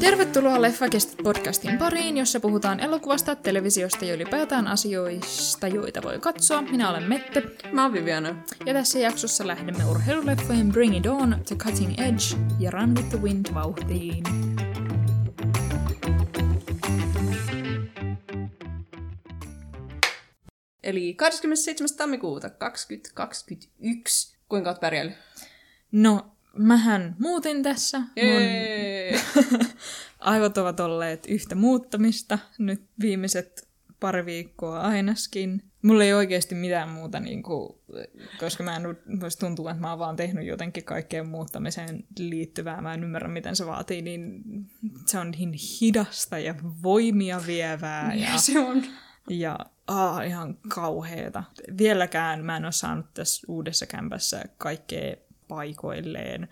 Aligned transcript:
Tervetuloa 0.00 0.62
Leffakestit 0.62 1.22
podcastin 1.22 1.78
pariin, 1.78 2.16
jossa 2.16 2.40
puhutaan 2.40 2.80
elokuvasta, 2.80 3.36
televisiosta 3.36 4.04
ja 4.04 4.14
ylipäätään 4.14 4.66
asioista, 4.66 5.68
joita 5.68 6.02
voi 6.02 6.18
katsoa. 6.18 6.62
Minä 6.62 6.90
olen 6.90 7.02
Mette. 7.02 7.42
Mä 7.72 7.82
oon 7.82 7.92
Viviana. 7.92 8.36
Ja 8.66 8.74
tässä 8.74 8.98
jaksossa 8.98 9.46
lähdemme 9.46 9.84
urheiluleffojen 9.84 10.68
Bring 10.68 10.96
It 10.96 11.06
On, 11.06 11.36
The 11.46 11.56
Cutting 11.56 12.00
Edge 12.00 12.36
ja 12.58 12.70
Run 12.70 12.96
with 12.96 13.08
the 13.08 13.18
Wind 13.22 13.54
vauhtiin. 13.54 14.22
Eli 20.86 21.14
27. 21.14 21.88
tammikuuta 21.96 22.50
2021. 22.50 24.36
Kuinka 24.48 24.70
oot 24.70 24.80
pärjäillyt? 24.80 25.16
No, 25.92 26.32
mähän 26.56 27.16
muutin 27.18 27.62
tässä. 27.62 28.00
Jee! 28.16 29.20
aivot 30.18 30.58
ovat 30.58 30.80
olleet 30.80 31.26
yhtä 31.28 31.54
muuttamista 31.54 32.38
nyt 32.58 32.82
viimeiset 33.00 33.68
pari 34.00 34.26
viikkoa 34.26 34.80
ainakin. 34.80 35.62
Mulla 35.82 36.04
ei 36.04 36.14
oikeasti 36.14 36.54
mitään 36.54 36.88
muuta, 36.88 37.20
niin 37.20 37.42
kuin, 37.42 37.78
koska 38.40 38.64
mä 38.64 38.76
en 38.76 38.82
voisi 39.20 39.38
tuntua, 39.38 39.70
että 39.70 39.80
mä 39.80 39.90
oon 39.90 39.98
vaan 39.98 40.16
tehnyt 40.16 40.46
jotenkin 40.46 40.84
kaikkeen 40.84 41.26
muuttamiseen 41.26 42.04
liittyvää. 42.18 42.80
Mä 42.80 42.94
en 42.94 43.04
ymmärrä, 43.04 43.28
miten 43.28 43.56
se 43.56 43.66
vaatii, 43.66 44.02
niin 44.02 44.42
se 45.06 45.18
on 45.18 45.30
niin 45.30 45.52
hidasta 45.80 46.38
ja 46.38 46.54
voimia 46.82 47.40
vievää. 47.46 48.14
Ja, 48.14 48.32
Ja 48.32 48.38
se 48.38 48.58
on. 48.58 48.82
Ja 49.30 49.58
aa, 49.86 50.22
ihan 50.22 50.58
kauheeta. 50.68 51.44
Vieläkään 51.78 52.44
mä 52.44 52.56
en 52.56 52.64
ole 52.64 52.72
saanut 52.72 53.14
tässä 53.14 53.46
uudessa 53.48 53.86
kämpässä 53.86 54.44
kaikkea 54.58 55.16
paikoilleen. 55.48 56.48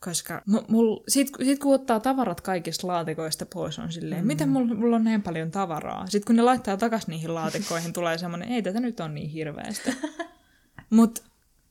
Koska 0.00 0.42
mu- 0.50 0.64
mul, 0.68 0.96
sit, 1.08 1.28
sit 1.44 1.58
kun 1.58 1.74
ottaa 1.74 2.00
tavarat 2.00 2.40
kaikista 2.40 2.86
laatikoista 2.86 3.46
pois, 3.46 3.78
on 3.78 3.92
silleen, 3.92 4.20
mm. 4.20 4.26
miten 4.26 4.48
mulla, 4.48 4.74
mulla 4.74 4.96
on 4.96 5.04
näin 5.04 5.22
paljon 5.22 5.50
tavaraa. 5.50 6.06
Sitten 6.06 6.26
kun 6.26 6.36
ne 6.36 6.42
laittaa 6.42 6.76
takas 6.76 7.06
niihin 7.06 7.34
laatikoihin, 7.34 7.92
tulee 7.92 8.18
semmoinen, 8.18 8.48
ei 8.48 8.62
tätä 8.62 8.80
nyt 8.80 9.00
on 9.00 9.14
niin 9.14 9.30
hirveästi. 9.30 9.90
Mutta 10.90 11.22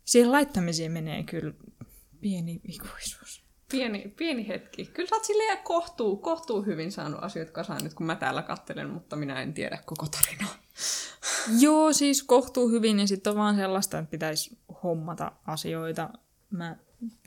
siihen 0.05 0.31
laittamiseen 0.31 0.91
menee 0.91 1.23
kyllä 1.23 1.53
pieni 2.21 2.61
ikuisuus. 2.67 3.40
Pieni, 3.71 4.13
pieni 4.17 4.47
hetki. 4.47 4.85
Kyllä 4.85 5.09
sä 5.09 5.15
oot 5.15 5.25
silleen 5.25 5.57
kohtuu, 5.57 6.17
kohtuu 6.17 6.61
hyvin 6.61 6.91
saanut 6.91 7.23
asioita 7.23 7.51
kasaan 7.51 7.83
nyt, 7.83 7.93
kun 7.93 8.05
mä 8.05 8.15
täällä 8.15 8.41
kattelen, 8.41 8.89
mutta 8.89 9.15
minä 9.15 9.41
en 9.41 9.53
tiedä 9.53 9.79
koko 9.85 10.05
tarinaa. 10.07 10.55
Joo, 11.63 11.93
siis 11.93 12.23
kohtuu 12.23 12.69
hyvin 12.69 12.99
ja 12.99 13.07
sitten 13.07 13.31
on 13.31 13.37
vaan 13.37 13.55
sellaista, 13.55 13.99
että 13.99 14.11
pitäisi 14.11 14.57
hommata 14.83 15.31
asioita. 15.47 16.09
Mä 16.49 16.75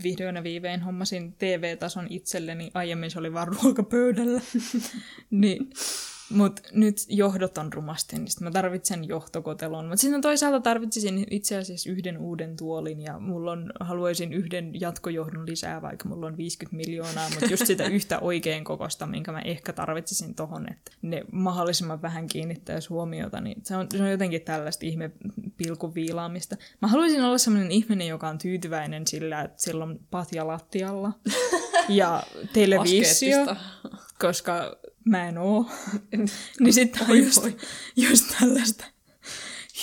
vihdoin 0.02 0.36
ja 0.36 0.42
viimein 0.42 0.82
hommasin 0.82 1.32
TV-tason 1.32 2.06
itselleni. 2.10 2.70
Aiemmin 2.74 3.10
se 3.10 3.18
oli 3.18 3.32
vaan 3.32 3.48
ruokapöydällä. 3.48 4.40
niin, 5.30 5.70
Mutta 6.30 6.62
nyt 6.72 6.96
johdot 7.08 7.58
on 7.58 7.72
rumasti, 7.72 8.16
niin 8.16 8.28
mä 8.40 8.50
tarvitsen 8.50 9.08
johtokotelon. 9.08 9.84
Mutta 9.84 10.00
sitten 10.00 10.20
toisaalta 10.20 10.60
tarvitsisin 10.60 11.26
itse 11.30 11.56
asiassa 11.56 11.90
yhden 11.90 12.18
uuden 12.18 12.56
tuolin 12.56 13.00
ja 13.00 13.18
mulla 13.18 13.52
on, 13.52 13.72
haluaisin 13.80 14.32
yhden 14.32 14.80
jatkojohdon 14.80 15.46
lisää, 15.46 15.82
vaikka 15.82 16.08
mulla 16.08 16.26
on 16.26 16.36
50 16.36 16.76
miljoonaa, 16.76 17.30
mutta 17.30 17.46
just 17.46 17.66
sitä 17.66 17.84
yhtä 17.98 18.18
oikein 18.18 18.64
kokosta, 18.64 19.06
minkä 19.06 19.32
mä 19.32 19.40
ehkä 19.40 19.72
tarvitsisin 19.72 20.34
tohon, 20.34 20.72
että 20.72 20.92
ne 21.02 21.24
mahdollisimman 21.32 22.02
vähän 22.02 22.26
kiinnittäisi 22.26 22.88
huomiota, 22.88 23.40
niin 23.40 23.60
se 23.64 23.76
on, 23.76 23.86
se 23.90 24.02
on 24.02 24.10
jotenkin 24.10 24.42
tällaista 24.42 24.86
ihme 24.86 25.10
pilkun 25.56 25.94
viilaamista. 25.94 26.56
Mä 26.82 26.88
haluaisin 26.88 27.24
olla 27.24 27.38
sellainen 27.38 27.70
ihminen, 27.70 28.06
joka 28.06 28.28
on 28.28 28.38
tyytyväinen 28.38 29.06
sillä, 29.06 29.40
että 29.40 29.62
sillä 29.62 29.84
on 29.84 30.00
patja 30.10 30.46
lattialla 30.46 31.12
ja 32.00 32.22
televisio, 32.52 33.42
Askeettista. 33.42 33.56
koska 34.18 34.76
mä 35.04 35.28
en 35.28 35.38
oo. 35.38 35.66
niin 36.60 36.72
sitten 36.72 37.10
on 37.10 37.18
just, 37.18 37.46
just 37.96 38.24
tällaista 38.40 38.84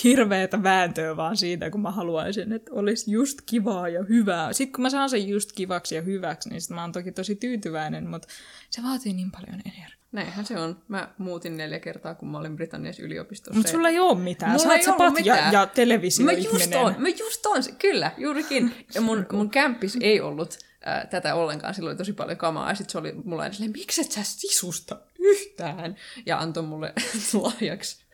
hirveätä 0.04 0.64
vääntöä 0.64 1.18
vaan 1.18 1.38
siitä, 1.38 1.70
kun 1.70 1.82
mä 1.82 1.92
haluaisin, 1.92 2.54
että 2.54 2.72
olisi 2.74 3.12
just 3.12 3.42
kivaa 3.46 3.90
ja 3.90 4.04
hyvää. 4.04 4.54
Sitten 4.54 4.74
kun 4.74 4.82
mä 4.82 4.90
saan 4.90 5.10
sen 5.10 5.28
just 5.28 5.52
kivaksi 5.52 5.96
ja 5.96 6.02
hyväksi, 6.02 6.50
niin 6.50 6.62
sit 6.62 6.70
mä 6.70 6.82
oon 6.82 6.92
toki 6.92 7.12
tosi 7.12 7.36
tyytyväinen, 7.36 8.10
mutta 8.10 8.28
se 8.70 8.84
vaatii 8.84 9.14
niin 9.14 9.32
paljon 9.32 9.54
energiaa. 9.54 10.02
Näinhän 10.12 10.46
se 10.46 10.60
on. 10.60 10.78
Mä 10.88 11.10
muutin 11.18 11.58
neljä 11.58 11.80
kertaa, 11.80 12.16
kun 12.16 12.30
mä 12.30 12.38
olin 12.38 12.56
Britanniassa 12.56 13.04
yliopistossa. 13.04 13.58
Mutta 13.58 13.72
sulla 13.72 13.90
ei 13.90 14.00
ole 14.00 14.18
mitään. 14.20 14.52
Mulla 14.52 14.78
Sä 14.84 14.96
oot 14.96 15.14
mitään. 15.14 15.54
ja 15.54 15.66
televisio 15.66 16.26
Mä 16.26 16.32
just 16.32 16.76
on, 16.76 16.96
mä 16.98 17.10
just 17.10 17.46
on, 17.46 17.64
kyllä, 17.80 18.12
juurikin. 18.18 18.76
Ja 18.96 19.02
mun, 19.02 19.26
mun 19.32 19.50
kämppis 19.60 19.98
ei 20.02 20.22
ollut 20.22 20.58
ää, 20.86 21.08
tätä 21.08 21.36
ollenkaan, 21.36 21.74
silloin 21.74 21.92
oli 21.94 21.98
tosi 21.98 22.14
paljon 22.14 22.38
kamaa, 22.38 22.70
ja 22.70 22.76
sitten 22.76 22.92
se 22.92 22.98
oli 22.98 23.14
mulla 23.24 23.42
aina 23.42 23.54
silleen, 23.54 23.72
miksi 23.72 24.02
et 24.02 24.12
sä 24.12 24.24
sisusta 24.24 25.00
yhtään? 25.20 25.96
Ja 26.26 26.40
antoi 26.40 26.64
mulle 26.64 26.94
lahjaksi 27.42 28.06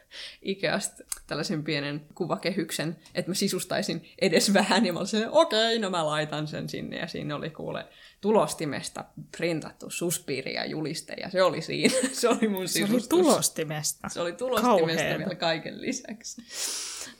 Ikeasta 0.41 1.03
tällaisen 1.27 1.63
pienen 1.63 2.05
kuvakehyksen, 2.15 2.97
että 3.15 3.31
mä 3.31 3.35
sisustaisin 3.35 4.09
edes 4.21 4.53
vähän, 4.53 4.85
ja 4.85 4.93
mä 4.93 4.99
olin 4.99 5.07
silleen, 5.07 5.31
okei, 5.31 5.79
no 5.79 5.89
mä 5.89 6.05
laitan 6.05 6.47
sen 6.47 6.69
sinne, 6.69 6.97
ja 6.97 7.07
siinä 7.07 7.35
oli 7.35 7.49
kuule 7.49 7.85
tulostimesta 8.21 9.05
printattu 9.37 9.89
suspiiri 9.89 10.53
ja 10.53 10.65
juliste, 10.65 11.13
ja 11.13 11.29
se 11.29 11.43
oli 11.43 11.61
siinä, 11.61 11.93
se 12.13 12.29
oli 12.29 12.47
mun 12.47 12.67
Se 12.67 12.79
oli 12.79 12.87
sisustus. 12.87 13.07
tulostimesta. 13.09 14.09
Se 14.09 14.21
oli 14.21 14.31
tulostimesta 14.33 14.77
Kauheeta. 14.79 15.17
vielä 15.19 15.35
kaiken 15.35 15.81
lisäksi. 15.81 16.41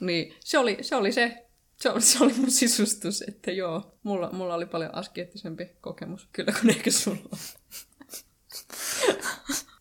Niin, 0.00 0.34
se 0.40 0.58
oli 0.58 0.78
se, 0.80 0.96
oli 0.96 1.12
se, 1.12 1.47
se, 1.80 1.90
oli, 1.90 2.00
se 2.00 2.24
oli 2.24 2.32
mun 2.32 2.50
sisustus, 2.50 3.22
että 3.22 3.50
joo, 3.50 3.98
mulla, 4.02 4.30
mulla 4.32 4.54
oli 4.54 4.66
paljon 4.66 4.94
askeettisempi 4.94 5.70
kokemus, 5.80 6.28
kyllä 6.32 6.52
kuin 6.60 6.70
ehkä 6.70 6.90
sulla. 6.90 7.36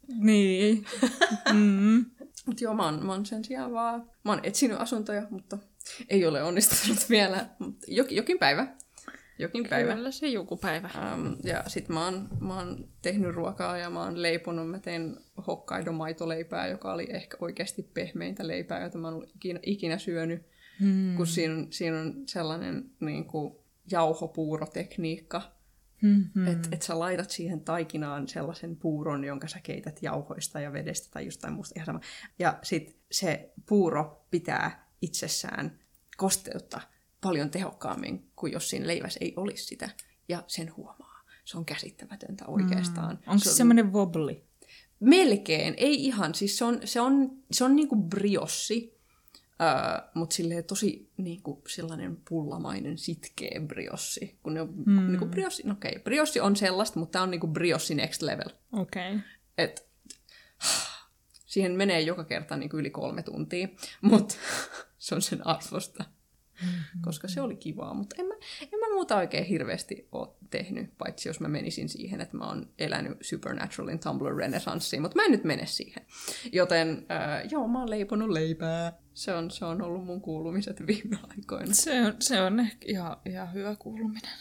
Niin. 0.07 0.85
Mm. 1.53 2.05
Mutta 2.45 2.63
joo, 2.63 2.73
mä 2.73 2.85
oon, 2.85 3.05
mä 3.05 3.11
oon 3.11 3.25
sen 3.25 3.45
sijaan 3.45 3.73
vaan, 3.73 4.11
mä 4.23 4.31
oon 4.31 4.39
etsinyt 4.43 4.81
asuntoja, 4.81 5.27
mutta 5.29 5.57
ei 6.09 6.25
ole 6.25 6.43
onnistunut 6.43 7.09
vielä, 7.09 7.49
mutta 7.59 7.85
jokin, 7.87 8.15
jokin 8.15 8.39
päivä. 8.39 8.67
Jokin 9.39 9.69
päivä. 9.69 9.95
Kyllä 9.95 10.11
se 10.11 10.27
joku 10.27 10.57
päivä. 10.57 10.89
Um, 11.13 11.37
ja 11.43 11.63
sit 11.67 11.89
mä 11.89 12.05
oon, 12.05 12.27
mä 12.39 12.55
oon 12.55 12.89
tehnyt 13.01 13.35
ruokaa 13.35 13.77
ja 13.77 13.89
mä 13.89 14.03
oon 14.03 14.21
leiponut. 14.21 14.69
Mä 14.69 14.79
tein 14.79 15.17
Hokkaido 15.47 15.91
maitoleipää, 15.91 16.67
joka 16.67 16.93
oli 16.93 17.07
ehkä 17.09 17.37
oikeasti 17.39 17.83
pehmeintä 17.93 18.47
leipää, 18.47 18.83
jota 18.83 18.97
mä 18.97 19.07
oon 19.07 19.27
ikinä, 19.35 19.59
ikinä 19.63 19.97
syönyt. 19.97 20.41
Hmm. 20.79 21.15
Kun 21.15 21.27
siinä 21.27 21.53
on, 21.53 21.67
siinä 21.69 21.99
on 21.99 22.23
sellainen 22.25 22.91
niin 22.99 23.25
kuin, 23.25 23.53
jauhopuurotekniikka, 23.91 25.57
Mm-hmm. 26.01 26.47
että 26.47 26.69
et 26.71 26.81
sä 26.81 26.99
laitat 26.99 27.29
siihen 27.29 27.61
taikinaan 27.61 28.27
sellaisen 28.27 28.75
puuron, 28.75 29.23
jonka 29.23 29.47
sä 29.47 29.59
keität 29.63 29.99
jauhoista 30.01 30.59
ja 30.59 30.73
vedestä 30.73 31.07
tai 31.11 31.25
jostain 31.25 31.53
muusta 31.53 31.73
ihan 31.75 31.85
sama. 31.85 31.99
Ja 32.39 32.59
sit 32.63 32.97
se 33.11 33.53
puuro 33.65 34.25
pitää 34.31 34.89
itsessään 35.01 35.79
kosteutta 36.17 36.81
paljon 37.21 37.49
tehokkaammin 37.49 38.31
kuin 38.35 38.53
jos 38.53 38.69
siinä 38.69 38.88
leivässä 38.88 39.19
ei 39.21 39.33
olisi 39.35 39.65
sitä. 39.65 39.89
Ja 40.29 40.44
sen 40.47 40.75
huomaa. 40.75 41.23
Se 41.45 41.57
on 41.57 41.65
käsittämätöntä 41.65 42.45
oikeastaan. 42.47 43.15
Mm. 43.15 43.21
Onko 43.27 43.44
se 43.44 43.53
semmoinen 43.53 43.94
wobbly? 43.94 44.41
Melkein, 44.99 45.73
ei 45.77 46.05
ihan. 46.05 46.35
Siis 46.35 46.57
se 46.57 46.65
on, 46.65 46.79
se 46.85 47.01
on, 47.01 47.31
se 47.51 47.63
on 47.63 47.75
niinku 47.75 47.95
briossi, 47.95 48.96
Uh, 49.59 50.09
mutta 50.13 50.35
silleen 50.35 50.63
tosi 50.63 51.12
niinku 51.18 51.62
sellainen 51.68 52.18
pullamainen 52.29 52.97
sitkeä 52.97 53.62
briossi. 53.68 54.40
Kun 54.44 54.53
ne 54.53 54.62
on 54.62 54.73
mm. 54.85 55.07
niinku 55.07 55.25
briossi, 55.25 55.63
no 55.66 55.73
okei, 55.73 55.91
okay, 55.91 56.03
briossi 56.03 56.40
on 56.40 56.56
sellaista, 56.56 57.00
mutta 57.00 57.12
tämä 57.12 57.23
on 57.23 57.31
niinku 57.31 57.47
briossi 57.47 57.95
next 57.95 58.22
level. 58.22 58.50
Okei. 58.72 59.12
Okay. 59.12 59.19
Et, 59.57 59.88
siihen 61.45 61.72
menee 61.72 62.01
joka 62.01 62.23
kerta 62.23 62.57
niinku 62.57 62.78
yli 62.78 62.90
kolme 62.90 63.23
tuntia, 63.23 63.68
mutta 64.01 64.35
se 64.98 65.15
on 65.15 65.21
sen 65.21 65.48
arvosta. 65.48 66.06
Mm-hmm. 66.62 67.01
Koska 67.01 67.27
se 67.27 67.42
oli 67.42 67.56
kivaa, 67.56 67.94
mutta 67.94 68.15
en 68.19 68.25
mä, 68.25 68.33
en 68.62 68.80
mä 68.80 68.94
muuta 68.94 69.18
oikein 69.18 69.44
hirveästi 69.44 70.07
ole 70.12 70.27
tehnyt, 70.50 70.98
paitsi 70.98 71.30
jos 71.30 71.39
mä 71.39 71.48
menisin 71.48 71.89
siihen, 71.89 72.21
että 72.21 72.38
mä 72.38 72.48
oon 72.48 72.69
elänyt 72.80 73.18
Supernaturalin 73.21 74.00
Tumblr 74.00 74.36
Renaissanceen, 74.36 75.01
mutta 75.01 75.15
mä 75.15 75.25
en 75.25 75.31
nyt 75.31 75.44
mene 75.44 75.65
siihen. 75.65 76.06
Joten 76.51 77.06
äh, 77.12 77.51
joo, 77.51 77.68
mä 77.68 77.80
oon 77.80 77.89
leiponut 77.89 78.30
leipää. 78.30 78.94
Se 79.13 79.33
on, 79.33 79.51
se 79.51 79.65
on 79.65 79.81
ollut 79.81 80.06
mun 80.06 80.21
kuulumiset 80.21 80.88
viime 80.88 81.18
aikoina. 81.30 81.74
Se 81.74 82.01
on, 82.01 82.13
se 82.19 82.42
on 82.42 82.60
ehkä 82.60 82.86
ihan, 82.88 83.18
ihan 83.25 83.53
hyvä 83.53 83.75
kuuluminen. 83.75 84.31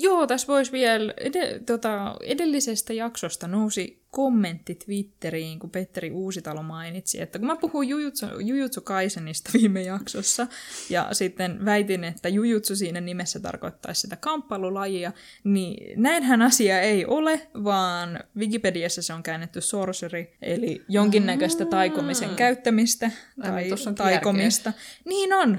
Joo, 0.00 0.26
tässä 0.26 0.46
voisi 0.46 0.72
vielä, 0.72 1.14
ed- 1.16 1.64
tota, 1.66 2.14
edellisestä 2.22 2.92
jaksosta 2.92 3.48
nousi 3.48 4.00
kommentti 4.10 4.74
Twitteriin, 4.74 5.58
kun 5.58 5.70
Petteri 5.70 6.10
Uusitalo 6.10 6.62
mainitsi, 6.62 7.20
että 7.20 7.38
kun 7.38 7.46
mä 7.46 7.56
puhun 7.56 7.88
Jujutsu, 7.88 8.26
Jujutsu 8.38 8.80
Kaisenista 8.80 9.50
viime 9.54 9.82
jaksossa, 9.82 10.46
ja 10.90 11.08
sitten 11.12 11.64
väitin, 11.64 12.04
että 12.04 12.28
Jujutsu 12.28 12.76
siinä 12.76 13.00
nimessä 13.00 13.40
tarkoittaisi 13.40 14.00
sitä 14.00 14.16
kamppailulajia, 14.16 15.12
niin 15.44 16.02
näinhän 16.02 16.42
asia 16.42 16.80
ei 16.80 17.06
ole, 17.06 17.40
vaan 17.64 18.20
Wikipediassa 18.36 19.02
se 19.02 19.12
on 19.12 19.22
käännetty 19.22 19.60
sorcery, 19.60 20.26
eli 20.42 20.82
jonkinnäköistä 20.88 21.64
taikomisen 21.64 22.30
käyttämistä 22.30 23.10
tai 23.42 23.68
tossa 23.68 23.90
on 23.90 23.94
taikomista. 23.94 24.72
Niin 25.04 25.32
on. 25.32 25.58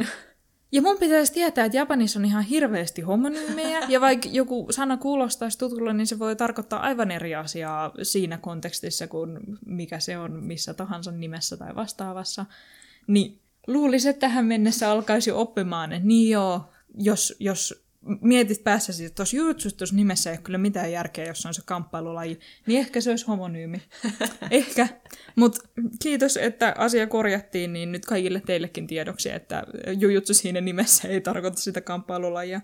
Ja 0.71 0.81
mun 0.81 0.97
pitäisi 0.97 1.33
tietää, 1.33 1.65
että 1.65 1.77
Japanissa 1.77 2.19
on 2.19 2.25
ihan 2.25 2.43
hirveästi 2.43 3.01
homonyymejä, 3.01 3.79
ja 3.87 4.01
vaikka 4.01 4.29
joku 4.31 4.67
sana 4.69 4.97
kuulostaisi 4.97 5.57
tutulle, 5.57 5.93
niin 5.93 6.07
se 6.07 6.19
voi 6.19 6.35
tarkoittaa 6.35 6.79
aivan 6.79 7.11
eri 7.11 7.35
asiaa 7.35 7.91
siinä 8.03 8.37
kontekstissa 8.37 9.07
kuin 9.07 9.39
mikä 9.65 9.99
se 9.99 10.17
on 10.17 10.43
missä 10.43 10.73
tahansa 10.73 11.11
nimessä 11.11 11.57
tai 11.57 11.75
vastaavassa. 11.75 12.45
Niin 13.07 13.39
luulisin, 13.67 14.09
että 14.09 14.19
tähän 14.19 14.45
mennessä 14.45 14.91
alkaisi 14.91 15.31
oppimaan, 15.31 15.91
että 15.91 16.07
niin 16.07 16.29
joo, 16.29 16.69
jos, 16.97 17.35
jos 17.39 17.83
mietit 18.21 18.63
päässäsi, 18.63 19.05
että 19.05 19.15
tuossa 19.15 19.37
Jutsussa 19.37 19.85
nimessä 19.95 20.29
ei 20.29 20.33
ole 20.33 20.41
kyllä 20.43 20.57
mitään 20.57 20.91
järkeä, 20.91 21.25
jos 21.25 21.45
on 21.45 21.53
se 21.53 21.61
kamppailulaji, 21.65 22.39
niin 22.65 22.79
ehkä 22.79 23.01
se 23.01 23.09
olisi 23.09 23.25
homonyymi. 23.27 23.81
ehkä. 24.51 24.87
Mutta 25.35 25.61
kiitos, 26.01 26.37
että 26.37 26.75
asia 26.77 27.07
korjattiin, 27.07 27.73
niin 27.73 27.91
nyt 27.91 28.05
kaikille 28.05 28.41
teillekin 28.45 28.87
tiedoksi, 28.87 29.31
että 29.31 29.63
Jujutsu 29.99 30.33
siinä 30.33 30.61
nimessä 30.61 31.07
ei 31.07 31.21
tarkoita 31.21 31.61
sitä 31.61 31.81
kamppailulajia. 31.81 32.61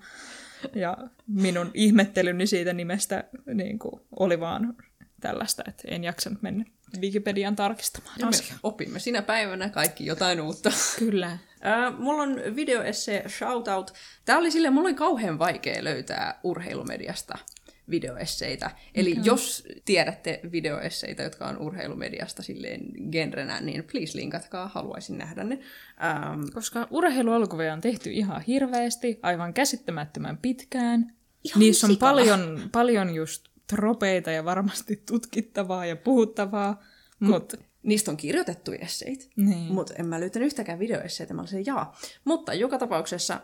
Ja 0.75 0.97
minun 1.27 1.71
ihmettelyni 1.73 2.47
siitä 2.47 2.73
nimestä 2.73 3.23
niin 3.53 3.79
kuin, 3.79 4.01
oli 4.19 4.39
vaan 4.39 4.75
tällaista, 5.21 5.63
että 5.67 5.83
en 5.87 6.03
jaksanut 6.03 6.41
mennä 6.41 6.65
Wikipedian 7.01 7.55
tarkistamaan 7.55 8.15
Ja 8.19 8.25
me 8.25 8.29
asiaa. 8.29 8.59
opimme 8.63 8.99
sinä 8.99 9.21
päivänä 9.21 9.69
kaikki 9.69 10.05
jotain 10.05 10.41
uutta. 10.41 10.71
Kyllä. 10.99 11.37
Äh, 11.65 11.99
mulla 11.99 12.23
on 12.23 12.35
videoesse 12.55 13.23
shoutout. 13.27 13.93
Tää 14.25 14.37
oli 14.37 14.51
silleen, 14.51 14.73
mulla 14.73 14.87
oli 14.87 14.95
kauhean 14.95 15.39
vaikea 15.39 15.83
löytää 15.83 16.39
urheilumediasta 16.43 17.37
videoesseitä. 17.89 18.71
Eli 18.95 19.11
okay. 19.11 19.23
jos 19.23 19.67
tiedätte 19.85 20.39
videoesseitä, 20.51 21.23
jotka 21.23 21.45
on 21.45 21.57
urheilumediasta 21.57 22.43
silleen 22.43 22.81
genrenä, 23.11 23.61
niin 23.61 23.83
please 23.91 24.17
linkatkaa, 24.17 24.67
haluaisin 24.67 25.17
nähdä 25.17 25.43
ne. 25.43 25.59
Ähm, 26.03 26.41
Koska 26.53 26.87
urheiluelokuvia 26.91 27.73
on 27.73 27.81
tehty 27.81 28.11
ihan 28.11 28.41
hirveästi, 28.41 29.19
aivan 29.21 29.53
käsittämättömän 29.53 30.37
pitkään. 30.37 31.13
Ihan 31.43 31.59
Niissä 31.59 31.87
on 31.87 31.93
sikana. 31.93 32.09
paljon, 32.09 32.69
paljon 32.71 33.15
just 33.15 33.47
tropeita 33.67 34.31
ja 34.31 34.45
varmasti 34.45 35.03
tutkittavaa 35.07 35.85
ja 35.85 35.95
puhuttavaa, 35.95 36.83
mutta 37.19 37.57
niistä 37.83 38.11
on 38.11 38.17
kirjoitettu 38.17 38.71
esseitä, 38.71 39.25
niin. 39.35 39.73
mutta 39.73 39.93
en 39.93 40.07
mä 40.07 40.19
löytänyt 40.19 40.45
yhtäkään 40.45 40.79
videoesseitä, 40.79 41.33
mä 41.33 41.41
olisin 41.41 41.65
jaa. 41.65 41.97
Mutta 42.23 42.53
joka 42.53 42.77
tapauksessa 42.77 43.33
äh, 43.33 43.39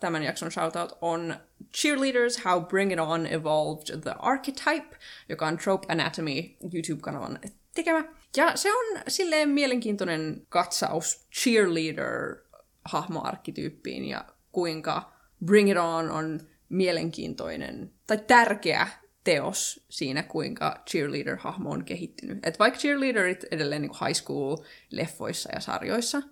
tämän 0.00 0.22
jakson 0.22 0.52
shoutout 0.52 0.98
on 1.00 1.36
Cheerleaders 1.76 2.44
How 2.44 2.64
Bring 2.64 2.92
It 2.92 2.98
On 2.98 3.26
Evolved 3.26 4.00
the 4.00 4.14
Archetype, 4.18 4.96
joka 5.28 5.46
on 5.46 5.58
Trope 5.58 5.86
Anatomy 5.88 6.42
YouTube-kanavan 6.74 7.38
tekemä. 7.74 8.04
Ja 8.36 8.56
se 8.56 8.74
on 8.74 8.84
silleen 9.08 9.48
mielenkiintoinen 9.48 10.46
katsaus 10.48 11.26
cheerleader-hahmoarkkityyppiin 11.32 14.04
ja 14.04 14.24
kuinka 14.52 15.12
Bring 15.44 15.70
It 15.70 15.76
On 15.76 16.10
on 16.10 16.40
mielenkiintoinen 16.68 17.92
tai 18.06 18.18
tärkeä 18.26 18.88
teos 19.24 19.84
siinä, 19.88 20.22
kuinka 20.22 20.84
cheerleader-hahmo 20.90 21.70
on 21.70 21.84
kehittynyt. 21.84 22.46
Et 22.46 22.58
vaikka 22.58 22.80
cheerleaderit 22.80 23.44
edelleen 23.50 23.82
niin 23.82 23.92
high 24.06 24.20
school-leffoissa 24.22 25.54
ja 25.54 25.60
sarjoissa 25.60 26.22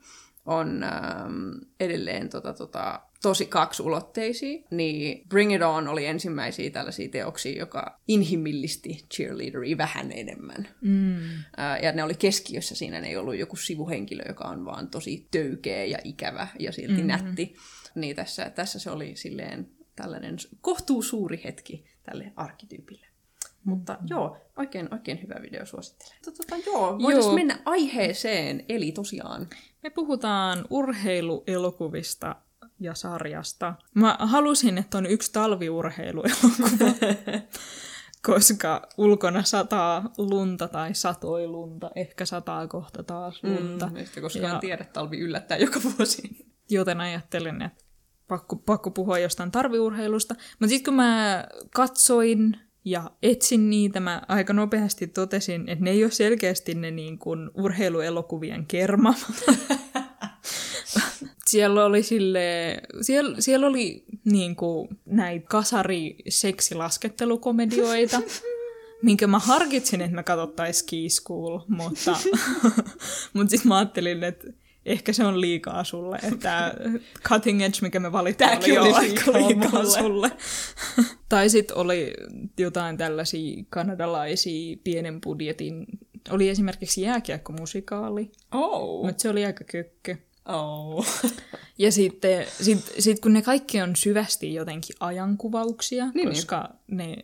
on 0.47 0.83
ähm, 0.83 1.51
edelleen 1.81 2.29
tota, 2.29 2.55
tota, 2.55 3.01
tosi 3.23 3.47
kaksulotteisia, 3.47 4.63
niin 4.71 5.29
Bring 5.29 5.55
It 5.55 5.63
On 5.63 5.89
oli 5.89 6.07
ensimmäisiä 6.07 6.71
tällaisia 6.71 7.09
teoksia, 7.09 7.59
joka 7.59 8.01
inhimillisti 8.09 9.05
cheerleaderia 9.15 9.79
vähän 9.79 10.13
enemmän. 10.13 10.69
Mm. 10.81 11.19
Ää, 11.57 11.79
ja 11.79 11.93
ne 11.93 12.05
oli 12.05 12.15
keskiössä 12.15 12.75
siinä, 12.75 13.01
ne 13.01 13.09
ei 13.09 13.17
ollut 13.17 13.37
joku 13.37 13.57
sivuhenkilö, 13.57 14.23
joka 14.29 14.45
on 14.45 14.65
vaan 14.65 14.89
tosi 14.91 15.29
töykeä 15.31 15.85
ja 15.85 15.99
ikävä 16.05 16.49
ja 16.59 16.73
silti 16.73 16.93
mm-hmm. 16.93 17.07
nätti. 17.07 17.55
Niin 17.95 18.17
tässä, 18.17 18.51
tässä 18.51 18.79
se 18.79 18.91
oli 18.91 19.17
silleen 19.17 19.69
tällainen 20.03 20.37
kohtuu 20.61 21.03
suuri 21.03 21.41
hetki 21.45 21.85
tälle 22.03 22.33
arkkityypille. 22.37 23.07
Mutta 23.65 23.99
joo, 24.07 24.37
oikein, 24.57 24.95
oikein 24.95 25.23
hyvä 25.23 25.35
video 25.43 25.67
suosittelen. 25.67 26.17
Tota, 26.25 26.37
tota, 26.37 26.57
joo, 26.67 26.99
voitaisiin 26.99 27.35
mennä 27.35 27.59
aiheeseen, 27.65 28.65
eli 28.69 28.93
tosiaan. 28.93 29.49
Me 29.83 29.91
puhutaan 29.91 30.65
urheiluelokuvista 30.71 32.37
ja 32.81 32.95
sarjasta. 32.95 33.75
Mä 33.95 34.17
halusin, 34.21 34.79
että 34.79 34.99
on 34.99 35.07
yksi 35.07 35.33
talviurheiluelokuva, 35.33 36.69
koska 38.27 38.89
ulkona 38.99 39.43
sataa 39.43 40.11
lunta 40.19 40.69
tai 40.69 40.95
satoi 40.95 41.47
lunta. 41.47 41.91
Ehkä 41.95 42.25
sataa 42.25 42.67
kohta 42.67 43.03
taas 43.03 43.45
lunta. 43.45 43.87
Mm, 43.87 44.23
koskaan 44.23 44.53
Ja- 44.55 44.59
tiedä, 44.61 44.85
talvi 44.85 45.19
yllättää 45.19 45.59
joka 45.59 45.81
vuosi. 45.99 46.47
joten 46.71 47.01
ajattelin, 47.01 47.63
että 47.63 47.85
pakko, 48.31 48.57
pakko 48.57 48.91
puhua 48.91 49.19
jostain 49.19 49.51
tarviurheilusta. 49.51 50.35
Mutta 50.35 50.69
sitten 50.69 50.85
kun 50.85 50.95
mä 50.95 51.45
katsoin 51.75 52.57
ja 52.85 53.11
etsin 53.23 53.71
niitä, 53.71 54.01
mä 54.01 54.23
aika 54.29 54.53
nopeasti 54.53 55.07
totesin, 55.07 55.69
että 55.69 55.85
ne 55.85 55.91
ei 55.91 56.05
ole 56.05 56.11
selkeästi 56.11 56.75
ne 56.75 56.91
niin 56.91 57.19
kuin 57.19 57.51
urheiluelokuvien 57.55 58.67
kerma. 58.67 59.15
siellä 61.51 61.85
oli 61.85 62.03
sille, 62.03 62.77
siellä, 63.01 63.41
siellä 63.41 63.67
oli 63.67 64.05
niin 64.25 64.57
kuin 64.57 64.89
näitä 65.07 65.47
kasari 65.49 66.17
seksilaskettelukomedioita, 66.29 68.23
minkä 69.03 69.27
mä 69.27 69.39
harkitsin, 69.39 70.01
että 70.01 70.17
me 70.17 70.23
katsottaisiin 70.23 70.81
Ski 70.81 71.09
School, 71.09 71.61
mutta, 71.69 72.17
mutta 73.35 73.51
sitten 73.51 73.69
mä 73.69 73.79
ajattelin, 73.79 74.25
että 74.25 74.47
ehkä 74.87 75.13
se 75.13 75.25
on 75.25 75.41
liikaa 75.41 75.85
sulle, 75.85 76.19
että 76.33 76.75
cutting 77.29 77.63
edge, 77.63 77.79
mikä 77.83 78.01
me 78.01 78.13
valittiin, 78.13 78.51
oli 78.59 78.75
jo 78.75 78.83
aika 78.83 79.01
liikaa 79.01 79.49
liikaa 79.49 79.71
mulle. 79.71 79.99
sulle. 80.03 80.31
tai 81.29 81.51
sitten 81.51 81.77
oli 81.77 82.15
jotain 82.59 82.97
tällaisia 82.97 83.65
kanadalaisia 83.71 84.77
pienen 84.85 85.21
budjetin, 85.21 85.87
oli 86.31 86.49
esimerkiksi 86.49 87.03
jääkiekkomusikaali, 87.03 88.31
Oh. 88.55 89.07
mutta 89.07 89.23
se 89.23 89.29
oli 89.29 89.45
aika 89.47 89.65
kökkö. 89.65 90.17
oh. 90.49 91.07
Ja 91.79 91.93
sitten 91.93 92.47
sit, 92.61 92.93
sit 92.99 93.21
kun 93.21 93.33
ne 93.33 93.43
kaikki 93.43 93.81
on 93.83 93.97
syvästi 93.97 94.55
jotenkin 94.55 94.97
ajankuvauksia, 95.01 96.05
Niin, 96.05 96.13
niin, 96.15 96.25
niin. 96.29 96.37
koska 96.37 96.69
ne 96.87 97.17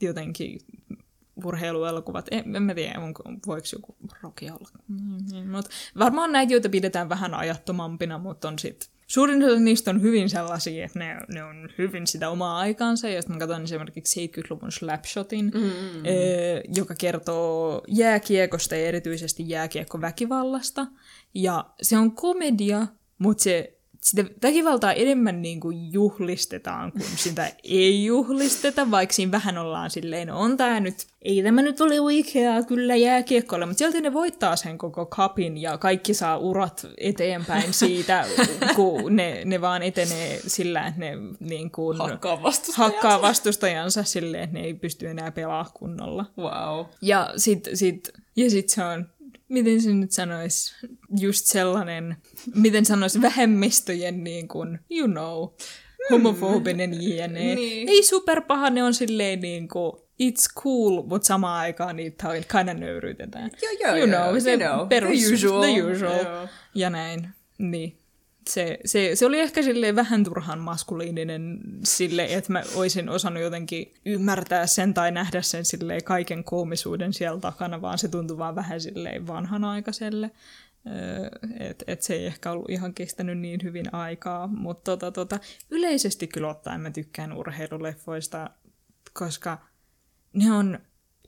jotenkin 0.00 0.60
urheiluelokuvat, 1.44 2.26
en, 2.30 2.56
en 2.56 2.62
mä 2.62 2.74
tiedä, 2.74 3.00
onko, 3.00 3.22
voiko 3.46 3.66
joku 3.72 3.96
roki 4.22 4.50
olla. 4.50 4.68
Mm, 4.88 5.50
mutta 5.50 5.70
varmaan 5.98 6.32
näitä, 6.32 6.52
joita 6.52 6.68
pidetään 6.68 7.08
vähän 7.08 7.34
ajattomampina, 7.34 8.18
mutta 8.18 8.48
on 8.48 8.58
sitten 8.58 8.88
Suurin 9.10 9.44
osa 9.44 9.60
niistä 9.60 9.90
on 9.90 10.02
hyvin 10.02 10.30
sellaisia, 10.30 10.84
että 10.84 10.98
ne, 10.98 11.16
ne 11.28 11.44
on 11.44 11.68
hyvin 11.78 12.06
sitä 12.06 12.30
omaa 12.30 12.58
aikaansa. 12.58 13.08
Ja 13.08 13.22
sitten 13.22 13.36
mä 13.36 13.40
katson 13.40 13.64
esimerkiksi 13.64 14.26
70-luvun 14.26 14.72
Slapshotin, 14.72 15.44
mm, 15.54 15.60
mm, 15.60 16.06
ö, 16.06 16.62
joka 16.74 16.94
kertoo 16.94 17.82
jääkiekosta 17.88 18.76
ja 18.76 18.86
erityisesti 18.86 19.48
jääkiekkoväkivallasta. 19.48 20.86
Ja 21.34 21.64
se 21.82 21.98
on 21.98 22.12
komedia, 22.12 22.86
mutta 23.18 23.42
se, 23.42 23.79
sitä 24.00 24.24
väkivaltaa 24.42 24.92
enemmän 24.92 25.42
niin 25.42 25.60
kuin 25.60 25.92
juhlistetaan, 25.92 26.92
kun 26.92 27.02
sitä 27.16 27.52
ei 27.64 28.04
juhlisteta, 28.04 28.90
vaikka 28.90 29.12
siinä 29.12 29.32
vähän 29.32 29.58
ollaan 29.58 29.90
silleen, 29.90 30.28
no 30.28 30.40
on 30.40 30.56
tää 30.56 30.80
nyt, 30.80 31.06
ei 31.22 31.42
tämä 31.42 31.62
nyt 31.62 31.80
ole 31.80 32.00
oikeaa 32.00 32.62
kyllä 32.62 32.96
jääkiekkoilla, 32.96 33.66
mutta 33.66 33.78
silti 33.78 34.00
ne 34.00 34.12
voittaa 34.12 34.56
sen 34.56 34.78
koko 34.78 35.06
kapin 35.06 35.58
ja 35.58 35.78
kaikki 35.78 36.14
saa 36.14 36.38
urat 36.38 36.86
eteenpäin 36.98 37.72
siitä, 37.74 38.26
kun 38.76 39.16
ne, 39.16 39.42
ne 39.44 39.60
vaan 39.60 39.82
etenee 39.82 40.40
sillä, 40.46 40.86
että 40.86 41.00
ne 41.00 41.12
niin 41.40 41.70
kuin, 41.70 41.98
Hakkaa 41.98 42.42
vastustajansa. 42.42 42.82
hakkaa 42.94 43.22
vastustajansa 43.22 44.04
silleen, 44.04 44.44
että 44.44 44.58
ne 44.58 44.64
ei 44.64 44.74
pysty 44.74 45.08
enää 45.08 45.30
pelaa 45.32 45.70
kunnolla. 45.74 46.24
Wow. 46.38 46.86
Ja 47.02 47.32
sit, 47.36 47.68
sit, 47.74 48.10
ja 48.36 48.50
sit 48.50 48.68
se 48.68 48.84
on, 48.84 49.06
miten 49.50 49.82
se 49.82 49.94
nyt 49.94 50.12
sanoisi, 50.12 50.74
just 51.20 51.46
sellainen, 51.46 52.16
miten 52.54 52.84
sanoisi, 52.84 53.22
vähemmistöjen 53.22 54.24
niin 54.24 54.48
kuin, 54.48 54.78
you 54.90 55.08
know, 55.08 55.48
homofobinen 56.10 57.02
jne. 57.02 57.54
Niin. 57.54 57.88
Ei 57.88 58.02
superpaha, 58.02 58.70
ne 58.70 58.82
on 58.82 58.94
silleen 58.94 59.40
niin 59.40 59.68
kuin, 59.68 59.92
it's 60.22 60.62
cool, 60.62 61.02
mutta 61.02 61.26
samaan 61.26 61.60
aikaan 61.60 61.96
niitä 61.96 62.28
of 62.28 62.78
nöyryytetään. 62.78 63.50
Joo, 63.62 63.72
joo, 63.80 63.96
you 63.96 64.06
joo, 64.06 64.24
know, 64.24 64.40
se 64.40 64.54
you 64.54 64.76
know, 64.76 64.88
perus, 64.88 65.18
the 65.18 65.34
usual. 65.34 65.62
The 65.62 65.82
usual. 65.82 66.24
Joo. 66.24 66.48
Ja 66.74 66.90
näin, 66.90 67.28
niin. 67.58 67.99
Se, 68.50 68.78
se, 68.84 69.10
se 69.14 69.26
oli 69.26 69.40
ehkä 69.40 69.62
silleen 69.62 69.96
vähän 69.96 70.24
turhan 70.24 70.58
maskuliininen 70.58 71.60
sille, 71.84 72.24
että 72.24 72.52
mä 72.52 72.62
olisin 72.74 73.08
osannut 73.08 73.42
jotenkin 73.42 73.94
ymmärtää 74.04 74.66
sen 74.66 74.94
tai 74.94 75.10
nähdä 75.10 75.42
sen 75.42 75.64
silleen 75.64 76.04
kaiken 76.04 76.44
koomisuuden 76.44 77.12
siellä 77.12 77.40
takana, 77.40 77.82
vaan 77.82 77.98
se 77.98 78.08
tuntui 78.08 78.38
vaan 78.38 78.54
vähän 78.54 78.80
silleen 78.80 79.26
vanhanaikaiselle. 79.26 80.30
Että 81.58 81.84
et 81.86 82.02
se 82.02 82.14
ei 82.14 82.26
ehkä 82.26 82.52
ollut 82.52 82.70
ihan 82.70 82.94
kestänyt 82.94 83.38
niin 83.38 83.60
hyvin 83.62 83.94
aikaa, 83.94 84.46
mutta 84.46 84.96
tota, 84.96 85.12
tota, 85.12 85.40
yleisesti 85.70 86.26
kyllä 86.26 86.48
ottaen 86.48 86.80
mä 86.80 86.90
tykkään 86.90 87.32
urheiluleffoista, 87.32 88.50
koska 89.12 89.58
ne 90.32 90.52
on 90.52 90.78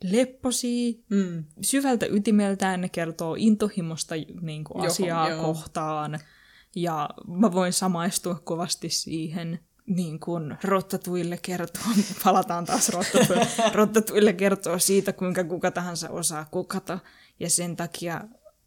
lepposia, 0.03 0.93
mm. 1.09 1.43
syvältä 1.61 2.05
ytimeltään 2.05 2.81
ne 2.81 2.89
kertoo 2.89 3.35
intohimosta 3.37 4.15
niin 4.41 4.63
kuin 4.63 4.85
asiaa 4.85 5.29
joo, 5.29 5.41
kohtaan, 5.41 6.19
ja 6.75 7.09
mä 7.27 7.51
voin 7.51 7.73
samaistua 7.73 8.35
kovasti 8.43 8.89
siihen, 8.89 9.59
niin 9.85 10.19
kuin 10.19 10.57
rottatuille 10.63 11.39
kertoo, 11.41 11.83
palataan 12.23 12.65
taas 12.65 12.89
rottatuille, 12.89 13.47
rottatuille 13.73 14.33
kertoo 14.33 14.79
siitä, 14.79 15.13
kuinka 15.13 15.43
kuka 15.43 15.71
tahansa 15.71 16.09
osaa 16.09 16.45
kukata, 16.51 16.99
ja 17.39 17.49
sen 17.49 17.75
takia 17.75 18.21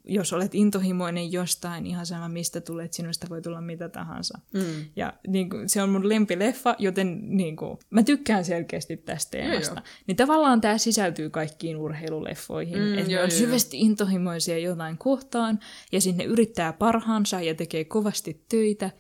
jos 0.07 0.33
olet 0.33 0.55
intohimoinen 0.55 1.33
jostain, 1.33 1.87
ihan 1.87 2.07
sama 2.07 2.29
mistä 2.29 2.61
tulet, 2.61 2.93
sinusta 2.93 3.27
voi 3.31 3.43
tulla 3.43 3.61
mitä 3.61 3.89
tahansa. 3.89 4.39
Mm. 4.55 4.85
Ja 4.97 5.13
niin 5.27 5.51
kuin, 5.51 5.69
se 5.69 5.83
on 5.83 5.91
mun 5.91 6.09
lempileffa, 6.09 6.77
joten 6.79 7.37
niin 7.37 7.57
kuin, 7.57 7.79
mä 7.91 8.03
tykkään 8.03 8.45
selkeästi 8.45 8.97
tästä 8.97 9.31
teemasta. 9.31 9.75
Joo, 9.75 9.83
joo. 9.85 10.03
Niin 10.07 10.17
tavallaan 10.17 10.61
tämä 10.61 10.79
sisältyy 10.79 11.31
kaikkiin 11.31 11.77
urheiluleffoihin. 11.77 12.79
Mm, 12.79 12.99
että 12.99 13.13
ne 13.13 13.23
on 13.23 13.31
syvästi 13.31 13.81
intohimoisia 13.81 14.59
jotain 14.59 14.99
kohtaan, 14.99 15.59
ja 15.93 16.01
sinne 16.01 16.25
yrittää 16.25 16.73
parhaansa 16.73 17.41
ja 17.41 17.55
tekee 17.55 17.85
kovasti 17.85 18.45
töitä, 18.49 18.91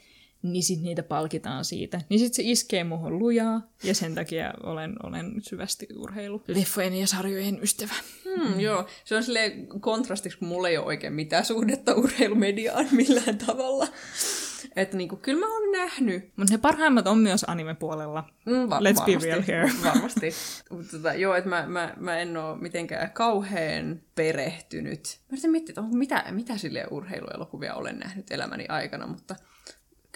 niin 0.52 0.62
sitten 0.62 0.84
niitä 0.84 1.02
palkitaan 1.02 1.64
siitä. 1.64 2.00
Niin 2.08 2.20
sitten 2.20 2.36
se 2.36 2.42
iskee 2.50 2.84
muuhun 2.84 3.18
lujaa, 3.18 3.62
ja 3.82 3.94
sen 3.94 4.14
takia 4.14 4.52
olen, 4.62 4.94
olen 5.02 5.32
syvästi 5.42 5.86
urheilu 5.96 6.42
leffojen 6.48 6.94
ja 6.94 7.06
sarjojen 7.06 7.62
ystävä. 7.62 7.94
Hmm, 8.24 8.52
mm. 8.54 8.60
Joo, 8.60 8.86
se 9.04 9.16
on 9.16 9.22
silleen 9.22 9.66
kontrastiksi, 9.80 10.38
kun 10.38 10.48
mulla 10.48 10.68
ei 10.68 10.78
ole 10.78 10.86
oikein 10.86 11.12
mitään 11.12 11.44
suhdetta 11.44 11.94
urheilumediaan 11.94 12.86
millään 12.96 13.38
tavalla. 13.46 13.88
Että 14.76 14.96
niinku, 14.96 15.16
kyllä 15.16 15.40
mä 15.40 15.52
oon 15.54 15.72
nähnyt. 15.72 16.32
Mutta 16.36 16.54
ne 16.54 16.58
parhaimmat 16.58 17.06
on 17.06 17.18
myös 17.18 17.44
anime-puolella. 17.48 18.24
Mm, 18.46 18.70
va- 18.70 18.80
Let's 18.80 18.82
varmasti, 18.82 19.16
be 19.16 19.24
real 19.24 19.42
here. 19.46 19.70
varmasti. 19.84 20.32
tota, 20.92 21.14
joo, 21.14 21.34
että 21.34 21.50
mä, 21.50 21.66
mä, 21.66 21.94
mä 21.96 22.18
en 22.18 22.36
oo 22.36 22.56
mitenkään 22.56 23.10
kauhean 23.10 24.00
perehtynyt. 24.14 25.18
Mä 25.20 25.32
yritän 25.32 25.50
miettiä, 25.50 25.70
että 25.72 25.96
mitä, 25.96 26.24
mitä 26.30 26.56
sille 26.56 26.86
urheiluelokuvia 26.90 27.74
olen 27.74 27.98
nähnyt 27.98 28.30
elämäni 28.30 28.66
aikana, 28.68 29.06
mutta 29.06 29.36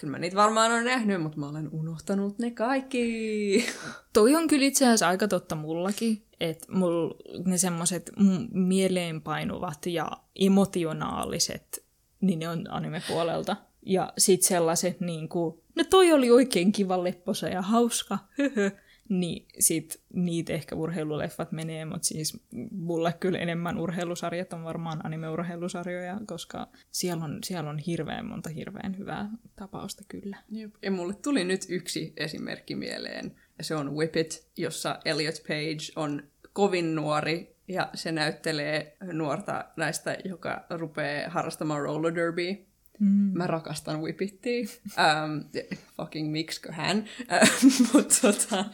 Kyllä 0.01 0.11
mä 0.11 0.19
niitä 0.19 0.35
varmaan 0.35 0.71
on 0.71 0.83
nähnyt, 0.83 1.21
mutta 1.21 1.39
mä 1.39 1.49
olen 1.49 1.69
unohtanut 1.71 2.39
ne 2.39 2.51
kaikki. 2.51 3.65
Toi 4.13 4.35
on 4.35 4.47
kyllä 4.47 4.65
itse 4.65 4.85
asiassa 4.85 5.07
aika 5.07 5.27
totta 5.27 5.55
mullakin, 5.55 6.25
että 6.39 6.71
mul 6.71 7.09
ne 7.45 7.57
semmoiset 7.57 8.11
mieleenpainuvat 8.51 9.85
ja 9.85 10.11
emotionaaliset, 10.35 11.85
niin 12.21 12.39
ne 12.39 12.49
on 12.49 12.71
anime-puolelta. 12.71 13.55
Ja 13.85 14.13
sit 14.17 14.41
sellaiset 14.41 14.99
niinku, 14.99 15.63
no 15.75 15.83
toi 15.89 16.13
oli 16.13 16.31
oikein 16.31 16.71
kiva 16.71 17.03
lepposa 17.03 17.47
ja 17.47 17.61
hauska, 17.61 18.17
höhö 18.37 18.71
niin 19.09 19.45
sit 19.59 20.01
niitä 20.13 20.53
ehkä 20.53 20.75
urheiluleffat 20.75 21.51
menee, 21.51 21.85
mutta 21.85 22.07
siis 22.07 22.43
mulle 22.71 23.13
kyllä 23.13 23.39
enemmän 23.39 23.77
urheilusarjat 23.77 24.53
on 24.53 24.63
varmaan 24.63 25.05
anime-urheilusarjoja, 25.05 26.19
koska 26.25 26.67
siellä 26.91 27.23
on, 27.23 27.39
siellä 27.43 27.69
on 27.69 27.77
hirveän 27.77 28.25
monta 28.25 28.49
hirveän 28.49 28.97
hyvää 28.97 29.29
tapausta 29.55 30.03
kyllä. 30.07 30.37
Jep. 30.49 30.73
Ja 30.81 30.91
mulle 30.91 31.13
tuli 31.13 31.43
nyt 31.43 31.61
yksi 31.69 32.13
esimerkki 32.17 32.75
mieleen, 32.75 33.35
ja 33.57 33.63
se 33.63 33.75
on 33.75 33.95
Whip 33.95 34.15
It, 34.15 34.47
jossa 34.57 34.99
Elliot 35.05 35.43
Page 35.47 35.91
on 35.95 36.23
kovin 36.53 36.95
nuori 36.95 37.55
ja 37.67 37.89
se 37.93 38.11
näyttelee 38.11 38.97
nuorta 39.13 39.65
näistä, 39.77 40.17
joka 40.25 40.65
rupeaa 40.69 41.29
harrastamaan 41.29 41.81
roller 41.81 42.15
derby 42.15 42.70
Mm. 43.01 43.31
Mä 43.37 43.47
rakastan 43.47 44.01
Whipittia. 44.01 44.65
Um, 44.85 45.63
fucking 45.97 46.31
miksikö 46.31 46.71
hän? 46.71 46.97
Uh, 47.21 47.93
Mutta 47.93 48.15
tota, 48.21 48.65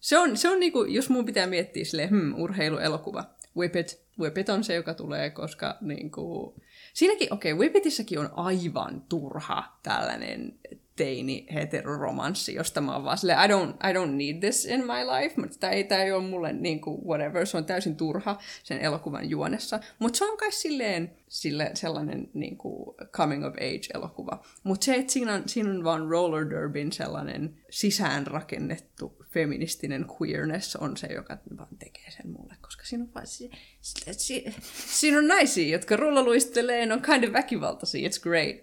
se 0.00 0.18
on, 0.18 0.36
se 0.36 0.48
on 0.48 0.60
niinku, 0.60 0.84
jos 0.84 1.10
mun 1.10 1.24
pitää 1.24 1.46
miettiä 1.46 1.84
silleen, 1.84 2.10
hmm, 2.10 2.34
urheiluelokuva. 2.38 3.24
Whippet, 3.56 4.04
Whippet 4.18 4.48
on 4.48 4.64
se, 4.64 4.74
joka 4.74 4.94
tulee, 4.94 5.30
koska 5.30 5.78
niinku, 5.80 6.54
siinäkin, 6.94 7.32
okei, 7.32 7.52
okay, 7.52 7.60
Whippetissäkin 7.60 8.18
on 8.18 8.30
aivan 8.36 9.02
turha 9.08 9.78
tällainen 9.82 10.58
teini 10.96 11.46
heteroromanssi, 11.54 12.54
josta 12.54 12.80
mä 12.80 12.92
oon 12.92 13.04
vaan 13.04 13.18
silleen, 13.18 13.38
I 13.38 13.48
don't, 13.48 13.90
I 13.90 13.94
don't 13.94 14.10
need 14.10 14.40
this 14.40 14.64
in 14.64 14.80
my 14.80 15.20
life, 15.20 15.40
mutta 15.40 15.56
tämä 15.60 15.72
ei, 15.72 15.84
tää 15.84 16.04
ei 16.04 16.12
ole 16.12 16.22
mulle 16.22 16.52
niin 16.52 16.80
kuin 16.80 17.00
whatever, 17.06 17.46
se 17.46 17.56
on 17.56 17.64
täysin 17.64 17.96
turha 17.96 18.38
sen 18.62 18.80
elokuvan 18.80 19.30
juonessa, 19.30 19.80
mutta 19.98 20.18
se 20.18 20.24
on 20.24 20.36
kai 20.36 20.52
silleen 20.52 21.16
sille, 21.28 21.70
sellainen 21.74 22.30
niin 22.34 22.56
kuin 22.56 22.96
coming 23.12 23.46
of 23.46 23.54
age 23.54 23.88
elokuva. 23.94 24.44
Mutta 24.64 24.84
se, 24.84 24.94
että 24.94 25.12
siinä 25.12 25.34
on, 25.34 25.42
siinä 25.46 25.70
on 25.70 25.84
vaan 25.84 26.08
roller 26.08 26.50
derbin 26.50 26.92
sellainen 26.92 27.54
sisäänrakennettu 27.70 29.16
feministinen 29.30 30.06
queerness 30.20 30.76
on 30.76 30.96
se, 30.96 31.06
joka 31.06 31.38
vaan 31.58 31.76
tekee 31.78 32.10
sen 32.10 32.30
mulle, 32.30 32.54
koska 32.60 32.84
siinä 32.84 33.04
on 33.04 33.14
vaan 33.14 33.26
si, 33.26 33.50
si, 33.80 34.14
si, 34.14 34.44
siinä 34.86 35.18
on 35.18 35.28
naisia, 35.28 35.72
jotka 35.72 35.96
rullaluistelee, 35.96 36.86
ne 36.86 36.94
on 36.94 37.02
kind 37.02 37.24
of 37.24 37.32
väkivaltaisia, 37.32 38.08
it's 38.08 38.22
great. 38.22 38.56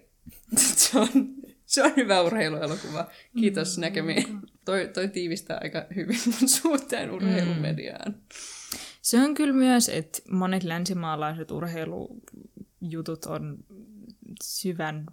se 0.76 0.98
on 0.98 1.10
se 1.70 1.82
on 1.82 1.92
hyvä 1.96 2.22
urheiluelokuva. 2.22 3.06
Kiitos 3.38 3.76
mm, 3.76 3.80
näkemiin. 3.80 4.40
Toi, 4.64 4.90
toi 4.94 5.08
tiivistää 5.08 5.58
aika 5.62 5.86
hyvin 5.96 6.18
mun 6.26 6.48
suhteen 6.48 7.10
urheilumediaan. 7.10 8.12
Mm. 8.12 8.20
Se 9.02 9.18
on 9.22 9.34
kyllä 9.34 9.52
myös, 9.52 9.88
että 9.88 10.18
monet 10.30 10.64
länsimaalaiset 10.64 11.50
urheilujutut 11.50 13.24
on 13.26 13.58
syvän 14.44 15.04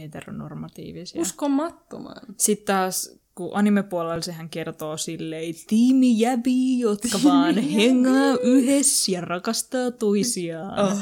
heteronormatiivisia. 0.00 1.20
Uskomattoman. 1.20 2.22
Sitten 2.38 2.66
taas, 2.66 3.18
kun 3.34 3.50
anime-puolella 3.54 4.22
sehän 4.22 4.50
kertoo 4.50 4.96
silleen 4.96 5.54
tiimijäbi, 5.66 6.78
jotka 6.78 7.18
vaan 7.24 7.58
hengaa 7.74 8.36
yhdessä 8.42 9.12
ja 9.12 9.20
rakastaa 9.20 9.90
toisiaan. 9.90 10.92
Oh. 10.92 10.98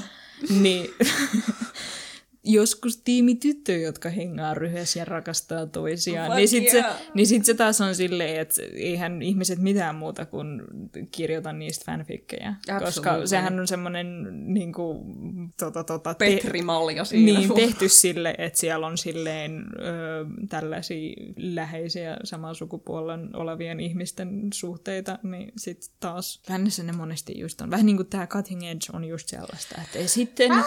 Niin 0.60 0.90
joskus 2.44 2.96
tiimityttöjä, 2.96 3.78
jotka 3.78 4.08
hengaa 4.08 4.54
ryhdessä 4.54 4.98
ja 4.98 5.04
rakastaa 5.04 5.66
toisiaan. 5.66 6.36
Niin 6.36 6.48
sitten 6.48 6.70
se, 6.72 6.84
niin 7.14 7.26
sit 7.26 7.44
se 7.44 7.54
taas 7.54 7.80
on 7.80 7.94
silleen, 7.94 8.40
että 8.40 8.62
eihän 8.74 9.22
ihmiset 9.22 9.58
mitään 9.58 9.94
muuta 9.94 10.26
kuin 10.26 10.62
kirjoita 11.10 11.52
niistä 11.52 11.84
fanfikkejä. 11.86 12.54
Koska 12.78 13.26
sehän 13.26 13.60
on 13.60 13.66
semmoinen 13.66 14.28
niin 14.54 14.72
kuin, 14.72 14.98
tota, 15.58 15.84
tota, 15.84 16.14
Petrimalja 16.14 17.04
siinä. 17.04 17.38
Niin, 17.38 17.54
tehty 17.54 17.88
sille, 17.88 18.34
että 18.38 18.58
siellä 18.58 18.86
on 18.86 18.98
silleen 18.98 19.64
ö, 19.78 20.26
tällaisia 20.48 21.16
läheisiä 21.36 22.16
saman 22.24 22.54
sukupuolen 22.54 23.36
olevien 23.36 23.80
ihmisten 23.80 24.48
suhteita, 24.54 25.18
niin 25.22 25.52
sitten 25.56 25.90
taas 26.00 26.42
lännessä 26.48 26.82
ne 26.82 26.92
monesti 26.92 27.38
just 27.38 27.60
on. 27.60 27.70
Vähän 27.70 27.86
niin 27.86 27.96
kuin 27.96 28.08
tämä 28.08 28.26
Cutting 28.26 28.62
Edge 28.62 28.86
on 28.92 29.04
just 29.04 29.28
sellaista, 29.28 29.80
että 29.82 30.08
sitten... 30.08 30.52
Ah! 30.52 30.66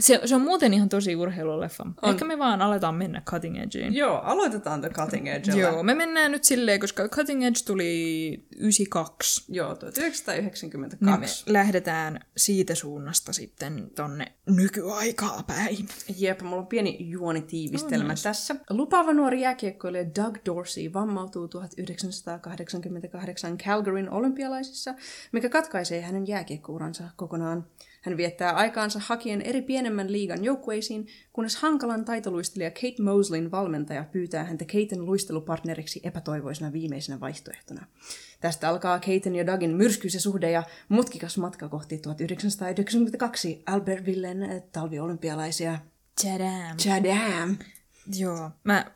Se, 0.00 0.20
se 0.24 0.34
on 0.34 0.40
muuten 0.40 0.74
ihan 0.74 0.88
tosi 0.88 1.16
urheiluleffa. 1.16 1.86
On. 2.02 2.10
Ehkä 2.10 2.24
me 2.24 2.38
vaan 2.38 2.62
aletaan 2.62 2.94
mennä 2.94 3.22
Cutting 3.30 3.58
Edgeen. 3.58 3.94
Joo, 3.94 4.18
aloitetaan 4.18 4.80
The 4.80 4.90
Cutting 4.90 5.28
Edge. 5.28 5.52
Joo, 5.52 5.82
me 5.82 5.94
mennään 5.94 6.32
nyt 6.32 6.44
silleen, 6.44 6.80
koska 6.80 7.08
Cutting 7.08 7.44
Edge 7.44 7.58
tuli 7.66 8.32
92. 8.56 9.44
Joo, 9.48 9.74
1992. 9.74 10.70
Niin 11.00 11.20
me 11.20 11.26
lähdetään 11.46 12.20
siitä 12.36 12.74
suunnasta 12.74 13.32
sitten 13.32 13.90
tonne 13.94 14.32
nykyaikaa 14.46 15.42
päin. 15.46 15.88
Jep, 16.18 16.42
mulla 16.42 16.62
on 16.62 16.66
pieni 16.66 16.96
juonitiivistelmä 17.00 18.12
oh, 18.12 18.18
tässä. 18.22 18.56
Lupaava 18.70 19.12
nuori 19.12 19.40
jääkiekkoilija 19.40 20.04
Doug 20.04 20.36
Dorsey 20.46 20.92
vammautuu 20.92 21.48
1988 21.48 23.58
Calgaryn 23.58 24.10
olympialaisissa, 24.10 24.94
mikä 25.32 25.48
katkaisee 25.48 26.00
hänen 26.00 26.26
jääkiekkouransa 26.26 27.04
kokonaan. 27.16 27.66
Hän 28.00 28.16
viettää 28.16 28.52
aikaansa 28.52 29.00
hakien 29.02 29.42
eri 29.42 29.62
pienemmän 29.62 30.12
liigan 30.12 30.44
joukkueisiin, 30.44 31.06
kunnes 31.32 31.56
hankalan 31.56 32.04
taitoluistelija 32.04 32.70
Kate 32.70 33.02
Mosleyn 33.02 33.50
valmentaja 33.50 34.04
pyytää 34.04 34.44
häntä 34.44 34.64
Katen 34.64 35.06
luistelupartneriksi 35.06 36.00
epätoivoisena 36.04 36.72
viimeisenä 36.72 37.20
vaihtoehtona. 37.20 37.86
Tästä 38.40 38.68
alkaa 38.68 38.98
Katen 38.98 39.36
ja 39.36 39.46
Dugin 39.46 39.76
myrskyisä 39.76 40.20
suhde 40.20 40.50
ja 40.50 40.62
mutkikas 40.88 41.38
matka 41.38 41.68
kohti 41.68 41.98
1992 41.98 43.62
Albertvillen 43.66 44.62
talviolympialaisia. 44.72 45.78
Chadam. 46.20 46.76
Chadam. 46.76 47.56
Joo, 48.18 48.50
mä 48.64 48.90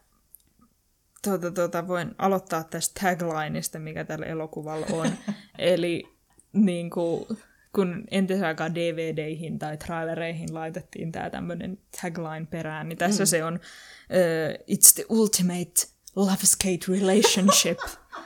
tuota, 1.25 1.51
tuota, 1.51 1.89
voin 1.89 2.15
aloittaa 2.19 2.65
tästä 2.65 3.17
taglineista, 3.19 3.79
mikä 3.79 4.05
tällä 4.05 4.27
elokuvalla 4.27 4.87
on. 4.93 5.13
Eli 5.59 6.05
niin 6.53 6.91
kuin, 6.91 7.27
kun 7.75 8.05
entisaikaan 8.11 8.75
DVDihin 8.75 9.59
tai 9.59 9.77
trailereihin 9.77 10.55
laitettiin 10.55 11.13
tämä 11.13 11.31
tämmöinen 11.31 11.79
tagline 12.03 12.47
perään, 12.51 12.89
niin 12.89 12.99
tässä 12.99 13.23
mm. 13.23 13.27
se 13.27 13.45
on 13.45 13.55
uh, 13.55 14.77
It's 14.77 14.95
the 14.95 15.05
ultimate 15.09 15.73
love 16.17 16.45
skate 16.45 16.87
relationship, 16.89 17.79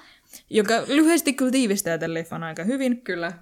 joka 0.50 0.74
lyhyesti 0.86 1.32
kyllä 1.32 1.50
tiivistää 1.50 1.98
tämän 1.98 2.14
leffan 2.14 2.42
aika 2.42 2.64
hyvin. 2.64 3.00
Kyllä. 3.02 3.32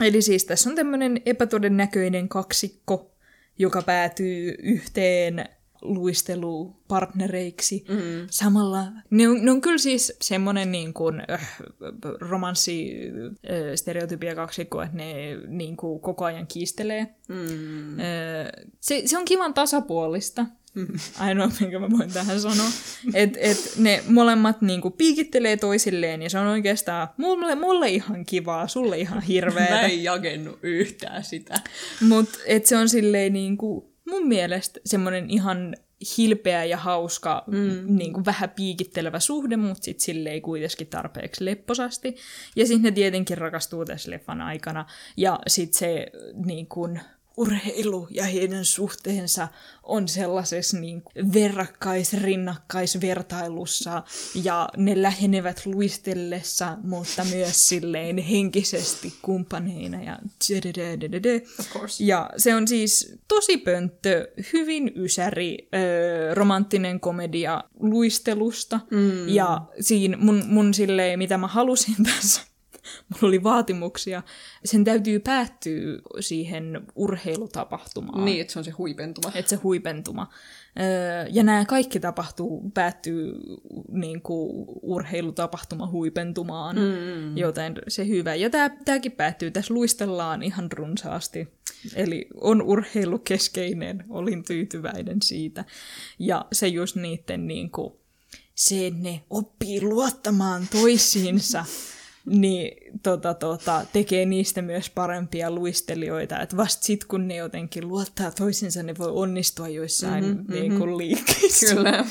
Eli 0.00 0.22
siis 0.22 0.44
tässä 0.44 0.70
on 0.70 0.76
tämmöinen 0.76 1.20
epätodennäköinen 1.26 2.28
kaksikko, 2.28 3.14
joka 3.58 3.82
päätyy 3.82 4.54
yhteen 4.62 5.48
luistelupartnereiksi. 5.82 7.84
Mm. 7.88 8.26
Samalla, 8.30 8.86
ne 9.10 9.28
on, 9.28 9.44
ne 9.44 9.50
on 9.50 9.60
kyllä 9.60 9.78
siis 9.78 10.12
semmoinen 10.20 10.72
niin 10.72 10.94
kuin, 10.94 11.22
äh, 11.30 11.58
romanssi 12.20 12.92
äh, 13.50 13.56
stereotypia 13.74 14.34
kaksikko, 14.34 14.82
että 14.82 14.96
ne 14.96 15.14
niin 15.48 15.76
kuin, 15.76 16.00
koko 16.00 16.24
ajan 16.24 16.46
kiistelee. 16.46 17.14
Mm. 17.28 18.00
Äh, 18.00 18.06
se, 18.80 19.02
se 19.06 19.18
on 19.18 19.24
kivan 19.24 19.54
tasapuolista. 19.54 20.46
Ainoa, 21.18 21.50
minkä 21.60 21.78
mä 21.78 21.90
voin 21.90 22.12
tähän 22.12 22.40
sanoa. 22.40 22.68
Että 23.14 23.38
et 23.42 23.72
ne 23.76 24.02
molemmat 24.08 24.62
niinku 24.62 24.90
piikittelee 24.90 25.56
toisilleen 25.56 26.22
ja 26.22 26.30
se 26.30 26.38
on 26.38 26.46
oikeastaan 26.46 27.08
mulle, 27.16 27.54
mulle 27.54 27.88
ihan 27.88 28.26
kivaa, 28.26 28.68
sulle 28.68 28.98
ihan 28.98 29.22
hirveetä. 29.22 29.74
mä 29.74 29.80
en 29.80 30.02
jakennu 30.02 30.58
yhtään 30.62 31.24
sitä. 31.24 31.60
Mutta 32.00 32.38
se 32.64 32.76
on 32.76 32.88
silleen 32.88 33.32
niinku, 33.32 33.91
mun 34.12 34.28
mielestä 34.28 34.80
semmoinen 34.84 35.30
ihan 35.30 35.74
hilpeä 36.18 36.64
ja 36.64 36.76
hauska, 36.76 37.44
mm. 37.46 37.96
niin 37.96 38.12
kuin 38.12 38.24
vähän 38.24 38.50
piikittelevä 38.50 39.20
suhde, 39.20 39.56
mutta 39.56 39.84
sitten 39.84 40.04
silleen 40.04 40.42
kuitenkin 40.42 40.86
tarpeeksi 40.86 41.44
lepposasti. 41.44 42.16
Ja 42.56 42.66
sitten 42.66 42.82
ne 42.82 42.90
tietenkin 42.90 43.38
rakastuu 43.38 43.84
tässä 43.84 44.10
leffan 44.10 44.40
aikana. 44.40 44.86
Ja 45.16 45.38
sitten 45.46 45.78
se 45.78 46.06
niin 46.44 46.66
kuin, 46.66 47.00
urheilu 47.36 48.08
ja 48.10 48.24
heidän 48.24 48.64
suhteensa 48.64 49.48
on 49.82 50.08
sellaisessa 50.08 50.78
niin 50.78 51.02
verrakkais-rinnakkaisvertailussa 51.32 54.02
ja 54.34 54.68
ne 54.76 55.02
lähenevät 55.02 55.66
luistellessa, 55.66 56.78
mutta 56.82 57.24
myös 57.24 57.68
silleen 57.68 58.18
henkisesti 58.18 59.14
kumppaneina 59.22 60.02
ja 60.02 60.18
Ja 62.06 62.30
se 62.36 62.54
on 62.54 62.68
siis 62.68 63.14
tosi 63.28 63.56
pönttö, 63.56 64.28
hyvin 64.52 64.92
ysäri, 64.96 65.68
ö, 65.74 66.34
romanttinen 66.34 67.00
komedia 67.00 67.64
luistelusta. 67.80 68.80
Mm. 68.90 69.28
ja 69.28 69.62
siinä 69.80 70.16
mun, 70.16 70.42
mun 70.46 70.74
silleen, 70.74 71.18
mitä 71.18 71.38
mä 71.38 71.46
halusin 71.46 71.96
tässä 72.14 72.51
mulla 73.08 73.28
oli 73.28 73.42
vaatimuksia. 73.42 74.22
Sen 74.64 74.84
täytyy 74.84 75.18
päättyä 75.18 75.98
siihen 76.20 76.86
urheilutapahtumaan. 76.94 78.24
Niin, 78.24 78.40
että 78.40 78.52
se 78.52 78.58
on 78.58 78.64
se 78.64 78.70
huipentuma. 78.70 79.32
Että 79.34 79.50
se 79.50 79.56
huipentuma. 79.56 80.30
Ja 81.30 81.42
nämä 81.42 81.64
kaikki 81.64 82.00
tapahtuu, 82.00 82.70
päättyy 82.74 83.34
niin 83.88 84.22
kuin 84.22 84.66
urheilutapahtuma 84.82 85.86
huipentumaan, 85.86 86.76
mm. 86.76 87.36
joten 87.36 87.74
se 87.88 88.08
hyvä. 88.08 88.34
Ja 88.34 88.50
tämäkin 88.84 89.12
päättyy, 89.12 89.50
tässä 89.50 89.74
luistellaan 89.74 90.42
ihan 90.42 90.72
runsaasti. 90.72 91.48
Eli 91.94 92.28
on 92.34 92.62
urheilukeskeinen, 92.62 94.04
olin 94.08 94.44
tyytyväinen 94.44 95.22
siitä. 95.22 95.64
Ja 96.18 96.46
se 96.52 96.68
just 96.68 96.96
niiden 96.96 97.46
niin 97.46 97.70
kuin, 97.70 97.92
se 98.54 98.92
ne 98.94 99.22
oppii 99.30 99.82
luottamaan 99.82 100.68
toisiinsa 100.72 101.64
niin 102.26 103.00
tota, 103.02 103.34
tota, 103.34 103.86
tekee 103.92 104.26
niistä 104.26 104.62
myös 104.62 104.90
parempia 104.90 105.50
luistelijoita. 105.50 106.40
Että 106.40 106.56
vasta 106.56 106.82
sitten, 106.82 107.08
kun 107.08 107.28
ne 107.28 107.36
jotenkin 107.36 107.88
luottaa 107.88 108.30
toisinsa, 108.30 108.82
ne 108.82 108.94
voi 108.98 109.10
onnistua 109.10 109.68
joissain 109.68 110.24
mm-hmm, 110.24 110.54
niin 110.54 110.78
kuin, 110.78 110.98
liikkeissä. 110.98 111.74
Kyllä. 111.74 112.04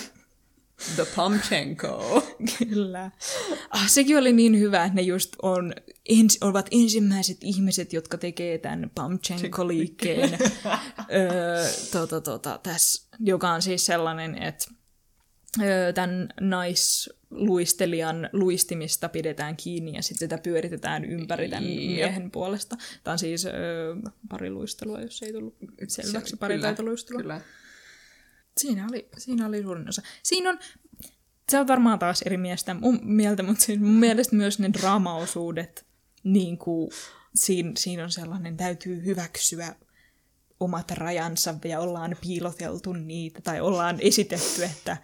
The 0.96 1.06
Pamchenko. 1.16 2.24
Kyllä. 2.58 3.12
Ah, 3.70 3.90
sekin 3.90 4.18
oli 4.18 4.34
niin 4.34 4.60
hyvä, 4.60 4.84
että 4.84 4.96
ne 4.96 5.02
just 5.02 5.36
on, 5.42 5.74
ens, 6.10 6.38
ovat 6.42 6.68
ensimmäiset 6.72 7.38
ihmiset, 7.42 7.94
jotka 7.94 8.18
tekee 8.18 8.58
tämän 8.58 8.92
Pamchenko-liikkeen, 8.96 10.34
öö, 11.14 11.68
tota, 11.92 12.22
tota, 12.22 12.60
tässä, 12.64 13.10
joka 13.20 13.52
on 13.52 13.62
siis 13.62 13.86
sellainen, 13.86 14.44
että 14.44 14.66
öö, 15.62 15.94
tämän 15.94 16.30
nais 16.40 17.10
luistelijan 17.32 18.30
luistimista 18.34 19.10
pidetään 19.10 19.58
kiinni 19.58 19.94
ja 19.96 20.04
sitten 20.04 20.26
sitä 20.26 20.38
pyöritetään 20.38 21.06
ympäri 21.06 21.50
tämän 21.50 21.64
miehen 21.64 22.32
puolesta. 22.32 22.78
Tämä 23.04 23.12
on 23.12 23.20
siis 23.20 23.46
ö, 23.46 23.52
pari 24.30 24.50
luistelua, 24.50 25.02
jos 25.02 25.24
ei 25.24 25.34
tullut 25.34 25.56
selväksi 25.88 26.36
pari 26.36 26.60
luistelua. 26.80 27.22
Kyllä. 27.22 27.42
Siinä 28.58 28.88
oli, 28.90 29.10
siinä 29.18 29.48
oli 29.48 29.62
suurin 29.62 29.90
osa. 29.90 30.02
Siinä 30.24 30.50
on, 30.50 30.60
se 31.50 31.60
on 31.60 31.68
varmaan 31.68 32.00
taas 32.00 32.22
eri 32.22 32.38
miestä, 32.38 32.74
mun 32.74 33.00
mieltä, 33.04 33.44
mutta 33.44 33.64
siis 33.64 33.80
mun 33.80 34.00
mielestä 34.00 34.36
myös 34.36 34.60
ne 34.60 34.70
draamaosuudet, 34.74 35.86
niin 36.24 36.58
kuin, 36.58 36.92
siinä, 37.36 37.72
siinä 37.78 38.04
on 38.04 38.12
sellainen, 38.12 38.58
täytyy 38.58 39.06
hyväksyä 39.06 39.76
omat 40.60 40.92
rajansa 40.92 41.56
ja 41.66 41.80
ollaan 41.80 42.16
piiloteltu 42.22 42.94
niitä 42.94 43.42
tai 43.42 43.62
ollaan 43.62 43.98
esitetty, 44.00 44.64
että 44.64 44.98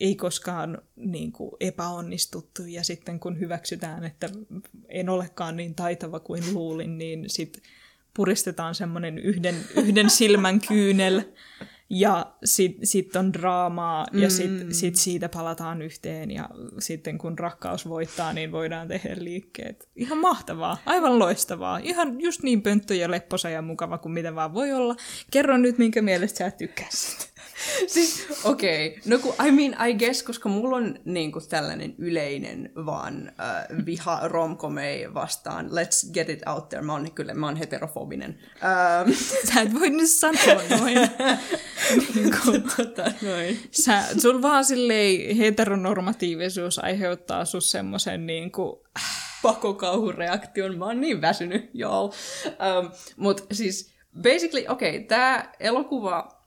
ei 0.00 0.14
koskaan 0.14 0.78
niin 0.96 1.32
kuin, 1.32 1.50
epäonnistuttu 1.60 2.62
ja 2.64 2.84
sitten 2.84 3.20
kun 3.20 3.40
hyväksytään, 3.40 4.04
että 4.04 4.28
en 4.88 5.08
olekaan 5.08 5.56
niin 5.56 5.74
taitava 5.74 6.20
kuin 6.20 6.54
luulin, 6.54 6.98
niin 6.98 7.24
sitten 7.26 7.62
puristetaan 8.14 8.74
semmoinen 8.74 9.18
yhden, 9.18 9.54
yhden 9.76 10.10
silmän 10.10 10.60
kyynel 10.60 11.22
ja 11.90 12.32
sitten 12.44 12.86
sit 12.86 13.16
on 13.16 13.32
draamaa 13.32 14.06
ja 14.12 14.30
sitten 14.30 14.66
mm. 14.66 14.72
sit 14.72 14.96
siitä 14.96 15.28
palataan 15.28 15.82
yhteen 15.82 16.30
ja 16.30 16.48
sitten 16.78 17.18
kun 17.18 17.38
rakkaus 17.38 17.88
voittaa, 17.88 18.32
niin 18.32 18.52
voidaan 18.52 18.88
tehdä 18.88 19.16
liikkeet. 19.18 19.88
Ihan 19.96 20.18
mahtavaa, 20.18 20.78
aivan 20.86 21.18
loistavaa. 21.18 21.78
Ihan 21.78 22.20
just 22.20 22.42
niin 22.42 22.62
pönttö 22.62 22.94
ja 22.94 23.10
lepposa 23.10 23.50
ja 23.50 23.62
mukava 23.62 23.98
kuin 23.98 24.12
mitä 24.12 24.34
vaan 24.34 24.54
voi 24.54 24.72
olla. 24.72 24.96
Kerro 25.30 25.56
nyt, 25.56 25.78
minkä 25.78 26.02
mielestä 26.02 26.38
sä 26.38 26.50
tykkäsit. 26.50 27.32
siis, 27.86 28.26
okei. 28.44 28.86
Okay. 28.86 29.00
No 29.04 29.18
kun, 29.18 29.34
I 29.46 29.50
mean, 29.50 29.88
I 29.88 29.94
guess, 29.94 30.22
koska 30.22 30.48
mulla 30.48 30.76
on 30.76 30.98
niin 31.04 31.32
kuin, 31.32 31.48
tällainen 31.48 31.94
yleinen 31.98 32.70
vaan 32.86 33.32
uh, 33.32 33.86
viha 33.86 34.20
romkomei 34.24 35.14
vastaan. 35.14 35.66
Let's 35.66 36.12
get 36.12 36.28
it 36.28 36.42
out 36.46 36.68
there. 36.68 36.82
Mä 36.82 36.92
oon 36.92 37.12
kyllä, 37.12 37.34
mä 37.34 37.46
oon 37.46 37.56
heterofobinen. 37.56 38.38
Um, 38.62 39.14
Sä 39.54 39.60
et 39.60 39.74
voi 39.74 39.90
nyt 39.90 40.10
sanoa 40.10 40.62
noin. 40.78 40.98
niin 42.14 42.34
kuin, 42.44 42.62
tota, 42.76 43.12
noin. 43.22 43.60
Sä, 43.70 44.02
sul 44.18 44.42
vaan 44.42 44.64
silleen 44.64 45.36
heteronormatiivisuus 45.36 46.78
aiheuttaa 46.78 47.44
sus 47.44 47.70
semmoisen 47.70 48.26
niin 48.26 48.52
kuin, 48.52 48.76
pakokauhureaktion. 49.42 50.78
Mä 50.78 50.84
oon 50.84 51.00
niin 51.00 51.20
väsynyt, 51.20 51.70
joo. 51.74 52.04
Um, 52.44 52.90
Mut 53.16 53.46
siis, 53.52 53.92
basically, 54.22 54.64
okei, 54.68 54.96
okay, 54.96 55.04
tää 55.04 55.52
elokuva 55.60 56.37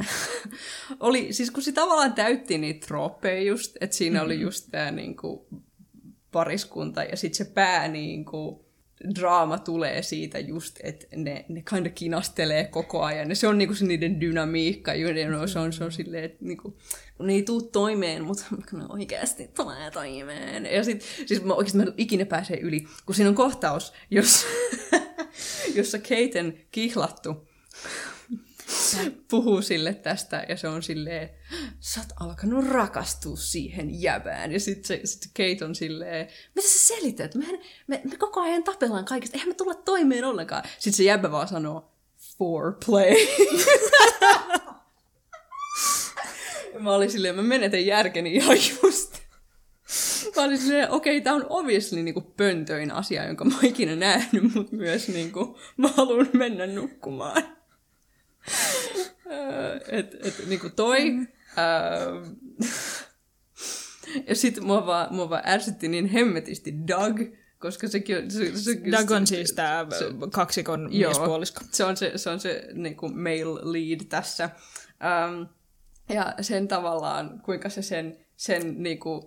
oli, 1.00 1.32
siis 1.32 1.50
kun 1.50 1.62
se 1.62 1.72
tavallaan 1.72 2.12
täytti 2.12 2.58
niitä 2.58 2.86
trooppeja 2.86 3.42
just, 3.42 3.76
että 3.80 3.96
siinä 3.96 4.18
mm-hmm. 4.18 4.26
oli 4.26 4.40
just 4.40 4.68
tämä 4.70 4.90
niinku, 4.90 5.48
pariskunta 6.32 7.02
ja 7.02 7.16
sitten 7.16 7.46
se 7.46 7.52
pää 7.52 7.88
niinku, 7.88 8.70
draama 9.14 9.58
tulee 9.58 10.02
siitä 10.02 10.38
just, 10.38 10.78
että 10.82 11.06
ne, 11.16 11.44
ne 11.48 11.62
kind 11.70 11.86
of 11.86 11.92
kinastelee 11.94 12.64
koko 12.64 13.02
ajan. 13.02 13.28
Ja 13.28 13.36
se 13.36 13.48
on 13.48 13.58
niinku 13.58 13.74
se 13.74 13.84
niiden 13.84 14.20
dynamiikka, 14.20 14.94
joiden 14.94 15.48
se 15.48 15.58
on, 15.58 15.72
se 15.72 15.84
on 15.84 15.92
silleen, 15.92 16.24
että 16.24 16.44
niinku, 16.44 16.76
kun 17.16 17.26
ne 17.26 17.32
ei 17.32 17.42
tuu 17.42 17.62
toimeen, 17.62 18.24
mutta 18.24 18.44
kun 18.70 18.78
ne 18.78 18.84
oikeasti 18.88 19.48
tulee 19.48 19.90
toimeen. 19.90 20.66
Ja 20.66 20.84
sit, 20.84 21.04
siis 21.26 21.44
mä 21.44 21.54
oikeasti 21.54 21.78
mä 21.78 21.82
en 21.82 21.94
ikinä 21.96 22.26
pääse 22.26 22.54
yli, 22.54 22.86
kun 23.06 23.14
siinä 23.14 23.28
on 23.28 23.34
kohtaus, 23.34 23.92
jos, 24.10 24.46
jossa 25.76 25.98
Keiten 25.98 26.60
kihlattu 26.70 27.48
puhuu 29.30 29.62
sille 29.62 29.94
tästä 29.94 30.46
ja 30.48 30.56
se 30.56 30.68
on 30.68 30.82
silleen, 30.82 31.30
sä 31.80 32.00
oot 32.00 32.28
alkanut 32.28 32.66
rakastua 32.66 33.36
siihen 33.36 34.02
jäbään. 34.02 34.52
Ja 34.52 34.60
sitten 34.60 35.06
sit 35.06 35.30
Kate 35.36 35.64
on 35.64 35.74
silleen, 35.74 36.28
mitä 36.54 36.68
sä 36.68 36.78
selität? 36.78 37.34
Mehän, 37.34 37.58
me, 37.86 38.00
me 38.10 38.16
koko 38.16 38.40
ajan 38.40 38.64
tapellaan 38.64 39.04
kaikesta, 39.04 39.34
eihän 39.34 39.48
me 39.48 39.54
tulla 39.54 39.74
toimeen 39.74 40.24
ollenkaan. 40.24 40.62
Sitten 40.72 40.92
se 40.92 41.02
jäbä 41.02 41.30
vaan 41.30 41.48
sanoo, 41.48 41.92
foreplay. 42.38 43.14
mä 46.80 46.94
olin 46.94 47.10
silleen, 47.10 47.36
mä 47.36 47.42
menetän 47.42 47.86
järkeni 47.86 48.34
ihan 48.34 48.56
just. 48.56 49.20
Mä 50.36 50.42
olin 50.42 50.58
silleen, 50.58 50.90
okei, 50.90 51.16
okay, 51.16 51.24
tää 51.24 51.34
on 51.34 51.46
obviously 51.48 52.02
niinku 52.02 52.20
pöntöin 52.20 52.92
asia, 52.92 53.26
jonka 53.26 53.44
mä 53.44 53.54
oon 53.54 53.64
ikinä 53.64 53.96
nähnyt, 53.96 54.54
mutta 54.54 54.76
myös 54.76 55.08
niinku, 55.08 55.58
mä 55.76 55.88
haluan 55.88 56.28
mennä 56.32 56.66
nukkumaan. 56.66 57.59
Et, 59.88 60.16
et 60.26 60.46
niinku 60.46 60.70
toi. 60.70 61.10
Mm. 61.10 61.26
Äh, 61.58 62.32
ja 64.28 64.34
sitten 64.34 64.66
mua 64.66 64.86
vaan, 64.86 65.14
mua 65.14 65.30
vaan 65.30 65.48
ärsytti 65.48 65.88
niin 65.88 66.06
hemmetisti 66.06 66.74
Doug, 66.88 67.20
Koska 67.60 67.88
sekin 67.88 68.18
on... 68.18 68.30
Se, 68.30 68.58
se, 68.58 68.80
Doug 68.92 69.10
on 69.10 69.26
siis 69.26 69.52
tämä 69.52 69.86
kaksikon 70.32 70.88
Joo. 70.92 71.10
miespuolisko. 71.10 71.60
se 71.70 71.84
on 71.84 71.96
se, 71.96 72.12
se, 72.16 72.30
on 72.30 72.40
se 72.40 72.68
niin 72.72 72.96
kuin 72.96 73.18
male 73.18 73.60
lead 73.62 74.04
tässä. 74.08 74.50
Um, 75.28 75.46
ja 76.08 76.34
sen 76.40 76.68
tavallaan, 76.68 77.40
kuinka 77.44 77.68
se 77.68 77.82
sen, 77.82 78.26
sen 78.36 78.82
niin 78.82 78.98
kuin, 78.98 79.22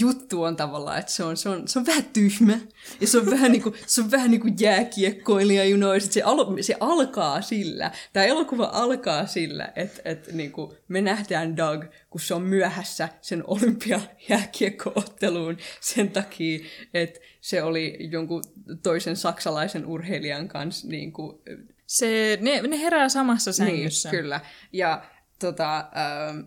juttu 0.00 0.42
on 0.42 0.56
tavallaan, 0.56 0.98
että 0.98 1.12
se 1.12 1.24
on, 1.24 1.36
se 1.36 1.48
on, 1.48 1.68
se 1.68 1.78
on 1.78 1.86
vähän 1.86 2.04
tyhmä. 2.04 2.58
Ja 3.00 3.06
se 3.06 3.18
on 3.18 3.30
vähän 3.36 3.52
niin 3.52 3.62
kuin, 3.62 3.74
se 3.86 4.00
on 4.00 4.10
vähän 4.10 4.30
niin 4.30 4.40
kuin 4.40 4.54
jääkiekkoilija, 4.60 5.64
you 5.64 5.78
know, 5.78 5.98
sit 5.98 6.12
se, 6.12 6.22
al, 6.22 6.56
se 6.60 6.76
alkaa 6.80 7.42
sillä, 7.42 7.90
tämä 8.12 8.26
elokuva 8.26 8.70
alkaa 8.72 9.26
sillä, 9.26 9.72
että, 9.76 10.02
että 10.04 10.32
niin 10.32 10.52
kuin 10.52 10.72
me 10.88 11.00
nähdään 11.00 11.56
Doug, 11.56 11.84
kun 12.10 12.20
se 12.20 12.34
on 12.34 12.42
myöhässä 12.42 13.08
sen 13.20 13.44
olympiajääkiekkootteluun 13.46 15.56
sen 15.80 16.10
takia, 16.10 16.58
että 16.94 17.20
se 17.40 17.62
oli 17.62 17.98
jonkun 18.10 18.42
toisen 18.82 19.16
saksalaisen 19.16 19.86
urheilijan 19.86 20.48
kanssa 20.48 20.88
niin 20.88 21.12
kuin, 21.12 21.38
Se, 21.86 22.38
ne, 22.40 22.62
ne 22.62 22.80
herää 22.80 23.08
samassa 23.08 23.52
sängyssä. 23.52 24.10
niin, 24.10 24.20
kyllä. 24.20 24.40
Ja 24.72 25.04
tota, 25.38 25.76
ähm, 25.78 26.40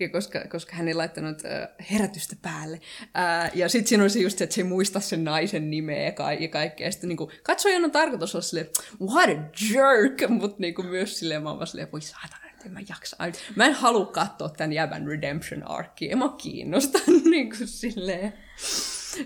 ja 0.00 0.08
koska, 0.08 0.40
koska 0.50 0.76
hän 0.76 0.88
ei 0.88 0.94
laittanut 0.94 1.42
äh, 1.44 1.68
herätystä 1.90 2.36
päälle. 2.42 2.80
Äh, 3.18 3.50
ja 3.54 3.68
sitten 3.68 3.88
siinä 3.88 4.04
on 4.04 4.10
se 4.10 4.18
just 4.18 4.38
se, 4.38 4.44
että 4.44 4.54
se 4.54 4.60
ei 4.60 4.68
muista 4.68 5.00
sen 5.00 5.24
naisen 5.24 5.70
nimeä 5.70 6.02
ja, 6.02 6.12
ka- 6.12 6.32
ja 6.32 6.48
kaikkea. 6.48 6.86
Ja 6.86 6.92
sitten 6.92 7.08
niinku, 7.08 7.30
katsojan 7.42 7.84
on 7.84 7.90
tarkoitus 7.90 8.34
olla 8.34 8.42
silleen, 8.42 8.68
what 9.00 9.28
a 9.28 9.42
jerk, 9.72 10.28
mutta 10.28 10.56
niinku 10.58 10.82
myös 10.82 11.18
silleen, 11.18 11.42
mä 11.42 11.48
oon 11.48 11.58
vaan 11.58 11.66
silleen, 11.66 11.92
voi 11.92 12.00
saatana, 12.00 12.50
että 12.50 12.64
en 12.64 12.72
mä 12.72 12.80
jaksa. 12.88 13.16
Mä 13.56 13.66
en 13.66 13.72
halua 13.72 14.06
katsoa 14.06 14.48
tämän 14.48 14.72
jävän 14.72 15.06
redemption 15.06 15.70
arcia, 15.70 16.12
en 16.12 16.18
mä 16.18 16.34
kiinnosta 16.38 16.98
niinku 17.30 17.56
silleen. 17.64 18.32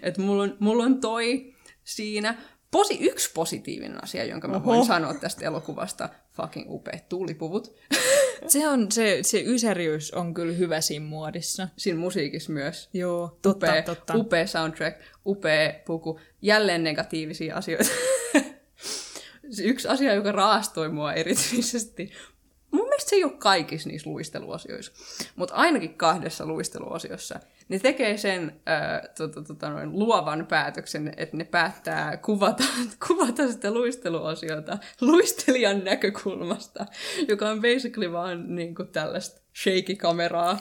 Että 0.03 0.20
mulla 0.20 0.42
on, 0.42 0.57
mulla 0.61 0.85
on 0.85 1.01
toi 1.01 1.55
siinä. 1.85 2.35
Posi, 2.70 2.99
yksi 3.01 3.31
positiivinen 3.35 4.05
asia, 4.05 4.25
jonka 4.25 4.49
mä 4.49 4.64
voin 4.64 4.79
Oho. 4.79 4.87
sanoa 4.87 5.14
tästä 5.14 5.44
elokuvasta, 5.44 6.09
fucking 6.33 6.70
upeat 6.70 7.09
tuulipuvut. 7.09 7.77
Se, 8.47 8.68
on, 8.68 8.92
se, 8.92 9.18
se 9.23 9.42
ysäriys 9.47 10.11
on 10.11 10.35
kyllä 10.35 10.53
hyvä 10.53 10.81
siinä 10.81 11.07
muodissa. 11.07 11.68
Siinä 11.77 11.99
musiikissa 11.99 12.53
myös. 12.53 12.88
Joo, 12.92 13.38
totta, 13.42 13.66
upea, 13.66 13.83
totta. 13.83 14.14
upea 14.16 14.47
soundtrack, 14.47 15.01
upea 15.27 15.75
puku, 15.87 16.20
jälleen 16.42 16.85
negatiivisia 16.85 17.57
asioita. 17.57 17.90
Yksi 19.62 19.88
asia, 19.88 20.14
joka 20.14 20.33
raastoi 20.33 20.88
mua 20.88 21.12
erityisesti, 21.12 22.12
mun 22.70 22.88
mielestä 22.88 23.11
se 23.11 23.16
ei 23.16 23.25
ole 23.25 23.33
kaikissa 23.33 23.88
niissä 23.88 24.11
luisteluasioissa, 24.11 24.92
mutta 25.37 25.55
ainakin 25.55 25.94
kahdessa 25.94 26.47
luisteluosiossa, 26.47 27.40
ne 27.68 27.79
tekee 27.79 28.16
sen 28.16 28.61
äh, 28.68 29.00
tota, 29.16 29.42
tota, 29.42 29.70
noin, 29.70 29.98
luovan 29.98 30.46
päätöksen, 30.46 31.12
että 31.16 31.37
ne 31.37 31.44
päättää 31.44 32.16
kuvata, 32.16 32.64
kuvata 33.09 33.53
sitä 33.53 33.70
luisteluosiota 33.70 34.79
luistelijan 35.00 35.85
näkökulmasta, 35.85 36.87
joka 37.29 37.48
on 37.48 37.61
basically 37.61 38.12
vaan 38.12 38.57
niin 38.57 38.74
kuin 38.74 38.88
tällaista 38.88 39.40
shaky-kameraa. 39.62 40.59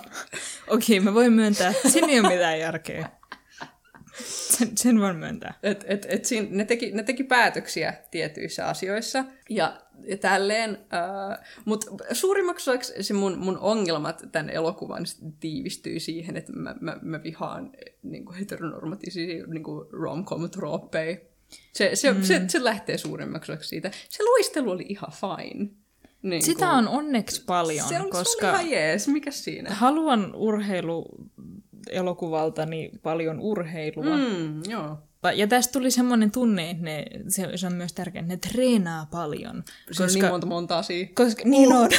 Okei, 0.68 1.00
mä 1.00 1.14
voin 1.14 1.34
myöntää, 1.34 1.74
siinä 1.88 2.08
ei 2.08 2.20
ole 2.20 2.30
mitään 2.30 2.60
järkeä. 2.60 3.10
Sen, 4.24 4.78
sen 4.78 5.02
voin 5.02 5.16
myöntää. 5.16 5.54
Et, 5.64 5.86
et, 5.88 6.06
et 6.10 6.26
siinä, 6.26 6.48
ne, 6.52 6.66
teki, 6.66 6.92
ne 6.92 7.04
teki 7.04 7.24
päätöksiä 7.24 7.94
tietyissä 8.12 8.68
asioissa 8.68 9.26
ja, 9.50 9.82
ja 10.08 10.18
tälleen, 10.18 10.70
äh, 10.70 11.40
mutta 11.66 11.92
suurimmaksi 12.12 12.70
osaksi 12.70 13.04
se 13.04 13.14
mun, 13.14 13.38
mun 13.38 13.58
ongelmat 13.58 14.24
tämän 14.32 14.50
elokuvan 14.50 15.04
tiivistyy 15.40 16.00
siihen, 16.00 16.38
että 16.38 16.52
mä, 16.52 16.76
mä, 16.82 16.98
mä 17.02 17.24
vihaan 17.24 17.72
niin 18.04 18.26
kuin 18.26 18.38
heteronormatiivisia 18.38 19.48
niin 19.48 19.64
kuin 19.64 19.88
rom-com-trooppeja. 19.92 21.18
Se, 21.74 21.92
se, 21.94 22.14
mm. 22.14 22.22
se, 22.22 22.42
se 22.48 22.64
lähtee 22.64 22.98
suurimmaksi 22.98 23.52
osaksi 23.52 23.70
siitä. 23.70 23.92
Se 24.10 24.24
luistelu 24.24 24.72
oli 24.72 24.86
ihan 24.90 25.12
fine. 25.12 25.70
Niin 26.22 26.44
Sitä 26.44 26.70
on 26.70 26.88
onneksi 26.88 27.44
paljon, 27.46 27.88
se 27.88 28.00
on, 28.00 28.10
koska 28.10 28.42
se 28.42 28.48
oli 28.48 28.56
ihan 28.56 28.72
jees. 28.72 29.08
Mikä 29.08 29.32
siinä? 29.32 29.74
haluan 29.74 30.36
urheilu 30.36 31.06
elokuvaltani 31.92 32.92
paljon 33.04 33.40
urheilua. 33.40 34.18
Mm, 34.18 34.62
joo. 34.70 34.98
Ja 35.32 35.48
tästä 35.48 35.72
tuli 35.72 35.92
semmoinen 35.92 36.32
tunne, 36.32 36.70
että 36.70 36.84
ne, 36.84 37.06
se, 37.28 37.58
se 37.58 37.68
on 37.68 37.74
myös 37.74 37.94
tärkeää, 37.94 38.22
että 38.22 38.34
ne 38.34 38.54
treenaa 38.54 39.08
paljon. 39.12 39.64
Se 39.92 40.04
on 40.04 40.10
niin 40.14 40.26
monta 40.26 40.48
monta 40.48 40.78
asiaa. 40.78 41.10
Koska, 41.16 41.44
niin 41.46 41.74
on. 41.74 41.90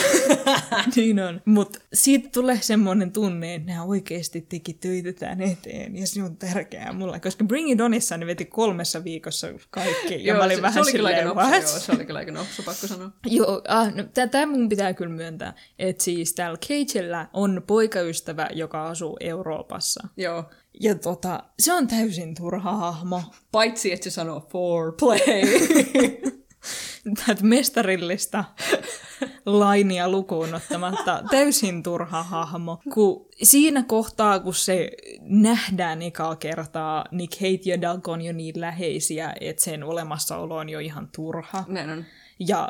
niin 0.96 1.20
on. 1.20 1.40
Mutta 1.44 1.78
siitä 1.92 2.28
tulee 2.32 2.58
semmoinen 2.60 3.12
tunne, 3.12 3.54
että 3.54 3.72
ne 3.72 3.80
oikeasti 3.80 4.40
teki 4.40 4.72
töitä 4.72 5.12
tämän 5.12 5.42
eteen. 5.42 5.96
Ja 5.96 6.06
se 6.06 6.22
on 6.22 6.36
tärkeää 6.36 6.92
mulle. 6.92 7.20
Koska 7.20 7.44
Bring 7.44 7.70
It 7.70 7.80
Onissa 7.80 8.16
ne 8.16 8.26
veti 8.26 8.44
kolmessa 8.44 9.04
viikossa 9.04 9.48
kaikki. 9.70 10.14
Ja 10.14 10.18
Joo, 10.18 10.38
mä 10.38 10.44
olin 10.44 10.56
se, 10.56 10.62
vähän 10.62 10.74
se 10.74 10.80
oli 10.80 10.92
kyllä 10.92 11.08
aika 11.08 11.20
silleen, 11.20 11.36
what? 11.36 11.62
joo, 11.62 11.80
se 11.80 11.92
oli 11.92 12.04
kyllä 12.04 12.18
aika 12.18 12.32
nopsa, 12.32 12.62
pakko 12.62 12.86
sanoa. 12.86 13.10
Joo, 13.26 13.62
ah, 13.68 13.94
no, 13.94 14.04
tämä 14.30 14.46
mun 14.46 14.68
pitää 14.68 14.94
kyllä 14.94 15.14
myöntää, 15.14 15.54
että 15.78 16.04
siis 16.04 16.34
täällä 16.34 16.58
Cagella 16.58 17.26
on 17.32 17.62
poikaystävä, 17.66 18.48
joka 18.54 18.88
asuu 18.88 19.16
Euroopassa. 19.20 20.08
Joo. 20.16 20.44
Ja 20.80 20.94
tota, 20.94 21.42
se 21.58 21.72
on 21.72 21.88
täysin 21.88 22.34
turha 22.34 22.72
hahmo. 22.72 23.22
Paitsi, 23.52 23.92
että 23.92 24.04
se 24.04 24.10
sanoo 24.10 24.46
foreplay. 24.50 25.18
Tätä 27.26 27.42
mestarillista 27.42 28.44
lainia 29.46 30.08
lukuun 30.08 30.54
ottamatta 30.54 31.22
täysin 31.30 31.82
turha 31.82 32.22
hahmo. 32.22 32.80
Kun 32.94 33.26
siinä 33.42 33.82
kohtaa, 33.82 34.40
kun 34.40 34.54
se 34.54 34.90
nähdään 35.20 36.02
ekaa 36.02 36.36
kertaa, 36.36 37.04
niin 37.10 37.28
Kate 37.30 37.70
ja 37.70 37.80
Doug 37.80 38.08
on 38.08 38.22
jo 38.22 38.32
niin 38.32 38.60
läheisiä, 38.60 39.34
että 39.40 39.62
sen 39.64 39.84
olemassaolo 39.84 40.56
on 40.56 40.68
jo 40.68 40.78
ihan 40.78 41.08
turha. 41.16 41.64
Näin 41.68 41.90
on. 41.90 42.04
Ja 42.38 42.68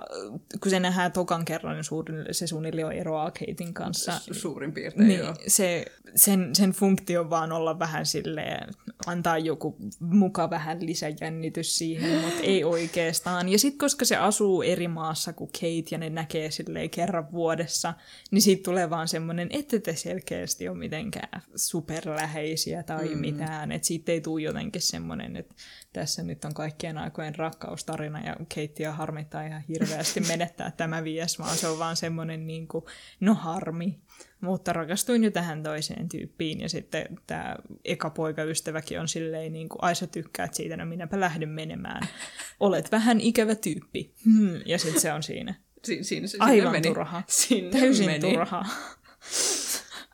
kun 0.63 0.71
se 0.71 0.81
nähdään 0.81 1.13
tokan 1.13 1.45
kerran, 1.45 1.75
niin 1.75 1.85
suurin, 1.85 2.27
se 2.31 2.47
suunnilleen 2.47 2.93
eroaa 2.93 3.31
Katein 3.31 3.75
kanssa. 3.75 4.13
Su- 4.13 4.35
suurin 4.35 4.73
piirtein, 4.73 5.09
Niin, 5.09 5.21
joo. 5.21 5.35
se, 5.47 5.85
sen, 6.17 6.55
sen 6.55 6.71
funktio 6.71 7.31
vaan 7.31 7.53
olla 7.53 7.79
vähän 7.79 8.07
silleen, 8.07 8.75
antaa 9.07 9.39
joku 9.39 9.77
muka 10.01 10.51
vähän 10.51 10.87
lisäjännitys 10.87 11.79
siihen, 11.79 12.21
mutta 12.21 12.41
ei 12.43 12.65
oikeastaan. 12.65 13.49
Ja 13.49 13.59
sitten 13.59 13.79
koska 13.79 14.05
se 14.05 14.17
asuu 14.17 14.63
eri 14.63 14.89
maassa 14.89 15.33
kuin 15.33 15.51
Kate 15.53 15.85
ja 15.91 15.99
ne 15.99 16.11
näkee 16.11 16.51
silleen 16.51 16.91
kerran 16.91 17.33
vuodessa, 17.33 17.95
niin 18.31 18.43
siitä 18.43 18.63
tulee 18.63 18.91
vaan 18.91 19.09
semmoinen, 19.09 19.49
että 19.51 19.79
te 19.79 19.97
selkeästi 19.97 20.69
ole 20.69 20.79
mitenkään 20.79 21.43
superläheisiä 21.57 22.83
tai 22.83 23.09
mm. 23.09 23.19
mitään. 23.19 23.73
Että 23.73 23.87
siitä 23.87 24.13
ei 24.13 24.21
tule 24.21 24.43
jotenkin 24.43 24.83
semmoinen, 24.83 25.37
että 25.37 25.55
tässä 25.95 26.23
nyt 26.23 26.45
on 26.45 26.55
kaikkien 26.55 26.99
aikojen 26.99 27.35
rakkaustarina 27.35 28.21
ja 28.27 28.37
Keitia 28.55 28.93
harmittaa 28.93 29.43
ihan 29.47 29.61
hirveästi 29.69 30.21
menettää 30.29 30.73
tämä 30.77 31.01
mies, 31.01 31.39
vaan 31.39 31.57
se 31.57 31.69
on 31.69 31.79
vaan 31.79 31.97
semmoinen 31.97 32.47
niin 32.47 32.69
kuin, 32.69 32.85
no 33.21 33.35
harmi. 33.35 33.99
Mutta 34.41 34.73
rakastuin 34.73 35.25
jo 35.25 35.31
tähän 35.31 35.63
toiseen 35.63 36.09
tyyppiin 36.09 36.61
ja 36.61 36.69
sitten 36.69 37.07
tämä 37.27 37.57
eka 37.85 38.11
poikaystäväkin 38.11 39.01
on 39.01 39.09
silleen 39.09 39.53
niin 39.53 39.69
kuin, 39.69 39.79
ai 39.83 39.95
sä 39.95 40.07
tykkäät 40.07 40.55
siitä, 40.55 40.77
no 40.77 40.87
minäpä 40.87 41.21
lähden 41.21 41.49
menemään. 41.49 42.09
Olet 42.61 42.93
vähän 42.93 43.21
ikävä 43.21 43.55
tyyppi. 43.55 44.15
Hmm. 44.25 44.61
Ja 44.67 44.79
sitten 44.79 45.01
se 45.01 45.13
on 45.13 45.23
siinä. 45.23 45.55
Si- 45.85 46.05
siinä 46.05 46.27
se 46.27 46.37
Aivan 46.41 46.73
meni. 46.73 46.89
turha. 46.89 47.23
Sinne 47.29 47.71
Täysin 47.81 48.07
meni. 48.07 48.21
turha. 48.33 48.65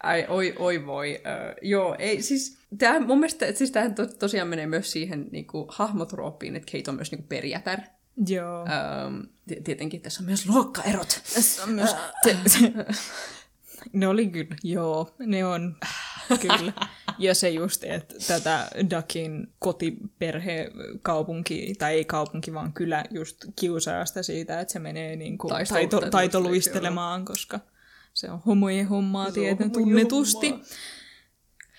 Ai, 0.02 0.26
oi, 0.28 0.54
oi 0.58 0.86
voi. 0.86 1.18
Uh, 1.18 1.68
joo, 1.68 1.96
ei 1.98 2.22
siis... 2.22 2.58
Tää, 2.78 3.00
mun 3.00 3.18
mielestä, 3.18 3.52
siis 3.52 3.70
tämähän 3.70 3.94
to, 3.94 4.06
tosiaan 4.06 4.48
menee 4.48 4.66
myös 4.66 4.92
siihen 4.92 5.26
niinku, 5.30 5.66
hahmotrooppiin, 5.68 6.56
että 6.56 6.72
Kate 6.72 6.90
on 6.90 6.96
myös 6.96 7.10
niinku 7.10 7.26
perjätär. 7.28 7.80
Joo. 8.26 8.62
Um, 8.62 9.22
tietenkin 9.64 10.00
tässä 10.00 10.22
on 10.22 10.26
myös 10.26 10.48
luokkaerot. 10.48 11.20
Tässä 11.34 11.62
on 11.62 11.70
myös... 11.70 11.96
Te, 12.22 12.36
te, 12.44 12.84
ne 13.92 14.08
oli 14.08 14.28
kyllä, 14.28 14.56
joo, 14.62 15.14
ne 15.18 15.44
on 15.44 15.76
kyllä. 16.40 16.72
Ja 17.18 17.34
se 17.34 17.48
just, 17.50 17.84
että 17.84 18.14
tätä 18.26 18.68
Duckin 18.90 19.52
kotiperhe 19.58 20.70
kaupunki, 21.02 21.74
tai 21.78 21.94
ei 21.94 22.04
kaupunki, 22.04 22.54
vaan 22.54 22.72
kylä 22.72 23.04
just 23.10 23.44
kiusaa 23.56 24.06
sitä 24.06 24.22
siitä, 24.22 24.60
että 24.60 24.72
se 24.72 24.78
menee 24.78 25.16
niin 25.16 25.38
kuin 25.38 25.54
taito, 25.68 26.00
taitoluistelemaan, 26.10 27.24
koska 27.24 27.60
se 28.14 28.30
on 28.30 28.40
homojen 28.46 28.86
hommaa 28.88 29.30
homojen 29.30 29.70
tunnetusti. 29.70 30.50
hommaa. 30.50 30.66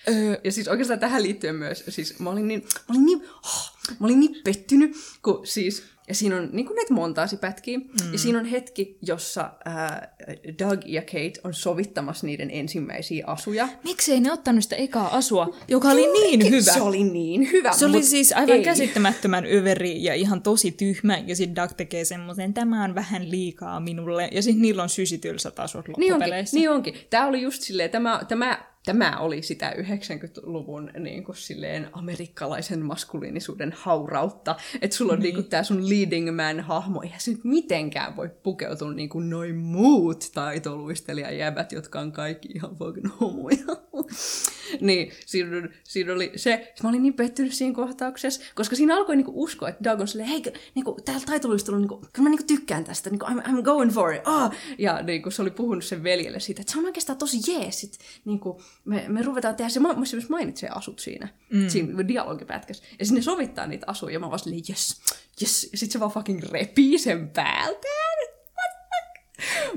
Öö, 0.08 0.40
Ja 0.44 0.52
siis 0.52 0.68
oikeastaan 0.68 1.00
tähän 1.00 1.22
liittyen 1.22 1.54
myös, 1.54 1.84
siis 1.88 2.18
mä 2.18 2.30
olin 2.30 2.48
niin, 2.48 2.62
mä 2.62 2.94
olin 2.94 3.06
niin, 3.06 3.22
oh, 3.22 3.72
mä 3.98 4.06
olin 4.06 4.20
niin 4.20 4.36
pettynyt, 4.44 4.96
kun 5.22 5.46
siis, 5.46 5.82
ja 6.08 6.14
siinä 6.14 6.36
on 6.36 6.48
niin 6.52 6.66
kuin 6.66 6.76
näitä 6.76 6.94
montaasipätkiä, 6.94 7.78
mm. 7.78 8.12
ja 8.12 8.18
siinä 8.18 8.38
on 8.38 8.44
hetki, 8.44 8.98
jossa 9.02 9.50
ää, 9.64 10.14
Doug 10.58 10.80
ja 10.86 11.02
Kate 11.02 11.32
on 11.44 11.54
sovittamassa 11.54 12.26
niiden 12.26 12.50
ensimmäisiä 12.50 13.24
asuja. 13.26 13.68
miksei 13.84 14.20
ne 14.20 14.32
ottanut 14.32 14.62
sitä 14.62 14.76
ekaa 14.76 15.16
asua, 15.16 15.56
joka 15.68 15.88
oli 15.88 16.06
niin 16.12 16.50
hyvä? 16.50 16.72
Se 16.72 16.80
oli 16.82 17.04
niin 17.04 17.52
hyvä, 17.52 17.72
Se 17.72 17.86
oli 17.86 18.02
siis 18.02 18.32
aivan 18.32 18.56
ei. 18.56 18.64
käsittämättömän 18.64 19.44
överi 19.52 20.04
ja 20.04 20.14
ihan 20.14 20.42
tosi 20.42 20.70
tyhmä, 20.70 21.18
ja 21.26 21.36
sitten 21.36 21.56
Doug 21.56 21.70
tekee 21.76 22.04
semmoisen, 22.04 22.54
tämä 22.54 22.84
on 22.84 22.94
vähän 22.94 23.30
liikaa 23.30 23.80
minulle, 23.80 24.28
ja 24.32 24.42
sitten 24.42 24.62
niillä 24.62 24.82
on 24.82 24.88
sysitylsät 24.88 25.58
asut 25.58 25.88
Niin 25.88 25.94
onkin, 25.96 26.12
loppupeleissä. 26.12 26.56
niin 26.56 26.70
onkin. 26.70 26.94
Tämä 27.10 27.26
oli 27.26 27.42
just 27.42 27.62
silleen, 27.62 27.90
tämä, 27.90 28.20
tämä 28.28 28.71
tämä 28.84 29.18
oli 29.18 29.42
sitä 29.42 29.70
90-luvun 29.70 30.90
niin 30.98 31.24
kuin 31.24 31.36
silleen 31.36 31.88
amerikkalaisen 31.92 32.84
maskuliinisuuden 32.84 33.74
haurautta. 33.76 34.56
Että 34.80 34.96
sulla 34.96 35.12
on 35.12 35.18
niin. 35.18 35.34
niin 35.34 35.44
tämä 35.44 35.62
sun 35.62 35.90
leading 35.90 36.36
man 36.36 36.60
hahmo, 36.60 37.02
eihän 37.02 37.20
se 37.20 37.30
nyt 37.30 37.44
mitenkään 37.44 38.16
voi 38.16 38.30
pukeutua 38.42 38.92
niin 38.92 39.08
kuin 39.08 39.30
noin 39.30 39.56
muut 39.56 40.30
taitoluistelijajäbät, 40.34 41.72
jotka 41.72 42.00
on 42.00 42.12
kaikki 42.12 42.48
ihan 42.54 42.76
fucking 42.76 43.20
homoja. 43.20 43.56
niin, 44.80 45.12
siinä, 45.26 45.68
siinä 45.84 46.12
oli 46.12 46.32
se, 46.36 46.72
mä 46.82 46.88
olin 46.88 47.02
niin 47.02 47.14
pettynyt 47.14 47.52
siinä 47.52 47.74
kohtauksessa, 47.74 48.42
koska 48.54 48.76
siinä 48.76 48.96
alkoi 48.96 49.16
niinku 49.16 49.42
uskoa, 49.42 49.68
että 49.68 49.84
Doug 49.84 50.00
on 50.00 50.08
silleen, 50.08 50.28
hei, 50.28 50.42
niinku, 50.74 50.98
täällä 51.04 51.26
taitoluistelu, 51.26 51.78
niinku, 51.78 51.96
kyllä 52.12 52.22
mä 52.22 52.28
niinku 52.28 52.46
tykkään 52.46 52.84
tästä, 52.84 53.10
niinku, 53.10 53.26
I'm, 53.26 53.42
I'm 53.42 53.62
going 53.62 53.92
for 53.92 54.14
it, 54.14 54.26
oh! 54.26 54.50
Ja 54.78 55.02
niinku, 55.02 55.30
se 55.30 55.42
oli 55.42 55.50
puhunut 55.50 55.84
sen 55.84 56.02
veljelle 56.02 56.40
siitä, 56.40 56.60
että 56.60 56.72
se 56.72 56.78
on 56.78 56.84
oikeastaan 56.84 57.18
tosi 57.18 57.52
jees, 57.52 57.84
että 57.84 57.98
niinku, 58.24 58.60
me, 58.84 59.04
me 59.08 59.22
ruvetaan 59.22 59.56
tehdä 59.56 59.68
se, 59.68 59.80
mä 59.80 59.94
myös 59.94 60.28
mainitsee 60.28 60.68
asut 60.68 60.98
siinä, 60.98 61.28
mm. 61.52 61.68
siinä 61.68 62.08
dialogipätkässä, 62.08 62.84
ja 62.98 63.06
sinne 63.06 63.22
sovittaa 63.22 63.66
niitä 63.66 63.86
asuja, 63.88 64.12
ja 64.12 64.20
mä 64.20 64.28
vaan 64.28 64.38
silleen, 64.38 64.62
yes, 64.68 65.00
yes, 65.42 65.68
ja 65.72 65.78
sit 65.78 65.90
se 65.90 66.00
vaan 66.00 66.10
fucking 66.10 66.42
repii 66.42 66.98
sen 66.98 67.28
päältään, 67.28 68.32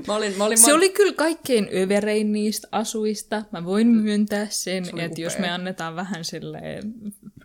Mä 0.06 0.14
olin, 0.14 0.38
mä 0.38 0.44
olin, 0.44 0.58
se 0.58 0.70
mä... 0.70 0.76
oli 0.76 0.88
kyllä 0.88 1.12
kaikkein 1.12 1.68
överein 1.82 2.32
niistä 2.32 2.68
asuista. 2.72 3.42
Mä 3.52 3.64
voin 3.64 3.86
myöntää 3.86 4.46
sen, 4.50 5.00
että 5.00 5.20
jos 5.20 5.38
me 5.38 5.50
annetaan 5.50 5.96
vähän 5.96 6.24
sille 6.24 6.60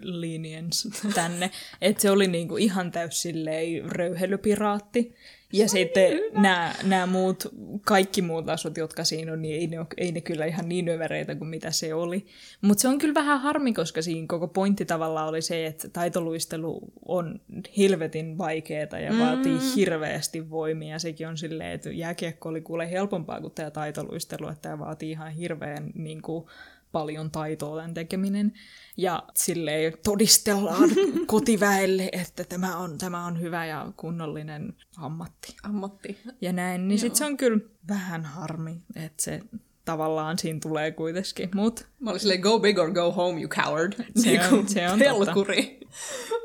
lenience 0.03 0.89
tänne, 1.15 1.51
että 1.81 2.01
se 2.01 2.11
oli 2.11 2.27
niinku 2.27 2.57
ihan 2.57 2.91
täys 2.91 3.21
silleen 3.21 3.91
röyhelypiraatti. 3.91 5.15
Ja 5.53 5.69
sitten 5.69 6.19
nämä, 6.33 6.73
nämä 6.83 7.05
muut, 7.05 7.47
kaikki 7.85 8.21
muut 8.21 8.49
asut, 8.49 8.77
jotka 8.77 9.03
siinä 9.03 9.33
on, 9.33 9.41
niin 9.41 9.55
ei 9.55 9.67
ne, 9.67 9.79
ole, 9.79 9.87
ei 9.97 10.11
ne 10.11 10.21
kyllä 10.21 10.45
ihan 10.45 10.69
niin 10.69 10.89
övereitä 10.89 11.35
kuin 11.35 11.47
mitä 11.47 11.71
se 11.71 11.93
oli. 11.93 12.25
Mutta 12.61 12.81
se 12.81 12.87
on 12.87 12.97
kyllä 12.97 13.13
vähän 13.13 13.41
harmi, 13.41 13.73
koska 13.73 14.01
siinä 14.01 14.27
koko 14.27 14.47
pointti 14.47 14.85
tavallaan 14.85 15.29
oli 15.29 15.41
se, 15.41 15.65
että 15.65 15.89
taitoluistelu 15.89 16.79
on 17.05 17.41
helvetin 17.77 18.37
vaikeaa 18.37 18.99
ja 19.03 19.13
mm. 19.13 19.19
vaatii 19.19 19.57
hirveästi 19.75 20.49
voimia. 20.49 20.99
Sekin 20.99 21.27
on 21.27 21.37
silleen, 21.37 21.71
että 21.71 21.91
jääkiekko 21.91 22.49
oli 22.49 22.61
kuule 22.61 22.91
helpompaa 22.91 23.41
kuin 23.41 23.53
tämä 23.53 23.71
taitoluistelu, 23.71 24.47
että 24.47 24.61
tämä 24.61 24.79
vaatii 24.79 25.11
ihan 25.11 25.31
hirveän 25.31 25.91
niin 25.95 26.21
kuin, 26.21 26.45
paljon 26.91 27.31
taitoa 27.31 27.75
tämän 27.75 27.93
tekeminen. 27.93 28.53
Ja 28.97 29.23
silleen 29.35 29.93
todistellaan 30.03 30.89
kotiväelle, 31.27 32.09
että 32.11 32.43
tämä 32.43 32.77
on, 32.77 32.97
tämä 32.97 33.25
on 33.25 33.41
hyvä 33.41 33.65
ja 33.65 33.91
kunnollinen 33.97 34.73
ammatti. 34.97 35.55
Ammatti. 35.63 36.17
Ja 36.41 36.53
näin, 36.53 36.87
niin 36.87 36.99
sitten 36.99 37.17
se 37.17 37.25
on 37.25 37.37
kyllä 37.37 37.59
vähän 37.87 38.25
harmi, 38.25 38.81
että 38.95 39.23
se 39.23 39.41
tavallaan 39.85 40.37
siinä 40.37 40.59
tulee 40.59 40.91
kuitenkin. 40.91 41.49
Mut, 41.55 41.87
Mä 41.99 42.09
olin 42.09 42.19
silleen, 42.19 42.39
go 42.39 42.59
big 42.59 42.79
or 42.79 42.91
go 42.91 43.11
home, 43.11 43.41
you 43.41 43.49
coward. 43.49 43.93
Se 44.15 44.29
niin 44.29 44.41
on, 44.41 44.67
se 44.67 44.89
on 44.89 44.99
pelkuri. 44.99 45.79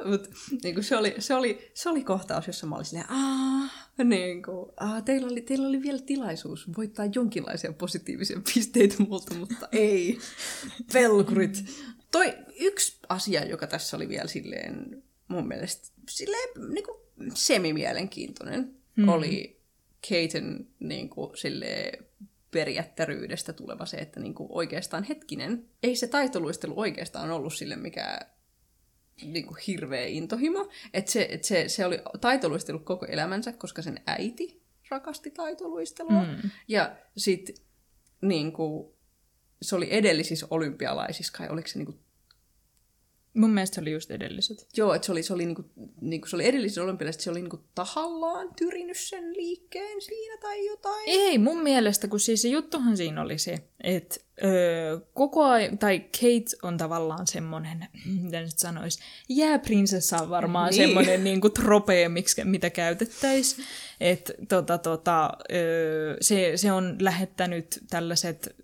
Mut, 0.04 0.30
niin 0.62 0.84
se, 0.84 0.96
oli, 0.96 1.14
se, 1.18 1.34
oli, 1.34 1.70
se 1.74 1.88
oli 1.88 2.04
kohtaus, 2.04 2.46
jossa 2.46 2.66
mä 2.66 2.74
olin 2.74 2.84
silleen, 2.84 3.10
aah, 3.10 3.85
niin 4.04 4.42
kuin, 4.42 4.72
aah, 4.76 5.04
teillä, 5.04 5.28
oli, 5.28 5.40
teillä 5.40 5.68
oli 5.68 5.82
vielä 5.82 5.98
tilaisuus 5.98 6.76
voittaa 6.76 7.06
jonkinlaisia 7.14 7.72
positiivisia 7.72 8.40
pisteitä 8.54 8.94
multa, 8.98 9.34
mutta 9.34 9.68
ei. 9.72 10.18
Pelkurit. 10.92 11.64
Toi 12.10 12.34
yksi 12.60 12.98
asia, 13.08 13.44
joka 13.44 13.66
tässä 13.66 13.96
oli 13.96 14.08
vielä 14.08 14.28
silleen 14.28 15.02
mun 15.28 15.48
mielestä 15.48 15.88
silleen 16.10 16.48
niin 16.74 16.84
kuin 16.84 16.98
semimielenkiintoinen, 17.34 18.74
hmm. 18.96 19.08
oli 19.08 19.60
Katen 20.08 20.66
niin 20.78 21.08
kuin, 21.08 21.36
silleen, 21.36 22.06
tuleva 23.56 23.86
se, 23.86 23.96
että 23.96 24.20
niinku 24.20 24.46
oikeastaan 24.50 25.04
hetkinen, 25.04 25.64
ei 25.82 25.96
se 25.96 26.06
taitoluistelu 26.06 26.80
oikeastaan 26.80 27.30
ollut 27.30 27.54
sille 27.54 27.76
mikä 29.22 29.32
niinku 29.32 29.56
hirveä 29.66 30.06
intohimo. 30.06 30.68
Että 30.92 31.10
se, 31.10 31.28
et 31.30 31.44
se, 31.44 31.68
se 31.68 31.86
oli 31.86 31.98
taitoluistelu 32.20 32.78
koko 32.78 33.06
elämänsä, 33.06 33.52
koska 33.52 33.82
sen 33.82 34.00
äiti 34.06 34.62
rakasti 34.90 35.30
taitoluistelua. 35.30 36.22
Mm. 36.22 36.50
Ja 36.68 36.96
sitten 37.16 37.54
niinku, 38.20 38.96
se 39.62 39.76
oli 39.76 39.88
edellisissä 39.90 40.46
olympialaisissa, 40.50 41.32
kai 41.38 41.48
oliko 41.48 41.68
se 41.68 41.78
niinku 41.78 41.98
Mun 43.36 43.50
mielestä 43.50 43.74
se 43.74 43.80
oli 43.80 43.92
just 43.92 44.10
edelliset. 44.10 44.68
Joo, 44.76 44.94
että 44.94 45.06
se 45.06 45.12
oli, 45.12 45.22
se 45.22 45.32
oli, 45.34 45.46
niinku, 45.46 45.64
niinku, 46.00 46.26
se 46.26 46.36
oli 46.36 46.46
edelliset 46.46 46.84
olympialaiset, 46.84 47.22
se 47.22 47.30
oli 47.30 47.40
niinku 47.40 47.60
tahallaan 47.74 48.54
tyrinyt 48.56 48.96
sen 48.96 49.32
liikkeen 49.32 50.00
siinä 50.02 50.36
tai 50.40 50.66
jotain. 50.66 51.04
Ei, 51.06 51.38
mun 51.38 51.62
mielestä, 51.62 52.08
kun 52.08 52.20
siis 52.20 52.42
se 52.42 52.48
juttuhan 52.48 52.96
siinä 52.96 53.22
oli 53.22 53.38
se, 53.38 53.58
että 53.80 54.16
öö, 54.44 55.00
koko 55.14 55.44
ajan, 55.44 55.78
tai 55.78 56.00
Kate 56.00 56.56
on 56.62 56.76
tavallaan 56.76 57.26
semmoinen, 57.26 57.86
mitä 58.22 58.40
nyt 58.40 58.58
sanois, 58.58 58.98
jääprinsessa 59.28 60.18
on 60.18 60.30
varmaan 60.30 60.70
niin. 60.70 60.82
semmoinen 60.82 61.24
niinku 61.24 61.50
tropee, 61.50 62.08
miksi, 62.08 62.44
mitä 62.44 62.70
käytettäisiin. 62.70 63.66
Että 64.00 64.32
tota, 64.48 64.78
tota, 64.78 65.30
öö, 65.52 66.16
se, 66.20 66.52
se 66.56 66.72
on 66.72 66.96
lähettänyt 67.00 67.80
tällaiset 67.90 68.56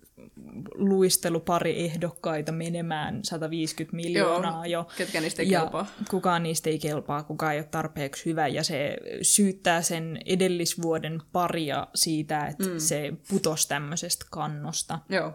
luistelupari 0.75 1.85
ehdokkaita 1.85 2.51
menemään 2.51 3.19
150 3.23 3.95
miljoonaa 3.95 4.67
Joo, 4.67 4.83
jo. 4.83 4.87
Ketkä 4.97 5.21
niistä 5.21 5.41
ei 5.41 5.49
ja 5.49 5.59
kelpaa. 5.59 5.87
kukaan 6.09 6.43
niistä 6.43 6.69
ei 6.69 6.79
kelpaa, 6.79 7.23
kukaan 7.23 7.53
ei 7.53 7.59
ole 7.59 7.67
tarpeeksi 7.71 8.25
hyvä. 8.25 8.47
Ja 8.47 8.63
se 8.63 8.97
syyttää 9.21 9.81
sen 9.81 10.19
edellisvuoden 10.25 11.21
paria 11.31 11.87
siitä, 11.95 12.45
että 12.45 12.69
mm. 12.69 12.79
se 12.79 13.13
putosi 13.29 13.67
tämmöisestä 13.67 14.25
kannosta. 14.31 14.99
Joo. 15.09 15.33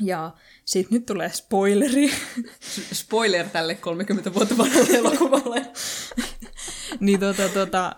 Ja 0.00 0.34
sitten 0.64 0.98
nyt 0.98 1.06
tulee 1.06 1.28
spoileri. 1.28 2.10
Spoiler 2.92 3.48
tälle 3.48 3.74
30 3.74 4.34
vuotta 4.34 4.56
vanhalle 4.56 4.96
elokuvalle. 4.98 5.66
niin 7.00 7.20
tota, 7.20 7.48
tota, 7.48 7.96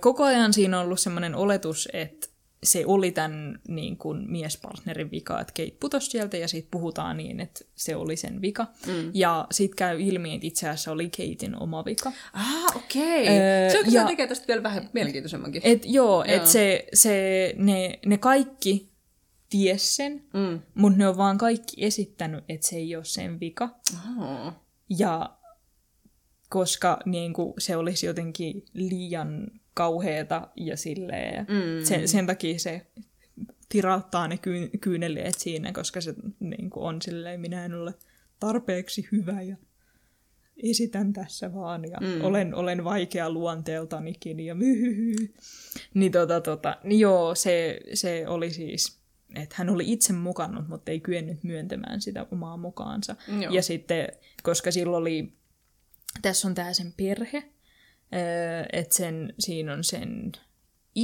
koko 0.00 0.24
ajan 0.24 0.52
siinä 0.52 0.78
on 0.78 0.84
ollut 0.84 1.00
semmoinen 1.00 1.34
oletus, 1.34 1.88
että 1.92 2.27
se 2.62 2.86
oli 2.86 3.10
tämän 3.10 3.60
niin 3.68 3.96
kuin, 3.96 4.30
miespartnerin 4.30 5.10
vika, 5.10 5.40
että 5.40 5.52
Kate 5.56 5.76
putosi 5.80 6.10
sieltä 6.10 6.36
ja 6.36 6.48
siitä 6.48 6.68
puhutaan 6.70 7.16
niin, 7.16 7.40
että 7.40 7.64
se 7.74 7.96
oli 7.96 8.16
sen 8.16 8.42
vika. 8.42 8.66
Mm. 8.86 9.10
Ja 9.14 9.46
sitten 9.50 9.76
käy 9.76 10.00
ilmi, 10.00 10.34
että 10.34 10.46
itse 10.46 10.68
asiassa 10.68 10.92
oli 10.92 11.10
Katein 11.10 11.62
oma 11.62 11.84
vika. 11.84 12.12
Ah, 12.32 12.76
okei. 12.76 13.22
Okay. 13.22 13.36
Öö, 13.36 13.70
se 13.70 13.78
ja, 13.90 14.06
tekee 14.06 14.26
tästä 14.26 14.48
vielä 14.48 14.62
vähän 14.62 14.90
mielenkiintoisemmankin. 14.92 15.62
Et, 15.64 15.82
joo, 15.84 16.06
joo. 16.06 16.24
että 16.36 16.50
se, 16.50 16.86
se, 16.94 17.54
ne, 17.56 17.98
ne 18.06 18.18
kaikki 18.18 18.88
ties 19.50 19.96
sen, 19.96 20.24
mm. 20.34 20.60
mutta 20.74 20.98
ne 20.98 21.08
on 21.08 21.16
vaan 21.16 21.38
kaikki 21.38 21.84
esittänyt, 21.84 22.44
että 22.48 22.66
se 22.66 22.76
ei 22.76 22.96
ole 22.96 23.04
sen 23.04 23.40
vika. 23.40 23.68
Oh. 24.18 24.52
Ja 24.98 25.38
koska 26.48 26.98
niin 27.04 27.32
kuin, 27.32 27.54
se 27.58 27.76
olisi 27.76 28.06
jotenkin 28.06 28.64
liian 28.72 29.46
kauheeta 29.78 30.48
ja 30.56 30.76
silleen. 30.76 31.46
Mm. 31.48 31.84
Sen, 31.84 32.08
sen 32.08 32.26
takia 32.26 32.58
se 32.58 32.86
tirauttaa 33.68 34.28
ne 34.28 34.38
ky- 34.38 34.70
kyyneleet 34.80 35.34
siinä, 35.38 35.72
koska 35.72 36.00
se 36.00 36.14
niin 36.40 36.70
kuin 36.70 36.84
on 36.84 37.02
silleen, 37.02 37.40
minä 37.40 37.64
en 37.64 37.74
ole 37.74 37.94
tarpeeksi 38.40 39.08
hyvä 39.12 39.42
ja 39.42 39.56
esitän 40.62 41.12
tässä 41.12 41.54
vaan 41.54 41.84
ja 41.90 41.98
mm. 42.00 42.24
olen, 42.24 42.54
olen 42.54 42.84
vaikea 42.84 43.30
luonteeltanikin 43.30 44.40
ja 44.40 44.54
myhyhy. 44.54 45.34
Niin 45.94 46.12
tota, 46.12 46.40
tota, 46.40 46.76
niin 46.84 47.00
joo, 47.00 47.34
se, 47.34 47.80
se 47.94 48.28
oli 48.28 48.50
siis, 48.50 48.98
että 49.34 49.54
hän 49.58 49.70
oli 49.70 49.92
itse 49.92 50.12
mukannut, 50.12 50.68
mutta 50.68 50.90
ei 50.90 51.00
kyennyt 51.00 51.44
myöntämään 51.44 52.00
sitä 52.00 52.26
omaa 52.32 52.56
mukaansa. 52.56 53.16
Joo. 53.42 53.52
Ja 53.52 53.62
sitten, 53.62 54.08
koska 54.42 54.70
silloin 54.70 55.00
oli, 55.00 55.32
tässä 56.22 56.48
on 56.48 56.54
tämä 56.54 56.72
sen 56.72 56.94
perhe, 56.96 57.44
että 58.72 58.94
sen, 58.94 59.34
siinä 59.38 59.72
on 59.72 59.84
sen 59.84 60.32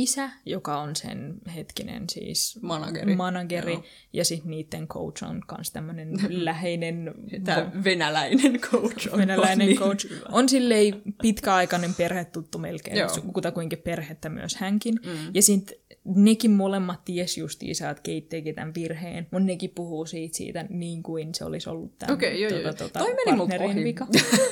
isä, 0.02 0.30
joka 0.46 0.80
on 0.80 0.96
sen 0.96 1.34
hetkinen 1.54 2.10
siis 2.10 2.58
manageri, 2.62 3.16
manageri 3.16 3.78
ja 4.12 4.24
sitten 4.24 4.50
niiden 4.50 4.88
coach 4.88 5.24
on 5.24 5.42
myös 5.56 5.70
tämmöinen 5.70 6.08
läheinen... 6.44 7.14
Tämä 7.44 7.70
venäläinen 7.84 8.60
coach 8.60 9.08
on 9.12 9.18
Venäläinen 9.18 9.66
niin 9.66 9.78
coach. 9.78 10.10
Hyvä. 10.10 10.26
On 10.32 10.48
silleen 10.48 11.02
pitkäaikainen 11.22 11.94
perhetuttu 11.94 12.58
melkein, 12.58 12.96
kutakuinkin 13.32 13.78
perhettä 13.78 14.28
myös 14.28 14.56
hänkin. 14.56 14.94
Mm. 15.06 15.30
Ja 15.34 15.42
sitten 15.42 15.76
nekin 16.04 16.50
molemmat 16.50 17.04
ties 17.04 17.38
justiinsa, 17.38 17.90
että 17.90 18.02
Kate 18.02 18.26
teki 18.28 18.52
tämän 18.52 18.74
virheen, 18.74 19.26
mutta 19.30 19.46
nekin 19.46 19.70
puhuu 19.70 20.06
siitä, 20.06 20.36
siitä 20.36 20.66
niin 20.68 21.02
kuin 21.02 21.34
se 21.34 21.44
olisi 21.44 21.70
ollut 21.70 21.98
tämän 21.98 22.14
okay, 22.14 22.30
joo, 22.30 22.50
tuota, 22.50 22.72
tuota, 22.72 22.98
toi 22.98 23.14
meni 23.14 23.36
multa 23.36 23.54
ohi. 23.60 23.84
vika. 23.84 24.06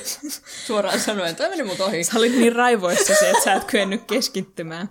Suoraan 0.67 0.99
sanoen, 0.99 1.35
toi 1.35 1.49
meni 1.49 1.63
multa 1.63 1.85
ohi. 1.85 2.03
Sä 2.03 2.19
olit 2.19 2.31
niin 2.31 2.55
raivoissa 2.55 3.15
se, 3.15 3.29
että 3.29 3.43
sä 3.43 3.53
et 3.53 3.63
kyennyt 3.63 4.01
keskittymään. 4.03 4.89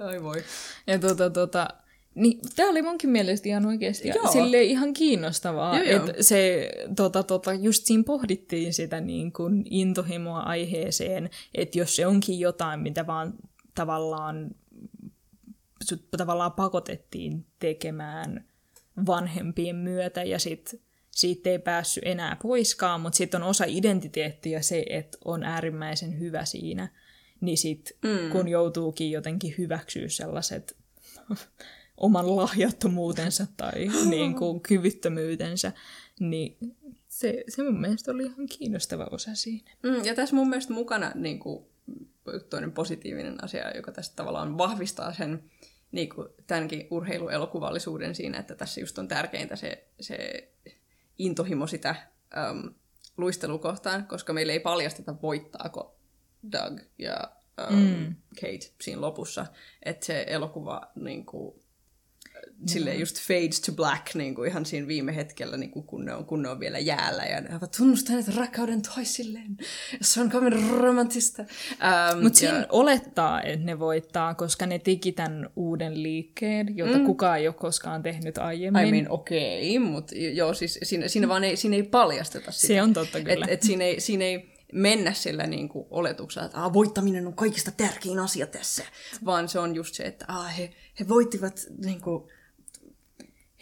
Ai 0.00 0.22
voi. 0.22 0.44
Ja 0.86 0.98
tuota, 0.98 1.30
tuota, 1.30 1.68
niin, 2.14 2.40
tämä 2.56 2.70
oli 2.70 2.82
munkin 2.82 3.10
mielestä 3.10 3.48
ihan 3.48 3.66
oikeasti 3.66 4.08
Joo. 4.08 4.32
sille 4.32 4.62
ihan 4.62 4.92
kiinnostavaa, 4.92 5.80
että 5.80 6.12
se 6.20 6.70
tota, 6.96 7.22
tota, 7.22 7.52
just 7.54 7.84
siinä 7.84 8.02
pohdittiin 8.06 8.74
sitä 8.74 9.00
niin 9.00 9.32
kuin 9.32 9.64
intohimoa 9.70 10.40
aiheeseen, 10.40 11.30
että 11.54 11.78
jos 11.78 11.96
se 11.96 12.06
onkin 12.06 12.40
jotain, 12.40 12.80
mitä 12.80 13.06
vaan 13.06 13.34
tavallaan, 13.76 14.50
tavallaan 16.16 16.52
pakotettiin 16.52 17.46
tekemään 17.58 18.44
vanhempien 19.06 19.76
myötä 19.76 20.22
ja 20.22 20.38
sitten 20.38 20.80
siitä 21.10 21.50
ei 21.50 21.58
päässyt 21.58 22.04
enää 22.06 22.36
poiskaan, 22.42 23.00
mutta 23.00 23.16
sitten 23.16 23.42
on 23.42 23.48
osa 23.48 23.64
identiteettiä 23.68 24.62
se, 24.62 24.84
että 24.90 25.18
on 25.24 25.42
äärimmäisen 25.42 26.18
hyvä 26.18 26.44
siinä. 26.44 26.88
Niin 27.40 27.58
sitten 27.58 27.96
mm. 28.04 28.30
kun 28.30 28.48
joutuukin 28.48 29.10
jotenkin 29.10 29.54
hyväksyä 29.58 30.08
sellaiset 30.08 30.76
oman 31.96 32.36
lahjattomuutensa 32.36 33.46
tai 33.56 33.72
niin 34.10 34.34
kuin, 34.34 34.60
kyvyttömyytensä, 34.60 35.72
niin 36.20 36.56
se, 37.08 37.44
se 37.48 37.62
mun 37.62 37.80
mielestä 37.80 38.12
oli 38.12 38.22
ihan 38.22 38.46
kiinnostava 38.58 39.08
osa 39.10 39.34
siinä. 39.34 39.70
Mm, 39.82 40.04
ja 40.04 40.14
tässä 40.14 40.36
mun 40.36 40.48
mielestä 40.48 40.72
mukana 40.72 41.12
niin 41.14 41.38
kuin, 41.38 41.66
toinen 42.50 42.72
positiivinen 42.72 43.44
asia, 43.44 43.76
joka 43.76 43.92
tästä 43.92 44.16
tavallaan 44.16 44.58
vahvistaa 44.58 45.12
sen 45.12 45.50
niin 45.92 46.08
kuin, 46.08 46.28
tämänkin 46.46 46.88
urheiluelokuvallisuuden 46.90 48.14
siinä, 48.14 48.38
että 48.38 48.54
tässä 48.54 48.80
just 48.80 48.98
on 48.98 49.08
tärkeintä 49.08 49.56
se, 49.56 49.88
se 50.00 50.48
intohimo 51.18 51.66
sitä 51.66 51.94
um, 52.50 52.74
luistelukohtaan, 53.16 54.06
koska 54.06 54.32
meillä 54.32 54.52
ei 54.52 54.60
paljasteta 54.60 55.14
voittaako 55.22 55.96
Doug 56.52 56.80
ja 56.98 57.30
um, 57.70 57.78
mm. 57.78 58.14
Kate 58.34 58.72
siinä 58.80 59.00
lopussa. 59.00 59.46
Että 59.82 60.06
se 60.06 60.24
elokuva 60.28 60.90
niin 60.94 61.26
kuin, 61.26 61.60
silleen 62.66 63.00
just 63.00 63.20
fades 63.20 63.60
to 63.60 63.72
black 63.72 64.14
niin 64.14 64.34
kuin 64.34 64.50
ihan 64.50 64.66
siinä 64.66 64.86
viime 64.86 65.16
hetkellä, 65.16 65.56
niin 65.56 65.70
kuin 65.70 65.86
kun, 65.86 66.04
ne 66.04 66.14
on, 66.14 66.24
kun 66.24 66.42
ne 66.42 66.48
on 66.48 66.60
vielä 66.60 66.78
jäällä 66.78 67.24
ja 67.24 67.40
ne 67.40 67.56
ovat 67.56 67.70
tunnustaneet 67.76 68.36
rakkauden 68.36 68.82
toisilleen. 68.82 69.56
Se 70.02 70.20
on 70.20 70.30
kovin 70.30 70.70
romantista. 70.70 71.42
Um, 71.42 72.22
Mutta 72.22 72.44
ja... 72.44 72.50
siinä 72.50 72.66
olettaa, 72.68 73.42
että 73.42 73.66
ne 73.66 73.78
voittaa, 73.78 74.34
koska 74.34 74.66
ne 74.66 74.78
teki 74.78 75.12
tämän 75.12 75.50
uuden 75.56 76.02
liikkeen, 76.02 76.76
jota 76.76 76.98
mm. 76.98 77.06
kukaan 77.06 77.38
ei 77.38 77.48
ole 77.48 77.54
koskaan 77.54 78.02
tehnyt 78.02 78.38
aiemmin. 78.38 78.86
I 78.86 78.90
mean, 78.90 79.10
okei, 79.10 79.78
okay, 79.78 79.90
mutta 79.90 80.14
joo, 80.16 80.54
siis 80.54 80.78
siinä, 80.82 81.08
siinä 81.08 81.28
vaan 81.28 81.44
ei, 81.44 81.56
siinä 81.56 81.76
ei 81.76 81.82
paljasteta 81.82 82.52
sitä. 82.52 82.66
Se 82.66 82.82
on 82.82 82.92
totta 82.92 83.20
kyllä. 83.20 83.46
Et, 83.46 83.52
et 83.52 83.62
siinä, 83.62 83.84
ei, 83.84 84.00
siinä 84.00 84.24
ei 84.24 84.56
mennä 84.72 85.12
sillä 85.12 85.46
niin 85.46 85.68
kuin 85.68 85.86
oletuksella, 85.90 86.46
että 86.46 86.72
voittaminen 86.72 87.26
on 87.26 87.34
kaikista 87.34 87.70
tärkein 87.70 88.18
asia 88.18 88.46
tässä, 88.46 88.84
vaan 89.24 89.48
se 89.48 89.58
on 89.58 89.74
just 89.74 89.94
se, 89.94 90.02
että 90.02 90.26
he, 90.58 90.70
he 91.00 91.08
voittivat 91.08 91.66
niin 91.84 92.00
kuin, 92.00 92.30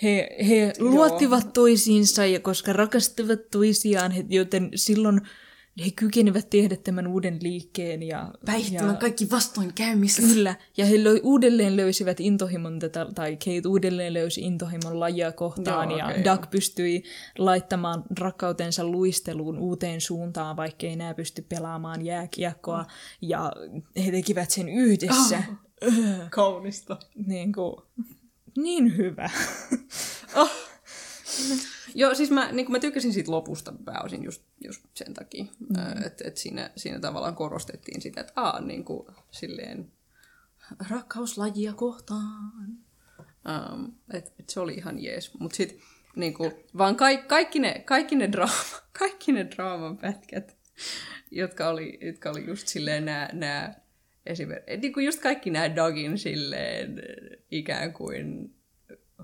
he, 0.02 0.37
he 0.48 0.72
luottivat 0.78 1.52
toisiinsa 1.52 2.26
ja 2.26 2.40
koska 2.40 2.72
rakastivat 2.72 3.50
toisiaan, 3.50 4.11
he, 4.11 4.24
joten 4.28 4.70
silloin 4.74 5.20
he 5.85 5.90
kykenivät 5.96 6.50
tehdä 6.50 6.76
tämän 6.76 7.07
uuden 7.07 7.38
liikkeen. 7.42 8.02
Ja, 8.02 8.30
Päihittämään 8.46 8.94
ja, 8.94 9.00
kaikki 9.00 9.30
vastoinkäymiset. 9.30 10.24
Kyllä, 10.24 10.54
ja 10.76 10.87
he 10.87 11.04
löi, 11.04 11.20
uudelleen 11.22 11.76
löysivät 11.76 12.20
intohimon 12.20 12.78
tätä, 12.78 13.07
tai 13.14 13.37
Kate 13.37 13.68
uudelleen 13.68 14.14
löysi 14.14 14.40
intohimon 14.40 15.00
lajia 15.00 15.33
kohtaan, 15.33 15.90
Joo, 15.90 15.98
ja 15.98 16.07
okay, 16.07 16.24
Doug 16.24 16.50
pystyi 16.50 17.02
laittamaan 17.38 18.02
rakkautensa 18.18 18.85
luisteluun 18.85 19.59
uuteen 19.59 20.00
suuntaan, 20.00 20.57
vaikka 20.57 20.87
ei 20.87 20.92
enää 20.92 21.14
pysty 21.14 21.46
pelaamaan 21.48 22.04
jääkiekkoa, 22.04 22.83
mm. 22.83 22.88
ja 23.22 23.52
he 24.04 24.11
tekivät 24.11 24.50
sen 24.50 24.68
yhdessä. 24.68 25.42
Oh, 25.87 25.94
kaunista. 26.30 26.96
Niin 27.26 27.52
kuin, 27.52 27.76
niin 28.56 28.96
hyvä. 28.96 29.30
oh. 30.34 30.50
Joo, 31.94 32.14
siis 32.14 32.30
mä, 32.30 32.52
niin 32.52 32.72
mä 32.72 32.78
tykkäsin 32.78 33.12
siitä 33.12 33.30
lopusta 33.30 33.72
pääosin 33.84 34.24
just, 34.24 34.42
just 34.64 34.82
sen 34.94 35.14
takia, 35.14 35.44
mm. 35.44 36.06
että 36.06 36.28
et 36.28 36.36
siinä, 36.36 36.70
siinä 36.76 37.00
tavallaan 37.00 37.34
korostettiin 37.34 38.00
sitä, 38.00 38.20
että 38.20 38.32
aa, 38.36 38.60
niin 38.60 38.84
kuin, 38.84 39.06
silleen, 39.30 39.92
rakkauslajia 40.90 41.72
kohtaan. 41.72 42.52
Um, 43.18 43.92
että 44.12 44.30
et 44.40 44.50
se 44.50 44.60
oli 44.60 44.74
ihan 44.74 45.02
jees. 45.02 45.34
Mutta 45.38 45.56
sitten 45.56 45.78
niinku, 46.16 46.52
vaan 46.78 46.96
ka- 46.96 47.22
kaikki, 47.26 47.58
ne, 47.58 47.82
kaikki, 47.84 48.16
ne 48.16 48.32
draama, 48.32 48.52
kaikki 48.98 49.32
ne 49.32 49.50
draaman 49.50 49.96
pätkät, 49.96 50.56
jotka 51.30 51.68
oli, 51.68 51.98
jotka 52.02 52.30
oli 52.30 52.46
just 52.46 52.68
silleen 52.68 53.04
nämä 53.32 53.74
esimerkiksi, 54.26 54.76
niin 54.76 54.92
kuin 54.92 55.06
just 55.06 55.20
kaikki 55.20 55.50
nämä 55.50 55.76
Dogin 55.76 56.18
silleen 56.18 57.02
ikään 57.50 57.92
kuin 57.92 58.54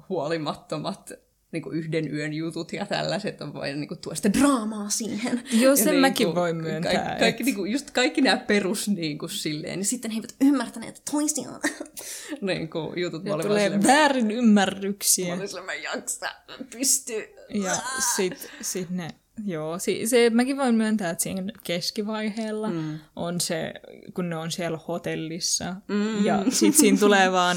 huolimattomat 0.08 1.12
niin 1.52 1.62
kuin 1.62 1.78
yhden 1.78 2.14
yön 2.14 2.32
jutut 2.32 2.72
ja 2.72 2.86
tällaiset 2.86 3.40
on 3.40 3.54
vain 3.54 3.80
niin 3.80 3.88
kuin, 3.88 4.00
tuo 4.00 4.14
sitä 4.14 4.32
draamaa 4.32 4.90
siihen. 4.90 5.42
Joo, 5.52 5.76
sen 5.76 5.86
niin 5.86 6.00
mäkin 6.00 6.34
voin 6.34 6.56
myöntää. 6.56 6.92
Kaikki, 6.92 7.20
kaikki, 7.20 7.44
niin 7.44 7.54
kuin, 7.54 7.72
just 7.72 7.90
kaikki 7.90 8.20
nämä 8.20 8.36
perus 8.36 8.88
niin 8.88 9.18
kuin, 9.18 9.30
silleen, 9.30 9.78
niin 9.78 9.86
sitten 9.86 10.10
he 10.10 10.16
eivät 10.16 10.34
ymmärtäneet 10.40 11.02
toisiaan. 11.10 11.60
niin 12.40 12.70
kuin, 12.70 13.00
jutut 13.00 13.24
ja 13.24 13.38
tulee 13.38 13.62
silleen, 13.62 13.82
väärin 13.82 14.30
ymmärryksiä. 14.30 15.36
Mä 15.36 15.42
olin 15.52 15.66
mä 15.66 15.74
jaksa, 15.74 16.26
pysty. 16.70 17.28
Ja 17.54 17.76
sit, 18.16 18.50
sit 18.60 18.90
ne 18.90 19.08
Joo, 19.44 19.78
se, 19.78 20.00
se, 20.04 20.30
mäkin 20.30 20.56
voin 20.56 20.74
myöntää, 20.74 21.10
että 21.10 21.22
siinä 21.22 21.52
keskivaiheella 21.64 22.70
mm. 22.70 22.98
on 23.16 23.40
se, 23.40 23.72
kun 24.14 24.30
ne 24.30 24.36
on 24.36 24.50
siellä 24.50 24.78
hotellissa, 24.88 25.76
mm. 25.88 26.24
ja 26.24 26.44
sitten 26.48 26.80
siinä 26.80 26.98
tulee 26.98 27.32
vaan 27.32 27.56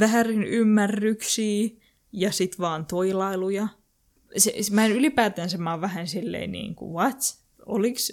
väärin 0.00 0.44
ymmärryksiä, 0.44 1.68
ja 2.12 2.32
sitten 2.32 2.58
vaan 2.58 2.86
toilailuja. 2.86 3.68
Se, 4.36 4.54
se, 4.60 4.74
mä 4.74 4.84
en 4.84 4.92
ylipäätänsä, 4.92 5.58
mä 5.58 5.70
oon 5.70 5.80
vähän 5.80 6.08
silleen 6.08 6.52
niin 6.52 6.74
kuin, 6.74 6.92
what? 6.92 7.38
Oliks, 7.66 8.12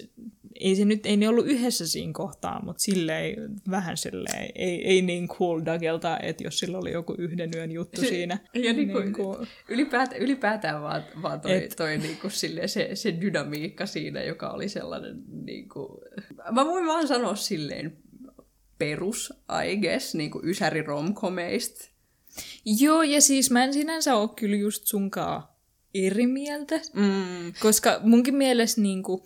ei 0.60 0.76
se 0.76 0.84
nyt, 0.84 1.06
ei 1.06 1.16
ne 1.16 1.28
ollut 1.28 1.46
yhdessä 1.46 1.86
siinä 1.86 2.12
kohtaa, 2.12 2.64
mutta 2.64 2.82
silleen, 2.82 3.36
vähän 3.70 3.96
silleen, 3.96 4.50
ei, 4.54 4.84
ei 4.84 5.02
niin 5.02 5.28
cool 5.28 5.62
Dagelta, 5.64 6.18
että 6.22 6.44
jos 6.44 6.58
sillä 6.58 6.78
oli 6.78 6.92
joku 6.92 7.14
yhden 7.18 7.50
yön 7.54 7.72
juttu 7.72 8.00
siinä. 8.00 8.38
Ja 8.54 8.72
niin 8.72 8.92
kuin, 8.92 9.04
niin 9.04 9.14
kuin, 9.14 9.48
ylipäätään, 9.68 10.22
ylipäätään 10.22 10.82
vaan, 10.82 11.04
vaan 11.22 11.40
toi, 11.40 11.52
et, 11.52 11.74
toi 11.76 11.98
niin 11.98 12.16
kuin 12.16 12.30
silleen, 12.30 12.68
se, 12.68 12.90
se 12.94 13.20
dynamiikka 13.20 13.86
siinä, 13.86 14.22
joka 14.22 14.50
oli 14.50 14.68
sellainen, 14.68 15.22
niin 15.44 15.68
kuin, 15.68 15.88
mä 16.52 16.64
voin 16.66 16.86
vaan 16.86 17.08
sanoa 17.08 17.34
silleen, 17.34 17.96
perus, 18.78 19.32
I 19.70 19.76
guess, 19.76 20.14
niin 20.14 20.30
kuin 20.30 20.48
ysäri 20.48 20.82
romkomeista. 20.82 21.92
Joo, 22.64 23.02
ja 23.02 23.20
siis 23.20 23.50
mä 23.50 23.64
en 23.64 23.72
sinänsä 23.72 24.16
ole 24.16 24.30
kyllä 24.36 24.56
just 24.56 24.86
sunkaan 24.86 25.42
eri 25.94 26.26
mieltä, 26.26 26.80
mm. 26.94 27.52
koska 27.60 28.00
munkin 28.02 28.34
mielestä 28.34 28.80
niin 28.80 29.02
kuin, 29.02 29.22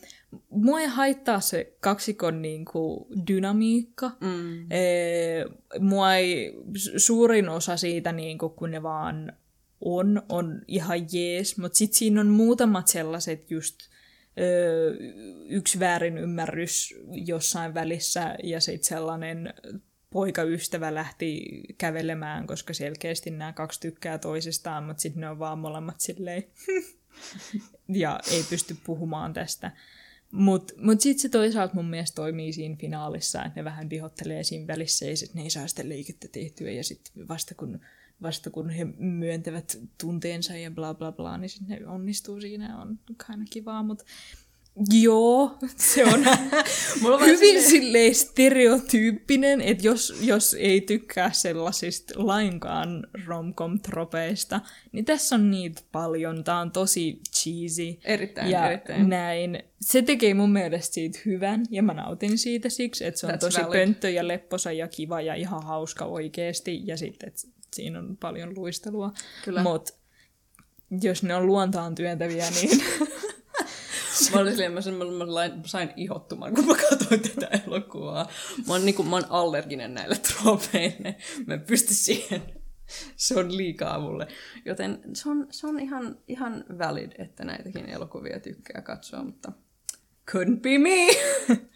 mua 0.51 0.81
ei 0.81 0.87
haittaa 0.87 1.41
se 1.41 1.77
kaksikon 1.81 2.43
niin 2.43 2.65
kuin, 2.65 3.07
dynamiikka. 3.27 4.11
Mm. 4.21 4.67
Ee, 4.71 5.45
mua 5.79 6.15
ei, 6.15 6.53
suurin 6.97 7.49
osa 7.49 7.77
siitä, 7.77 8.13
niin 8.13 8.39
kuin, 8.39 8.53
kun 8.53 8.71
ne 8.71 8.83
vaan 8.83 9.33
on, 9.81 10.23
on 10.29 10.63
ihan 10.69 10.99
jees, 11.13 11.59
mutta 11.59 11.79
sitten 11.79 11.99
siinä 11.99 12.21
on 12.21 12.29
muutamat 12.29 12.89
sellaiset 12.89 13.51
just 13.51 13.79
öö, 14.41 14.95
yksi 15.49 15.81
väärin 15.81 16.19
ymmärrys 16.19 16.95
jossain 17.11 17.75
välissä 17.75 18.37
ja 18.43 18.61
sitten 18.61 18.89
sellainen 18.89 19.55
poikaystävä 20.11 20.95
lähti 20.95 21.61
kävelemään, 21.79 22.47
koska 22.47 22.75
selkeästi 22.75 23.31
nämä 23.31 23.53
kaksi 23.53 23.81
tykkää 23.81 24.19
toisistaan, 24.19 24.85
mutta 24.85 25.01
sitten 25.01 25.21
ne 25.21 25.29
on 25.29 25.39
vaan 25.39 25.59
molemmat 25.59 26.01
silleen 26.01 26.45
ja 27.89 28.21
ei 28.31 28.45
pysty 28.51 28.77
puhumaan 28.87 29.33
tästä. 29.33 29.73
Mutta 30.33 30.73
mut, 30.77 30.85
mut 30.85 31.01
sitten 31.01 31.23
se 31.23 31.29
toisaalta 31.29 31.75
mun 31.75 31.91
mielestä 31.91 32.15
toimii 32.15 32.53
siinä 32.53 32.77
finaalissa, 32.77 33.45
että 33.45 33.61
ne 33.61 33.65
vähän 33.65 33.91
vihottelee 33.91 34.43
siinä 34.43 34.67
välissä 34.67 35.07
ja 35.07 35.17
sitten 35.17 35.37
ne 35.37 35.43
ei 35.43 35.51
saa 35.51 35.67
sitä 35.67 35.89
liikettä 35.89 36.29
tehtyä 36.33 36.71
ja 36.71 36.85
sitten 36.85 37.29
vasta 37.29 37.55
kun, 37.55 37.81
vasta 38.23 38.51
kun 38.51 38.71
he 38.71 38.85
myöntävät 38.99 39.79
tunteensa 40.01 40.57
ja 40.57 40.71
bla 40.71 40.95
bla 40.95 41.13
bla, 41.13 41.39
niin 41.39 41.49
sitten 41.49 41.81
ne 41.81 41.87
onnistuu 41.87 42.41
siinä, 42.41 42.83
on 42.83 42.99
aina 43.29 43.45
kivaa, 43.51 43.83
mutta 43.83 44.05
Joo, 45.01 45.59
se 45.77 46.05
on 46.05 46.25
hyvin 47.27 47.63
silleen 47.63 48.15
stereotyyppinen, 48.15 49.61
että 49.61 49.87
jos, 49.87 50.15
jos 50.21 50.57
ei 50.59 50.81
tykkää 50.81 51.33
sellaisista 51.33 52.15
lainkaan 52.17 53.07
romcom-tropeista, 53.27 54.61
niin 54.93 55.05
tässä 55.05 55.35
on 55.35 55.51
niitä 55.51 55.83
paljon. 55.93 56.45
Tämä 56.45 56.61
on 56.61 56.71
tosi 56.71 57.21
cheesy. 57.37 57.99
Erittäin, 58.05 58.51
ja 58.51 58.71
erittäin. 58.71 59.09
näin. 59.09 59.63
Se 59.81 60.03
tekee 60.03 60.35
mun 60.35 60.53
mielestä 60.53 60.95
siitä 60.95 61.19
hyvän, 61.27 61.65
ja 61.71 61.83
mä 61.83 61.95
nautin 61.95 62.39
siitä 62.39 62.69
siksi, 62.69 63.05
että 63.05 63.21
se 63.21 63.27
on 63.27 63.33
That's 63.33 63.39
tosi 63.39 63.59
valid. 63.59 63.73
pönttö 63.73 64.11
ja 64.11 64.29
lepposa 64.29 64.73
ja 64.73 64.89
kiva 64.89 65.21
ja 65.21 65.35
ihan 65.35 65.63
hauska 65.63 66.05
oikeasti, 66.05 66.83
ja 66.85 66.97
sitten, 66.97 67.29
että 67.29 67.41
siinä 67.75 67.99
on 67.99 68.17
paljon 68.17 68.55
luistelua. 68.57 69.13
Mutta 69.63 69.93
jos 71.03 71.23
ne 71.23 71.35
on 71.35 71.47
luontaan 71.47 71.95
työntäviä, 71.95 72.51
niin 72.51 72.81
Mä, 74.33 74.41
olin 74.41 74.53
silleen, 74.53 74.73
mä, 74.73 74.81
sen, 74.81 74.95
mä, 74.95 75.05
mä 75.05 75.67
sain 75.67 75.91
ihottumaan, 75.97 76.55
kun 76.55 76.67
mä 76.67 76.75
katsoin 76.91 77.21
tätä 77.21 77.61
elokuvaa. 77.67 78.29
Mä 78.67 78.73
oon, 78.73 78.85
niin 78.85 78.95
kuin, 78.95 79.09
mä 79.09 79.17
oon 79.17 79.27
allerginen 79.29 79.95
näille 79.95 80.17
tropeille. 80.17 81.17
Mä 81.47 81.55
en 81.55 81.61
pysty 81.61 81.95
siihen. 81.95 82.43
Se 83.17 83.39
on 83.39 83.57
liikaa 83.57 84.01
mulle. 84.01 84.29
Joten 84.65 85.01
se 85.13 85.29
on, 85.29 85.47
se 85.51 85.67
on 85.67 85.81
ihan, 85.81 86.19
ihan 86.29 86.65
valid, 86.79 87.13
että 87.19 87.45
näitäkin 87.45 87.89
elokuvia 87.89 88.41
tykkää 88.41 88.83
katsoa, 88.83 89.25
mutta 89.25 89.53
couldn't 90.31 90.61
be 90.61 90.79
me! 90.79 91.07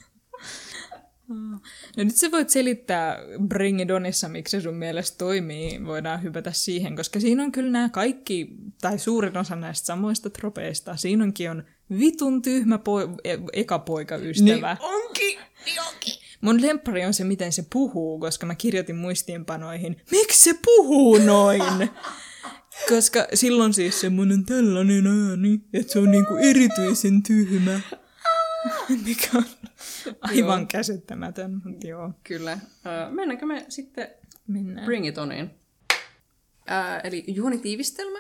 No 1.97 2.05
nyt 2.05 2.17
sä 2.17 2.31
voit 2.31 2.51
selittää 2.51 3.19
Bring 3.49 3.81
It 3.81 3.91
Onissa, 3.91 4.29
miksi 4.29 4.51
se 4.51 4.61
sun 4.61 4.75
mielestä 4.75 5.19
toimii. 5.19 5.85
Voidaan 5.85 6.23
hypätä 6.23 6.53
siihen, 6.53 6.97
koska 6.97 7.21
siinä 7.21 7.43
on 7.43 7.53
kyllä 7.53 7.71
nämä 7.71 7.89
kaikki, 7.89 8.57
tai 8.81 8.99
suurin 8.99 9.37
osa 9.37 9.57
näistä 9.57 9.87
samoista 9.87 10.31
tropeista. 10.31 10.97
Siinä 10.97 11.25
onkin 11.25 11.51
on 11.51 11.65
vitun 11.99 12.43
tyhmä 12.43 12.79
poi- 12.79 13.09
e- 13.25 13.39
eka 13.53 13.79
poikaystävä. 13.79 14.77
Niin 14.81 14.95
onkin, 14.95 15.39
niin 15.65 15.81
onkin. 15.81 16.15
Mun 16.41 16.63
lemppari 16.63 17.05
on 17.05 17.15
se, 17.15 17.25
miten 17.25 17.53
se 17.53 17.65
puhuu, 17.73 18.21
koska 18.21 18.47
mä 18.47 18.55
kirjoitin 18.55 18.97
muistiinpanoihin, 18.97 19.97
miksi 20.11 20.45
se 20.51 20.59
puhuu 20.65 21.19
noin? 21.19 21.63
koska 22.89 23.27
silloin 23.35 23.75
siis 23.75 24.01
semmonen 24.01 24.45
tällainen 24.45 25.07
ääni, 25.07 25.61
että 25.73 25.93
se 25.93 25.99
on 25.99 26.11
niinku 26.11 26.37
erityisen 26.37 27.23
tyhmä. 27.23 27.81
Mikä 29.05 29.29
on 29.35 29.45
aivan 30.21 30.67
käsittämätön, 30.67 31.61
mutta 31.65 31.87
joo, 31.87 32.11
Kyllä. 32.25 32.53
Uh, 32.53 33.15
mennäänkö 33.15 33.47
me 33.47 33.65
sitten 33.69 34.09
mennään. 34.47 34.85
Bring 34.85 35.07
It 35.07 35.19
Oniin? 35.19 35.45
Uh, 35.45 37.01
eli 37.05 37.25
juonitiivistelmä. 37.27 38.19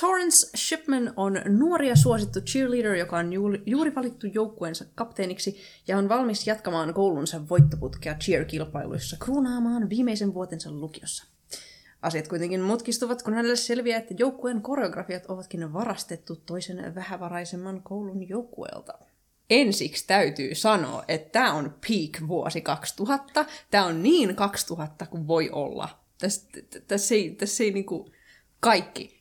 Torrance 0.00 0.50
Shipman 0.56 1.12
on 1.16 1.40
nuori 1.48 1.88
ja 1.88 1.96
suosittu 1.96 2.40
cheerleader, 2.40 2.94
joka 2.94 3.16
on 3.16 3.32
juuri, 3.66 3.94
valittu 3.94 4.26
joukkueensa 4.26 4.84
kapteeniksi 4.94 5.60
ja 5.86 5.98
on 5.98 6.08
valmis 6.08 6.46
jatkamaan 6.46 6.94
koulunsa 6.94 7.48
voittoputkea 7.48 8.14
cheer-kilpailuissa 8.14 9.16
kruunaamaan 9.20 9.90
viimeisen 9.90 10.34
vuotensa 10.34 10.70
lukiossa. 10.70 11.24
Asiat 12.02 12.28
kuitenkin 12.28 12.60
mutkistuvat, 12.60 13.22
kun 13.22 13.34
hänelle 13.34 13.56
selviää, 13.56 13.98
että 13.98 14.14
joukkueen 14.18 14.62
koreografiat 14.62 15.24
ovatkin 15.28 15.72
varastettu 15.72 16.36
toisen 16.36 16.94
vähävaraisemman 16.94 17.82
koulun 17.82 18.28
joukkueelta. 18.28 18.98
Ensiksi 19.50 20.06
täytyy 20.06 20.54
sanoa, 20.54 21.04
että 21.08 21.30
tämä 21.30 21.52
on 21.52 21.74
peak 21.88 22.28
vuosi 22.28 22.60
2000. 22.60 23.46
Tämä 23.70 23.86
on 23.86 24.02
niin 24.02 24.36
2000 24.36 25.06
kuin 25.06 25.26
voi 25.26 25.50
olla. 25.50 25.88
Tässä, 26.18 26.50
tässä 26.86 27.14
ei, 27.14 27.30
tässä 27.30 27.64
ei 27.64 27.70
niinku 27.70 28.10
kaikki. 28.60 29.15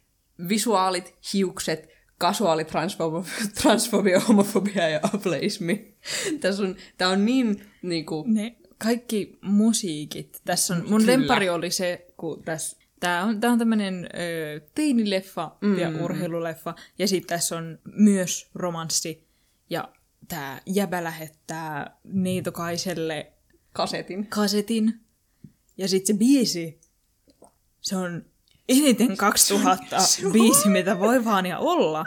Visuaalit, 0.50 1.16
hiukset, 1.34 1.90
kasuaalitransfobia, 2.18 3.34
transfobia, 3.62 4.20
homofobia 4.20 4.90
ja 4.90 5.00
ableismi. 5.14 5.94
Tässä 6.42 6.64
on, 6.64 6.76
tämä 6.98 7.12
on 7.12 7.26
niin 7.26 7.62
niinku, 7.82 8.24
Ne 8.28 8.56
kaikki 8.78 9.38
musiikit. 9.42 10.42
Tässä 10.46 10.74
on, 10.74 10.84
mun 10.90 11.02
Kyllä. 11.02 11.12
lempari 11.12 11.50
oli 11.50 11.72
se, 11.72 12.08
kun 12.18 12.44
tässä 12.44 12.78
Tämä 13.00 13.24
on, 13.24 13.40
tää 13.40 13.52
on 13.52 13.60
tämmöinen 13.60 14.10
ö, 14.14 14.62
teinileffa 14.76 15.58
mm. 15.62 15.78
ja 15.80 15.90
urheiluleffa, 16.04 16.76
ja 17.00 17.08
sitten 17.08 17.38
tässä 17.38 17.58
on 17.58 17.80
myös 17.86 18.50
romanssi, 18.56 19.28
ja 19.70 19.94
tämä 20.28 20.62
jäbä 20.66 21.04
lähettää 21.04 21.98
neitokaiselle 22.04 23.34
kasetin. 23.74 24.28
kasetin, 24.28 25.00
ja 25.78 25.88
sitten 25.88 26.16
se 26.16 26.20
biisi, 26.20 26.80
se 27.82 27.98
on 27.98 28.26
eniten 28.70 29.18
2000 29.18 29.98
biisi, 30.32 30.70
mitä 30.70 31.00
voi 31.00 31.26
vaan 31.26 31.46
ja 31.46 31.60
olla. 31.60 32.06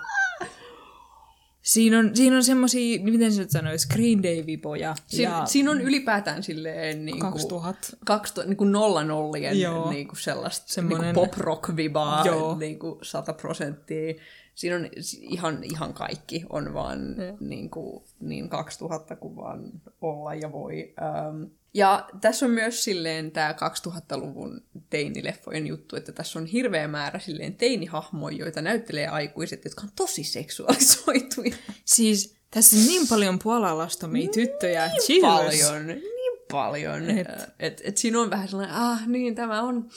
Siinä 1.62 1.98
on, 1.98 2.16
siinä 2.16 2.36
on 2.36 2.44
semmosia, 2.44 3.00
miten 3.02 3.32
se 3.32 3.40
nyt 3.40 3.50
sanoisi, 3.50 3.88
Green 3.88 4.22
Day-vipoja. 4.22 4.94
Siin, 5.06 5.22
ja 5.22 5.46
siinä 5.46 5.70
on 5.70 5.80
ylipäätään 5.80 6.42
silleen 6.42 7.04
niin 7.04 7.20
2000. 7.20 7.96
2000 8.04 8.48
niin 8.48 8.56
kuin 8.56 8.72
nolla 8.72 9.04
nollien 9.04 9.61
Joo. 9.61 9.90
niin 9.90 10.09
kuin 10.09 10.18
sellaista 10.18 10.72
Semmonen- 10.72 11.02
niin 11.02 11.14
pop 11.14 11.34
rock 11.36 11.76
vibaa 11.76 12.26
Joo. 12.26 12.56
niin 12.59 12.78
kuin 12.78 12.98
100 13.02 13.32
prosenttia. 13.32 14.14
Siinä 14.54 14.76
on 14.76 14.88
ihan, 15.22 15.64
ihan 15.64 15.94
kaikki 15.94 16.44
on 16.50 16.74
vaan 16.74 16.98
niin, 17.40 17.70
kuin, 17.70 18.04
niin 18.20 18.48
2000 18.48 19.16
kuin 19.16 19.36
vaan 19.36 19.70
olla 20.00 20.34
ja 20.34 20.52
voi. 20.52 20.94
Ähm, 21.02 21.42
ja 21.74 22.08
tässä 22.20 22.46
on 22.46 22.52
myös 22.52 22.84
silleen 22.84 23.30
tämä 23.30 23.54
2000-luvun 23.86 24.62
teinileffojen 24.90 25.66
juttu, 25.66 25.96
että 25.96 26.12
tässä 26.12 26.38
on 26.38 26.46
hirveä 26.46 26.88
määrä 26.88 27.18
silleen 27.18 27.54
teinihahmoja, 27.54 28.36
joita 28.36 28.62
näyttelee 28.62 29.06
aikuiset, 29.06 29.64
jotka 29.64 29.82
on 29.82 29.90
tosi 29.96 30.24
seksuaalisoituja. 30.24 31.56
Siis 31.84 32.36
tässä 32.50 32.76
on 32.76 32.86
niin 32.86 33.08
paljon 33.08 33.38
puolalastomia 33.38 34.28
tyttöjä. 34.28 34.90
Cheers. 35.06 35.22
paljon, 35.22 35.86
niin 35.86 36.38
paljon. 36.50 37.10
Et, 37.10 37.28
et, 37.58 37.80
et 37.84 37.96
siinä 37.96 38.20
on 38.20 38.30
vähän 38.30 38.48
sellainen, 38.48 38.76
ah 38.76 39.06
niin, 39.06 39.34
tämä 39.34 39.62
on 39.62 39.90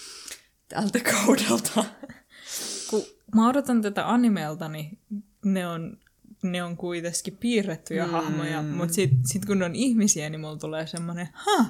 tältä 0.68 1.00
kaudelta. 1.00 1.86
Kun 2.90 3.04
mä 3.36 3.50
odotan 3.50 3.82
tätä 3.82 4.10
animelta, 4.10 4.70
niin 4.70 5.00
ne 5.46 5.68
on, 5.68 5.98
ne 6.42 6.64
on 6.64 6.78
kuitenkin 6.78 7.38
piirrettyjä 7.40 8.06
mm. 8.06 8.12
hahmoja, 8.12 8.62
mutta 8.62 8.94
sitten 8.94 9.20
sit 9.26 9.46
kun 9.46 9.60
ne 9.60 9.66
on 9.66 9.76
ihmisiä, 9.76 10.30
niin 10.30 10.42
mulla 10.42 10.58
tulee 10.58 10.88
semmoinen, 10.88 11.30
ha, 11.34 11.66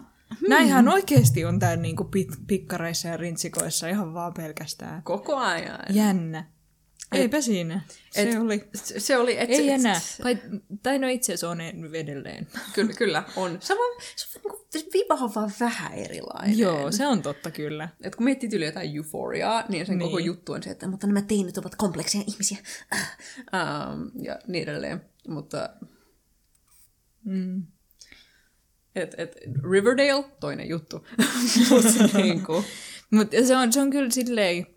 näinhän 0.47 0.87
oikeasti 0.87 1.45
on 1.45 1.59
täällä 1.59 1.81
niinku 1.81 2.03
pit, 2.03 2.29
pikkareissa 2.47 3.07
ja 3.07 3.17
rintsikoissa 3.17 3.87
ihan 3.87 4.13
vaan 4.13 4.33
pelkästään. 4.33 5.03
Koko 5.03 5.35
ajan. 5.35 5.79
Jännä. 5.89 6.45
Eipä 7.11 7.41
siinä. 7.41 7.81
Se 8.11 8.21
et- 8.21 8.39
oli. 8.39 8.69
Se 8.73 8.99
se 8.99 9.17
oli, 9.17 9.37
et, 9.39 9.49
Ei 9.49 9.69
et- 9.69 9.79
enää. 9.79 9.99
Pait- 10.23 10.59
tai 10.83 10.99
no 10.99 11.07
itse 11.07 11.33
asiassa 11.33 11.49
on 11.49 11.61
en- 11.61 11.95
edelleen. 11.95 12.47
Kyllä, 12.75 12.93
kyllä 12.93 13.23
on. 13.35 13.57
Se 13.61 13.73
on, 13.73 13.79
vaan- 13.79 14.01
se 14.15 14.25
on 14.39 14.41
niinku, 14.43 14.65
se 14.69 14.85
viba 14.93 15.13
on 15.13 15.35
vaan 15.35 15.51
vähän 15.59 15.93
erilainen. 15.93 16.57
Joo, 16.57 16.91
se 16.91 17.07
on 17.07 17.21
totta 17.21 17.51
kyllä. 17.51 17.89
Et 18.03 18.15
kun 18.15 18.23
miettii 18.23 18.49
tyyli 18.49 18.65
jotain 18.65 18.97
euforiaa, 18.97 19.63
niin 19.69 19.85
sen 19.85 19.97
Niin. 19.97 20.07
koko 20.09 20.19
juttu 20.19 20.53
on 20.53 20.63
se, 20.63 20.69
että 20.69 20.87
mutta 20.87 21.07
nämä 21.07 21.21
teinit 21.21 21.57
ovat 21.57 21.75
komplekseja 21.75 22.23
ihmisiä. 22.27 22.57
Ähm, 23.55 24.23
ja 24.25 24.39
niin 24.47 24.63
edelleen. 24.63 25.01
Mutta 25.27 25.69
Mm. 27.25 27.63
et, 28.95 29.15
et 29.17 29.35
Riverdale, 29.71 30.23
toinen 30.39 30.69
juttu. 30.69 31.07
Mutta 31.69 32.17
niinku, 32.17 32.63
Mutta 33.11 33.35
se 33.47 33.55
on, 33.57 33.73
se 33.73 33.81
on 33.81 33.89
kyllä 33.89 34.09
silleen... 34.09 34.67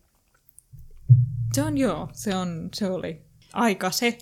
Se 1.54 1.62
on 1.62 1.78
joo, 1.78 2.08
se, 2.12 2.36
on, 2.36 2.68
se 2.74 2.90
oli 2.90 3.22
aika 3.52 3.90
se. 3.90 4.18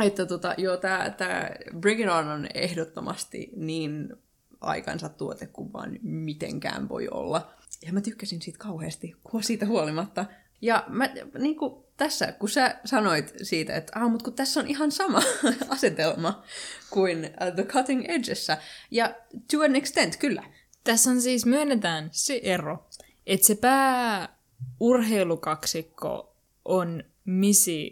Että 0.00 0.26
tota, 0.26 0.54
joo, 0.58 0.76
tää, 0.76 1.10
tää 1.10 1.56
Bring 1.80 2.00
It 2.00 2.08
On 2.08 2.28
on 2.28 2.48
ehdottomasti 2.54 3.50
niin 3.56 4.16
aikansa 4.60 5.08
tuote 5.08 5.46
kuin 5.46 5.72
vaan 5.72 5.98
mitenkään 6.02 6.88
voi 6.88 7.08
olla. 7.08 7.50
Ja 7.86 7.92
mä 7.92 8.00
tykkäsin 8.00 8.42
siitä 8.42 8.58
kauheasti, 8.58 9.14
kun 9.24 9.42
siitä 9.42 9.66
huolimatta. 9.66 10.26
Ja 10.60 10.84
mä, 10.88 11.08
niin 11.38 11.56
kuin 11.56 11.84
tässä, 11.96 12.32
kun 12.32 12.48
sä 12.48 12.80
sanoit 12.84 13.34
siitä, 13.42 13.76
että 13.76 14.00
ah, 14.00 14.10
mutta 14.10 14.24
kun 14.24 14.34
tässä 14.34 14.60
on 14.60 14.68
ihan 14.68 14.92
sama 14.92 15.22
asetelma 15.68 16.42
kuin 16.90 17.18
uh, 17.18 17.24
The 17.54 17.64
Cutting 17.64 18.04
Edgessä. 18.08 18.58
Ja 18.90 19.14
to 19.52 19.62
an 19.64 19.76
extent, 19.76 20.16
kyllä. 20.16 20.42
Tässä 20.84 21.10
on 21.10 21.20
siis, 21.20 21.46
myönnetään 21.46 22.08
se 22.12 22.40
ero, 22.42 22.86
että 23.26 23.46
se 23.46 23.54
pääurheilukaksikko 23.54 26.35
on 26.68 27.04
Missy 27.24 27.88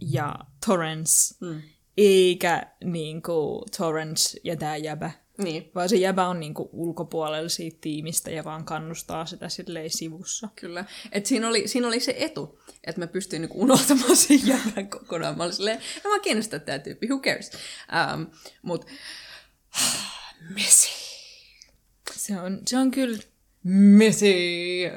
ja 0.00 0.34
Torrance, 0.66 1.34
Mm. 1.40 1.62
eikä 1.96 2.66
niinku 2.84 3.64
Torrance 3.76 4.40
ja 4.44 4.56
tämä 4.56 4.76
jäbä. 4.76 5.10
Niin, 5.38 5.70
Vaan 5.74 5.88
se 5.88 5.96
jäbä 5.96 6.28
on 6.28 6.40
niinku 6.40 6.70
ulkopuolella 6.72 7.48
siitä 7.48 7.78
tiimistä 7.80 8.30
ja 8.30 8.44
vaan 8.44 8.64
kannustaa 8.64 9.26
sitä 9.26 9.48
silleen 9.48 9.90
sivussa. 9.90 10.48
Kyllä. 10.56 10.84
Et 11.12 11.26
siinä, 11.26 11.48
oli, 11.48 11.68
siinä 11.68 11.88
oli 11.88 12.00
se 12.00 12.14
etu, 12.18 12.58
että 12.84 13.00
mä 13.00 13.06
pystyin 13.06 13.42
niinku 13.42 13.60
unohtamaan 13.62 14.16
sen 14.16 14.40
jävän 14.46 14.88
kokonaan. 14.90 15.36
Mä 15.36 15.42
olin 15.44 15.54
silleen, 15.54 15.80
mä 16.04 16.18
kiinnostaa 16.18 16.58
tää 16.58 16.78
tyyppi, 16.78 17.06
who 17.06 17.20
cares? 17.20 17.50
Um, 18.14 18.26
mut, 18.62 18.86
Messi. 20.54 20.90
Se 22.12 22.40
on, 22.40 22.60
se 22.66 22.78
on 22.78 22.90
kyllä... 22.90 23.18
Messi. 23.64 24.34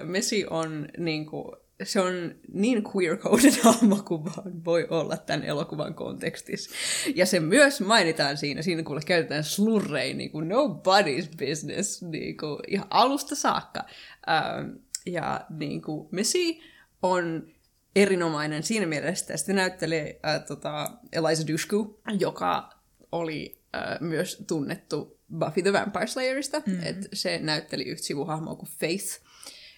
Messi 0.03 0.45
on 0.49 0.87
niinku, 0.97 1.55
se 1.83 1.99
on 1.99 2.35
niin 2.53 2.83
queer-coded 2.83 3.61
hahmo 3.63 3.95
kuin 4.07 4.25
vaan 4.25 4.65
voi 4.65 4.87
olla 4.89 5.17
tämän 5.17 5.43
elokuvan 5.43 5.93
kontekstissa. 5.93 6.71
Ja 7.15 7.25
se 7.25 7.39
myös 7.39 7.81
mainitaan 7.81 8.37
siinä, 8.37 8.61
siinä 8.61 8.83
kuule 8.83 9.01
käytetään 9.05 9.43
slurreja, 9.43 10.13
niin 10.13 10.31
kuin 10.31 10.51
nobody's 10.51 11.37
business, 11.37 12.01
niin 12.01 12.37
kuin 12.37 12.59
ihan 12.67 12.87
alusta 12.89 13.35
saakka. 13.35 13.85
Ähm, 14.29 14.69
ja 15.05 15.45
niin 15.49 15.81
kuin 15.81 16.07
Messi 16.11 16.59
on 17.01 17.47
erinomainen 17.95 18.63
siinä 18.63 18.85
mielessä, 18.85 19.23
että 19.23 19.37
sitten 19.37 19.55
näyttelee 19.55 20.19
äh, 20.25 20.45
tota 20.47 20.97
Eliza 21.11 21.47
Dushku, 21.47 22.01
joka 22.19 22.69
oli 23.11 23.61
äh, 23.75 23.99
myös 24.01 24.43
tunnettu 24.47 25.19
Buffy 25.39 25.61
the 25.61 25.73
Vampire 25.73 26.07
Slayerista, 26.07 26.59
mm-hmm. 26.59 26.83
että 26.85 27.07
se 27.13 27.39
näytteli 27.39 27.83
yhtä 27.83 28.05
sivuhahmoa 28.05 28.55
kuin 28.55 28.69
Faith. 28.79 29.25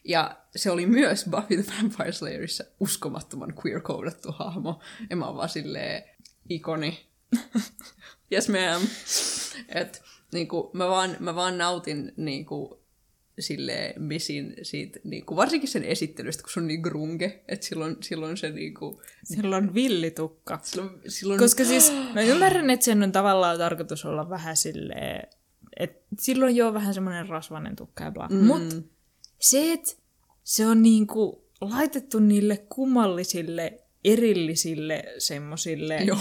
Ja 0.07 0.37
se 0.55 0.71
oli 0.71 0.85
myös 0.85 1.25
Buffy 1.29 1.63
the 1.63 1.73
Vampire 1.77 2.11
Slayerissa 2.11 2.63
uskomattoman 2.79 3.53
queer-koodattu 3.53 4.31
hahmo. 4.31 4.79
Ja 5.09 5.15
mä 5.15 5.25
oon 5.25 5.37
vaan 5.37 5.49
silleen 5.49 6.03
ikoni. 6.49 7.05
yes 8.31 8.49
ma'am. 8.49 8.87
Et 9.67 10.03
niinku, 10.33 10.69
mä, 10.73 10.87
vaan, 10.87 11.15
mä 11.19 11.35
vaan 11.35 11.57
nautin 11.57 12.13
niinku, 12.17 12.83
sille 13.39 13.93
Missin 13.97 14.55
siitä, 14.61 14.99
niinku, 15.03 15.35
varsinkin 15.35 15.69
sen 15.69 15.83
esittelystä, 15.83 16.43
kun 16.43 16.51
se 16.53 16.59
on 16.59 16.67
niin 16.67 16.81
grunge, 16.81 17.43
että 17.47 17.65
silloin, 17.65 17.97
silloin 18.01 18.37
se 18.37 18.49
niinku, 18.49 19.01
Sillä 19.23 19.57
on 19.57 19.73
villitukka. 19.73 20.59
silloin, 20.63 21.01
silloin 21.07 21.39
Koska 21.39 21.65
siis 21.65 21.93
mä 22.13 22.21
ymmärrän, 22.21 22.69
että 22.69 22.83
sen 22.83 23.03
on 23.03 23.11
tavallaan 23.11 23.57
tarkoitus 23.57 24.05
olla 24.05 24.29
vähän 24.29 24.57
silleen, 24.57 25.27
et 25.79 26.01
silloin 26.19 26.55
jo 26.55 26.73
vähän 26.73 26.93
semmoinen 26.93 27.29
rasvainen 27.29 27.75
tukka 27.75 28.03
ja 28.03 28.11
bla. 28.11 28.27
Mm. 28.27 28.45
Mutta 28.45 28.75
se, 29.39 29.73
että 29.73 29.93
se 30.43 30.65
on 30.65 30.83
niinku 30.83 31.43
laitettu 31.61 32.19
niille 32.19 32.57
kummallisille, 32.57 33.83
erillisille 34.03 35.03
semmosille... 35.17 35.97
Joo. 35.97 36.17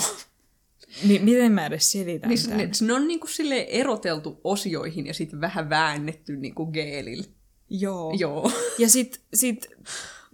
Niin 1.04 1.24
miten 1.24 1.52
mä 1.52 1.66
edes 1.66 1.92
selitän 1.92 2.30
Niin, 2.30 2.42
tämän? 2.42 2.58
ne, 2.58 2.70
ne 2.80 2.92
on 2.92 3.08
niinku 3.08 3.26
sille 3.26 3.60
eroteltu 3.60 4.40
osioihin 4.44 5.06
ja 5.06 5.14
sitten 5.14 5.40
vähän 5.40 5.70
väännetty 5.70 6.36
niinku 6.36 6.66
geelillä. 6.66 7.24
Joo. 7.70 8.14
Joo. 8.18 8.52
Ja 8.78 8.88
sit, 8.88 9.20
sit, 9.34 9.66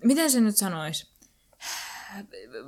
miten 0.05 0.31
se 0.31 0.41
nyt 0.41 0.57
sanois? 0.57 1.12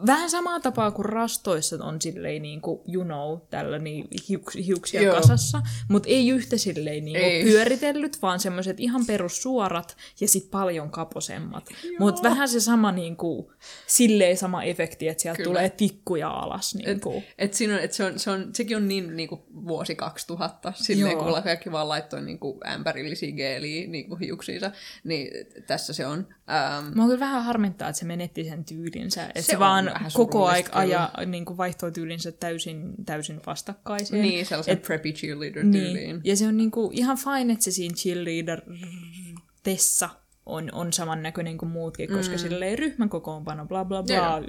Vähän 0.06 0.30
samaa 0.30 0.60
tapaa 0.60 0.90
kuin 0.90 1.04
rastoissa 1.04 1.84
on 1.84 2.00
silleen 2.00 2.42
niin 2.42 2.60
kuin, 2.60 2.80
you 2.94 3.04
know, 3.04 3.38
tällä 3.50 3.78
niin 3.78 4.08
hiuks, 4.28 4.54
hiuksia 4.54 5.02
Joo. 5.02 5.16
Kasassa, 5.16 5.62
mutta 5.88 6.08
ei 6.08 6.28
yhtä 6.28 6.56
silleen 6.56 7.04
niin 7.04 7.16
Ei. 7.16 7.42
kuin 7.42 7.52
pyöritellyt, 7.52 8.22
vaan 8.22 8.40
semmoiset 8.40 8.80
ihan 8.80 9.06
perussuorat 9.06 9.96
ja 10.20 10.28
sit 10.28 10.50
paljon 10.50 10.90
kaposemmat. 10.90 11.68
Mutta 11.98 12.22
vähän 12.22 12.48
se 12.48 12.60
sama 12.60 12.92
niin 12.92 13.16
kuin, 13.16 13.46
silleen 13.86 14.36
sama 14.36 14.62
efekti, 14.62 15.08
että 15.08 15.22
sieltä 15.22 15.36
Kyllä. 15.36 15.48
tulee 15.48 15.70
tikkuja 15.70 16.28
alas. 16.28 16.74
Niin 16.74 17.00
kuin. 17.00 17.24
Et 17.38 17.54
siinä 17.54 17.74
on, 17.74 17.80
et 17.80 17.92
se 17.92 18.04
on, 18.04 18.18
se 18.18 18.30
on, 18.30 18.50
sekin 18.52 18.76
on 18.76 18.88
niin 18.88 19.16
niinku 19.16 19.44
vuosi 19.66 19.94
2000, 19.94 20.72
silleen 20.76 21.12
Joo. 21.12 21.24
kun 21.24 21.42
kaikki 21.42 21.72
vaan 21.72 21.88
laittoi 21.88 22.22
niinku 22.22 22.60
ämpärillisiä 22.66 23.32
geeliä 23.32 23.86
niinku 23.86 24.16
hiuksiinsa, 24.16 24.70
niin 25.04 25.30
tässä 25.66 25.92
se 25.92 26.06
on. 26.06 26.26
Ähm, 26.50 26.94
Mua 26.94 27.06
kyllä 27.06 27.20
vähän 27.20 27.44
harmittaa, 27.44 27.88
että 27.88 27.98
se 27.98 28.04
menetti 28.04 28.44
sen 28.44 28.64
tyylinsä. 28.64 29.30
Että 29.34 29.42
Se 29.42 29.46
se, 29.52 29.58
vaan 29.58 29.90
koko 30.12 30.46
aika 30.46 30.78
aja, 30.78 31.10
niin 31.26 31.44
kuin 31.44 31.56
vaihtoi 31.56 31.92
tyylinsä 31.92 32.32
täysin, 32.32 32.92
täysin 33.06 33.40
vastakkaiseen. 33.46 34.22
niin, 34.22 34.46
sellaisen 34.46 34.72
Et- 34.74 34.82
preppy 34.82 35.12
cheerleader-tyyliin. 35.12 35.94
Niin. 35.94 36.20
Ja 36.24 36.36
se 36.36 36.46
on 36.48 36.56
niinku 36.56 36.90
ihan 36.92 37.18
fine, 37.18 37.52
että 37.52 37.64
se 37.64 37.70
siinä 37.70 37.94
cheerleader-tessa 37.94 40.08
on, 40.46 40.68
on 40.72 40.92
samannäköinen 40.92 41.58
kuin 41.58 41.70
muutkin, 41.70 42.10
koska 42.12 42.34
mm. 42.34 42.38
silleen 42.38 42.78
ryhmän 42.78 43.08
kokoonpano, 43.08 43.66
bla 43.66 43.84
bla 43.84 44.02
bla, 44.02 44.14
Joo. 44.14 44.40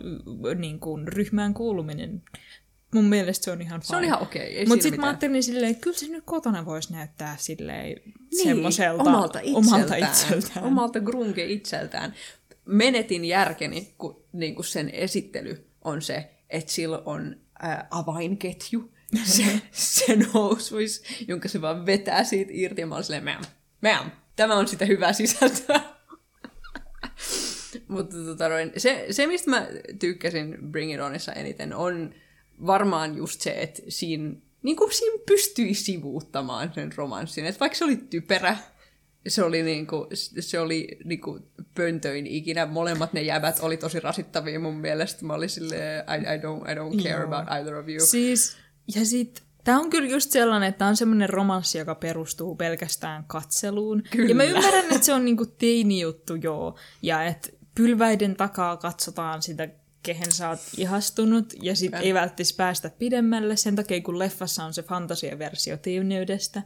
y- 0.51 0.55
niin 0.55 0.79
kuin 0.79 1.07
ryhmään 1.07 1.53
kuuluminen. 1.53 2.23
Mun 2.93 3.05
mielestä 3.05 3.45
se 3.45 3.51
on 3.51 3.61
ihan 3.61 3.81
fine. 3.81 3.88
Se 3.89 3.95
on 3.95 4.03
ihan 4.03 4.21
okei, 4.21 4.57
ei 4.57 4.65
Mutta 4.65 4.83
sitten 4.83 5.01
mä 5.01 5.07
ajattelin 5.07 5.43
silleen, 5.43 5.71
että 5.71 5.81
kyllä 5.81 5.97
se 5.97 6.07
nyt 6.07 6.23
kotona 6.25 6.65
voisi 6.65 6.93
näyttää 6.93 7.36
silleen 7.39 7.86
niin, 7.86 8.13
semmoiselta 8.43 9.03
omalta 9.03 9.39
itseltään. 9.39 9.65
omalta 9.67 9.95
itseltään. 9.95 10.65
Omalta 10.65 10.99
grunge 10.99 11.45
itseltään. 11.45 12.13
Menetin 12.66 13.26
järkeni, 13.26 13.93
kun 13.97 14.26
niin 14.34 14.55
kuin 14.55 14.66
sen 14.66 14.89
esittely 14.89 15.70
on 15.84 16.01
se, 16.01 16.32
että 16.49 16.72
sillä 16.72 17.01
on 17.05 17.36
ää, 17.59 17.88
avainketju 17.91 18.91
se, 19.24 19.61
sen 19.72 20.32
housuis, 20.34 21.03
jonka 21.28 21.47
se 21.47 21.61
vaan 21.61 21.86
vetää 21.86 22.24
siitä 22.24 22.51
irti. 22.53 22.82
Ja 22.82 22.88
mä 22.88 22.95
olin 22.95 23.03
silleen, 23.03 23.24
ma'am, 23.24 23.45
ma'am, 23.86 24.09
tämä 24.36 24.55
on 24.55 24.68
sitä 24.68 24.86
hyvää 24.86 25.13
sisältöä. 25.13 25.82
Mutta 27.88 28.16
tota, 28.26 28.45
se, 28.78 29.05
se, 29.11 29.28
mistä 29.28 29.49
mä 29.49 29.68
tykkäsin 29.99 30.57
Bring 30.72 30.93
It 30.93 30.99
Onissa 30.99 31.34
eniten, 31.34 31.74
on 31.74 32.13
varmaan 32.66 33.18
just 33.18 33.41
se, 33.41 33.61
että 33.61 33.82
siinä, 33.89 34.34
niin 34.63 34.78
kuin 34.78 34.93
siinä 34.93 35.24
pystyi 35.26 35.74
sivuuttamaan 35.74 36.74
sen 36.74 36.91
romanssin. 36.95 37.45
Et 37.45 37.59
vaikka 37.59 37.78
se 37.78 37.86
oli 37.86 37.97
typerä, 37.97 38.57
se 39.28 39.43
oli, 39.43 39.63
niinku, 39.63 40.07
se 40.39 40.59
oli 40.59 40.88
niinku 41.03 41.39
pöntöin 41.76 42.28
ikinä. 42.28 42.65
Molemmat 42.65 43.13
ne 43.13 43.21
jäbät 43.21 43.59
oli 43.61 43.78
tosi 43.78 43.99
rasittavia 43.99 44.59
mun 44.59 44.78
mielestä. 44.78 45.26
Mä 45.26 45.34
olin 45.34 45.49
silleen, 45.49 46.03
I, 46.03 46.36
I, 46.36 46.38
don't, 46.38 46.71
I 46.71 46.76
don't 46.76 47.03
care 47.03 47.23
Joo. 47.23 47.34
about 47.34 47.47
either 47.51 47.76
of 47.76 47.89
you. 47.89 48.05
Siis, 48.05 48.57
ja 48.95 49.05
sit, 49.05 49.43
tää 49.63 49.80
on 49.80 49.89
kyllä 49.89 50.09
just 50.09 50.32
sellainen, 50.32 50.69
että 50.69 50.80
tää 50.80 50.88
on 50.88 50.97
semmoinen 50.97 51.30
romanssi, 51.30 51.78
joka 51.78 51.95
perustuu 51.95 52.55
pelkästään 52.55 53.23
katseluun. 53.28 54.03
Kyllä. 54.11 54.30
Ja 54.30 54.36
mä 54.36 54.43
ymmärrän, 54.43 54.86
että 54.86 55.05
se 55.05 55.13
on 55.13 55.26
niinku 55.26 55.45
teini-juttu, 55.45 56.36
joo. 56.36 56.78
Ja 57.01 57.23
että 57.23 57.49
pylväiden 57.76 58.36
takaa 58.36 58.78
katsotaan 58.78 59.41
sitä, 59.41 59.69
kehen 60.03 60.32
sä 60.32 60.49
oot 60.49 60.59
ihastunut, 60.78 61.53
ja 61.61 61.76
sit 61.76 61.91
Kyllä. 61.91 62.03
ei 62.03 62.13
välttis 62.13 62.53
päästä 62.53 62.89
pidemmälle. 62.89 63.55
Sen 63.55 63.76
takia, 63.76 64.01
kun 64.01 64.19
leffassa 64.19 64.63
on 64.63 64.73
se 64.73 64.84
fantasiaversio 64.84 65.78
teyneydestä, 65.78 66.61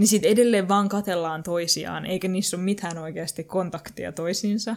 niin 0.00 0.08
sit 0.08 0.24
edelleen 0.24 0.68
vaan 0.68 0.88
katellaan 0.88 1.42
toisiaan, 1.42 2.06
eikä 2.06 2.28
niissä 2.28 2.56
ole 2.56 2.64
mitään 2.64 2.98
oikeasti 2.98 3.44
kontaktia 3.44 4.12
toisiinsa. 4.12 4.76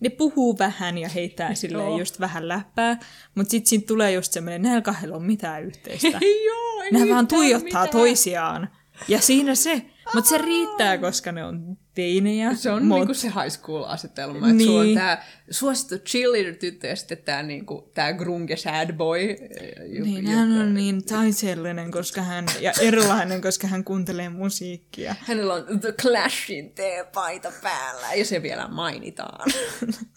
Ne 0.00 0.08
puhuu 0.08 0.58
vähän 0.58 0.98
ja 0.98 1.08
heittää 1.08 1.54
silleen 1.54 1.88
Joo. 1.88 1.98
just 1.98 2.20
vähän 2.20 2.48
läppää, 2.48 2.98
mutta 3.34 3.50
sitten 3.50 3.68
siinä 3.68 3.84
tulee 3.86 4.12
just 4.12 4.32
semmoinen, 4.32 4.62
näillä 4.62 4.82
kahdella 4.82 5.16
on 5.16 5.22
mitään 5.22 5.62
yhteistä. 5.62 6.18
Joo, 6.46 6.82
ei 6.84 6.92
ne 6.92 7.08
vaan 7.14 7.26
tuijottaa 7.26 7.64
mitään. 7.64 7.88
toisiaan. 7.88 8.68
Ja 9.08 9.20
siinä 9.20 9.54
se. 9.54 9.82
Mutta 10.14 10.28
se 10.28 10.38
riittää, 10.38 10.98
koska 10.98 11.32
ne 11.32 11.44
on 11.44 11.76
teinejä. 11.94 12.54
Se 12.54 12.70
on 12.70 12.84
mut, 12.84 12.98
niinku 12.98 13.14
se 13.14 13.28
high 13.28 13.48
school-asetelma, 13.48 14.36
että 14.38 14.52
niin. 14.52 14.66
sulla 14.66 14.80
on 14.80 14.86
Niin. 14.86 14.98
tää 14.98 15.24
suosittu 15.50 15.94
cheerleader-tyttö 15.98 16.86
ja 16.86 16.96
sitten 16.96 17.18
tää, 17.18 17.42
niinku, 17.42 17.90
tää 17.94 18.12
grunge 18.12 18.56
sad 18.56 18.92
boy. 18.92 19.20
eh, 19.20 19.38
ju- 19.86 20.04
Niin, 20.04 20.26
hän 20.26 20.52
on 20.60 20.74
niin 20.74 21.04
taiteellinen, 21.04 21.90
koska 21.90 22.22
hän, 22.22 22.44
ja 22.60 22.72
erilainen, 22.80 23.40
koska 23.42 23.66
hän 23.66 23.84
kuuntelee 23.84 24.28
musiikkia. 24.28 25.14
Hänellä 25.20 25.54
on 25.54 25.80
The 25.80 25.92
Clashin 25.92 26.70
teepaita 26.70 27.52
päällä 27.62 28.14
ja 28.14 28.24
se 28.24 28.42
vielä 28.42 28.68
mainitaan. 28.68 29.50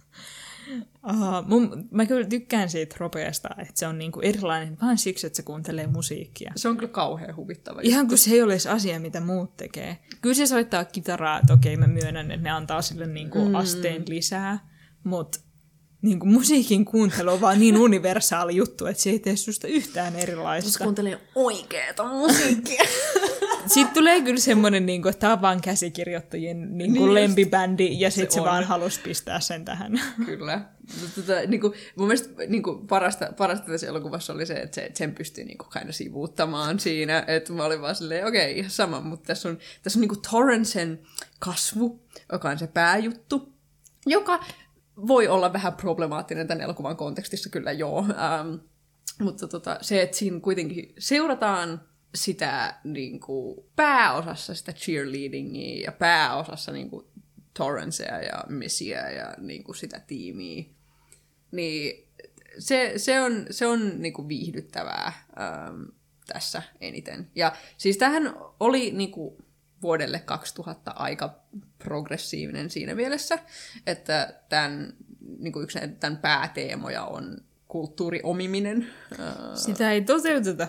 Uh, 1.07 1.47
mun, 1.47 1.87
mä 1.91 2.05
kyllä 2.05 2.27
tykkään 2.27 2.69
siitä 2.69 2.95
ropeasta, 2.99 3.49
että 3.57 3.73
se 3.75 3.87
on 3.87 3.97
niinku 3.97 4.19
erilainen 4.19 4.77
vain 4.81 4.97
siksi, 4.97 5.27
että 5.27 5.37
se 5.37 5.43
kuuntelee 5.43 5.87
musiikkia. 5.87 6.53
Se 6.55 6.69
on 6.69 6.77
kyllä 6.77 6.91
kauhean 6.91 7.35
huvittava. 7.35 7.79
Ihan 7.83 8.07
kuin 8.07 8.17
se 8.17 8.31
ei 8.31 8.41
olisi 8.41 8.69
asia, 8.69 8.99
mitä 8.99 9.19
muut 9.21 9.57
tekee. 9.57 9.97
Kyllä 10.21 10.35
se 10.35 10.45
soittaa 10.45 10.85
kitaraa, 10.85 11.39
että 11.39 11.53
okei, 11.53 11.77
mä 11.77 11.87
myönnän, 11.87 12.31
että 12.31 12.43
ne 12.43 12.49
antaa 12.49 12.81
sille 12.81 13.07
niinku 13.07 13.45
mm. 13.45 13.55
asteen 13.55 14.03
lisää, 14.07 14.69
mutta 15.03 15.39
niinku 16.01 16.25
musiikin 16.25 16.85
kuuntelu 16.85 17.29
on 17.29 17.41
vaan 17.41 17.59
niin 17.59 17.77
universaali 17.77 18.55
juttu, 18.55 18.85
että 18.85 19.03
se 19.03 19.09
ei 19.09 19.19
tee 19.19 19.35
susta 19.35 19.67
yhtään 19.67 20.15
erilaista. 20.15 20.83
kuuntelee 20.83 21.19
oikeeta 21.35 22.03
musiikkia. 22.05 22.83
Sitten 23.73 23.93
tulee 23.93 24.21
kyllä 24.21 24.39
semmoinen, 24.39 24.85
niinku, 24.85 25.07
että 25.07 25.19
tämä 25.19 25.33
on 25.33 25.41
vaan 25.41 25.61
käsikirjoittajien 25.61 26.59
niinku, 26.61 26.77
Niin 26.77 26.93
niin 26.93 27.03
just. 27.03 27.13
lempibändi, 27.13 27.99
ja 27.99 28.11
sitten 28.11 28.31
Se 28.31 28.35
se, 28.35 28.41
vaan 28.41 28.63
halusi 28.63 28.99
pistää 29.01 29.39
sen 29.39 29.65
tähän. 29.65 30.01
Kyllä. 30.25 30.61
Mutta 31.01 31.21
Tota, 31.21 31.33
niinku, 31.47 31.73
mun 31.95 32.07
mielestä 32.07 32.43
niinku, 32.47 32.85
parasta, 32.89 33.33
parasta 33.37 33.71
tässä 33.71 33.87
elokuvassa 33.87 34.33
oli 34.33 34.45
se, 34.45 34.53
että 34.53 34.75
se, 34.75 34.91
sen 34.93 35.15
pystyi 35.15 35.43
niinku, 35.43 35.65
kind 35.79 35.91
sivuuttamaan 35.91 36.79
siinä. 36.79 37.23
Että 37.27 37.53
mä 37.53 37.63
olin 37.63 37.81
vaan 37.81 37.95
silleen, 37.95 38.27
okei, 38.27 38.51
okay, 38.51 38.59
ihan 38.59 38.71
sama. 38.71 39.01
Mutta 39.01 39.27
tässä 39.27 39.49
on, 39.49 39.57
tässä 39.83 39.99
on 39.99 40.01
niinku 40.01 40.15
Torrensen 40.31 40.99
kasvu, 41.39 42.01
joka 42.31 42.49
on 42.49 42.59
se 42.59 42.67
pääjuttu, 42.67 43.53
joka 44.05 44.43
voi 45.07 45.27
olla 45.27 45.53
vähän 45.53 45.73
problemaattinen 45.73 46.47
tämän 46.47 46.61
elokuvan 46.63 46.97
kontekstissa, 46.97 47.49
kyllä 47.49 47.71
joo. 47.71 47.99
Ähm, 47.99 48.55
mutta 49.21 49.47
tota, 49.47 49.77
se, 49.81 50.01
että 50.01 50.17
siinä 50.17 50.39
kuitenkin 50.39 50.93
seurataan 50.99 51.81
sitä 52.15 52.75
niin 52.83 53.19
kuin, 53.19 53.65
pääosassa 53.75 54.55
sitä 54.55 54.73
cheerleadingia 54.73 55.83
ja 55.83 55.91
pääosassa 55.91 56.71
niin 56.71 56.89
kuin, 56.89 57.05
Torrencea 57.53 58.21
ja 58.21 58.43
Missia 58.47 59.09
ja 59.09 59.33
niin 59.37 59.63
kuin, 59.63 59.75
sitä 59.75 59.99
tiimiä, 60.07 60.63
niin 61.51 62.07
se, 62.59 62.93
se 62.97 63.21
on, 63.21 63.45
se 63.51 63.67
on 63.67 64.01
niin 64.01 64.13
kuin, 64.13 64.27
viihdyttävää 64.27 65.13
ähm, 65.39 65.83
tässä 66.27 66.63
eniten. 66.81 67.31
Ja 67.35 67.55
siis 67.77 67.97
tämähän 67.97 68.35
oli 68.59 68.91
niin 68.91 69.11
kuin, 69.11 69.35
vuodelle 69.81 70.19
2000 70.19 70.91
aika 70.91 71.39
progressiivinen 71.83 72.69
siinä 72.69 72.95
mielessä, 72.95 73.39
että 73.87 74.33
tämän, 74.49 74.93
niin 75.39 75.53
kuin 75.53 75.63
yksi 75.63 75.79
tämän 75.99 76.17
pääteemoja 76.17 77.05
on 77.05 77.37
kulttuuriomiminen. 77.67 78.87
Äh, 79.19 79.35
Sitä 79.55 79.91
ei 79.91 80.01
toteuteta 80.01 80.67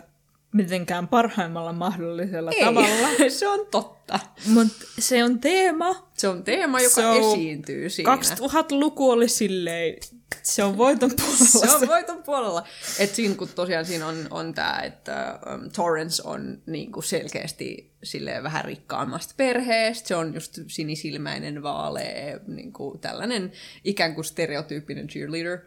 mitenkään 0.52 1.08
parhaimmalla 1.08 1.72
mahdollisella 1.72 2.50
ei, 2.50 2.64
tavalla. 2.64 3.08
se 3.28 3.48
on 3.48 3.66
totta. 3.70 4.18
Mutta 4.46 4.84
se 4.98 5.24
on 5.24 5.38
teema. 5.38 6.10
Se 6.14 6.28
on 6.28 6.44
teema, 6.44 6.80
joka 6.80 6.94
So, 6.94 7.32
esiintyy 7.32 7.90
siinä. 7.90 8.16
2000-luku 8.16 9.10
oli 9.10 9.28
silleen, 9.28 9.96
se 10.42 10.64
on 10.64 10.78
voiton 10.78 11.10
puolella. 11.16 11.44
Se 11.44 11.76
on 11.76 11.88
voiton 11.88 12.22
puolella. 12.22 12.66
Et 12.98 13.14
siinä, 13.14 13.34
kun 13.34 13.48
tosiaan 13.48 13.84
siinä 13.84 14.06
on, 14.06 14.26
on 14.30 14.54
tämä, 14.54 14.78
että 14.78 15.38
um, 15.54 15.70
Torrance 15.70 16.22
on 16.24 16.62
niinku 16.66 17.02
selkeästi 17.02 17.92
silleen 18.02 18.42
vähän 18.42 18.64
rikkaammasta 18.64 19.34
perheestä. 19.36 20.08
Se 20.08 20.16
on 20.16 20.34
just 20.34 20.58
sinisilmäinen, 20.66 21.62
vaalea, 21.62 22.38
niinku 22.46 22.98
tällainen 23.00 23.52
ikään 23.84 24.14
kuin 24.14 24.24
stereotyyppinen 24.24 25.08
cheerleader, 25.08 25.58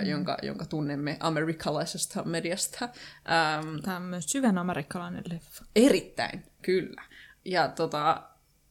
mm. 0.00 0.08
jonka, 0.08 0.38
jonka 0.42 0.64
tunnemme 0.64 1.16
amerikkalaisesta 1.20 2.24
mediasta. 2.24 2.84
Um, 2.84 3.82
Tämä 3.82 3.96
on 3.96 4.02
myös 4.02 4.24
syvän 4.24 4.58
amerikkalainen 4.58 5.24
leffa. 5.30 5.64
Erittäin, 5.76 6.44
kyllä. 6.62 7.02
Ja 7.44 7.68
tota, 7.68 8.22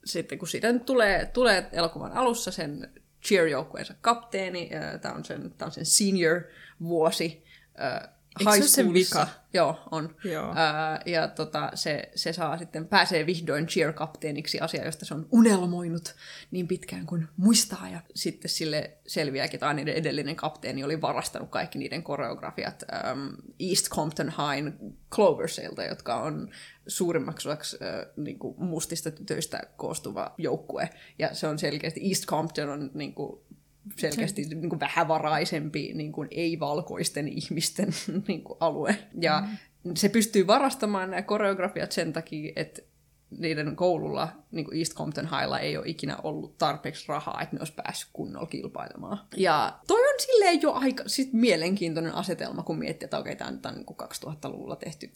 sitten 0.05 0.39
kun 0.39 0.47
siitä 0.47 0.71
nyt 0.71 0.85
tulee, 0.85 1.25
tulee 1.25 1.69
elokuvan 1.71 2.11
alussa 2.11 2.51
sen 2.51 2.91
cheer-joukkueensa 3.25 3.93
kapteeni, 4.01 4.69
tämä 5.01 5.15
on 5.15 5.25
sen, 5.25 5.53
tää 5.57 5.65
on 5.65 5.71
sen 5.71 5.85
senior-vuosi, 5.85 7.43
ö, 7.79 8.07
Eikö 8.39 8.67
se 8.67 8.93
vika? 8.93 9.27
Joo, 9.53 9.79
on. 9.91 10.15
Joo. 10.23 10.53
Ää, 10.55 11.01
ja 11.05 11.27
tota, 11.27 11.71
se, 11.73 12.11
se 12.15 12.33
saa 12.33 12.57
sitten, 12.57 12.87
pääsee 12.87 13.25
vihdoin 13.25 13.67
cheer-kapteeniksi, 13.67 14.59
asia, 14.61 14.85
josta 14.85 15.05
se 15.05 15.13
on 15.13 15.27
unelmoinut 15.31 16.15
niin 16.51 16.67
pitkään 16.67 17.05
kuin 17.05 17.27
muistaa. 17.37 17.89
Ja 17.89 18.01
sitten 18.15 18.49
sille 18.49 18.97
selviääkin, 19.07 19.55
että 19.55 19.73
niiden 19.73 19.95
edellinen 19.95 20.35
kapteeni 20.35 20.83
oli 20.83 21.01
varastanut 21.01 21.49
kaikki 21.49 21.79
niiden 21.79 22.03
koreografiat 22.03 22.83
äm, 22.93 23.29
East 23.59 23.89
Compton 23.89 24.27
High 24.29 24.75
Cloversailta, 25.11 25.83
jotka 25.83 26.15
on 26.15 26.49
suurimmaksi 26.87 27.49
osaksi 27.49 27.77
äh, 27.81 28.05
niin 28.17 28.39
kuin 28.39 28.55
mustista 28.57 29.11
tytöistä 29.11 29.61
koostuva 29.77 30.33
joukkue. 30.37 30.89
Ja 31.19 31.35
se 31.35 31.47
on 31.47 31.59
selkeästi, 31.59 32.07
East 32.09 32.25
Compton 32.25 32.69
on 32.69 32.91
niin 32.93 33.13
kuin, 33.13 33.41
selkeästi 33.97 34.41
niin 34.41 34.69
kuin 34.69 34.79
vähävaraisempi 34.79 35.91
niin 35.93 36.11
kuin 36.11 36.27
ei-valkoisten 36.31 37.27
ihmisten 37.27 37.89
niin 38.27 38.43
kuin 38.43 38.57
alue. 38.59 38.97
Ja 39.21 39.47
mm. 39.83 39.91
se 39.95 40.09
pystyy 40.09 40.47
varastamaan 40.47 41.09
nämä 41.09 41.21
koreografiat 41.21 41.91
sen 41.91 42.13
takia, 42.13 42.53
että 42.55 42.81
niiden 43.39 43.75
koululla, 43.75 44.29
niin 44.51 44.65
kuin 44.65 44.77
East 44.77 44.93
Compton 44.93 45.29
Highlla, 45.29 45.59
ei 45.59 45.77
ole 45.77 45.87
ikinä 45.87 46.17
ollut 46.23 46.57
tarpeeksi 46.57 47.05
rahaa, 47.07 47.41
että 47.41 47.55
ne 47.55 47.59
olisi 47.59 47.73
päässyt 47.73 48.09
kunnolla 48.13 48.47
kilpailemaan. 48.47 49.19
Ja 49.37 49.79
toi 49.87 50.09
on 50.13 50.19
silleen 50.19 50.61
jo 50.61 50.73
aika 50.73 51.03
sit 51.07 51.33
mielenkiintoinen 51.33 52.15
asetelma, 52.15 52.63
kun 52.63 52.79
miettii, 52.79 53.05
että 53.05 53.17
okei, 53.17 53.35
tämä 53.35 53.51
on 53.65 53.73
niin 53.75 53.85
kuin 53.85 53.97
2000-luvulla 53.97 54.75
tehty 54.75 55.11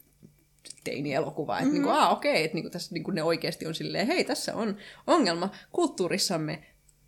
teini-elokuva. 0.84 1.58
Että 1.58 1.66
mm-hmm. 1.66 1.74
niin 1.74 1.84
kuin, 1.84 1.96
ah, 1.96 2.12
okei, 2.12 2.44
että 2.44 2.56
niin 2.56 2.64
kuin 2.64 2.72
tässä 2.72 2.94
niin 2.94 3.04
kuin 3.04 3.16
ne 3.16 3.24
oikeasti 3.24 3.68
on 3.68 3.76
silleen, 3.76 4.08
hei, 4.08 4.24
tässä 4.24 4.56
on 4.56 4.78
ongelma 5.08 5.50
kulttuurissamme. 5.72 6.64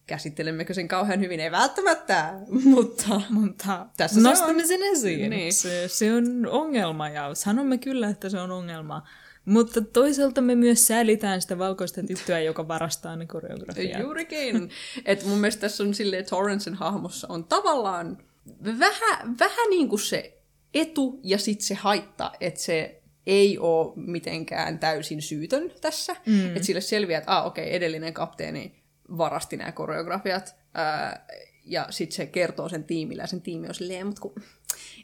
Käsittelemmekö 0.07 0.73
sen 0.73 0.87
kauhean 0.87 1.19
hyvin? 1.19 1.39
Ei 1.39 1.51
välttämättä, 1.51 2.33
mutta 2.75 3.21
Mutta 3.29 3.85
Tässä 3.97 4.15
se 4.15 4.21
nostamme 4.21 4.61
on. 4.61 4.67
sen 4.67 4.83
esiin. 4.83 5.29
Niin. 5.29 5.53
Se, 5.53 5.87
se 5.87 6.13
on 6.13 6.47
ongelma 6.49 7.09
ja 7.09 7.35
sanomme 7.35 7.77
kyllä, 7.77 8.09
että 8.09 8.29
se 8.29 8.39
on 8.39 8.51
ongelma. 8.51 9.07
Mutta 9.45 9.81
toisaalta 9.81 10.41
me 10.41 10.55
myös 10.55 10.87
säälitään 10.87 11.41
sitä 11.41 11.57
valkoista 11.57 12.03
tyttöä, 12.03 12.39
joka 12.39 12.67
varastaa 12.67 13.15
ne 13.15 13.25
koreografiat. 13.25 14.01
Juurikin. 14.01 14.69
Et 15.05 15.25
mun 15.25 15.37
mielestä 15.37 15.61
tässä 15.61 15.83
on 15.83 15.93
silleen, 15.93 16.19
että 16.19 16.29
Torrensen 16.29 16.73
hahmossa 16.73 17.27
on 17.29 17.43
tavallaan 17.43 18.17
vähän, 18.79 19.35
vähän 19.39 19.69
niin 19.69 19.89
kuin 19.89 19.99
se 19.99 20.37
etu 20.73 21.19
ja 21.23 21.37
sitten 21.37 21.65
se 21.65 21.73
haitta, 21.73 22.31
että 22.39 22.59
se 22.59 23.01
ei 23.27 23.57
ole 23.57 23.93
mitenkään 23.95 24.79
täysin 24.79 25.21
syytön 25.21 25.71
tässä. 25.81 26.15
Mm. 26.25 26.47
Että 26.47 26.63
sille 26.63 26.81
selviää, 26.81 27.17
että 27.17 27.37
ah, 27.37 27.45
okei, 27.45 27.75
edellinen 27.75 28.13
kapteeni 28.13 28.75
varasti 29.17 29.57
nämä 29.57 29.71
koreografiat. 29.71 30.55
Ää, 30.73 31.25
ja 31.65 31.87
sitten 31.89 32.15
se 32.15 32.25
kertoo 32.25 32.69
sen 32.69 32.83
tiimille 32.83 33.23
ja 33.23 33.27
sen 33.27 33.41
tiimi 33.41 33.67
on 33.67 33.75
silleen, 33.75 34.07
mutta 34.07 34.21
kun 34.21 34.33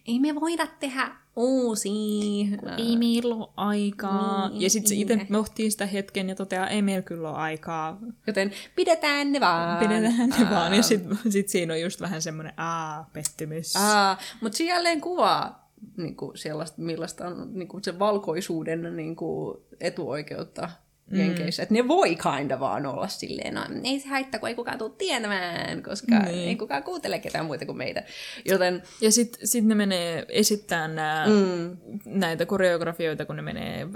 ei 0.07 0.19
me 0.19 0.35
voida 0.35 0.67
tehdä 0.79 1.15
uusia. 1.35 2.57
Ei 2.77 2.97
meillä 2.97 3.35
ole 3.35 3.49
aikaa. 3.57 4.49
Niin, 4.49 4.61
ja 4.61 4.69
sitten 4.69 4.89
se 4.89 4.95
niin. 4.95 5.11
itse 5.11 5.27
mohtii 5.29 5.71
sitä 5.71 5.85
hetken 5.85 6.29
ja 6.29 6.35
toteaa, 6.35 6.67
ei 6.67 6.81
meillä 6.81 7.01
kyllä 7.01 7.29
ole 7.29 7.37
aikaa. 7.37 7.99
Joten 8.27 8.51
pidetään 8.75 9.31
ne 9.31 9.39
vaan. 9.39 9.79
Pidetään 9.79 10.29
ne 10.29 10.49
vaan. 10.49 10.71
Ja 10.71 10.75
Ää, 10.75 10.81
sitten 10.81 11.17
sit 11.29 11.49
siinä 11.49 11.73
on 11.73 11.81
just 11.81 12.01
vähän 12.01 12.21
semmoinen, 12.21 12.53
aa, 12.57 13.09
pettymys. 13.13 13.75
Aa, 13.75 14.17
mutta 14.41 14.57
se 14.57 14.63
jälleen 14.63 15.01
kuvaa 15.01 15.69
niin 15.97 16.15
kuin 16.15 16.37
sellaista, 16.37 16.81
millaista 16.81 17.27
on 17.27 17.49
niin 17.53 17.67
kuin 17.67 17.83
se 17.83 17.99
valkoisuuden 17.99 18.95
niin 18.95 19.15
kuin 19.15 19.57
etuoikeutta 19.79 20.69
Jenkeissä. 21.11 21.63
Että 21.63 21.73
ne 21.73 21.87
voi 21.87 22.15
kinda 22.15 22.59
vaan 22.59 22.85
olla 22.85 23.07
silleen, 23.07 23.53
no 23.53 23.61
ei 23.83 23.99
se 23.99 24.07
haittaa, 24.07 24.39
kun 24.39 24.49
ei 24.49 24.55
kukaan 24.55 24.77
tule 24.77 24.91
tietämään, 24.97 25.83
koska 25.83 26.19
Niin. 26.19 26.47
ei 26.49 26.55
kukaan 26.55 26.83
kuuntele 26.83 27.19
ketään 27.19 27.45
muita 27.45 27.65
kuin 27.65 27.77
meitä. 27.77 28.03
Joten 28.45 28.83
Ja 29.01 29.11
sitten 29.11 29.47
sit 29.47 29.65
ne 29.65 29.75
menee 29.75 30.25
esittämään 30.29 30.95
nää, 30.95 31.27
mm. 31.27 31.77
näitä 32.05 32.45
koreografioita, 32.45 33.25
kun 33.25 33.35
ne 33.35 33.41
menee 33.41 33.87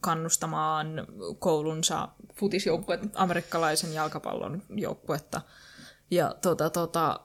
kannustamaan 0.00 1.06
koulunsa 1.38 2.08
futisjoukkueet 2.34 3.00
amerikkalaisen 3.14 3.94
jalkapallon 3.94 4.62
joukkuetta. 4.76 5.40
Ja, 6.10 6.34
tota, 6.42 6.70
tota, 6.70 7.20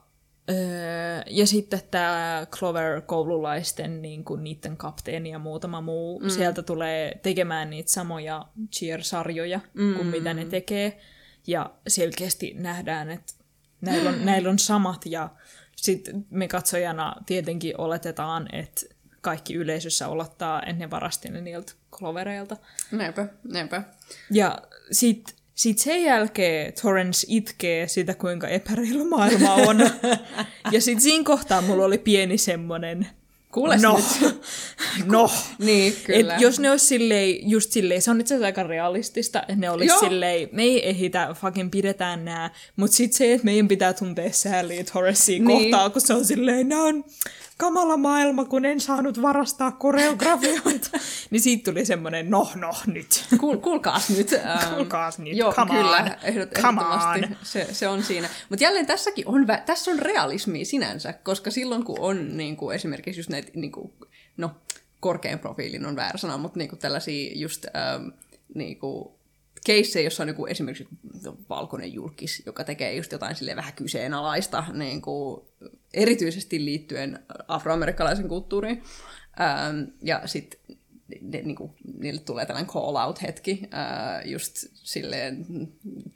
ja 1.26 1.46
sitten 1.46 1.80
tämä 1.90 2.46
Clover-koululaisten 2.50 4.02
niin 4.02 4.24
kuin 4.24 4.44
niiden 4.44 4.76
kapteeni 4.76 5.30
ja 5.30 5.38
muutama 5.38 5.80
muu 5.80 6.20
mm. 6.20 6.28
sieltä 6.28 6.62
tulee 6.62 7.20
tekemään 7.22 7.70
niitä 7.70 7.90
samoja 7.90 8.46
cheer-sarjoja 8.72 9.60
mm. 9.74 9.94
kuin 9.94 10.06
mitä 10.06 10.34
ne 10.34 10.44
tekee. 10.44 11.00
Ja 11.46 11.70
selkeästi 11.88 12.54
nähdään, 12.58 13.10
että 13.10 13.32
näillä 13.80 14.10
on, 14.10 14.24
näillä 14.26 14.50
on 14.50 14.58
samat 14.58 15.06
ja 15.06 15.28
sitten 15.76 16.26
me 16.30 16.48
katsojana 16.48 17.16
tietenkin 17.26 17.80
oletetaan, 17.80 18.54
että 18.54 18.86
kaikki 19.20 19.54
yleisössä 19.54 20.08
olettaa, 20.08 20.62
että 20.62 20.72
ne 20.72 20.90
varasti 20.90 21.28
ne 21.28 21.40
niiltä 21.40 21.72
Clovereilta. 21.92 22.56
Näinpä, 22.92 23.26
näinpä. 23.44 23.82
Ja 24.30 24.58
sit, 24.92 25.36
sit 25.58 25.78
sen 25.78 26.02
jälkeen 26.02 26.72
Torrance 26.82 27.26
itkee 27.28 27.88
sitä, 27.88 28.14
kuinka 28.14 28.48
epäreilu 28.48 29.04
maailma 29.04 29.54
on. 29.54 29.78
ja 30.72 30.80
sit 30.80 31.00
siinä 31.00 31.24
kohtaa 31.24 31.60
mulla 31.60 31.84
oli 31.84 31.98
pieni 31.98 32.38
semmonen, 32.38 33.06
Kuule 33.52 33.76
no, 33.76 34.00
nyt. 34.20 34.42
no. 35.06 35.30
Niin, 35.58 35.96
kyllä. 36.04 36.34
Et 36.34 36.40
jos 36.40 36.60
ne 36.60 36.70
olisi 36.70 36.86
silleen, 36.86 37.50
just 37.50 37.72
silleen, 37.72 38.02
se 38.02 38.10
on 38.10 38.20
itse 38.20 38.34
asiassa 38.34 38.46
aika 38.46 38.62
realistista, 38.62 39.40
että 39.40 39.56
ne 39.56 39.70
olisi 39.70 39.86
Joo. 39.86 40.00
silleen, 40.00 40.48
me 40.52 40.62
ei 40.62 40.88
ehitä, 40.88 41.34
fucking 41.40 41.70
pidetään 41.70 42.24
nää, 42.24 42.50
mutta 42.76 42.96
sitten 42.96 43.18
se, 43.18 43.32
että 43.32 43.44
meidän 43.44 43.68
pitää 43.68 43.92
tuntea 43.92 44.32
sääliä 44.32 44.84
Torresia 44.92 45.38
Niin. 45.38 45.46
niin. 45.46 45.70
kohtaa, 45.70 45.90
kun 45.90 46.00
se 46.00 46.14
on 46.14 46.24
silleen, 46.24 46.68
nää 46.68 46.82
on 46.82 47.04
kamala 47.58 47.96
maailma, 47.96 48.44
kun 48.44 48.64
en 48.64 48.80
saanut 48.80 49.22
varastaa 49.22 49.72
koreografioita. 49.72 50.90
niin 51.30 51.40
siitä 51.40 51.70
tuli 51.70 51.84
semmoinen, 51.84 52.30
no, 52.30 52.50
no, 52.54 52.74
nyt. 52.86 53.24
Kuul, 53.40 53.56
kuulkaas 53.56 54.10
nyt. 54.10 54.32
Ähm, 54.38 54.74
Kuulkaas 54.74 55.18
nyt, 55.18 55.36
Joo, 55.36 55.52
come 55.52 55.70
kyllä, 55.74 55.96
on. 55.96 56.06
ehdot, 56.22 56.50
Come 56.50 56.80
ehdottomasti 56.82 57.20
on. 57.24 57.36
Se, 57.42 57.68
se 57.72 57.88
on 57.88 58.02
siinä. 58.02 58.28
Mutta 58.48 58.64
jälleen 58.64 58.86
tässäkin 58.86 59.28
on, 59.28 59.42
vä- 59.48 59.62
tässä 59.66 59.90
on 59.90 59.98
realismia 59.98 60.64
sinänsä, 60.64 61.12
koska 61.12 61.50
silloin 61.50 61.84
kun 61.84 62.00
on 62.00 62.36
niin 62.36 62.56
kuin, 62.56 62.74
esimerkiksi 62.76 63.20
just 63.20 63.30
näitä, 63.30 63.50
niin 63.54 63.72
kuin, 63.72 63.92
no 64.36 64.50
korkean 65.00 65.38
profiilin 65.38 65.86
on 65.86 65.96
väärä 65.96 66.18
sana, 66.18 66.38
mutta 66.38 66.58
niin 66.58 66.68
kuin 66.68 66.78
tällaisia 66.78 67.32
just 67.34 67.66
ähm, 67.76 68.08
niin 68.54 68.78
kuin, 68.78 69.08
keissejä, 69.64 70.04
jossa 70.04 70.22
on 70.22 70.28
joku 70.28 70.46
esimerkiksi 70.46 70.88
valkoinen 71.48 71.92
julkis, 71.92 72.42
joka 72.46 72.64
tekee 72.64 72.94
just 72.94 73.12
jotain 73.12 73.36
sille 73.36 73.56
vähän 73.56 73.72
kyseenalaista, 73.72 74.64
niin 74.72 75.02
kuin, 75.02 75.46
erityisesti 75.94 76.64
liittyen 76.64 77.18
afroamerikkalaisen 77.48 78.28
kulttuuriin. 78.28 78.82
Ja 80.02 80.22
sitten 80.26 80.77
ne, 81.20 81.42
niinku, 81.42 81.74
niille 81.98 82.20
tulee 82.20 82.46
tällainen 82.46 82.72
call-out-hetki 82.72 83.68
ää, 83.70 84.22
just 84.24 84.56
silleen 84.74 85.46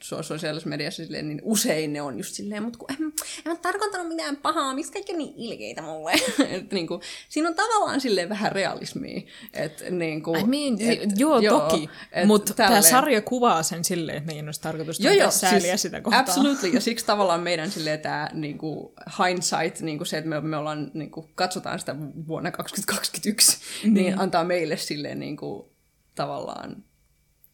so- 0.03 0.23
sosiaalisessa 0.23 0.69
mediassa 0.69 1.03
silleen, 1.03 1.27
niin 1.27 1.41
usein 1.43 1.93
ne 1.93 2.01
on 2.01 2.17
just 2.17 2.33
silleen, 2.33 2.63
mutta 2.63 2.79
kun 2.79 2.91
en, 2.91 2.97
en 3.45 3.51
mä 3.51 3.55
tarkoittanut 3.55 4.07
mitään 4.07 4.37
pahaa, 4.37 4.73
miksi 4.73 4.91
kaikki 4.91 5.11
on 5.11 5.17
niin 5.17 5.33
ilkeitä 5.37 5.81
mulle? 5.81 6.11
et, 6.49 6.71
niinku, 6.71 7.01
siinä 7.29 7.49
on 7.49 7.55
tavallaan 7.55 8.01
silleen 8.01 8.29
vähän 8.29 8.51
realismia. 8.51 9.21
Et, 9.53 9.83
niinku, 9.89 10.35
I 10.35 10.43
mean, 10.43 10.77
et, 10.79 11.19
joo, 11.19 11.39
joo, 11.39 11.59
toki, 11.59 11.89
mutta 12.25 12.53
tämä 12.53 12.69
tälleen- 12.69 12.91
sarja 12.91 13.21
kuvaa 13.21 13.63
sen 13.63 13.83
silleen, 13.83 14.17
että 14.17 14.27
meidän 14.27 14.47
olisi 14.47 14.61
tarkoitus 14.61 14.99
Joo, 14.99 15.09
tuntea 15.09 15.23
joo, 15.23 15.31
sääliä 15.31 15.61
siis 15.61 15.81
sitä 15.81 16.01
kohtaa. 16.01 16.19
Absolutely, 16.19 16.73
ja 16.73 16.81
siksi 16.93 17.05
tavallaan 17.05 17.41
meidän 17.41 17.71
silleen 17.71 17.99
tämä 17.99 18.29
niinku, 18.33 18.93
hindsight, 19.25 19.81
niinku 19.81 20.05
se, 20.05 20.17
että 20.17 20.29
me, 20.29 20.41
me 20.41 20.57
ollaan, 20.57 20.91
niinku, 20.93 21.29
katsotaan 21.35 21.79
sitä 21.79 21.95
vuonna 22.27 22.51
2021, 22.51 23.57
mm. 23.83 23.93
niin 23.93 24.19
antaa 24.19 24.43
meille 24.43 24.77
silleen 24.83 25.19
niinku, 25.19 25.73
tavallaan 26.15 26.83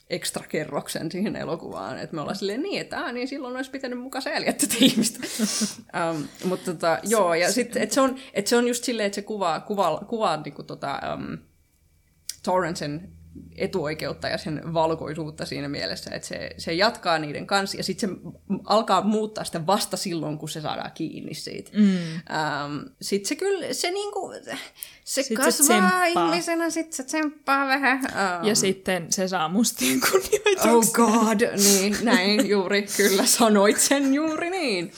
ekstra 0.10 0.46
kerroksen 0.50 1.12
siihen 1.12 1.36
elokuvaan, 1.36 2.00
että 2.00 2.16
me 2.16 2.22
ollaan 2.22 2.36
silleen 2.38 2.62
niin, 2.62 2.82
että 2.82 3.00
ah, 3.00 3.14
niin 3.14 3.28
silloin 3.28 3.56
olisi 3.56 3.72
pitänyt 3.72 4.00
mukaan 4.00 4.22
sääliä 4.22 4.54
tätä 4.54 4.76
ihmistä. 4.86 5.20
um, 6.12 6.28
mutta 6.44 6.74
tota, 6.74 7.00
joo, 7.04 7.34
ja 7.34 7.52
sitten, 7.52 7.82
että 7.82 7.96
se, 7.96 8.02
on, 8.02 8.16
et 8.34 8.48
se 8.48 8.58
on 8.58 8.68
just 8.68 8.84
silleen, 8.84 9.08
että 9.08 9.16
se 9.16 9.22
kuvaa, 9.22 9.60
kuvaa, 9.60 10.00
kuvaa 10.00 10.42
niinku, 10.42 10.64
tota, 10.64 11.00
um, 11.14 11.38
Torrensen 12.44 13.19
etuoikeutta 13.58 14.28
ja 14.28 14.38
sen 14.38 14.74
valkoisuutta 14.74 15.46
siinä 15.46 15.70
mielessä, 15.70 16.12
että 16.14 16.28
se, 16.28 16.50
se 16.58 16.74
jatkaa 16.74 17.20
niiden 17.20 17.48
kanssa 17.48 17.78
ja 17.78 17.84
sitten 17.84 18.10
se 18.10 18.16
alkaa 18.66 19.02
muuttaa 19.02 19.44
sitä 19.44 19.68
vasta 19.68 19.98
silloin, 19.98 20.38
kun 20.38 20.50
se 20.50 20.62
saadaan 20.62 20.92
kiinni 20.92 21.34
siitä. 21.34 21.72
Mm. 21.74 21.88
Ähm, 21.88 22.78
sitten 23.02 23.28
se 23.30 23.36
kyllä, 23.36 23.74
se 23.74 23.92
niinku, 23.92 24.34
se 24.44 24.58
Sit 25.04 25.26
se 25.26 25.36
kasvaa 25.36 25.90
tsemppaa. 25.90 26.06
ihmisenä, 26.06 26.70
sitten 26.70 26.94
se 26.98 27.04
tsemppaa 27.04 27.68
vähän. 27.68 27.98
Ähm, 28.06 28.46
Ja 28.46 28.56
sitten 28.56 29.12
se 29.12 29.28
saa 29.28 29.50
mustien 29.50 30.00
kunnioituksen. 30.12 30.72
Oh 30.72 30.86
god, 30.94 31.58
niin, 31.64 31.98
näin 32.02 32.50
juuri, 32.50 32.88
kyllä 32.98 33.26
sanoit 33.26 33.80
sen 33.80 34.14
juuri 34.14 34.50
niin. 34.50 34.92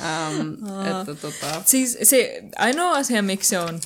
Ähm, 0.00 0.52
että 1.00 1.14
tota, 1.14 1.62
Siis 1.64 1.98
se 2.02 2.42
ainoa 2.56 2.90
asia, 2.92 3.22
miksi 3.22 3.48
se 3.48 3.58
on, 3.58 3.80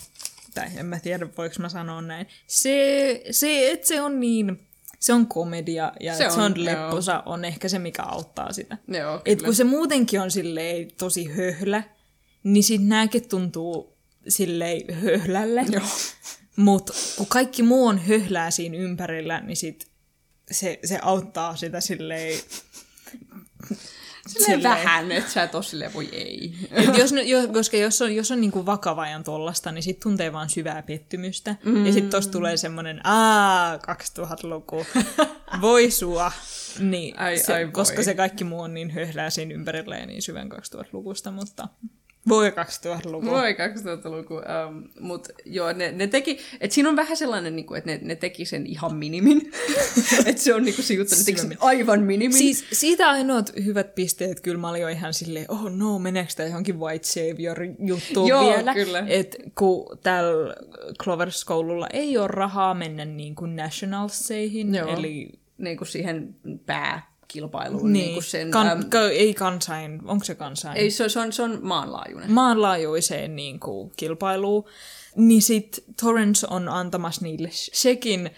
tai 0.54 0.66
en 0.76 0.86
mä 0.86 1.00
tiedä 1.00 1.26
voiko 1.38 1.54
mä 1.58 1.68
sanoa 1.68 2.02
näin, 2.02 2.26
se, 2.46 3.22
se 3.30 3.70
että 3.70 3.86
se 3.88 4.00
on 4.00 4.20
niin, 4.20 4.68
se 4.98 5.12
on 5.12 5.26
komedia 5.26 5.92
ja 6.00 6.16
Se 6.16 6.26
on, 6.26 6.32
se 6.32 6.40
on, 6.40 6.64
lepposa 6.64 7.22
on 7.26 7.44
ehkä 7.44 7.68
se, 7.68 7.78
mikä 7.78 8.02
auttaa 8.02 8.52
sitä. 8.52 8.78
joo, 8.88 9.22
Et 9.24 9.38
kyllä. 9.38 9.46
kun 9.46 9.54
se 9.54 9.64
muutenkin 9.64 10.20
on 10.20 10.30
silleen 10.30 10.90
tosi 10.98 11.24
höhlä, 11.24 11.82
niin 12.42 12.64
sit 12.64 12.82
nääkin 12.86 13.28
tuntuu 13.28 13.96
silleen 14.28 14.94
höhlälle. 14.94 15.64
Joo. 15.70 15.82
Mutta 16.56 16.92
kun 17.16 17.26
kaikki 17.26 17.62
muu 17.62 17.86
on 17.86 17.98
höhlää 17.98 18.50
siinä 18.50 18.76
ympärillä, 18.76 19.40
niin 19.40 19.56
sit 19.56 19.86
se, 20.50 20.78
se 20.84 20.98
auttaa 21.02 21.56
sitä 21.56 21.80
silleen... 21.80 22.38
Silleen 24.26 24.62
vähän, 24.62 25.12
että 25.12 25.30
sä 25.30 25.42
et 25.42 25.54
ole 25.54 25.62
silleen, 25.62 25.94
voi 25.94 26.08
ei. 26.12 26.54
Et 26.70 26.98
jos, 26.98 27.14
jos, 27.24 27.46
koska 27.52 27.76
jos 27.76 28.02
on, 28.02 28.14
jos 28.14 28.30
on 28.30 28.40
niinku 28.40 28.66
vakava 28.66 29.02
ajan 29.02 29.24
tollasta, 29.24 29.72
niin 29.72 29.82
sit 29.82 30.00
tuntee 30.00 30.32
vaan 30.32 30.48
syvää 30.48 30.82
pettymystä. 30.82 31.56
Mm. 31.64 31.86
Ja 31.86 31.92
sit 31.92 32.10
tossa 32.10 32.30
tulee 32.30 32.56
semmonen, 32.56 33.06
aa, 33.06 33.76
2000-luku, 33.76 34.86
voi 35.60 35.90
sua. 35.90 36.32
Niin, 36.78 37.18
Ai, 37.18 37.38
se, 37.38 37.54
ai 37.54 37.64
voi. 37.64 37.72
koska 37.72 38.02
se 38.02 38.14
kaikki 38.14 38.44
muu 38.44 38.60
on 38.60 38.74
niin 38.74 38.90
höhlää 38.90 39.30
siinä 39.30 39.54
ympärillä 39.54 39.96
ja 39.96 40.06
niin 40.06 40.22
syvän 40.22 40.48
2000-lukusta, 40.52 41.30
mutta 41.30 41.68
voi 42.28 42.50
2000-luku. 42.50 43.26
Voi 43.26 43.52
2000-luku. 43.52 44.34
Um, 44.34 44.88
Mutta 45.00 45.30
joo, 45.44 45.72
ne, 45.72 45.92
ne 45.92 46.06
teki, 46.06 46.38
että 46.60 46.74
siinä 46.74 46.88
on 46.88 46.96
vähän 46.96 47.16
sellainen, 47.16 47.56
niinku, 47.56 47.74
että 47.74 47.90
ne, 47.90 47.98
ne 48.02 48.16
teki 48.16 48.44
sen 48.44 48.66
ihan 48.66 48.94
minimin. 48.94 49.52
että 50.26 50.42
se 50.42 50.54
on 50.54 50.62
niinku 50.64 50.82
sijoittanut, 50.82 51.20
ne 51.20 51.24
teki 51.24 51.40
sen 51.40 51.56
aivan 51.60 52.02
minimin. 52.02 52.38
Siis 52.38 52.64
siitä 52.72 53.10
ainoat 53.10 53.52
hyvät 53.64 53.94
pisteet, 53.94 54.40
kyllä 54.40 54.58
mä 54.58 54.68
olin 54.70 54.82
jo 54.82 54.88
ihan 54.88 55.14
silleen, 55.14 55.46
oh 55.48 55.70
no, 55.70 55.98
meneekö 55.98 56.32
tämä 56.36 56.46
johonkin 56.46 56.80
White 56.80 57.06
Savior-juttuun 57.06 58.28
Joo, 58.28 58.50
vielä? 58.56 58.74
kyllä. 58.74 59.04
Et 59.08 59.36
kun 59.58 59.98
tällä 60.02 60.54
Clovers-koululla 61.02 61.86
ei 61.92 62.18
ole 62.18 62.28
rahaa 62.28 62.74
mennä 62.74 63.04
niin 63.04 63.34
kuin 63.34 63.56
nationalseihin, 63.56 64.74
Joo. 64.74 64.88
eli 64.88 65.28
niinku 65.58 65.84
siihen 65.84 66.34
pääkilpailuun. 67.32 67.92
niin, 67.92 68.04
Niinku 68.06 68.20
sen, 68.20 68.50
kan, 68.50 68.66
äm, 68.68 68.90
ka, 68.90 69.00
ei 69.10 69.34
kansain, 69.34 70.00
onko 70.04 70.24
se 70.24 70.34
kansain? 70.34 70.76
ei, 70.76 70.90
se, 70.90 71.04
on- 71.04 71.10
se, 71.10 71.20
on, 71.20 71.32
se 71.32 71.42
on 71.42 71.58
maanlaajuinen. 71.62 72.32
maanlaajuiseen 72.32 73.36
niin 73.36 73.60
kuin, 73.60 73.92
kilpailuun, 73.96 74.64
niin 75.16 75.42
sit 75.42 75.84
Torrance 76.02 76.46
on 76.50 76.68
antamassa 76.68 77.22
niille 77.22 77.48
sekin, 77.52 78.30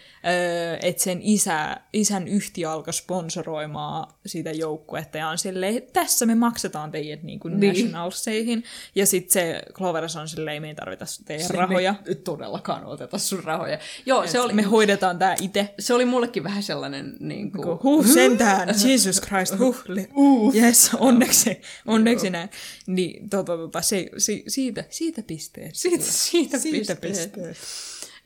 että 0.82 1.02
sen 1.02 1.18
isä, 1.22 1.76
isän 1.92 2.28
yhtiö 2.28 2.70
alkoi 2.70 2.92
sponsoroimaan 2.94 4.14
sitä 4.26 4.50
joukkuetta 4.52 5.18
ja 5.18 5.28
on 5.28 5.38
silleen, 5.38 5.82
tässä 5.92 6.26
me 6.26 6.34
maksetaan 6.34 6.90
teidät 6.90 7.22
niin 7.22 7.40
kuin 7.40 7.60
Niin. 7.60 7.68
nationalseihin. 7.74 8.64
Ja 8.94 9.06
sitten 9.06 9.32
se 9.32 9.62
Clovers 9.72 10.16
on 10.16 10.28
silleen, 10.28 10.62
me 10.62 10.68
ei 10.68 10.74
tarvita 10.74 11.04
teidän 11.24 11.50
rahoja. 11.50 11.94
Me 12.08 12.14
todellakaan 12.14 12.84
oteta 12.84 13.18
sun 13.18 13.44
rahoja. 13.44 13.78
Joo, 14.06 14.26
se 14.26 14.40
oli, 14.40 14.52
Me 14.52 14.62
hoidetaan 14.62 15.18
tää 15.18 15.36
itse. 15.40 15.74
se 15.78 15.94
oli 15.94 16.04
mullekin 16.04 16.44
vähän 16.44 16.62
sellainen... 16.62 17.16
Niin 17.20 17.52
kuin, 17.52 17.78
Huh, 17.82 18.06
sentään, 18.06 18.68
Jesus 18.88 19.20
Christ, 19.20 19.58
huh, 19.58 20.54
yes, 20.54 20.90
onneksi, 20.98 21.60
onneksi 21.86 22.30
näin. 22.30 22.48
Niin, 22.86 23.30
tota, 23.30 23.56
tota, 23.56 23.82
se, 23.82 24.10
si, 24.18 24.44
siitä, 24.48 24.84
siitä 24.90 25.22
pisteet. 25.22 25.74
Siitä, 25.74 26.04
siitä, 26.08 26.58
siitä 26.70 26.96
pisteet. 26.96 27.56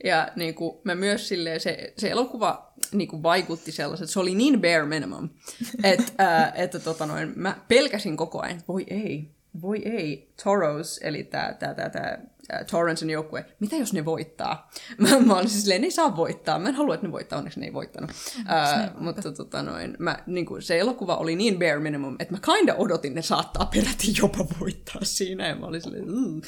Ja 0.03 0.27
niin 0.35 0.53
kuin, 0.53 0.77
mä 0.83 0.95
myös 0.95 1.27
silleen, 1.27 1.59
se, 1.59 1.93
se 1.97 2.09
elokuva 2.09 2.73
niin 2.91 3.07
kuin, 3.07 3.23
vaikutti 3.23 3.71
sellaiset, 3.71 4.09
se 4.09 4.19
oli 4.19 4.35
niin 4.35 4.61
bare 4.61 4.85
minimum, 4.85 5.29
että, 5.83 6.11
ää, 6.17 6.51
että 6.55 6.79
tota 6.79 7.05
noin, 7.05 7.33
mä 7.35 7.57
pelkäsin 7.67 8.17
koko 8.17 8.41
ajan, 8.41 8.63
voi 8.67 8.85
ei, 8.87 9.31
voi 9.61 9.81
ei, 9.85 10.33
Toros, 10.43 10.99
eli 11.03 11.23
tämä 11.23 11.53
tää, 11.53 11.73
tää, 11.73 11.89
tää, 11.89 12.21
ää, 12.49 12.63
Torrancein 12.63 13.09
joukkue, 13.09 13.45
mitä 13.59 13.75
jos 13.75 13.93
ne 13.93 14.05
voittaa? 14.05 14.71
Mä, 14.97 15.19
mä 15.19 15.35
olin 15.35 15.49
siis 15.49 15.61
silleen, 15.61 15.81
ne 15.81 15.87
ei 15.87 15.91
saa 15.91 16.15
voittaa, 16.15 16.59
mä 16.59 16.69
en 16.69 16.75
halua, 16.75 16.93
että 16.93 17.07
ne 17.07 17.11
voittaa, 17.11 17.37
onneksi 17.37 17.59
ne 17.59 17.65
ei 17.65 17.73
voittanut. 17.73 18.11
Ää, 18.45 18.93
mutta 18.99 19.31
tota 19.31 19.63
noin, 19.63 19.95
mä, 19.99 20.17
niin 20.27 20.45
kuin, 20.45 20.61
se 20.61 20.79
elokuva 20.79 21.15
oli 21.15 21.35
niin 21.35 21.59
bare 21.59 21.79
minimum, 21.79 22.15
että 22.19 22.33
mä 22.33 22.39
kinda 22.55 22.75
odotin, 22.75 23.15
ne 23.15 23.21
saattaa 23.21 23.65
peräti 23.65 24.13
jopa 24.21 24.45
voittaa 24.59 25.01
siinä, 25.03 25.47
ja 25.47 25.55
mä 25.55 25.65
olin 25.65 25.81
silleen, 25.81 26.07
mm. 26.07 26.41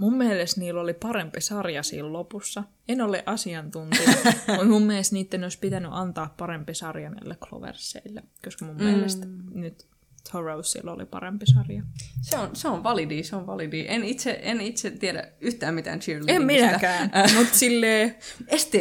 Mun 0.00 0.16
mielestä 0.16 0.60
niillä 0.60 0.80
oli 0.80 0.94
parempi 0.94 1.40
sarja 1.40 1.82
siinä 1.82 2.12
lopussa. 2.12 2.64
En 2.88 3.00
ole 3.00 3.22
asiantuntija, 3.26 4.10
mutta 4.48 4.64
mun 4.64 4.82
mielestä 4.82 5.14
niiden 5.14 5.42
olisi 5.42 5.58
pitänyt 5.58 5.90
antaa 5.94 6.34
parempi 6.36 6.74
sarja 6.74 7.10
näille 7.10 7.36
Cloverseille, 7.36 8.22
koska 8.44 8.64
mun 8.64 8.76
mm. 8.76 8.84
mielestä 8.84 9.26
nyt 9.54 9.86
Torosilla 10.32 10.92
oli 10.92 11.06
parempi 11.06 11.46
sarja. 11.46 11.82
Se 12.22 12.38
on, 12.38 12.56
se 12.56 12.68
on 12.68 12.82
validi, 12.82 13.22
se 13.22 13.36
on 13.36 13.46
validi. 13.46 13.84
En 13.88 14.04
itse, 14.04 14.38
en 14.42 14.60
itse 14.60 14.90
tiedä 14.90 15.28
yhtään 15.40 15.74
mitään 15.74 16.00
cheerleadingista. 16.00 16.54
En 16.54 16.66
minäkään, 16.66 17.10
mutta 17.36 17.54
silleen 17.54 18.14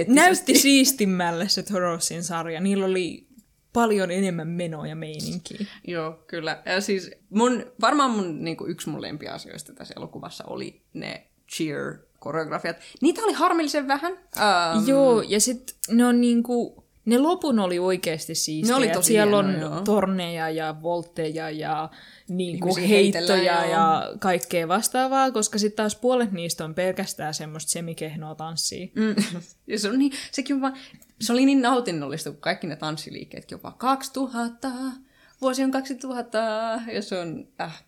näytti 0.07 0.59
siistimmälle 0.59 1.49
se 1.49 1.63
Torosin 1.63 2.23
sarja. 2.23 2.61
Niillä 2.61 2.85
oli 2.85 3.28
paljon 3.73 4.11
enemmän 4.11 4.47
menoa 4.47 4.87
ja 4.87 4.95
meininkiä. 4.95 5.65
Joo, 5.87 6.23
kyllä. 6.27 6.61
Ja 6.65 6.81
siis 6.81 7.11
mun, 7.29 7.65
varmaan 7.81 8.11
mun, 8.11 8.43
niin 8.43 8.57
kuin 8.57 8.71
yksi 8.71 8.89
mun 8.89 9.01
lempiasioista 9.01 9.73
tässä 9.73 9.93
elokuvassa 9.97 10.43
oli 10.47 10.81
ne 10.93 11.27
cheer-koreografiat. 11.51 12.77
Niitä 13.01 13.21
oli 13.23 13.33
harmillisen 13.33 13.87
vähän. 13.87 14.11
Um, 14.11 14.87
Joo, 14.87 15.21
ja 15.21 15.39
sitten 15.39 15.75
ne 15.89 16.05
on 16.05 16.21
niinku, 16.21 16.85
ne 17.09 17.17
lopun 17.17 17.59
oli 17.59 17.79
oikeasti 17.79 18.35
siistejä. 18.35 18.73
Ne 18.73 18.77
oli 18.77 18.89
tosi 18.89 19.07
Siellä 19.07 19.37
on 19.37 19.59
joo. 19.61 19.81
torneja 19.81 20.49
ja 20.49 20.75
voltteja 20.81 21.49
ja 21.49 21.89
niinku 22.27 22.67
Ihmisiä 22.67 22.87
heittoja 22.87 23.27
heitellään, 23.27 23.71
ja 23.71 24.13
kaikkea 24.19 24.67
vastaavaa, 24.67 25.31
koska 25.31 25.57
sitten 25.57 25.75
taas 25.75 25.95
puolet 25.95 26.31
niistä 26.31 26.65
on 26.65 26.75
pelkästään 26.75 27.33
semmoista 27.33 27.71
semikehnoa 27.71 28.35
tanssia. 28.35 28.87
Mm. 28.95 29.15
Ja 29.67 29.79
se, 29.79 29.89
on 29.89 29.99
niin, 29.99 30.11
sekin 30.31 30.55
on 30.55 30.61
vaan, 30.61 30.77
se 31.21 31.33
oli 31.33 31.45
niin 31.45 31.61
nautinnollista, 31.61 32.31
kun 32.31 32.41
kaikki 32.41 32.67
ne 32.67 32.75
tanssiliikkeetkin 32.75 33.55
jopa 33.55 33.71
2000, 33.71 34.71
vuosi 35.41 35.63
on 35.63 35.71
2000, 35.71 36.37
ja 36.93 37.01
se 37.01 37.19
on 37.19 37.47
äh, 37.61 37.83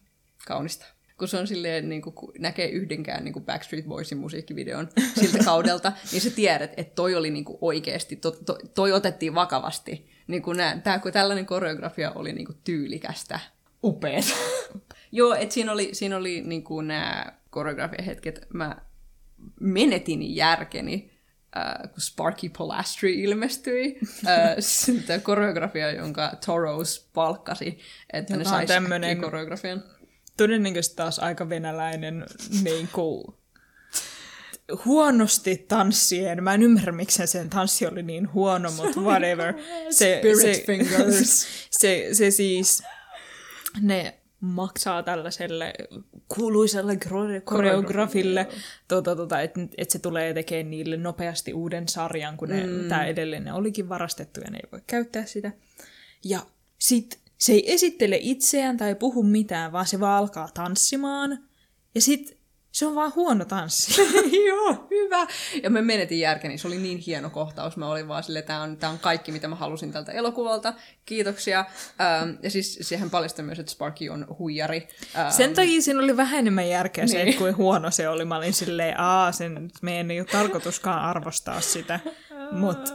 kaunista. 0.47 0.86
Kun 1.22 1.28
se 1.28 1.38
on 1.38 1.47
silleen, 1.47 1.89
niin 1.89 2.01
kun 2.01 2.13
näkee 2.39 2.69
yhdenkään 2.69 3.24
niin 3.24 3.45
Backstreet 3.45 3.86
Boysin 3.86 4.17
musiikkivideon 4.17 4.89
siltä 5.19 5.43
kaudelta, 5.45 5.91
niin 6.11 6.22
sä 6.22 6.30
tiedät, 6.30 6.74
että 6.78 6.95
toi 6.95 7.15
oli 7.15 7.32
niin 7.32 7.45
oikeasti, 7.61 8.15
to, 8.15 8.32
to, 8.32 8.57
toi 8.74 8.91
otettiin 8.91 9.36
vakavasti. 9.36 10.09
Niin 10.28 10.41
kun 10.41 10.57
nää, 10.57 10.80
tää, 10.80 10.99
kun 10.99 11.11
tällainen 11.11 11.45
koreografia 11.45 12.11
oli 12.11 12.34
niin 12.34 12.47
tyylikästä, 12.63 13.39
upeet. 13.84 14.26
Joo, 15.11 15.34
että 15.34 15.53
siinä 15.53 15.72
oli, 15.72 15.89
siinä 15.93 16.17
oli 16.17 16.41
niin 16.41 16.63
nämä 16.86 17.26
koreografiahetket, 17.49 18.47
mä 18.53 18.76
menetin 19.59 20.36
järkeni, 20.36 21.11
äh, 21.57 21.91
kun 21.93 22.01
Sparky 22.01 22.49
Polastri 22.57 23.22
ilmestyi. 23.22 23.99
äh, 24.28 24.55
sitä 24.59 25.19
koreografia, 25.19 25.91
jonka 25.91 26.32
Toros 26.45 27.09
palkkasi, 27.13 27.80
että 28.13 28.34
ne 28.34 28.39
Joka 28.43 28.49
on 28.49 28.55
saisi 28.55 28.74
tämmönen- 28.74 29.22
koreografian. 29.22 29.84
Todennäköisesti 30.41 30.95
taas 30.95 31.19
aika 31.19 31.49
venäläinen 31.49 32.25
niinku, 32.63 33.35
huonosti 34.85 35.65
tanssien. 35.67 36.43
Mä 36.43 36.53
en 36.53 36.63
ymmärrä, 36.63 36.91
miksi 36.91 37.27
sen 37.27 37.49
tanssi 37.49 37.87
oli 37.87 38.03
niin 38.03 38.33
huono, 38.33 38.71
mutta 38.71 38.99
whatever. 38.99 39.53
Se, 39.89 40.17
Spirit 40.19 40.57
se, 40.57 40.63
fingers. 40.65 41.47
se, 41.81 42.09
se 42.13 42.31
siis, 42.31 42.83
ne 43.81 44.17
maksaa 44.39 45.03
tällaiselle 45.03 45.73
kuuluisalle 46.27 46.93
kore- 46.93 47.41
koreografille, 47.43 48.47
tota, 48.87 49.15
tota, 49.15 49.41
että 49.41 49.59
et 49.77 49.89
se 49.89 49.99
tulee 49.99 50.33
tekemään 50.33 50.71
niille 50.71 50.97
nopeasti 50.97 51.53
uuden 51.53 51.87
sarjan, 51.87 52.37
kun 52.37 52.49
mm. 52.49 52.89
tämä 52.89 53.05
edellinen 53.05 53.53
olikin 53.53 53.89
varastettu 53.89 54.39
ja 54.39 54.51
ne 54.51 54.57
ei 54.57 54.69
voi 54.71 54.81
käyttää 54.87 55.25
sitä. 55.25 55.51
Ja 56.23 56.39
sit 56.79 57.20
se 57.41 57.53
ei 57.53 57.73
esittele 57.73 58.17
itseään 58.21 58.77
tai 58.77 58.95
puhu 58.95 59.23
mitään, 59.23 59.71
vaan 59.71 59.85
se 59.87 59.99
vaan 59.99 60.17
alkaa 60.17 60.49
tanssimaan. 60.53 61.39
Ja 61.95 62.01
sit 62.01 62.41
se 62.71 62.85
on 62.85 62.95
vaan 62.95 63.11
huono 63.15 63.45
tanssi. 63.45 64.01
Joo, 64.47 64.87
hyvä. 64.91 65.27
Ja 65.63 65.69
mä 65.69 65.81
menetin 65.81 66.19
järkeni, 66.19 66.57
se 66.57 66.67
oli 66.67 66.77
niin 66.77 66.97
hieno 66.97 67.29
kohtaus. 67.29 67.77
Mä 67.77 67.87
olin 67.87 68.07
vaan 68.07 68.23
silleen, 68.23 68.45
tää 68.45 68.61
on, 68.61 68.77
tää 68.77 68.89
on 68.89 68.99
kaikki, 68.99 69.31
mitä 69.31 69.47
mä 69.47 69.55
halusin 69.55 69.91
tältä 69.91 70.11
elokuvalta. 70.11 70.73
Kiitoksia. 71.05 71.59
Ähm, 72.01 72.29
ja 72.43 72.51
siis 72.51 72.77
siihen 72.81 73.09
paljastaa 73.09 73.45
myös, 73.45 73.59
että 73.59 73.71
Sparky 73.71 74.09
on 74.09 74.25
huijari. 74.39 74.87
Ähm, 75.17 75.29
Sen 75.31 75.53
takia 75.53 75.81
siinä 75.81 75.99
oli 76.01 76.17
vähän 76.17 76.39
enemmän 76.39 76.69
järkeä 76.69 77.07
se, 77.07 77.17
Niin. 77.17 77.27
että 77.27 77.39
kuin 77.39 77.57
huono 77.57 77.91
se 77.91 78.09
oli. 78.09 78.25
Mä 78.25 78.37
olin 78.37 78.53
silleen, 78.53 78.99
aa, 78.99 79.31
sen, 79.31 79.71
meidän 79.81 80.11
ei 80.11 80.19
ole 80.19 80.27
tarkoituskaan 80.31 81.01
arvostaa 81.01 81.61
sitä. 81.61 81.99
Mutta 82.51 82.91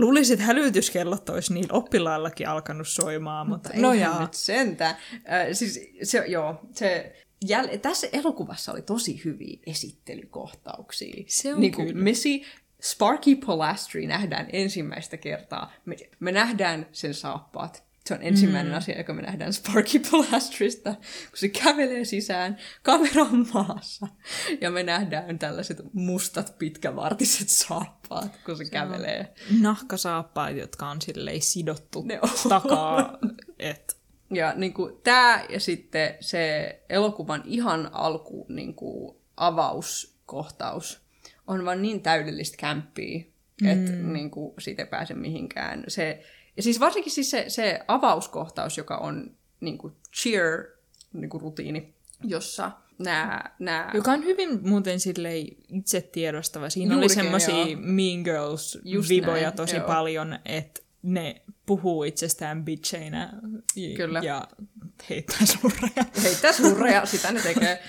luulisin, 0.00 0.34
että 0.34 0.46
hälytyskellot 0.46 1.28
olisi 1.28 1.54
niillä 1.54 1.72
oppilaillakin 1.72 2.48
alkanut 2.48 2.88
soimaan. 2.88 3.48
Mutta, 3.48 3.68
Mutta 3.68 3.86
no 3.86 3.92
jaa. 3.92 4.20
nyt 4.20 4.34
sentään. 4.34 4.96
Äh, 5.14 5.46
siis 5.52 5.80
se, 6.02 6.24
joo, 6.26 6.60
se, 6.72 7.16
jäl- 7.44 7.78
tässä 7.78 8.06
elokuvassa 8.12 8.72
oli 8.72 8.82
tosi 8.82 9.24
hyviä 9.24 9.58
esittelykohtauksia. 9.66 11.24
Se 11.26 11.54
on 11.54 11.60
niin 11.60 11.72
kuin 11.72 11.86
kyllä. 11.86 12.02
Missy 12.02 12.40
Sparky 12.82 13.36
Polastri 13.36 14.06
nähdään 14.06 14.46
ensimmäistä 14.52 15.16
kertaa. 15.16 15.72
Me, 15.84 15.96
me 16.20 16.32
nähdään 16.32 16.86
sen 16.92 17.14
saappaat. 17.14 17.89
Se 18.06 18.14
on 18.14 18.22
ensimmäinen 18.22 18.72
mm. 18.72 18.76
asia, 18.76 18.98
joka 18.98 19.14
me 19.14 19.22
nähdään 19.22 19.52
Sparky 19.52 19.98
Polastrista, 20.10 20.94
kun 20.94 21.34
se 21.34 21.48
kävelee 21.48 22.04
sisään, 22.04 22.56
kamera 22.82 23.22
on 23.22 23.46
maassa, 23.54 24.06
ja 24.60 24.70
me 24.70 24.82
nähdään 24.82 25.38
tällaiset 25.38 25.78
mustat 25.92 26.58
pitkävartiset 26.58 27.48
saappaat, 27.48 28.40
kun 28.46 28.56
se, 28.56 28.64
se 28.64 28.70
kävelee. 28.70 29.34
Nahkasaappaat, 29.60 30.56
jotka 30.56 30.88
on 30.88 31.02
silleen 31.02 31.42
sidottu 31.42 32.02
Ne 32.02 32.18
on. 32.22 32.30
takaa. 32.48 33.18
Et, 33.58 33.96
Ja 34.30 34.54
niin 34.56 34.72
kuin, 34.72 34.94
tämä 35.02 35.44
ja 35.48 35.60
sitten 35.60 36.14
se 36.20 36.82
elokuvan 36.88 37.42
ihan 37.44 37.90
alku 37.92 38.46
niin 38.48 38.74
kuin, 38.74 39.16
avauskohtaus 39.36 41.00
on 41.46 41.64
vaan 41.64 41.82
niin 41.82 42.02
täydellistä 42.02 42.56
kämppiä, 42.56 43.24
että 43.64 43.92
mm. 43.92 44.12
niin 44.12 44.30
kuin, 44.30 44.54
siitä 44.58 44.82
ei 44.82 44.88
pääse 44.88 45.14
mihinkään. 45.14 45.84
Se, 45.88 46.24
ja 46.60 46.64
siis 46.64 46.80
varsinkin 46.80 47.12
siis 47.12 47.30
se, 47.30 47.44
se 47.48 47.80
avauskohtaus, 47.88 48.78
joka 48.78 48.96
on 48.96 49.36
niin 49.60 49.78
kuin 49.78 49.92
cheer 50.16 50.64
niin 51.12 51.30
kuin 51.30 51.40
rutiini, 51.40 51.94
jossa 52.24 52.70
nämä, 52.98 53.44
nämä... 53.58 53.90
Joka 53.94 54.12
on 54.12 54.24
hyvin 54.24 54.68
muuten 54.68 55.00
silleen 55.00 55.46
itse 55.68 56.00
tiedostava. 56.00 56.70
Siinä 56.70 56.94
Juurikin, 56.94 57.18
oli 57.18 57.24
semmoisia. 57.24 57.76
Mean 57.76 58.22
Girls-viboja 58.24 59.52
tosi 59.56 59.76
joo. 59.76 59.86
paljon, 59.86 60.38
että 60.44 60.80
ne 61.02 61.42
puhuu 61.66 62.04
itsestään 62.04 62.64
bitcheinä 62.64 63.32
ja, 63.76 63.96
Kyllä. 63.96 64.20
ja 64.24 64.48
heittää 65.10 65.46
surreja. 65.46 66.04
Heittää 66.22 66.52
surreja, 66.52 67.06
sitä 67.06 67.32
ne 67.32 67.40
tekee. 67.40 67.82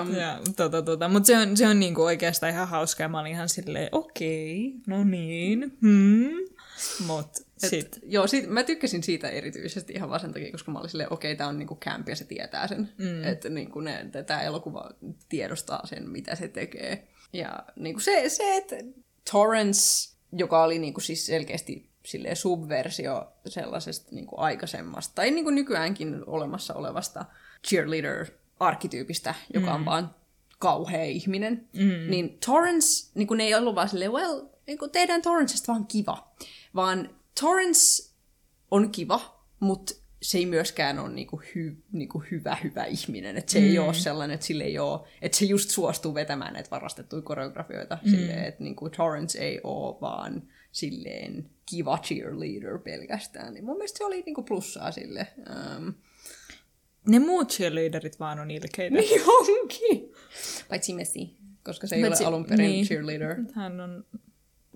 Um, 0.00 0.14
Ja, 0.14 0.40
tota, 0.56 0.82
tota. 0.82 1.08
Mutta 1.08 1.26
se 1.26 1.38
on, 1.38 1.56
se 1.56 1.68
on 1.68 1.80
niinku 1.80 2.02
oikeastaan 2.02 2.52
ihan 2.52 2.68
hauska 2.68 3.02
ja 3.02 3.08
mä 3.08 3.20
olin 3.20 3.32
ihan 3.32 3.48
silleen, 3.48 3.88
okei, 3.92 4.74
no 4.86 5.04
niin, 5.04 5.78
hmm. 5.82 6.57
Mut 7.06 7.26
Et, 7.62 7.70
sit, 7.70 7.98
Joo, 8.02 8.26
siitä, 8.26 8.48
mä 8.48 8.62
tykkäsin 8.62 9.02
siitä 9.02 9.28
erityisesti 9.28 9.92
ihan 9.92 10.08
vaan 10.08 10.20
sen 10.20 10.32
takia, 10.32 10.52
koska 10.52 10.72
mä 10.72 10.78
olin 10.78 10.90
silleen, 10.90 11.12
okei, 11.12 11.36
tää 11.36 11.48
on 11.48 11.58
niinku 11.58 11.76
camp 11.76 12.08
ja 12.08 12.16
se 12.16 12.24
tietää 12.24 12.68
sen. 12.68 12.92
Mm. 12.98 13.24
Että 13.24 13.48
niinku 13.48 13.80
tämä 14.26 14.42
elokuva 14.42 14.90
tiedostaa 15.28 15.86
sen, 15.86 16.10
mitä 16.10 16.34
se 16.34 16.48
tekee. 16.48 17.08
Ja 17.32 17.62
niinku 17.76 18.00
se, 18.00 18.28
se 18.28 18.56
että 18.56 18.76
Torrance, 19.32 20.14
joka 20.32 20.62
oli 20.62 20.78
niinku 20.78 21.00
siis 21.00 21.26
selkeästi 21.26 21.90
silleen 22.06 22.36
subversio 22.36 23.32
sellaisesta 23.46 24.08
niinku 24.14 24.36
aikaisemmasta, 24.38 25.14
tai 25.14 25.30
niinku 25.30 25.50
nykyäänkin 25.50 26.24
olemassa 26.26 26.74
olevasta 26.74 27.24
cheerleader-arkkityypistä, 27.68 29.34
joka 29.54 29.74
on 29.74 29.84
vaan 29.84 30.14
kauhea 30.58 31.04
ihminen, 31.04 31.68
mm. 31.72 32.10
niin 32.10 32.38
Torrance, 32.46 33.10
niin 33.14 33.28
ne 33.36 33.44
ei 33.44 33.54
ollut 33.54 33.74
vaan 33.74 33.88
silleen, 33.88 34.12
well, 34.12 34.40
niin 34.66 34.78
tehdään 34.92 35.22
Torrancesta 35.22 35.72
vaan 35.72 35.86
kiva, 35.86 36.32
vaan 36.74 37.10
Torrance 37.40 38.12
on 38.70 38.90
kiva, 38.90 39.44
mutta 39.60 39.94
se 40.22 40.38
ei 40.38 40.46
myöskään 40.46 40.98
ole 40.98 41.08
niinku 41.08 41.42
hy, 41.54 41.76
niinku 41.92 42.22
hyvä, 42.30 42.56
hyvä 42.64 42.84
ihminen. 42.84 43.36
Että 43.36 43.52
se 43.52 43.60
mm. 43.60 43.66
ei 43.66 43.78
ole 43.78 43.94
sellainen, 43.94 44.34
että 44.34 44.46
sille 44.46 44.64
ei 44.64 44.78
ole, 44.78 45.00
että 45.22 45.38
se 45.38 45.44
just 45.44 45.70
suostuu 45.70 46.14
vetämään 46.14 46.52
näitä 46.52 46.70
varastettuja 46.70 47.22
koreografioita. 47.22 47.98
Mm. 48.04 48.10
Silleen, 48.10 48.44
että 48.44 48.64
niinku 48.64 48.90
Torrance 48.90 49.38
ei 49.38 49.60
ole 49.64 50.00
vaan 50.00 50.42
silleen 50.72 51.50
kiva 51.66 51.98
cheerleader 51.98 52.78
pelkästään. 52.78 53.54
Niin 53.54 53.64
mun 53.64 53.76
mielestä 53.76 53.98
se 53.98 54.04
oli 54.04 54.22
niinku 54.22 54.42
plussaa 54.42 54.92
sille. 54.92 55.26
Um, 55.38 55.94
ne 57.08 57.18
muut 57.18 57.52
cheerleaderit 57.52 58.20
vaan 58.20 58.38
on 58.38 58.50
ilkeitä. 58.50 58.96
niin 58.96 59.20
onkin. 59.26 60.12
Paitsi 60.68 60.94
Messi, 60.94 61.36
koska 61.64 61.86
se 61.86 61.96
ei 61.96 62.02
Paitsi- 62.02 62.24
ole 62.24 62.28
alun 62.28 62.44
perin 62.44 62.70
niin. 62.70 62.86
cheerleader. 62.86 63.36
Hän 63.54 63.80
on 63.80 64.04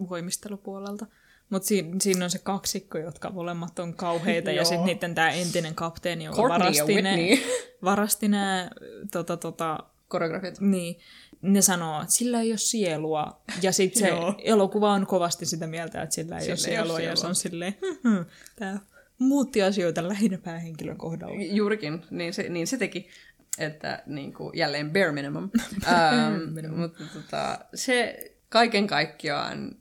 voimistelupuolelta. 0.08 1.06
Mutta 1.50 1.68
siinä, 1.68 1.96
siinä 2.00 2.24
on 2.24 2.30
se 2.30 2.38
kaksikko, 2.38 2.98
jotka 2.98 3.30
molemmat 3.30 3.78
on 3.78 3.94
kauheita, 3.94 4.50
ja 4.50 4.64
sitten 4.64 4.84
niiden 4.86 5.14
tämä 5.14 5.30
entinen 5.30 5.74
kapteeni, 5.74 6.24
joka 6.24 6.36
Courtney 6.36 6.58
varasti 6.58 7.02
ne, 7.02 7.38
varasti 7.82 8.28
ne 8.28 8.70
tota, 9.12 9.36
tota, 9.36 9.78
Koreografiat. 10.08 10.60
niin, 10.60 10.98
ne 11.42 11.62
sanoo, 11.62 12.02
että 12.02 12.14
sillä 12.14 12.40
ei 12.40 12.50
ole 12.52 12.58
sielua. 12.58 13.40
Ja 13.62 13.72
sitten 13.72 14.02
se 14.02 14.12
elokuva 14.52 14.92
on 14.92 15.06
kovasti 15.06 15.46
sitä 15.46 15.66
mieltä, 15.66 16.02
että 16.02 16.14
sillä 16.14 16.38
ei 16.38 16.56
Sillä 16.56 16.56
ole 16.62 16.72
ei 16.74 16.78
ole 16.78 16.86
sielua, 16.86 17.00
ja 17.00 17.16
se 17.16 17.20
sielua. 17.20 17.28
on 17.28 17.34
silleen, 17.34 17.74
"Hm, 18.04 18.22
tämä 18.56 18.78
muutti 19.18 19.62
asioita 19.62 20.08
lähinnä 20.08 20.38
päähenkilön 20.38 20.96
kohdalla. 20.98 21.42
Juurikin, 21.42 22.02
niin 22.10 22.34
se, 22.34 22.48
niin 22.48 22.66
se 22.66 22.76
teki. 22.76 23.08
Että 23.58 24.02
niin 24.06 24.34
kuin, 24.34 24.58
jälleen 24.58 24.90
bare 24.92 25.12
minimum. 25.12 25.50
ähm, 25.88 26.76
mutta 26.76 27.04
tota, 27.14 27.58
se 27.74 28.16
kaiken 28.48 28.86
kaikkiaan 28.86 29.76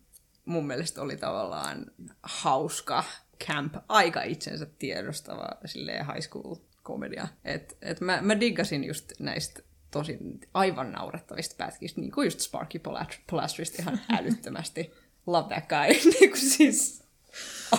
mun 0.52 0.68
mielestä 0.68 1.02
oli 1.02 1.18
tavallaan 1.18 1.86
hauska 2.24 3.04
camp, 3.48 3.76
aika 3.88 4.24
itsensä 4.24 4.66
tiedostava 4.80 5.50
silleen 5.66 6.06
high 6.06 6.28
school 6.28 6.56
komedia. 6.84 7.28
Et, 7.46 7.78
et 7.82 8.02
mä, 8.02 8.22
mä 8.22 8.40
diggasin 8.40 8.84
just 8.84 9.12
näistä 9.20 9.62
tosi 9.92 10.18
aivan 10.54 10.92
naurettavista 10.92 11.56
pätkistä, 11.58 12.02
niin 12.02 12.12
kuin 12.12 12.26
just 12.26 12.40
Sparky 12.40 12.82
Polastrista 13.30 13.82
ihan 13.82 14.00
älyttömästi. 14.20 14.92
Love 15.28 15.48
that 15.48 15.70
guy. 15.70 15.88
niin 16.20 16.30
kuin 16.30 16.50
siis 16.50 17.04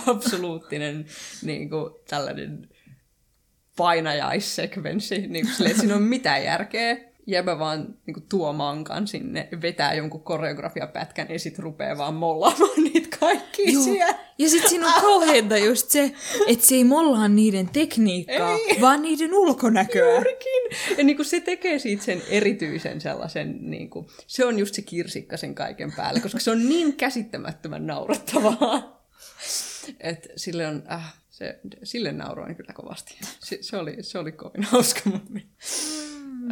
absoluuttinen 0.07 1.05
niin 1.41 1.69
kuin 1.69 1.93
tällainen 2.07 2.69
painajaissekvenssi, 3.77 5.27
niin 5.27 5.45
kuin 5.45 5.55
silleen, 5.55 5.71
että 5.71 5.81
siinä 5.81 5.95
on 5.95 6.03
mitään 6.03 6.43
järkeä. 6.43 6.97
Jäbä 7.27 7.59
vaan 7.59 7.95
niin 8.05 8.13
kuin, 8.13 8.25
tuo 8.29 8.53
mankan 8.53 9.07
sinne, 9.07 9.49
vetää 9.61 9.93
jonkun 9.93 10.23
koreografiapätkän 10.23 11.27
ja 11.29 11.39
sitten 11.39 11.63
rupeaa 11.63 11.97
vaan 11.97 12.13
mollaamaan 12.13 12.83
niitä 12.93 13.17
kaikkia 13.19 13.71
Joo. 13.71 13.83
siellä. 13.83 14.19
Ja 14.37 14.49
sitten 14.49 14.69
siinä 14.69 14.87
on 14.87 15.01
kauheinta 15.01 15.57
just 15.57 15.89
se, 15.89 16.13
että 16.47 16.65
se 16.65 16.75
ei 16.75 16.83
mollaa 16.83 17.27
niiden 17.27 17.69
tekniikkaa, 17.69 18.51
Ei. 18.51 18.81
vaan 18.81 19.01
niiden 19.01 19.33
ulkonäköä. 19.33 20.13
Juurikin. 20.13 20.95
Ja 20.97 21.03
niin 21.03 21.15
kuin 21.15 21.25
se 21.25 21.39
tekee 21.39 21.79
siitä 21.79 22.03
sen 22.03 22.21
erityisen 22.29 23.01
sellaisen, 23.01 23.57
niin 23.61 23.89
kuin, 23.89 24.07
se 24.27 24.45
on 24.45 24.59
just 24.59 24.75
se 24.75 24.81
kirsikka 24.81 25.37
sen 25.37 25.55
kaiken 25.55 25.91
päälle, 25.91 26.19
koska 26.19 26.39
se 26.39 26.51
on 26.51 26.69
niin 26.69 26.93
käsittämättömän 26.93 27.87
naurettavaa. 27.87 29.03
että 29.99 30.29
sille 30.35 30.67
on, 30.67 30.83
äh, 30.91 31.13
se, 31.29 31.59
sille 31.83 32.11
nauroin 32.11 32.55
kyllä 32.55 32.73
kovasti. 32.73 33.17
Se, 33.39 33.57
se, 33.61 33.77
oli, 33.77 33.97
se 34.01 34.19
oli 34.19 34.31
kovin 34.31 34.63
hauska 34.63 35.01
mun 35.05 35.21
mielestä. 35.29 36.03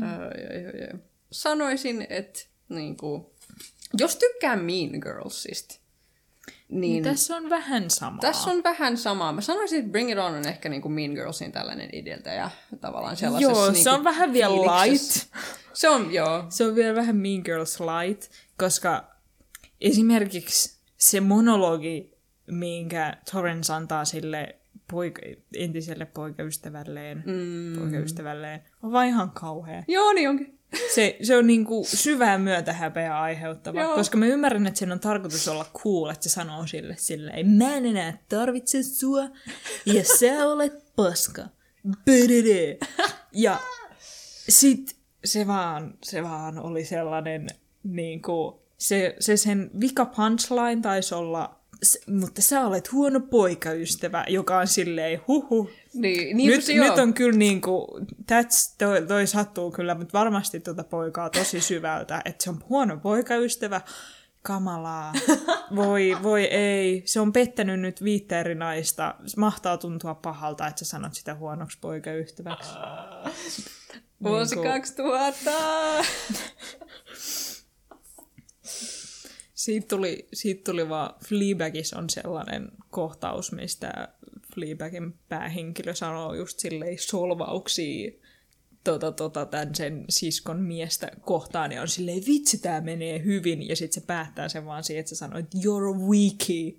Ai. 0.02 1.00
Sanoisin, 1.32 2.08
että 2.10 2.40
niin 2.70 2.98
kuin, 2.98 3.26
jos 4.00 4.16
tykkää 4.16 4.56
Mean 4.56 4.90
Girlsista, 5.04 5.76
niin, 6.70 6.82
Niin 6.82 7.04
tässä 7.04 7.36
on 7.36 7.50
vähän 7.50 7.90
samaa. 7.90 8.22
tässä 8.22 8.52
on 8.52 8.64
vähän 8.64 8.98
samaa. 8.98 9.34
Mä 9.34 9.42
sanoisin, 9.42 9.80
että 9.80 9.92
Bring 9.92 10.12
It 10.12 10.18
On 10.18 10.34
on 10.36 10.48
ehkä 10.48 10.70
niin 10.70 10.82
kuin 10.82 10.92
Mean 10.92 11.12
Girlsin 11.12 11.52
tällainen 11.52 11.90
edeltäjä 11.94 12.50
tavallaan 12.82 13.18
sellaisessa 13.18 13.60
Joo, 13.60 13.72
niin 13.72 13.84
se 13.84 13.90
on 13.90 14.04
vähän 14.04 14.34
vielä 14.34 14.56
light. 14.56 15.28
Se 15.74 15.90
on, 15.90 16.14
joo. 16.14 16.46
Se 16.50 16.66
on 16.66 16.76
vielä 16.76 16.96
vähän 16.96 17.16
Mean 17.16 17.42
Girls 17.46 17.80
light, 17.80 18.32
koska 18.58 19.16
esimerkiksi 19.82 20.78
se 20.98 21.20
monologi, 21.20 22.18
minkä 22.48 23.18
Torrance 23.32 23.74
antaa 23.74 24.06
sille 24.06 24.56
poika, 24.92 25.22
entiselle 25.56 26.06
poikaystävälleen, 26.06 27.24
mm. 27.26 27.80
poikaystävälleen, 27.80 28.62
on 28.84 28.92
vaan 28.92 29.08
ihan 29.08 29.32
kauhea. 29.32 29.84
Joo, 29.88 30.14
niin 30.14 30.30
onkin. 30.30 30.62
Se, 30.96 31.18
se 31.22 31.38
on 31.38 31.48
niinku 31.48 31.84
syvää 31.88 32.38
myötähäpeää 32.38 33.22
aiheuttava, 33.22 33.82
Joo. 33.82 33.96
koska 33.96 34.18
mä 34.18 34.26
ymmärrän, 34.26 34.68
että 34.68 34.80
sen 34.80 34.92
on 34.92 35.00
tarkoitus 35.00 35.48
olla 35.48 35.66
cool, 35.74 36.10
että 36.10 36.24
se 36.24 36.30
sanoo 36.30 36.68
sille 36.68 36.96
silleen, 36.98 37.50
mä 37.50 37.76
en 37.76 37.86
enää 37.86 38.18
tarvitse 38.30 38.84
sua, 38.84 39.24
ja 39.86 40.04
sä 40.20 40.48
olet 40.48 40.96
paska. 40.96 41.42
Bödödö. 42.06 42.86
Ja 43.32 43.60
sit 44.50 44.96
se 45.26 45.48
vaan, 45.48 45.94
se 46.04 46.24
vaan 46.24 46.60
oli 46.60 46.86
sellainen, 46.86 47.48
niinku, 47.84 48.64
se, 48.78 49.16
se 49.20 49.38
sen 49.38 49.72
vika 49.80 50.06
punchline 50.06 50.82
taisi 50.82 51.16
olla, 51.16 51.61
mutta 52.08 52.42
sä 52.42 52.66
olet 52.66 52.92
huono 52.92 53.20
poikaystävä, 53.20 54.26
joka 54.28 54.58
on 54.58 54.68
silleen 54.68 55.22
huhu. 55.28 55.70
Niin, 55.94 56.38
niin 56.38 56.50
Nyt, 56.50 56.68
nyt 56.68 57.00
on 57.00 57.14
kyllä 57.14 57.38
niinku, 57.38 58.00
that's, 58.32 58.76
toi, 58.78 59.08
toi 59.08 59.28
sattuu 59.28 59.72
kyllä, 59.72 59.96
mutta 59.96 60.18
varmasti 60.18 60.60
tuota 60.60 60.84
poikaa 60.84 61.30
tosi 61.30 61.62
syvältä, 61.62 62.22
että 62.26 62.44
se 62.44 62.50
on 62.50 62.64
huono 62.70 62.98
poikaystävä, 62.98 63.82
kamalaa, 64.42 65.14
voi, 65.76 66.18
voi 66.24 66.44
ei, 66.44 67.02
se 67.06 67.20
on 67.20 67.34
pettänyt 67.34 67.80
nyt 67.80 68.04
viittä 68.04 68.40
eri 68.40 68.56
naista, 68.56 69.16
mahtaa 69.38 69.78
tuntua 69.78 70.16
pahalta, 70.16 70.68
että 70.68 70.80
sä 70.80 70.86
sanot 70.86 71.14
sitä 71.14 71.36
huonoksi 71.36 71.78
poikaystäväksi. 71.82 72.70
Vuosi 74.24 74.56
niinku- 74.56 74.70
2000! 74.70 75.52
Siitä 79.62 79.88
tuli, 79.88 80.28
siitä 80.34 80.72
tuli 80.72 80.90
vaan, 80.90 81.14
Fleabagissa 81.26 81.98
on 81.98 82.10
sellainen 82.10 82.72
kohtaus, 82.90 83.52
mistä 83.52 84.08
Fleabagin 84.56 85.14
päähenkilö 85.30 85.96
sanoo 85.96 86.34
just 86.34 86.60
silleen 86.60 86.98
solvauksia 87.00 88.12
tota, 88.84 89.12
tota, 89.12 89.46
tämän 89.46 89.76
sen 89.76 90.06
siskon 90.10 90.60
miestä 90.60 91.12
kohtaan, 91.22 91.72
ja 91.72 91.82
on 91.82 91.88
silleen, 91.88 92.24
vitsi, 92.28 92.58
tää 92.58 92.82
menee 92.82 93.24
hyvin, 93.24 93.68
ja 93.68 93.76
sitten 93.76 94.02
se 94.02 94.08
päättää 94.08 94.50
sen 94.50 94.66
vaan 94.66 94.84
siihen, 94.84 95.00
että 95.00 95.10
se 95.10 95.16
sanoo, 95.16 95.40
että 95.40 95.58
you're 95.58 95.96
a 95.96 96.08
weakie. 96.08 96.74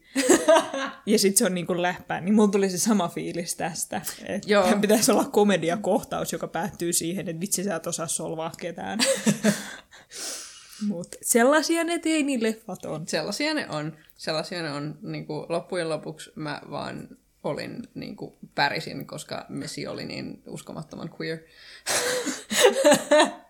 ja 1.06 1.18
sitten 1.18 1.38
se 1.38 1.46
on 1.46 1.54
niin 1.54 1.66
kuin 1.66 1.82
läppää, 1.82 2.20
niin 2.20 2.34
mulla 2.34 2.50
tuli 2.50 2.70
se 2.70 2.78
sama 2.78 3.08
fiilis 3.08 3.56
tästä, 3.56 4.02
että 4.26 4.52
Joo. 4.52 4.64
tämän 4.64 4.80
pitäisi 4.80 5.12
olla 5.12 5.24
komediakohtaus, 5.24 6.32
joka 6.32 6.48
päättyy 6.48 6.92
siihen, 6.92 7.28
että 7.28 7.40
vitsi, 7.40 7.64
sä 7.64 7.76
et 7.76 7.86
osaa 7.86 8.08
solvaa 8.08 8.52
ketään. 8.60 8.98
Mutta 10.88 11.18
sellaisia 11.22 11.84
ne 11.84 11.98
teinileffat 11.98 12.84
on. 12.84 13.08
Sellaisia 13.08 13.54
ne 13.54 13.66
on. 13.68 13.96
Sellaisia 14.16 14.62
ne 14.62 14.70
on. 14.70 14.98
Niin 15.02 15.26
kuin, 15.26 15.46
loppujen 15.48 15.88
lopuksi 15.88 16.32
mä 16.34 16.60
vaan 16.70 17.08
olin 17.44 17.82
niin 17.94 18.16
kuin, 18.16 18.34
pärisin, 18.54 19.06
koska 19.06 19.46
Messi 19.48 19.86
oli 19.86 20.04
niin 20.04 20.42
uskomattoman 20.46 21.10
queer. 21.20 21.38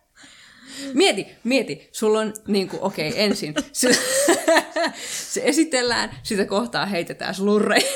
Mieti, 0.95 1.27
mieti, 1.45 1.89
sulla 1.93 2.21
on 2.21 2.35
niinku, 2.49 2.79
okei, 2.81 3.09
okay, 3.09 3.21
ensin 3.21 3.55
se, 3.73 3.93
se 5.33 5.43
esitellään, 5.45 6.11
sitä 6.23 6.45
kohtaa 6.45 6.87
heitetään 6.87 7.35
slurreja. 7.35 7.91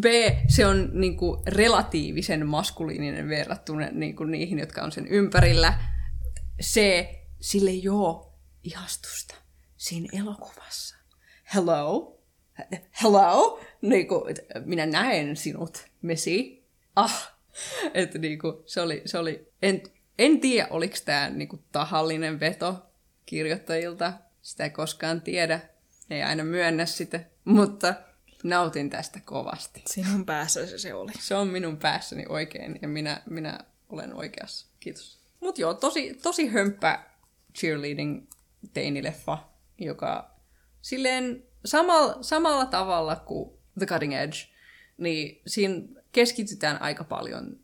B, 0.00 0.04
se 0.48 0.66
on 0.66 0.90
niinku 0.92 1.42
relatiivisen 1.46 2.46
maskuliininen 2.46 3.28
verrattuna 3.28 3.88
niinku 3.92 4.24
niihin, 4.24 4.58
jotka 4.58 4.82
on 4.82 4.92
sen 4.92 5.08
ympärillä. 5.08 5.78
C, 6.62 6.80
sille 7.40 7.90
ole 7.90 8.25
ihastusta 8.66 9.34
siinä 9.76 10.08
elokuvassa. 10.20 10.96
Hello? 11.54 12.18
Hello? 13.02 13.60
Niinku, 13.82 14.26
et 14.28 14.46
minä 14.64 14.86
näen 14.86 15.36
sinut, 15.36 15.86
Messi. 16.02 16.66
Ah! 16.96 17.36
Että 17.94 18.18
niinku, 18.18 18.62
se 18.66 18.80
oli, 18.80 19.02
se 19.04 19.18
oli 19.18 19.52
en, 19.62 19.82
en 20.18 20.40
tiedä, 20.40 20.68
oliko 20.70 20.96
tämä 21.04 21.30
niinku 21.30 21.64
tahallinen 21.72 22.40
veto 22.40 22.86
kirjoittajilta. 23.26 24.12
Sitä 24.42 24.64
ei 24.64 24.70
koskaan 24.70 25.20
tiedä. 25.20 25.60
Ne 26.08 26.16
ei 26.16 26.22
aina 26.22 26.44
myönnä 26.44 26.86
sitä. 26.86 27.20
Mutta 27.44 27.94
nautin 28.42 28.90
tästä 28.90 29.20
kovasti. 29.24 29.82
Sinun 29.86 30.26
päässä 30.26 30.66
se, 30.66 30.78
se 30.78 30.94
oli. 30.94 31.12
Se 31.20 31.34
on 31.34 31.48
minun 31.48 31.76
päässäni 31.76 32.24
oikein 32.28 32.78
ja 32.82 32.88
minä, 32.88 33.22
minä 33.30 33.58
olen 33.88 34.14
oikeassa. 34.14 34.66
Kiitos. 34.80 35.18
Mutta 35.40 35.60
joo, 35.60 35.74
tosi, 35.74 36.14
tosi 36.14 36.46
hömppä 36.46 37.04
cheerleading 37.54 38.26
teinileffa, 38.72 39.38
joka 39.78 40.30
silleen 40.82 41.42
samalla, 41.64 42.22
samalla 42.22 42.66
tavalla 42.66 43.16
kuin 43.16 43.50
The 43.78 43.86
Cutting 43.86 44.14
Edge, 44.14 44.36
niin 44.98 45.42
siinä 45.46 45.82
keskitytään 46.12 46.82
aika 46.82 47.04
paljon 47.04 47.56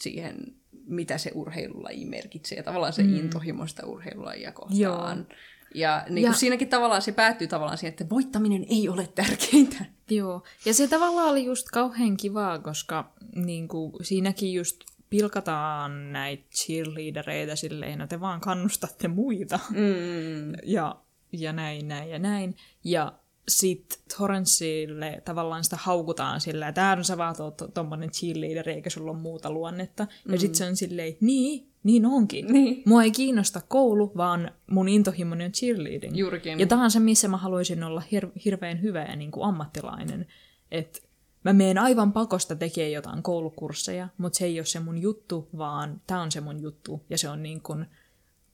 siihen, 0.00 0.54
mitä 0.86 1.18
se 1.18 1.30
urheilulaji 1.34 2.04
merkitsee, 2.04 2.58
ja 2.58 2.62
tavallaan 2.62 2.92
se 2.92 3.02
mm. 3.02 3.16
intohimo 3.16 3.66
sitä 3.66 3.86
urheilulajia 3.86 4.52
kohtaan. 4.52 4.78
Joo. 4.78 5.36
Ja, 5.74 6.06
niin 6.08 6.24
ja 6.24 6.32
siinäkin 6.32 6.68
tavallaan 6.68 7.02
se 7.02 7.12
päättyy 7.12 7.46
tavallaan 7.46 7.78
siihen, 7.78 7.90
että 7.90 8.10
voittaminen 8.10 8.66
ei 8.68 8.88
ole 8.88 9.06
tärkeintä. 9.14 9.84
Joo, 10.10 10.42
ja 10.64 10.74
se 10.74 10.88
tavallaan 10.88 11.28
oli 11.28 11.44
just 11.44 11.66
kauhean 11.72 12.16
kivaa, 12.16 12.58
koska 12.58 13.12
niin 13.34 13.68
kuin, 13.68 13.92
siinäkin 14.02 14.52
just 14.52 14.80
pilkataan 15.10 16.12
näitä 16.12 16.44
cheerleadereita 16.54 17.56
silleen, 17.56 18.00
että 18.00 18.16
te 18.16 18.20
vaan 18.20 18.40
kannustatte 18.40 19.08
muita. 19.08 19.58
Mm. 19.70 20.52
Ja, 20.64 20.96
ja 21.32 21.52
näin, 21.52 21.88
näin 21.88 22.10
ja 22.10 22.18
näin. 22.18 22.56
Ja 22.84 23.12
sitten 23.48 23.98
Torrenceille 24.18 25.22
tavallaan 25.24 25.64
sitä 25.64 25.76
haukutaan 25.80 26.40
sillä, 26.40 26.68
että 26.68 26.96
no 26.96 27.02
sä 27.02 27.18
vaan 27.18 27.34
oot 27.38 27.62
tommonen 27.74 28.10
cheerleader 28.10 28.68
eikä 28.68 28.90
sulla 28.90 29.10
ole 29.10 29.20
muuta 29.20 29.50
luonnetta. 29.50 30.06
Mm. 30.24 30.32
Ja 30.32 30.40
sitten 30.40 30.56
se 30.56 30.66
on 30.66 30.76
silleen, 30.76 31.16
niin, 31.20 31.68
niin 31.82 32.06
onkin. 32.06 32.46
Niin. 32.46 32.82
Mua 32.86 33.02
ei 33.02 33.10
kiinnosta 33.10 33.60
koulu, 33.68 34.12
vaan 34.16 34.50
mun 34.70 34.88
intohimoni 34.88 35.44
on 35.44 35.52
cheerleading. 35.52 36.16
Juurikin. 36.16 36.60
Ja 36.60 36.66
tämä 36.66 36.84
on 36.84 36.90
se, 36.90 37.00
missä 37.00 37.28
mä 37.28 37.36
haluaisin 37.36 37.82
olla 37.82 38.02
hir- 38.14 38.40
hirveän 38.44 38.82
hyvä 38.82 39.02
ja 39.02 39.16
niin 39.16 39.30
kuin 39.30 39.44
ammattilainen. 39.44 40.26
Että 40.70 41.00
mä 41.44 41.52
menen 41.52 41.78
aivan 41.78 42.12
pakosta 42.12 42.56
tekemään 42.56 42.92
jotain 42.92 43.22
koulukursseja, 43.22 44.08
mutta 44.18 44.38
se 44.38 44.44
ei 44.44 44.58
ole 44.58 44.66
se 44.66 44.80
mun 44.80 44.98
juttu, 44.98 45.48
vaan 45.58 46.00
tämä 46.06 46.22
on 46.22 46.32
se 46.32 46.40
mun 46.40 46.62
juttu. 46.62 47.04
Ja 47.10 47.18
se 47.18 47.28
on 47.28 47.42
niin 47.42 47.60
kuin, 47.60 47.86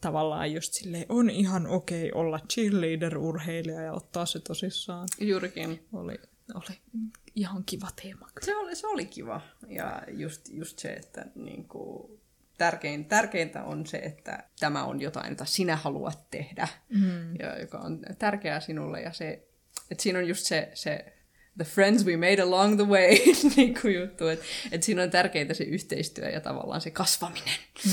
tavallaan 0.01 0.53
just 0.53 0.73
silleen, 0.73 1.07
on 1.09 1.31
ihan 1.31 1.67
okei 1.67 2.11
okay 2.11 2.21
olla 2.21 2.41
cheerleader-urheilija 2.53 3.83
ja 3.83 3.93
ottaa 3.93 4.27
se 4.27 4.41
tosissaan. 4.41 5.09
Juurikin. 5.21 5.87
Oli, 5.93 6.21
oli 6.55 6.79
ihan 7.35 7.65
kiva 7.65 7.89
teema. 8.03 8.29
Se 8.43 8.57
oli, 8.57 8.77
se 8.77 8.87
oli 8.87 9.07
kiva. 9.07 9.41
Ja 9.69 10.03
just, 10.09 10.49
just 10.49 10.79
se, 10.79 10.93
että 10.93 11.27
niin 11.35 11.69
kuin, 11.69 12.21
tärkein, 12.59 13.05
tärkeintä 13.05 13.65
on 13.65 13.87
se, 13.87 13.97
että 13.97 14.45
tämä 14.61 14.85
on 14.85 15.01
jotain, 15.01 15.31
jota 15.31 15.45
sinä 15.45 15.77
haluat 15.77 16.31
tehdä, 16.31 16.69
mm. 16.89 17.37
ja 17.39 17.61
joka 17.61 17.79
on 17.79 18.01
tärkeää 18.19 18.61
sinulle. 18.61 19.01
Ja 19.01 19.13
se, 19.13 19.49
että 19.91 20.03
siinä 20.03 20.19
on 20.19 20.29
just 20.29 20.47
se, 20.47 20.71
se 20.75 21.16
the 21.57 21.65
friends 21.65 22.07
we 22.07 22.17
made 22.17 22.43
along 22.43 22.77
the 22.77 22.89
way 22.89 23.19
niin 23.57 23.79
kuin 23.81 23.95
juttu, 23.95 24.29
että 24.29 24.45
et 24.73 24.83
siinä 24.83 25.03
on 25.03 25.11
tärkeää 25.11 25.55
se 25.55 25.65
yhteistyö 25.65 26.29
ja 26.29 26.41
tavallaan 26.41 26.81
se 26.81 26.91
kasvaminen. 26.91 27.59
Mm. 27.85 27.93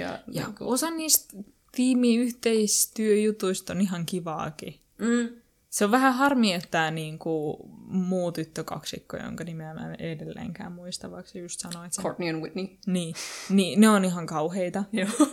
Ja, 0.00 0.18
ja 0.32 0.46
niin 0.46 0.54
kuin... 0.54 0.68
osa 0.68 0.90
niistä 0.90 1.36
tiimiyhteistyöjutuista 1.72 3.72
on 3.72 3.80
ihan 3.80 4.06
kivaakin. 4.06 4.80
Mm. 4.98 5.28
Se 5.70 5.84
on 5.84 5.90
vähän 5.90 6.14
harmi, 6.14 6.52
että 6.52 6.68
tämä 6.70 6.90
niinku, 6.90 7.58
muu 7.86 8.32
tyttökaksikko, 8.32 9.16
jonka 9.16 9.44
nimeä 9.44 9.74
mä 9.74 9.94
en 9.94 10.00
edelleenkään 10.00 10.72
muista, 10.72 11.10
vaikka 11.10 11.38
just 11.38 11.60
sanoit 11.60 11.92
sen. 11.92 12.02
Courtney 12.02 12.28
and 12.28 12.42
Whitney. 12.42 12.66
Niin, 12.86 13.14
niin 13.50 13.80
ne 13.80 13.88
on 13.88 14.04
ihan 14.04 14.26
kauheita. 14.26 14.84
Joo. 14.92 15.28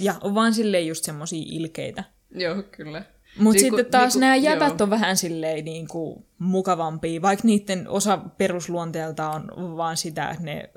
ja 0.00 0.14
on 0.20 0.34
vaan 0.34 0.54
silleen 0.54 0.86
just 0.86 1.04
semmosia 1.04 1.42
ilkeitä. 1.46 2.04
Joo, 2.34 2.62
kyllä. 2.62 3.04
Mutta 3.38 3.62
niinku, 3.62 3.76
sitten 3.76 3.90
taas 3.90 4.14
niinku, 4.14 4.20
nämä 4.20 4.36
jäbät 4.36 4.68
joo. 4.68 4.76
on 4.80 4.90
vähän 4.90 5.16
silleen 5.16 5.64
niinku 5.64 6.26
mukavampia, 6.38 7.22
vaikka 7.22 7.46
niiden 7.46 7.88
osa 7.88 8.18
perusluonteelta 8.18 9.30
on 9.30 9.76
vaan 9.76 9.96
sitä, 9.96 10.30
että 10.30 10.44
ne 10.44 10.70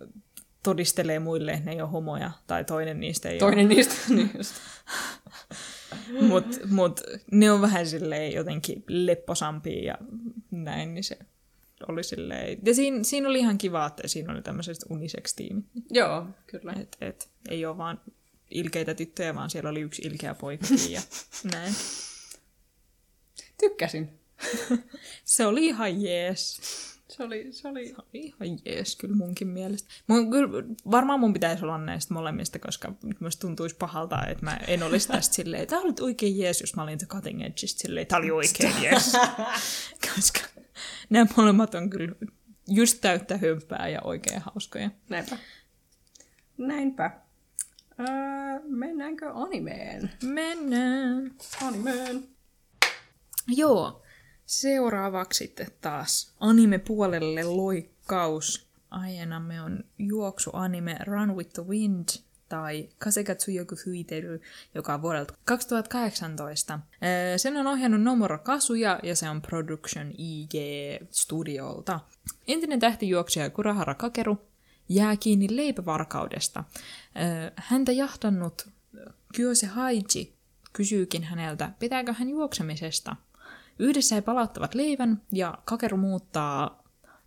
todistelee 0.64 1.20
muille, 1.20 1.51
että 1.51 1.66
ne 1.66 1.72
ei 1.72 1.82
ole 1.82 1.89
homoja, 1.89 2.32
tai 2.47 2.66
toinen 2.66 2.99
niistä 2.99 3.30
ei 3.30 3.39
Toinen 3.39 3.66
ole. 3.66 3.76
niistä, 3.76 3.95
niin 4.16 4.32
just. 4.38 4.54
Mutta 6.30 6.58
mut, 6.70 7.01
ne 7.32 7.51
on 7.51 7.62
vähän 7.62 7.88
silleen 7.88 8.34
jotenkin 8.34 8.84
lepposampia 8.88 9.84
ja 9.84 9.97
näin, 10.51 10.93
niin 10.93 11.04
se 11.04 11.18
oli 11.88 12.04
silleen... 12.04 12.58
Ja 12.66 12.74
siinä, 12.74 13.04
siinä 13.04 13.30
oli 13.30 13.39
ihan 13.39 13.58
kiva, 13.58 13.86
että 13.86 14.08
siinä 14.08 14.34
oli 14.34 14.41
tämmöiset 14.41 14.78
unisex-tiimit. 14.89 15.66
Joo, 15.91 16.28
kyllä. 16.47 16.74
Et, 16.82 16.97
et, 17.01 17.30
ei 17.49 17.66
ole 17.66 17.78
vaan 17.78 18.01
ilkeitä 18.51 18.93
tyttöjä, 18.93 19.36
vaan 19.36 19.49
siellä 19.49 19.70
oli 19.70 19.82
yksi 19.82 20.01
ilkeä 20.01 20.34
poika 20.34 20.68
ja 20.89 21.01
näin. 21.54 21.74
Tykkäsin. 23.64 24.20
se 25.24 25.45
oli 25.45 25.66
ihan 25.66 26.01
jees. 26.01 26.61
Se 27.09 27.24
oli, 27.24 27.51
se 27.51 27.68
oli... 27.68 27.88
Se 27.88 27.95
oli 27.97 28.20
ihan 28.20 28.59
jees 28.66 28.95
kyllä 28.95 29.16
munkin 29.16 29.47
mielestä. 29.47 29.89
Mun, 30.07 30.32
kyllä, 30.32 30.49
varmaan 30.91 31.20
mun 31.20 31.34
pitäisi 31.34 31.64
olla 31.66 31.78
näistä 31.78 32.14
molemmista, 32.14 32.59
koska 32.59 32.93
musta 33.20 33.41
tuntuisi 33.41 33.76
pahalta, 33.76 34.28
että 34.28 34.45
mä 34.45 34.59
en 34.68 34.84
olisi 34.84 35.07
tästä 35.07 35.36
silleen, 35.36 35.68
tämä 35.68 35.82
oli 35.82 35.93
oikein 36.01 36.38
jees, 36.38 36.61
jos 36.61 36.76
mä 36.76 36.84
olin 36.84 36.97
The 36.97 37.07
Cutting 37.07 37.41
Edgeistä 37.41 37.82
silleen, 37.82 38.07
tämä 38.07 38.20
oli 38.20 38.32
oikein 38.32 38.74
jees. 38.84 39.14
koska 40.16 40.39
nämä 41.09 41.26
molemmat 41.38 41.76
on 41.76 41.89
kyllä 41.89 42.16
just 42.68 42.97
täyttä 43.01 43.38
hömpää 43.38 43.88
ja 43.88 44.01
oikein 44.01 44.41
hauskoja. 44.41 44.89
Näinpä. 45.09 45.38
Näinpä. 46.57 47.11
Öö, 47.99 48.05
mennäänkö 48.64 49.32
animeen? 49.34 50.11
Mennään. 50.24 51.32
Animeen. 51.61 52.34
Joo, 53.48 54.04
Seuraavaksi 54.46 55.38
sitten 55.38 55.68
taas 55.82 56.34
anime-puolelle 56.39 57.44
loikkaus. 57.44 58.68
Aihenamme 58.89 59.62
on 59.62 59.84
juoksuanime 59.98 60.98
Run 61.06 61.36
with 61.36 61.54
the 61.54 61.64
Wind 61.68 62.10
tai 62.50 62.89
Kasegatsu 62.98 63.52
Yoku 63.52 63.76
Fuiteru, 63.76 64.39
joka 64.76 64.94
on 64.94 65.02
vuodelta 65.02 65.34
2018. 65.46 66.80
Sen 67.38 67.58
on 67.58 67.68
ohjannut 67.68 68.02
Nomura 68.02 68.38
Kasuja 68.38 69.00
ja 69.04 69.16
se 69.16 69.30
on 69.30 69.41
Production 69.41 70.12
IG 70.18 70.54
Studiolta. 71.12 72.00
Entinen 72.48 72.80
tähtijuoksija 72.80 73.50
Kurahara 73.50 73.96
Kakeru 73.96 74.38
jää 74.89 75.18
kiinni 75.18 75.48
leipävarkaudesta. 75.56 76.64
Häntä 77.56 77.91
jahtannut 77.91 78.70
Kyose 79.36 79.68
Haiji 79.68 80.34
kysyykin 80.74 81.24
häneltä, 81.24 81.72
pitääkö 81.80 82.14
hän 82.14 82.30
juoksemisesta– 82.30 83.16
Yhdessä 83.80 84.15
he 84.15 84.21
palauttavat 84.21 84.76
leivän 84.76 85.21
ja 85.32 85.57
Kakeru 85.65 85.97
muuttaa 85.97 86.84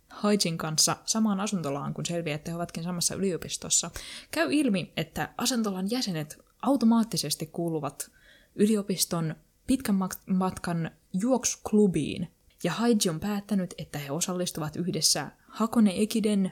Haijin 0.09 0.57
kanssa 0.57 0.97
samaan 1.05 1.39
asuntolaan, 1.39 1.93
kun 1.93 2.05
selviää, 2.05 2.35
että 2.35 2.51
he 2.51 2.55
ovatkin 2.55 2.83
samassa 2.83 3.15
yliopistossa. 3.15 3.91
Käy 4.31 4.53
ilmi, 4.53 4.93
että 4.97 5.33
asuntolan 5.37 5.91
jäsenet 5.91 6.39
automaattisesti 6.61 7.45
kuuluvat 7.45 8.11
yliopiston 8.55 9.35
pitkän 9.67 9.99
matkan 10.25 10.91
juoksuklubiin, 11.13 12.27
ja 12.63 12.71
Haiji 12.71 13.09
on 13.09 13.19
päättänyt, 13.19 13.73
että 13.77 13.99
he 13.99 14.11
osallistuvat 14.11 14.75
yhdessä 14.75 15.31
Hakone 15.47 15.93
Ekiden 15.95 16.51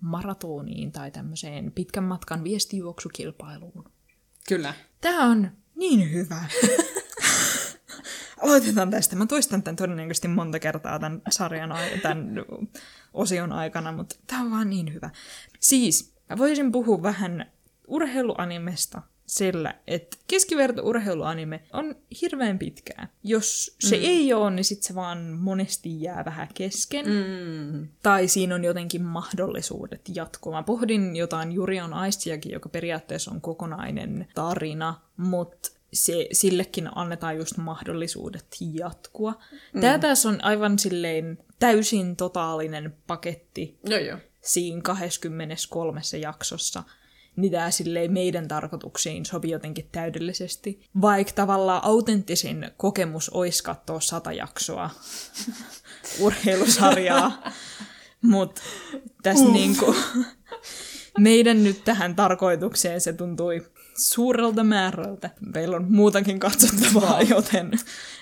maratoniin 0.00 0.92
tai 0.92 1.10
tämmöiseen 1.10 1.72
pitkän 1.72 2.04
matkan 2.04 2.44
viestijuoksukilpailuun. 2.44 3.84
Kyllä. 4.48 4.74
Tämä 5.00 5.26
on 5.26 5.50
niin 5.74 6.12
hyvä. 6.12 6.44
aloitetaan 8.42 8.90
tästä. 8.90 9.16
Mä 9.16 9.26
toistan 9.26 9.62
tämän 9.62 9.76
todennäköisesti 9.76 10.28
monta 10.28 10.58
kertaa 10.58 10.98
tämän 10.98 11.22
sarjan, 11.30 11.74
tämän 12.02 12.34
osion 13.14 13.52
aikana, 13.52 13.92
mutta 13.92 14.16
tämä 14.26 14.42
on 14.42 14.50
vaan 14.50 14.70
niin 14.70 14.94
hyvä. 14.94 15.10
Siis, 15.60 16.14
mä 16.30 16.38
voisin 16.38 16.72
puhua 16.72 17.02
vähän 17.02 17.52
urheiluanimesta 17.86 19.02
sillä, 19.26 19.74
että 19.86 20.16
keskiverto-urheiluanime 20.28 21.60
on 21.72 21.94
hirveän 22.20 22.58
pitkää. 22.58 23.08
Jos 23.22 23.76
se 23.80 23.96
Mm. 23.96 24.02
ei 24.04 24.32
ole, 24.32 24.50
niin 24.50 24.64
sit 24.64 24.82
se 24.82 24.94
vaan 24.94 25.18
monesti 25.18 26.02
jää 26.02 26.24
vähän 26.24 26.48
kesken. 26.54 27.06
Mm. 27.06 27.88
Tai 28.02 28.28
siinä 28.28 28.54
on 28.54 28.64
jotenkin 28.64 29.02
mahdollisuudet 29.02 30.00
jatkua. 30.14 30.52
Mä 30.52 30.62
pohdin 30.62 31.16
jotain 31.16 31.52
Jurion 31.52 31.94
Aistiakin, 31.94 32.52
joka 32.52 32.68
periaatteessa 32.68 33.30
on 33.30 33.40
kokonainen 33.40 34.28
tarina, 34.34 35.00
mutta 35.16 35.70
se, 35.92 36.26
sillekin 36.32 36.88
annetaan 36.94 37.36
just 37.36 37.56
mahdollisuudet 37.56 38.46
jatkua. 38.72 39.34
Mm. 39.72 39.80
Tämä 39.80 39.98
taas 39.98 40.26
on 40.26 40.44
aivan 40.44 40.78
silleen 40.78 41.38
täysin 41.58 42.16
totaalinen 42.16 42.96
paketti 43.06 43.78
Joo, 43.84 43.98
joo. 43.98 44.18
siinä 44.40 44.82
23 44.82 46.00
jaksossa, 46.20 46.82
niin 47.36 47.52
tämä 47.52 47.70
silleen 47.70 48.12
meidän 48.12 48.48
tarkoituksiin 48.48 49.26
sopii 49.26 49.50
jotenkin 49.50 49.88
täydellisesti. 49.92 50.88
Vaikka 51.00 51.32
tavallaan 51.32 51.84
autenttisin 51.84 52.70
kokemus 52.76 53.30
olisi 53.30 53.62
katsoa 53.62 54.00
sata 54.00 54.32
jaksoa 54.32 54.90
urheilusarjaa, 56.20 57.52
mutta 58.22 58.62
tässä 59.22 59.44
niinku, 59.44 59.94
meidän 61.18 61.64
nyt 61.64 61.84
tähän 61.84 62.16
tarkoitukseen 62.16 63.00
se 63.00 63.12
tuntui 63.12 63.66
suurelta 64.02 64.64
määrältä. 64.64 65.30
Meillä 65.54 65.76
on 65.76 65.92
muutakin 65.92 66.38
katsottavaa, 66.40 67.22
joten 67.22 67.70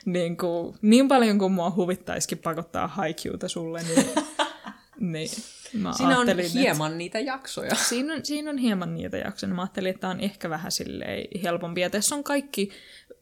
niin, 0.05 0.37
kuin, 0.37 0.77
niin 0.83 1.09
paljon 1.09 1.39
kuin 1.39 1.53
mua 1.53 1.71
huvittaisikin 1.77 2.39
pakottaa 2.39 2.89
haikiuta 2.89 3.49
sulle, 3.49 3.83
niin, 3.83 4.07
niin 5.13 5.31
mä 5.73 5.93
Siinä 5.93 6.11
on 6.11 6.17
ajattelin, 6.17 6.47
että- 6.47 6.59
hieman 6.59 6.99
niitä 6.99 7.19
jaksoja. 7.19 7.75
Siinä 7.75 8.15
on, 8.15 8.21
siinä 8.25 8.51
on 8.51 8.59
hieman 8.59 8.95
niitä 8.95 9.17
jaksoja. 9.17 9.55
Mä 9.55 9.63
ajattelin, 9.63 9.91
että 9.91 10.01
tämä 10.01 10.11
on 10.11 10.21
ehkä 10.21 10.51
vähän 10.51 10.73
silleen 10.73 11.29
helpompi. 11.43 11.81
Ja 11.81 11.91
tässä 11.91 12.15
on 12.15 12.25
kaikki 12.25 12.71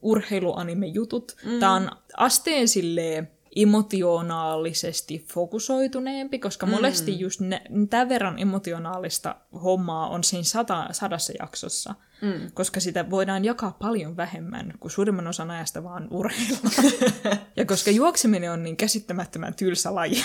urheiluanime-jutut. 0.01 1.35
Mm. 1.45 1.59
Tämä 1.59 1.73
on 1.73 1.91
asteen 2.17 2.67
silleen 2.67 3.31
emotionaalisesti 3.55 5.25
fokusoituneempi, 5.33 6.39
koska 6.39 6.65
mm. 6.65 6.71
monesti 6.71 7.19
just 7.19 7.41
tämän 7.89 8.09
verran 8.09 8.39
emotionaalista 8.39 9.35
hommaa 9.63 10.09
on 10.09 10.23
siinä 10.23 10.43
sata, 10.43 10.87
sadassa 10.91 11.33
jaksossa, 11.39 11.95
mm. 12.21 12.51
koska 12.53 12.79
sitä 12.79 13.09
voidaan 13.09 13.45
jakaa 13.45 13.71
paljon 13.71 14.17
vähemmän, 14.17 14.73
kun 14.79 14.91
suurimman 14.91 15.27
osan 15.27 15.51
ajasta 15.51 15.83
vaan 15.83 16.07
urheilua. 16.11 16.71
ja 17.57 17.65
koska 17.65 17.91
juokseminen 17.91 18.51
on 18.51 18.63
niin 18.63 18.77
käsittämättömän 18.77 19.53
tylsä 19.53 19.95
laji, 19.95 20.23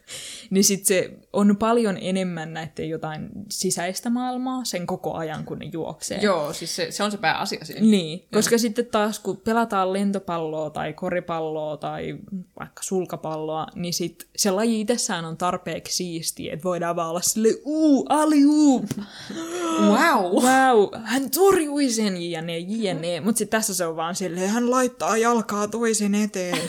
niin 0.50 0.64
sit 0.64 0.86
se 0.86 1.10
on 1.32 1.56
paljon 1.56 1.98
enemmän 2.00 2.52
näiden 2.54 2.88
jotain 2.88 3.28
sisäistä 3.48 4.10
maailmaa 4.10 4.64
sen 4.64 4.86
koko 4.86 5.14
ajan, 5.14 5.44
kun 5.44 5.58
ne 5.58 5.70
juoksee. 5.72 6.18
Joo, 6.20 6.52
siis 6.52 6.76
se, 6.76 6.90
se 6.90 7.02
on 7.02 7.10
se 7.10 7.16
pääasia 7.16 7.64
siinä. 7.64 7.80
Niin, 7.80 8.28
koska 8.32 8.58
sitten 8.58 8.86
taas 8.86 9.18
kun 9.18 9.36
pelataan 9.36 9.92
lentopalloa 9.92 10.70
tai 10.70 10.92
koripalloa 10.92 11.76
tai 11.76 12.18
vaikka 12.58 12.82
sulkapalloa, 12.82 13.66
niin 13.74 13.94
sit 13.94 14.28
se 14.36 14.50
laji 14.50 14.80
itsessään 14.80 15.24
on 15.24 15.36
tarpeeksi 15.36 15.96
siistiä, 15.96 16.52
että 16.52 16.64
voidaan 16.64 16.96
vaan 16.96 17.10
olla 17.10 17.20
silleen, 17.20 17.54
uu, 17.64 18.06
aliup, 18.08 18.84
Wow! 19.80 20.44
wow, 20.44 20.88
hän 21.04 21.30
torjui 21.34 21.90
sen 21.90 22.30
jne, 22.30 22.58
jne. 22.58 23.20
Mutta 23.20 23.38
sitten 23.38 23.58
tässä 23.58 23.74
se 23.74 23.86
on 23.86 23.96
vaan 23.96 24.14
silleen, 24.14 24.50
hän 24.50 24.70
laittaa 24.70 25.16
jalkaa 25.16 25.68
toisen 25.68 26.14
eteen. 26.14 26.58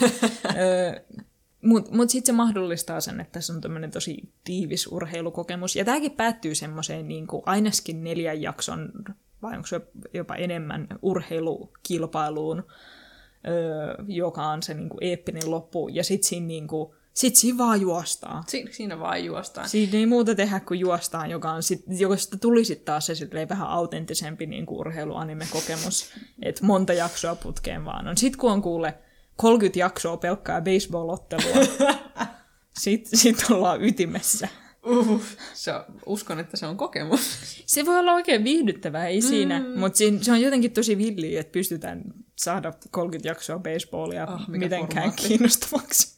Mutta 1.62 1.94
mut 1.94 2.10
sitten 2.10 2.26
se 2.26 2.36
mahdollistaa 2.36 3.00
sen, 3.00 3.20
että 3.20 3.32
tässä 3.32 3.52
on 3.52 3.60
tämmöinen 3.60 3.90
tosi 3.90 4.32
tiivis 4.44 4.86
urheilukokemus. 4.86 5.76
Ja 5.76 5.84
tämäkin 5.84 6.12
päättyy 6.12 6.54
semmoiseen 6.54 7.08
niin 7.08 7.26
ainakin 7.46 8.04
neljän 8.04 8.42
jakson, 8.42 8.92
vai 9.42 9.56
onko 9.56 9.66
se 9.66 9.80
jopa 10.14 10.34
enemmän, 10.34 10.86
urheilukilpailuun, 11.02 12.64
öö, 13.48 13.94
joka 14.08 14.46
on 14.46 14.62
se 14.62 14.74
niin 14.74 14.88
kuin 14.88 15.04
eeppinen 15.04 15.50
loppu. 15.50 15.88
Ja 15.88 16.04
sitten 16.04 16.28
siinä, 16.28 16.46
niin 16.46 16.68
kuin, 16.68 16.95
sit 17.16 17.36
siinä 17.36 17.58
vaan 17.58 17.80
juostaan. 17.80 18.44
Si- 18.46 18.68
siinä 18.70 18.98
vaan 18.98 19.24
juostaan. 19.24 19.68
Siinä 19.68 19.98
ei 19.98 20.06
muuta 20.06 20.34
tehdä 20.34 20.60
kuin 20.60 20.80
juostaan, 20.80 21.30
joka 21.30 21.50
on 21.52 21.62
sit, 21.62 21.84
josta 21.98 22.36
tuli 22.38 22.64
sitten 22.64 22.84
taas 22.84 23.06
se 23.06 23.48
vähän 23.48 23.68
autenttisempi 23.68 24.46
niin 24.46 24.66
urheiluanime-kokemus, 24.68 26.12
että 26.42 26.64
monta 26.64 26.92
jaksoa 26.92 27.34
putkeen 27.34 27.84
vaan 27.84 28.08
on. 28.08 28.16
Sitten 28.16 28.40
kun 28.40 28.52
on 28.52 28.62
kuule 28.62 28.94
30 29.36 29.78
jaksoa 29.78 30.16
pelkkää 30.16 30.60
baseball-ottelua, 30.60 31.66
sitten 32.82 33.18
sit 33.18 33.46
ollaan 33.50 33.84
ytimessä. 33.84 34.48
Uh, 34.86 35.22
se 35.54 35.72
on, 35.72 35.84
uskon, 36.06 36.40
että 36.40 36.56
se 36.56 36.66
on 36.66 36.76
kokemus. 36.76 37.38
Se 37.66 37.86
voi 37.86 37.98
olla 37.98 38.14
oikein 38.14 38.44
viihdyttävää, 38.44 39.06
ei 39.06 39.22
siinä, 39.22 39.60
mm. 39.60 39.80
mutta 39.80 39.98
se 40.20 40.32
on 40.32 40.40
jotenkin 40.40 40.72
tosi 40.72 40.98
villiä, 40.98 41.40
että 41.40 41.52
pystytään 41.52 42.02
saada 42.36 42.72
30 42.90 43.28
jaksoa 43.28 43.58
baseballia 43.58 44.26
mikä 44.26 44.64
mitenkään 44.64 44.90
formaatti. 44.90 45.28
kiinnostavaksi. 45.28 46.15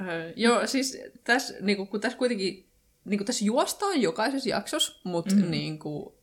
Öö, 0.00 0.32
joo, 0.36 0.66
siis 0.66 0.98
tässä, 1.24 1.54
niinku, 1.60 1.86
kun 1.86 2.00
tässä 2.00 2.18
kuitenkin, 2.18 2.68
niinku, 3.04 3.24
tässä 3.24 3.44
juostaan 3.44 4.02
jokaisessa 4.02 4.48
jaksossa, 4.48 5.00
mutta 5.04 5.34
mm. 5.34 5.50
niinku, 5.50 6.18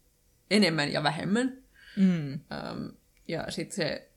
enemmän 0.51 0.91
ja 0.91 1.03
vähemmän. 1.03 1.63
Mm. 1.97 2.33
Öm, 2.33 2.91
ja 3.27 3.51
sitten 3.51 3.75
se 3.75 4.09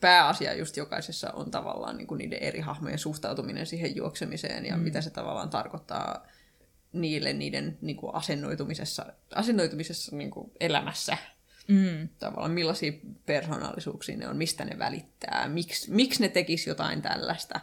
pääasia 0.00 0.54
just 0.54 0.76
jokaisessa 0.76 1.30
on 1.30 1.50
tavallaan 1.50 1.96
niinku, 1.96 2.14
niiden 2.14 2.38
eri 2.38 2.60
hahmojen 2.60 2.98
suhtautuminen 2.98 3.66
siihen 3.66 3.96
juoksemiseen 3.96 4.66
ja 4.66 4.76
mm. 4.76 4.82
mitä 4.82 5.00
se 5.00 5.10
tavallaan 5.10 5.50
tarkoittaa 5.50 6.26
niille 6.92 7.32
niiden 7.32 7.78
niinku, 7.80 8.08
asennoitumisessa, 8.08 9.06
asennoitumisessa 9.34 10.16
niinku, 10.16 10.52
elämässä. 10.60 11.16
Mm. 11.68 12.08
Tavallaan 12.18 12.50
millaisia 12.50 12.92
persoonallisuuksia 13.26 14.16
ne 14.16 14.28
on, 14.28 14.36
mistä 14.36 14.64
ne 14.64 14.78
välittää, 14.78 15.48
miksi, 15.48 15.90
miksi 15.90 16.22
ne 16.22 16.28
tekis 16.28 16.66
jotain 16.66 17.02
tällaista. 17.02 17.60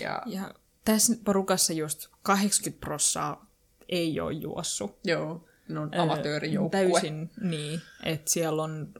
Ja, 0.00 0.22
Ja 0.26 0.54
tässä 0.84 1.16
porukassa 1.24 1.72
just 1.72 2.06
80 2.22 2.80
prossaa 2.80 3.46
ei 3.88 4.20
ole 4.20 4.32
juossut. 4.32 4.98
Joo, 5.04 5.46
ne 5.68 5.78
on 5.78 5.90
Öö, 5.94 6.02
amatöörijoukkue. 6.02 6.80
Täysin 6.80 7.30
niin, 7.40 7.80
että 8.02 8.30
siellä 8.30 8.62
on 8.62 8.92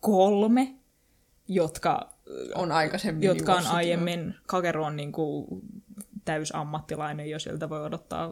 kolme, 0.00 0.74
jotka, 1.48 2.12
On 2.54 2.72
aikaisemmin 2.72 3.26
jotka 3.26 3.54
on 3.54 3.66
aiemmin, 3.66 4.34
Kakero 4.46 4.84
on 4.84 4.96
niin 4.96 5.12
kuin 5.12 5.46
täysammattilainen 6.32 7.30
jo 7.30 7.38
sieltä 7.38 7.68
voi 7.68 7.82
odottaa 7.84 8.30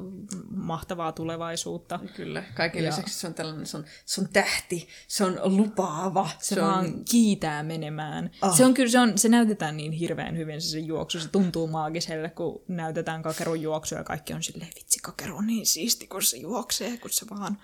mahtavaa 0.50 1.12
tulevaisuutta. 1.12 2.00
Kyllä, 2.16 2.42
kaiken 2.54 2.84
Ja- 2.84 2.90
lisäksi 2.90 3.14
se 3.18 3.26
on 3.26 3.34
tällainen, 3.34 3.66
se 3.66 3.76
on, 3.76 3.84
se 4.04 4.20
on 4.20 4.28
tähti, 4.32 4.88
se 5.08 5.24
on 5.24 5.40
lupaava. 5.44 6.30
Se, 6.38 6.54
se 6.54 6.60
vaan 6.60 6.84
on, 6.84 7.04
kiitää 7.10 7.62
menemään. 7.62 8.30
Ah. 8.42 8.50
Oh. 8.50 8.56
Se 8.56 8.64
on 8.64 8.74
kyllä, 8.74 8.90
se, 8.90 8.98
on, 8.98 9.18
se 9.18 9.28
näytetään 9.28 9.76
niin 9.76 9.92
hirveän 9.92 10.36
hyvin 10.36 10.60
se, 10.62 10.68
se 10.68 10.78
juoksu. 10.78 11.20
Se 11.20 11.28
tuntuu 11.28 11.66
maagiselle, 11.66 12.30
kun 12.30 12.62
näytetään 12.68 13.22
Kakerun 13.22 13.62
juoksua 13.62 13.98
ja 13.98 14.04
kaikki 14.04 14.34
on 14.34 14.42
silleen, 14.42 14.70
vitsi 14.76 14.98
Kakero 15.02 15.36
on 15.36 15.46
niin 15.46 15.66
siisti, 15.66 16.06
kun 16.06 16.22
se 16.22 16.36
juoksee, 16.36 16.96
kun 16.96 17.10
se 17.10 17.26
vaan... 17.30 17.58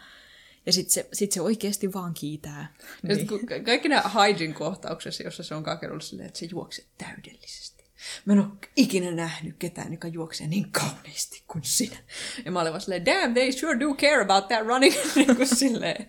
Ja 0.67 0.73
sitten 0.73 0.93
se, 0.95 1.09
sit 1.13 1.33
se 1.33 1.41
oikeasti 1.41 1.93
vaan 1.93 2.15
kiitää. 2.15 2.75
ja 3.09 3.15
Niin. 3.17 3.27
kun 3.27 3.41
kaikki 3.65 3.89
nämä 3.89 4.03
Haijin 4.03 4.55
kohtauksessa, 4.55 5.23
jossa 5.23 5.43
se 5.43 5.55
on 5.55 5.63
kakerulla 5.63 6.01
silleen, 6.01 6.27
että 6.27 6.39
se 6.39 6.47
juoksee 6.51 6.85
täydellisesti. 6.99 7.82
Mä 8.25 8.33
en 8.33 8.39
ole 8.39 8.49
ikinä 8.77 9.11
nähnyt 9.11 9.57
ketään, 9.59 9.93
joka 9.93 10.09
juoksee 10.09 10.47
niin 10.47 10.71
kauniisti 10.71 11.43
kuin 11.47 11.65
sinä. 11.65 11.97
Ja 12.45 12.51
mä 12.51 12.61
olin 12.61 12.73
vaan 12.73 12.81
silleen, 12.81 13.07
damn, 13.07 13.35
they 13.35 13.53
sure 13.53 13.81
do 13.81 13.95
care 13.95 14.23
about 14.23 14.49
that 14.49 14.67
running. 14.67 14.95
niin 15.15 15.37
kuin 15.37 15.57
silleen, 15.57 16.09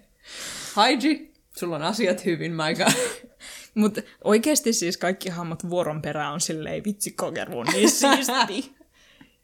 Haiji, 0.73 1.33
sulla 1.57 1.75
on 1.75 1.81
asiat 1.81 2.25
hyvin, 2.25 2.51
my 2.51 2.75
guy. 2.75 3.23
Mutta 3.75 4.01
oikeasti 4.23 4.73
siis 4.73 4.97
kaikki 4.97 5.29
hahmot 5.29 5.69
vuoron 5.69 6.01
perään 6.01 6.33
on 6.33 6.41
silleen, 6.41 6.83
vitsi 6.83 7.11
Kakeru 7.11 7.59
on 7.59 7.67
niin 7.73 7.89
siisti. 7.89 8.75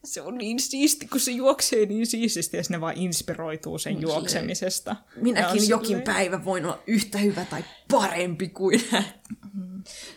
Se 0.04 0.22
on 0.22 0.38
niin 0.38 0.60
siisti, 0.60 1.08
kun 1.08 1.20
se 1.20 1.30
juoksee 1.30 1.86
niin 1.86 2.06
siististi 2.06 2.56
ja 2.56 2.62
ne 2.68 2.80
vaan 2.80 2.96
inspiroituu 2.96 3.78
sen 3.78 4.00
juoksemisesta. 4.00 4.90
Ja 4.90 4.96
on 5.16 5.22
Minäkin 5.22 5.68
jokin 5.68 5.86
silleen- 5.86 6.04
päivä 6.04 6.44
voin 6.44 6.64
olla 6.64 6.82
yhtä 6.86 7.18
hyvä 7.18 7.44
tai 7.44 7.64
parempi 7.90 8.48
kuin 8.48 8.80
hän. 8.90 9.04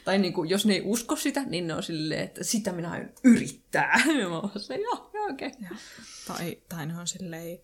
Tai 0.06 0.18
niin 0.18 0.34
kuin, 0.34 0.50
jos 0.50 0.66
ne 0.66 0.74
ei 0.74 0.82
usko 0.86 1.16
sitä, 1.16 1.44
niin 1.44 1.68
ne 1.68 1.74
on 1.74 1.84
silleen, 1.84 2.24
että 2.24 2.44
sitä 2.44 2.72
minä 2.72 2.92
aion 2.92 3.10
yrittää. 3.24 4.04
Ja 4.20 4.30
mä 4.30 4.40
oon 4.40 4.52
silleen, 4.58 4.82
joo, 4.82 5.10
joo, 5.14 5.26
okei. 5.32 5.48
Okay. 5.48 5.78
Tai, 6.28 6.58
tai 6.70 6.86
ne 6.86 7.00
on 7.00 7.08
silleen, 7.08 7.60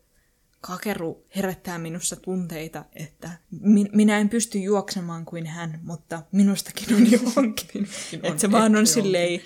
kakeru 0.62 1.26
herättää 1.36 1.78
minussa 1.78 2.16
tunteita, 2.16 2.86
että 2.94 3.32
min, 3.62 3.90
minä 3.94 4.18
en 4.18 4.30
pysty 4.30 4.58
juoksemaan 4.60 5.26
kuin 5.26 5.46
hän, 5.46 5.80
mutta 5.84 6.22
minustakin 6.32 6.96
on 6.96 7.12
johonkin. 7.22 7.88
on 8.14 8.20
että 8.24 8.42
se 8.42 8.52
vaan 8.52 8.76
on 8.76 8.88
silleen 8.88 9.42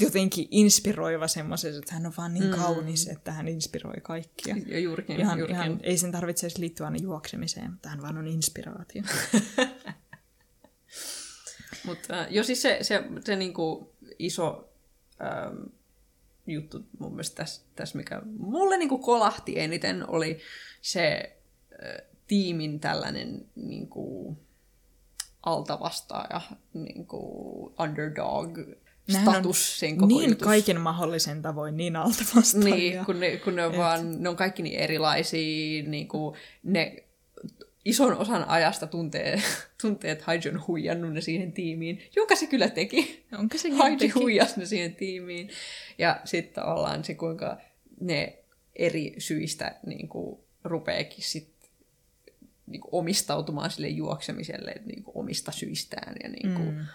jotenkin 0.00 0.48
inspiroiva 0.50 1.28
semmoisessa, 1.28 1.78
että 1.78 1.94
hän 1.94 2.06
on 2.06 2.12
vaan 2.16 2.34
niin 2.34 2.44
mm. 2.46 2.50
kaunis, 2.50 3.08
että 3.08 3.32
hän 3.32 3.48
inspiroi 3.48 4.00
kaikkia. 4.02 4.56
Ja 4.66 4.78
juurikin, 4.78 5.20
Ihan, 5.20 5.38
juurikin. 5.38 5.62
ihan, 5.62 5.80
ei 5.82 5.98
sen 5.98 6.12
tarvitse 6.12 6.46
edes 6.46 6.58
liittyä 6.58 6.86
aina 6.86 6.98
juoksemiseen, 7.02 7.70
mutta 7.70 7.88
hän 7.88 8.02
vaan 8.02 8.18
on 8.18 8.26
inspiraatio. 8.26 9.02
Mutta 11.84 12.20
äh, 12.20 12.26
jo 12.30 12.44
siis 12.44 12.62
se, 12.62 12.78
se, 12.82 13.04
se 13.24 13.36
niinku 13.36 13.92
iso 14.18 14.68
ähm, 15.22 15.56
juttu 16.46 16.86
mun 16.98 17.12
mielestä 17.12 17.36
tässä, 17.36 17.62
tässä 17.76 17.98
mikä 17.98 18.22
mulle 18.38 18.76
niinku 18.76 18.98
kolahti 18.98 19.60
eniten, 19.60 20.10
oli 20.10 20.40
se 20.82 21.36
äh, 21.72 22.06
tiimin 22.26 22.80
tällainen 22.80 23.46
niin 23.56 23.88
kuin, 23.88 24.38
altavastaaja, 25.42 26.40
niin 26.74 27.06
kuin 27.06 27.74
underdog 27.78 28.58
status 29.10 29.80
sen 29.80 29.96
koko 29.96 30.06
niin 30.06 30.30
jutussa. 30.30 30.44
kaiken 30.44 30.80
mahdollisen 30.80 31.42
tavoin 31.42 31.76
niin 31.76 31.96
alta 31.96 32.24
vastaan. 32.36 32.64
Niin, 32.64 33.04
kun 33.04 33.20
ne, 33.20 33.36
kun 33.36 33.56
ne, 33.56 33.66
on 33.66 33.76
vaan, 33.76 34.22
ne 34.22 34.28
on 34.28 34.36
kaikki 34.36 34.62
niin 34.62 34.78
erilaisia, 34.78 35.82
niin 35.82 36.08
kuin 36.08 36.36
ne 36.62 37.04
ison 37.84 38.16
osan 38.16 38.48
ajasta 38.48 38.86
tuntee, 38.86 39.42
tuntee 39.82 40.10
että 40.10 40.24
Haiji 40.26 40.48
on 40.48 40.66
huijannut 40.66 41.12
ne 41.12 41.20
siihen 41.20 41.52
tiimiin, 41.52 42.02
jonka 42.16 42.36
se 42.36 42.46
kyllä 42.46 42.68
teki. 42.68 43.26
Onko 43.38 43.58
se 43.58 43.70
Haiji 43.70 43.96
teki? 43.96 44.12
huijasi 44.12 44.60
ne 44.60 44.66
siihen 44.66 44.94
tiimiin. 44.94 45.50
Ja 45.98 46.20
sitten 46.24 46.64
ollaan 46.64 47.04
se, 47.04 47.14
kuinka 47.14 47.58
ne 48.00 48.38
eri 48.76 49.14
syistä 49.18 49.74
niin 49.86 50.08
kuin, 50.08 50.40
rupeekin 50.64 51.24
sit, 51.24 51.54
niin 52.66 52.80
kuin, 52.80 52.90
omistautumaan 52.92 53.70
sille 53.70 53.88
juoksemiselle 53.88 54.74
niin 54.84 55.02
kuin, 55.02 55.16
omista 55.16 55.52
syistään 55.52 56.16
ja 56.22 56.28
niin 56.28 56.54
kuin, 56.54 56.74
mm. 56.74 56.86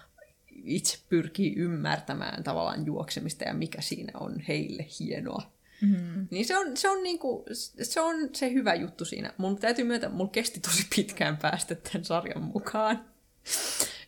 Itse 0.63 0.97
pyrkii 1.09 1.55
ymmärtämään 1.55 2.43
tavallaan 2.43 2.85
juoksemista 2.85 3.43
ja 3.43 3.53
mikä 3.53 3.81
siinä 3.81 4.19
on 4.19 4.39
heille 4.39 4.85
hienoa. 4.99 5.53
Mm. 5.81 6.27
Niin 6.31 6.45
se 6.45 6.57
on, 6.57 6.77
se, 6.77 6.89
on 6.89 7.03
niinku, 7.03 7.45
se 7.81 8.01
on 8.01 8.29
se 8.33 8.53
hyvä 8.53 8.73
juttu 8.73 9.05
siinä. 9.05 9.33
Mun 9.37 9.57
täytyy 9.57 9.85
myöntää, 9.85 10.09
mulla 10.09 10.29
kesti 10.29 10.59
tosi 10.59 10.87
pitkään 10.95 11.37
päästä 11.37 11.75
tämän 11.75 12.05
sarjan 12.05 12.43
mukaan. 12.43 13.05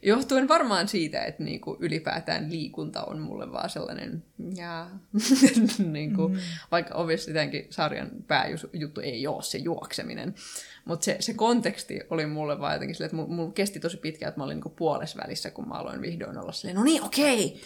Johtuen 0.02 0.48
varmaan 0.48 0.88
siitä, 0.88 1.24
että 1.24 1.44
niinku 1.44 1.78
ylipäätään 1.80 2.52
liikunta 2.52 3.04
on 3.04 3.20
mulle 3.20 3.52
vaan 3.52 3.70
sellainen, 3.70 4.24
jaa. 4.56 5.00
niinku, 5.92 6.28
mm. 6.28 6.36
vaikka 6.72 6.96
obviously 6.96 7.34
tämänkin 7.34 7.68
sarjan 7.70 8.10
pääjuttu 8.28 9.02
ei 9.02 9.28
ole 9.28 9.44
se 9.44 9.58
juokseminen. 9.58 10.36
Mutta 10.86 11.06
se, 11.06 11.18
se 11.20 11.34
konteksti 11.34 12.00
oli 12.10 12.26
mulle 12.26 12.60
vaan 12.60 12.74
jotenkin 12.74 12.96
silleen, 12.96 13.20
että 13.20 13.34
mulla, 13.34 13.52
kesti 13.52 13.80
tosi 13.80 13.98
pitkään, 13.98 14.30
että 14.30 14.40
mä 14.40 14.44
olin 14.46 14.56
niinku 14.56 14.70
puolessa 14.70 15.20
välissä, 15.24 15.52
kun 15.52 15.68
mä 15.68 15.74
aloin 15.74 16.02
vihdoin 16.02 16.38
olla 16.38 16.52
silleen, 16.52 16.76
no 16.76 16.84
niin, 16.84 17.04
okei, 17.04 17.62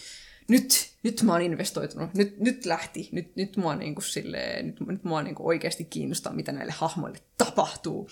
nyt, 0.50 0.90
nyt 1.02 1.22
mä 1.22 1.32
oon 1.32 1.42
investoitunut, 1.42 2.14
nyt, 2.14 2.40
nyt 2.40 2.66
lähti, 2.66 3.08
nyt, 3.12 3.36
nyt 3.36 3.56
mua, 3.56 3.76
niinku 3.76 4.00
silleen, 4.00 4.66
nyt, 4.66 4.80
nyt 4.80 5.04
mua 5.04 5.22
niinku 5.22 5.48
oikeasti 5.48 5.84
kiinnostaa, 5.84 6.32
mitä 6.32 6.52
näille 6.52 6.72
hahmoille 6.76 7.18
tapahtuu. 7.38 8.08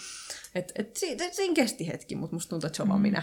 Et, 0.55 0.73
et 0.75 0.97
siitä, 0.97 1.25
siinä 1.33 1.55
kesti 1.55 1.89
hetki, 1.89 2.17
mutta 2.17 2.37
musta 2.37 2.51
tuntuu, 2.51 2.67
että 2.67 2.77
se 2.77 2.83
on 2.83 2.89
vaan 2.89 3.01
minä. 3.01 3.23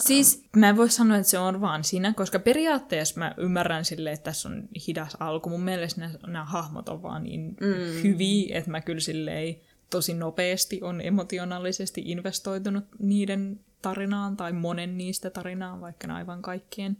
Siis 0.00 0.44
mä 0.56 0.68
en 0.68 0.76
voi 0.76 0.90
sanoa, 0.90 1.16
että 1.16 1.30
se 1.30 1.38
on 1.38 1.60
vaan 1.60 1.84
siinä, 1.84 2.12
koska 2.16 2.38
periaatteessa 2.38 3.18
mä 3.18 3.34
ymmärrän 3.36 3.84
silleen, 3.84 4.14
että 4.14 4.24
tässä 4.24 4.48
on 4.48 4.68
hidas 4.88 5.16
alku. 5.20 5.50
Mun 5.50 5.64
mielestä 5.64 6.00
nämä, 6.00 6.14
nämä 6.26 6.44
hahmot 6.44 6.88
on 6.88 7.02
vaan 7.02 7.22
niin 7.22 7.56
mm. 7.60 8.02
hyviä, 8.02 8.58
että 8.58 8.70
mä 8.70 8.80
kyllä 8.80 9.00
silleen 9.00 9.56
tosi 9.92 10.14
nopeasti 10.14 10.80
on 10.82 11.00
emotionaalisesti 11.00 12.02
investoitunut 12.04 12.84
niiden 12.98 13.60
tarinaan 13.82 14.36
tai 14.36 14.52
monen 14.52 14.98
niistä 14.98 15.30
tarinaan, 15.30 15.80
vaikka 15.80 16.06
ne 16.06 16.12
aivan 16.12 16.42
kaikkien. 16.42 16.96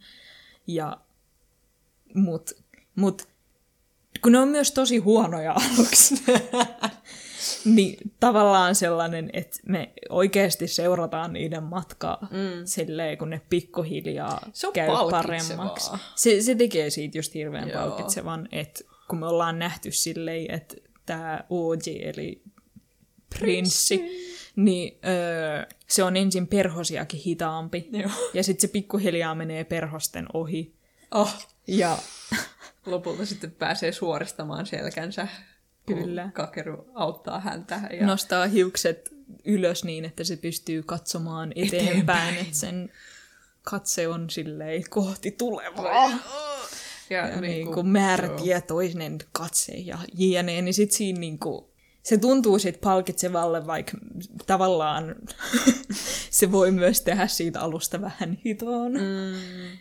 Ja, 0.66 0.97
mut, 2.14 2.51
mut 2.94 3.28
kun 4.23 4.32
ne 4.32 4.39
on 4.39 4.48
myös 4.48 4.73
tosi 4.73 4.98
huonoja 4.98 5.52
aluksi, 5.77 6.24
niin 7.74 8.12
tavallaan 8.20 8.74
sellainen, 8.74 9.31
että 9.32 9.59
me 9.69 9.93
oikeasti 10.09 10.69
seurataan 10.69 11.32
niiden 11.32 11.62
matkaa 11.62 12.28
mm. 12.31 12.64
silleen, 12.64 13.19
kun 13.19 13.31
ne 13.31 13.40
pikkuhiljaa 13.51 14.51
Se 14.52 14.66
on 14.66 14.73
käy 14.73 14.89
paremmaksi. 15.10 15.90
Se, 16.16 16.43
se 16.43 16.55
tekee 16.55 16.90
siitä 16.90 17.19
just 17.19 17.35
hirveän 17.35 17.69
Joo. 17.69 17.81
palkitsevan, 17.81 18.48
että 18.52 18.85
kun 19.09 19.19
me 19.19 19.27
ollaan 19.27 19.59
nähty 19.59 19.90
silleen, 19.90 20.51
että 20.51 20.77
tämä 21.06 21.44
OG, 21.51 21.82
eli 22.02 22.43
prinssi, 23.39 24.03
niin 24.57 24.99
öö, 25.07 25.67
se 25.89 26.03
on 26.03 26.17
ensin 26.17 26.47
perhosiakin 26.47 27.21
hitaampi. 27.21 27.89
Joo. 27.93 28.11
Ja 28.35 28.43
sitten 28.45 28.61
se 28.69 28.73
pikkuhiljaa 28.73 29.35
menee 29.35 29.65
perhosten 29.65 30.27
ohi. 30.35 30.75
Oh, 31.11 31.35
Ja 31.67 31.99
lopulta 32.87 33.27
sitten 33.27 33.51
pääsee 33.51 33.93
suoristamaan 33.93 34.67
selkänsä, 34.67 35.29
Kyllä. 35.87 36.31
Kakeru 36.35 36.91
auttaa 36.95 37.41
häntä. 37.41 37.81
Ja... 38.01 38.07
nostaa 38.07 38.47
hiukset 38.47 39.15
ylös 39.45 39.85
niin, 39.85 40.05
että 40.05 40.25
se 40.25 40.37
pystyy 40.37 40.83
katsomaan 40.83 41.53
eteenpäin, 41.57 41.89
Eteenpäin. 41.89 42.37
että 42.39 42.57
sen 42.57 42.93
katse 43.63 44.09
on 44.09 44.31
silleen 44.31 44.85
kohti 44.91 45.31
tulevaa. 45.31 46.11
ja, 47.11 47.29
Ja 47.29 47.41
niin 47.41 47.41
niinku, 47.41 47.73
kuin 47.73 47.89
määrätietoinen 47.89 49.19
katse 49.33 49.73
ja 49.73 49.99
jne, 50.15 50.63
niin 50.63 50.75
sit 50.75 50.93
siinä 50.93 51.19
niin 51.21 51.39
kuin, 51.39 51.65
se 52.03 52.19
tuntuu 52.19 52.59
sit 52.59 52.81
palkitsevalle, 52.81 53.66
vaikka 53.66 53.93
tavallaan 54.47 55.15
se 56.31 56.53
voi 56.53 56.70
myös 56.70 57.01
tehdä 57.01 57.27
siitä 57.27 57.61
alusta 57.61 58.01
vähän 58.01 58.39
hitoon. 58.45 58.93
Mm. 58.93 59.35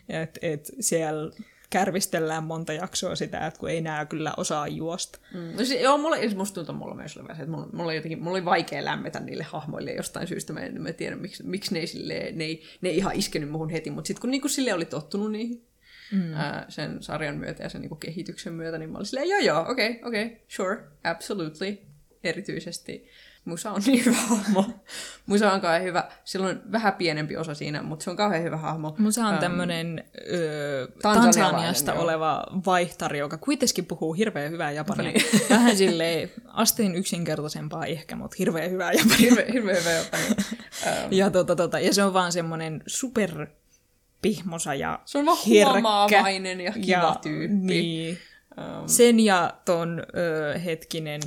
Et, 0.08 0.38
et 0.42 0.70
siellä 0.80 1.32
kärvistellään 1.70 2.44
monta 2.44 2.72
jaksoa 2.72 3.16
sitä, 3.16 3.46
että 3.46 3.60
kun 3.60 3.70
ei 3.70 3.80
nää 3.80 4.06
kyllä 4.06 4.34
osaa 4.36 4.68
juosta. 4.68 5.18
Mm. 5.34 5.56
No, 5.58 5.64
se, 5.64 5.80
joo, 5.80 5.98
mulla, 5.98 6.16
ja 6.16 6.30
musta 6.36 6.54
tuntuu, 6.54 6.74
mulla 6.74 6.94
myös 6.94 7.16
oli 7.16 7.26
että 7.30 7.46
mulla, 7.46 7.68
mulla, 7.72 7.94
jotenkin, 7.94 8.18
mulla 8.18 8.36
oli 8.36 8.44
vaikea 8.44 8.84
lämmetä 8.84 9.20
niille 9.20 9.44
hahmoille 9.44 9.92
jostain 9.92 10.26
syystä. 10.26 10.52
Mä 10.52 10.60
en, 10.60 10.82
mä 10.82 10.92
tiedä, 10.92 11.16
miksi, 11.16 11.42
miksi 11.42 11.74
ne, 11.74 11.80
ei, 11.80 11.86
silleen, 11.86 12.38
ne, 12.38 12.44
ei, 12.44 12.62
ne 12.80 12.88
ei 12.88 12.96
ihan 12.96 13.16
iskenyt 13.16 13.50
muhun 13.50 13.70
heti, 13.70 13.90
mutta 13.90 14.08
sitten 14.08 14.20
kun 14.20 14.30
niinku 14.30 14.48
sille 14.48 14.74
oli 14.74 14.84
tottunut 14.84 15.32
niihin 15.32 15.66
mm. 16.12 16.34
ää, 16.34 16.66
sen 16.68 17.02
sarjan 17.02 17.36
myötä 17.36 17.62
ja 17.62 17.68
sen 17.68 17.80
niinku 17.80 17.96
kehityksen 17.96 18.52
myötä, 18.52 18.78
niin 18.78 18.90
mä 18.90 18.98
olin 18.98 19.06
silleen, 19.06 19.28
joo 19.28 19.40
joo, 19.40 19.70
okei, 19.70 19.90
okay, 19.90 20.08
okei, 20.08 20.26
okay, 20.26 20.38
sure, 20.48 20.84
absolutely. 21.04 21.78
Erityisesti 22.24 23.08
Musa 23.44 23.70
on 23.70 23.82
niin 23.86 24.04
hyvä 24.04 24.16
hahmo. 24.16 24.64
Musa 25.26 25.52
on 25.52 25.60
kauhean 25.60 25.82
hyvä. 25.82 26.08
Sillä 26.24 26.46
on 26.46 26.62
vähän 26.72 26.94
pienempi 26.94 27.36
osa 27.36 27.54
siinä, 27.54 27.82
mutta 27.82 28.04
se 28.04 28.10
on 28.10 28.16
kauhean 28.16 28.42
hyvä 28.42 28.56
hahmo. 28.56 28.94
Musa 28.98 29.26
on 29.26 29.32
Ähm, 29.32 29.40
tämmöinen 29.40 30.04
ö, 30.30 30.88
Tansanialainen, 31.02 31.32
Tansaniasta 31.34 31.94
oleva 31.94 32.46
vaihtari, 32.66 33.18
joka 33.18 33.38
kuitenkin 33.38 33.86
puhuu 33.86 34.12
hirveän 34.12 34.50
hyvää 34.50 34.70
japania. 34.70 35.12
Vähän 35.50 35.76
silleen 35.76 36.30
asteen 36.46 36.94
yksinkertaisempaa 36.94 37.86
ehkä, 37.86 38.16
mutta 38.16 38.36
hirveän 38.38 38.70
hyvää 38.70 38.92
japania. 38.92 39.18
Hirveän 39.18 39.52
hirveä 39.52 39.80
hyvä 39.80 39.90
jopa. 39.90 40.16
Niin. 40.16 40.36
Ähm, 40.86 41.08
Ja, 41.22 41.30
tota, 41.30 41.56
tota, 41.56 41.80
ja 41.80 41.94
se 41.94 42.04
on 42.04 42.12
vaan 42.12 42.32
semmoinen 42.32 42.82
super 42.86 43.46
pihmosa 44.22 44.74
ja 44.74 45.00
se 45.04 45.18
on 45.18 45.26
vaan 45.26 45.38
huomaavainen 45.46 46.60
ja 46.60 46.72
kiva 46.72 46.86
ja, 46.86 47.16
tyyppi. 47.22 47.54
Niin. 47.56 48.18
Ähm, 48.58 48.86
Sen 48.86 49.20
ja 49.20 49.54
ton 49.64 50.02
ö, 50.54 50.58
hetkinen 50.58 51.20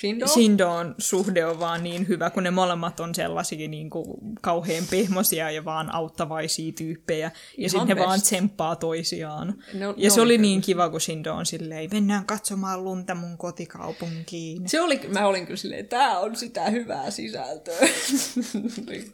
Shindo? 0.00 0.26
Shindon 0.26 0.94
suhde 0.98 1.46
on 1.46 1.60
vaan 1.60 1.82
niin 1.84 2.08
hyvä, 2.08 2.30
kun 2.30 2.42
ne 2.42 2.50
molemmat 2.50 3.00
on 3.00 3.14
sellaisia 3.14 3.68
niin 3.68 3.90
kuin, 3.90 4.06
kauhean 4.40 4.84
pehmosia 4.90 5.50
ja 5.50 5.64
vaan 5.64 5.94
auttavaisia 5.94 6.72
tyyppejä. 6.72 7.30
Ja 7.58 7.70
sitten 7.70 7.96
ne 7.96 8.04
vaan 8.04 8.20
tsemppaa 8.22 8.76
toisiaan. 8.76 9.54
Ne 9.74 9.88
on- 9.88 9.94
ja 9.96 10.04
ne 10.04 10.10
se 10.10 10.20
oli 10.20 10.26
oli 10.26 10.38
niin 10.38 10.60
kiva, 10.60 10.88
kun 10.88 11.00
Shindo 11.00 11.34
on 11.34 11.46
silleen, 11.46 11.90
mennään 11.92 12.24
katsomaan 12.26 12.84
lunta 12.84 13.14
mun 13.14 13.38
kotikaupunkiin. 13.38 14.68
Se 14.68 14.80
oli, 14.80 15.00
mä 15.08 15.26
olin 15.26 15.46
kyllä 15.46 15.56
silleen, 15.56 15.88
tää 15.88 16.18
on 16.18 16.36
sitä 16.36 16.70
hyvää 16.70 17.10
sisältöä. 17.10 17.74
Niin 18.86 19.10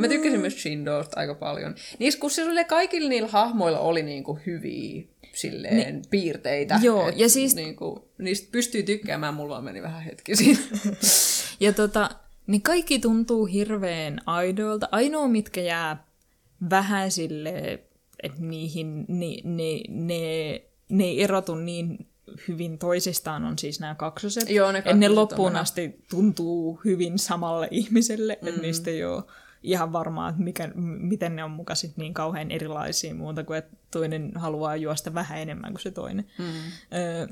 mä 0.00 0.08
tykkäsin 0.08 0.40
myös 0.40 0.62
Shindosta 0.62 1.20
aika 1.20 1.34
paljon. 1.34 1.74
Niissä, 1.98 2.20
kun 2.20 2.30
sille 2.30 2.64
kaikilla 2.64 3.08
niillä 3.08 3.28
hahmoilla 3.28 3.78
oli 3.78 4.02
niinku 4.02 4.38
hyviä 4.46 5.02
silleen, 5.38 5.76
ne, 5.96 6.02
piirteitä. 6.10 6.78
Joo, 6.82 7.08
ja 7.16 7.28
siis- 7.28 7.54
Niinku, 7.54 8.08
niistä 8.18 8.48
pystyy 8.52 8.82
tykkäämään, 8.82 9.34
mulla 9.34 9.54
vaan 9.54 9.64
meni 9.64 9.82
vähän 9.82 10.02
hetki 10.02 10.36
siinä. 10.36 10.60
Ja 11.60 11.72
tota, 11.72 12.10
ne 12.46 12.60
kaikki 12.60 12.98
tuntuu 12.98 13.46
hirveän 13.46 14.20
aidoilta. 14.26 14.88
Ainoa, 14.92 15.28
mitkä 15.28 15.60
jää 15.60 16.04
vähän 16.70 17.10
sille, 17.10 17.82
että 18.22 18.40
niihin, 18.40 19.04
ne, 19.08 19.26
ne, 19.44 19.80
ne, 19.88 20.62
ne 20.88 21.04
ei 21.04 21.22
erotu 21.22 21.54
niin 21.54 22.06
hyvin 22.48 22.78
toisistaan, 22.78 23.44
on 23.44 23.58
siis 23.58 23.80
nämä 23.80 23.94
kaksoset. 23.94 24.50
Joo, 24.50 24.72
ne 24.72 24.78
Et 24.78 24.84
ne 24.84 24.90
kaksoset 24.90 25.10
on 25.10 25.14
loppuun 25.14 25.56
asti 25.56 26.04
tuntuu 26.10 26.80
hyvin 26.84 27.18
samalle 27.18 27.68
ihmiselle, 27.70 28.38
mm. 28.42 28.48
että 28.48 28.60
niistä 28.60 28.90
ei 28.90 29.04
ole 29.04 29.22
ihan 29.62 29.92
varmaa, 29.92 30.28
että 30.28 30.42
mikä, 30.42 30.70
miten 30.74 31.36
ne 31.36 31.44
on 31.44 31.50
muka 31.50 31.74
sit 31.74 31.96
niin 31.96 32.14
kauhean 32.14 32.50
erilaisia 32.50 33.14
muuta 33.14 33.44
kuin, 33.44 33.58
että 33.58 33.76
toinen 33.90 34.32
haluaa 34.34 34.76
juosta 34.76 35.14
vähän 35.14 35.38
enemmän 35.38 35.72
kuin 35.72 35.82
se 35.82 35.90
toinen. 35.90 36.26
Mm. 36.38 36.44
Öö, 36.98 37.26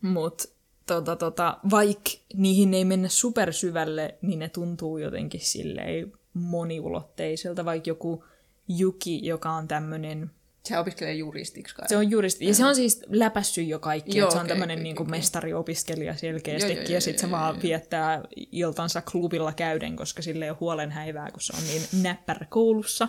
Mutta 0.00 0.44
tota, 0.86 1.16
tota, 1.16 1.58
vaikka 1.70 2.10
niihin 2.34 2.74
ei 2.74 2.84
mennä 2.84 3.08
supersyvälle, 3.08 4.18
niin 4.22 4.38
ne 4.38 4.48
tuntuu 4.48 4.98
jotenkin 4.98 5.40
silleen 5.40 6.12
moniulotteiselta, 6.34 7.64
vaikka 7.64 7.90
joku 7.90 8.24
Juki, 8.68 9.26
joka 9.26 9.50
on 9.50 9.68
tämmöinen, 9.68 10.30
Se 10.64 10.78
opiskelee 10.78 11.14
juristiksi 11.14 11.74
kai. 11.74 11.88
se 11.88 11.96
on 11.96 12.10
juristi, 12.10 12.46
ja 12.46 12.54
se 12.54 12.64
on 12.64 12.74
siis 12.74 13.02
läpässyt 13.08 13.68
jo 13.68 13.78
kaikki, 13.78 14.18
Joo, 14.18 14.26
että 14.26 14.34
se 14.34 14.38
on 14.38 14.44
okei, 14.44 14.48
tämmöinen 14.48 14.76
okei, 14.76 14.82
niinku 14.82 15.02
okei. 15.02 15.10
mestariopiskelija 15.10 16.16
selkeästikin, 16.16 16.76
Joo, 16.76 16.84
joo, 16.84 16.94
ja 16.94 17.00
sitten 17.00 17.20
se 17.20 17.26
joo, 17.26 17.38
vaan 17.40 17.54
joo. 17.54 17.62
viettää 17.62 18.22
iltansa 18.52 19.02
klubilla 19.02 19.52
käyden, 19.52 19.96
koska 19.96 20.22
sille 20.22 20.44
ei 20.44 20.50
ole 20.50 20.56
huolen 20.60 20.90
häivää, 20.90 21.30
kun 21.30 21.40
se 21.40 21.52
on 21.56 21.64
niin 21.66 22.02
näppärä 22.02 22.46
koulussa. 22.50 23.08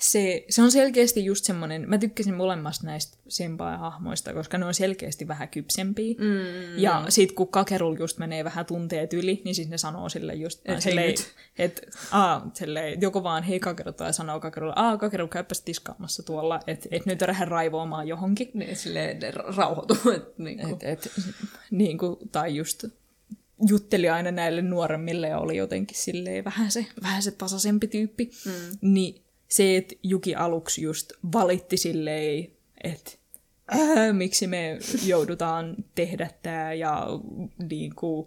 Se, 0.00 0.44
se 0.48 0.62
on 0.62 0.70
selkeästi 0.70 1.24
just 1.24 1.44
semmoinen, 1.44 1.88
mä 1.88 1.98
tykkäsin 1.98 2.34
molemmasta 2.34 2.86
näistä 2.86 3.18
senpai-hahmoista, 3.28 4.32
koska 4.32 4.58
ne 4.58 4.66
on 4.66 4.74
selkeästi 4.74 5.28
vähän 5.28 5.48
kypsempiä. 5.48 6.14
Mm, 6.18 6.78
ja 6.78 7.00
mm. 7.00 7.06
sit 7.08 7.32
kun 7.32 7.48
Kakerul 7.48 7.96
just 7.98 8.18
menee 8.18 8.44
vähän 8.44 8.66
tunteet 8.66 9.12
yli, 9.12 9.42
niin 9.44 9.54
siis 9.54 9.68
ne 9.68 9.78
sanoo 9.78 10.08
sille 10.08 10.34
just, 10.34 10.60
Et 10.64 10.80
silleen, 10.80 11.06
hei 11.06 11.12
nyt. 11.12 11.34
et, 11.58 11.86
aa, 12.10 12.50
joko 13.00 13.22
vaan 13.22 13.42
hei 13.42 13.60
Kakeru 13.60 13.92
tai 13.92 14.14
sanoo 14.14 14.40
Kakerulle, 14.40 14.72
aa 14.76 14.96
Kakeru 14.96 15.28
käypäs 15.28 15.60
tiskaamassa 15.60 16.22
tuolla, 16.22 16.60
että 16.66 16.88
et 16.90 17.06
nyt 17.06 17.20
lähde 17.20 17.44
raivoamaan 17.44 18.08
johonkin. 18.08 18.50
Niin, 18.54 18.76
silleen 18.76 19.18
ne 19.18 19.30
ra- 19.30 19.56
rauhoituu. 19.56 20.10
Et, 20.16 20.38
niin 20.38 20.58
kuin. 20.58 20.72
Et, 20.72 20.82
et, 20.82 21.12
niin 21.70 21.98
kuin, 21.98 22.16
tai 22.32 22.56
just 22.56 22.84
jutteli 23.68 24.08
aina 24.08 24.30
näille 24.30 24.62
nuoremmille 24.62 25.28
ja 25.28 25.38
oli 25.38 25.56
jotenkin 25.56 25.96
silleen 25.96 26.44
vähän 26.44 26.70
se, 26.70 26.86
vähän 27.02 27.22
se 27.22 27.30
tasaisempi 27.30 27.88
tyyppi. 27.88 28.30
Mm. 28.46 28.78
Niin 28.80 29.22
se, 29.50 29.76
että 29.76 29.94
Juki 30.02 30.34
aluksi 30.34 30.82
just 30.82 31.12
valitti 31.32 31.76
silleen, 31.76 32.48
että 32.84 33.10
äh, 33.74 34.12
miksi 34.12 34.46
me 34.46 34.78
joudutaan 35.06 35.76
tehdä 35.94 36.30
tämä 36.42 36.72
ja 36.72 37.06
niin 37.68 37.94
kuin, 37.94 38.26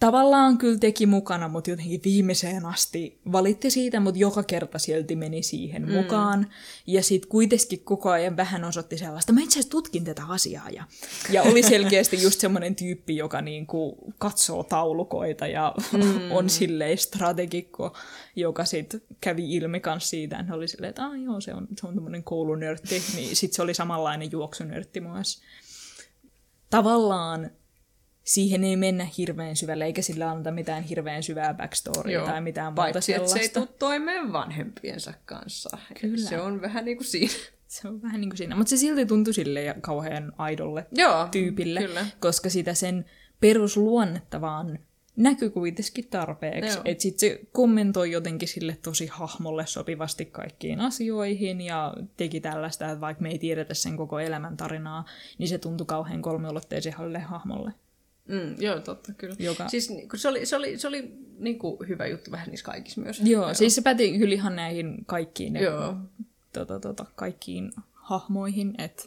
tavallaan 0.00 0.58
kyllä 0.58 0.78
teki 0.78 1.06
mukana, 1.06 1.48
mutta 1.48 1.70
jotenkin 1.70 2.00
viimeiseen 2.04 2.66
asti 2.66 3.20
valitti 3.32 3.70
siitä, 3.70 4.00
mutta 4.00 4.20
joka 4.20 4.42
kerta 4.42 4.78
silti 4.78 5.16
meni 5.16 5.42
siihen 5.42 5.86
mm. 5.86 5.92
mukaan. 5.92 6.46
Ja 6.86 7.02
sitten 7.02 7.28
kuitenkin 7.28 7.84
koko 7.84 8.10
ajan 8.10 8.36
vähän 8.36 8.64
osoitti 8.64 8.98
sellaista, 8.98 9.32
mä 9.32 9.40
itse 9.40 9.58
asiassa 9.58 9.70
tutkin 9.70 10.04
tätä 10.04 10.22
asiaa. 10.28 10.70
Ja, 10.70 10.84
ja 11.30 11.42
oli 11.42 11.62
selkeästi 11.62 12.22
just 12.22 12.40
semmoinen 12.40 12.76
tyyppi, 12.76 13.16
joka 13.16 13.40
niinku 13.40 13.96
katsoo 14.18 14.62
taulukoita 14.62 15.46
ja 15.46 15.74
mm. 15.92 16.32
on 16.32 16.50
silleen 16.50 16.98
strategikko, 16.98 17.96
joka 18.36 18.64
sitten 18.64 19.02
kävi 19.20 19.54
ilmi 19.54 19.80
kans 19.80 20.10
siitä, 20.10 20.38
että 20.38 20.54
oli 20.54 20.68
silleen, 20.68 20.90
että 20.90 21.02
joo, 21.24 21.40
se 21.40 21.54
on, 21.54 21.68
se 21.80 21.86
on 21.86 21.94
tämmöinen 21.94 22.24
koulunörtti. 22.24 23.02
Niin 23.14 23.36
sitten 23.36 23.56
se 23.56 23.62
oli 23.62 23.74
samanlainen 23.74 24.32
juoksunörtti 24.32 25.00
myös. 25.00 25.42
Tavallaan 26.70 27.50
siihen 28.30 28.64
ei 28.64 28.76
mennä 28.76 29.06
hirveän 29.18 29.56
syvälle, 29.56 29.84
eikä 29.84 30.02
sillä 30.02 30.30
anneta 30.30 30.50
mitään 30.50 30.82
hirveän 30.82 31.22
syvää 31.22 31.54
backstorya 31.54 32.14
Joo. 32.14 32.26
tai 32.26 32.40
mitään 32.40 32.72
muuta 32.72 32.82
Paitsi, 32.82 33.12
että 33.12 33.28
sellaista. 33.28 33.36
se 33.36 33.60
ei 33.60 33.66
tule 33.66 33.76
toimeen 33.78 34.32
vanhempiensa 34.32 35.14
kanssa. 35.24 35.78
Kyllä. 36.00 36.28
Se 36.28 36.40
on 36.40 36.60
vähän 36.60 36.84
niin 36.84 36.96
kuin 36.96 37.06
siinä. 37.06 37.32
Se 37.70 37.88
on 37.88 38.02
vähän 38.02 38.20
niin 38.20 38.30
kuin 38.30 38.38
siinä, 38.38 38.56
mutta 38.56 38.70
se 38.70 38.76
silti 38.76 39.06
tuntui 39.06 39.34
sille 39.34 39.76
kauhean 39.80 40.32
aidolle 40.38 40.86
Joo, 40.92 41.28
tyypille, 41.30 41.80
kyllä. 41.80 42.06
koska 42.20 42.50
sitä 42.50 42.74
sen 42.74 43.04
perusluonnetta 43.40 44.40
vaan 44.40 44.78
näkyy 45.16 45.50
kuitenkin 45.50 46.08
tarpeeksi. 46.10 46.78
Että 46.84 47.02
sitten 47.02 47.20
se 47.20 47.40
kommentoi 47.52 48.10
jotenkin 48.10 48.48
sille 48.48 48.78
tosi 48.82 49.06
hahmolle 49.06 49.66
sopivasti 49.66 50.26
kaikkiin 50.26 50.80
asioihin 50.80 51.60
ja 51.60 51.94
teki 52.16 52.40
tällaista, 52.40 52.86
että 52.86 53.00
vaikka 53.00 53.22
me 53.22 53.30
ei 53.30 53.38
tiedetä 53.38 53.74
sen 53.74 53.96
koko 53.96 54.20
elämäntarinaa, 54.20 55.04
niin 55.38 55.48
se 55.48 55.58
tuntui 55.58 55.86
kauhean 55.86 56.22
kolmiulotteiselle 56.22 57.18
hahmolle. 57.18 57.72
Mm, 58.30 58.54
joo, 58.62 58.80
totta, 58.80 59.12
kyllä. 59.12 59.36
Joka- 59.38 59.68
Siis 59.68 59.88
kun 60.10 60.18
se 60.18 60.28
oli, 60.28 60.46
se 60.46 60.56
oli, 60.56 60.78
se 60.78 60.88
oli 60.88 61.12
niin 61.38 61.58
kuin 61.58 61.88
hyvä 61.88 62.06
juttu 62.06 62.30
vähän 62.30 62.48
niissä 62.48 62.64
kaikissa 62.66 63.00
myös. 63.00 63.20
Joo, 63.24 63.42
joo. 63.42 63.54
siis 63.54 63.74
se 63.74 63.82
päti 63.82 64.18
kyllä 64.18 64.34
ihan 64.34 64.56
näihin 64.56 65.04
kaikkiin, 65.06 65.52
ne, 65.52 65.60
Joo. 65.62 65.96
tota, 66.52 66.80
tota, 66.80 67.04
kaikkiin 67.16 67.72
hahmoihin, 67.92 68.74
että 68.78 69.02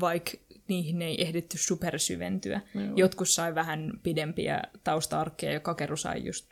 vaikka 0.00 0.30
niihin 0.68 1.02
ei 1.02 1.22
ehditty 1.22 1.58
supersyventyä. 1.58 2.60
Joo. 2.74 2.84
Jotkut 2.96 3.28
sai 3.28 3.54
vähän 3.54 3.92
pidempiä 4.02 4.62
tausta-arkkeja 4.84 5.52
ja 5.52 5.60
Kakeru 5.60 5.96
sai 5.96 6.24
just 6.24 6.46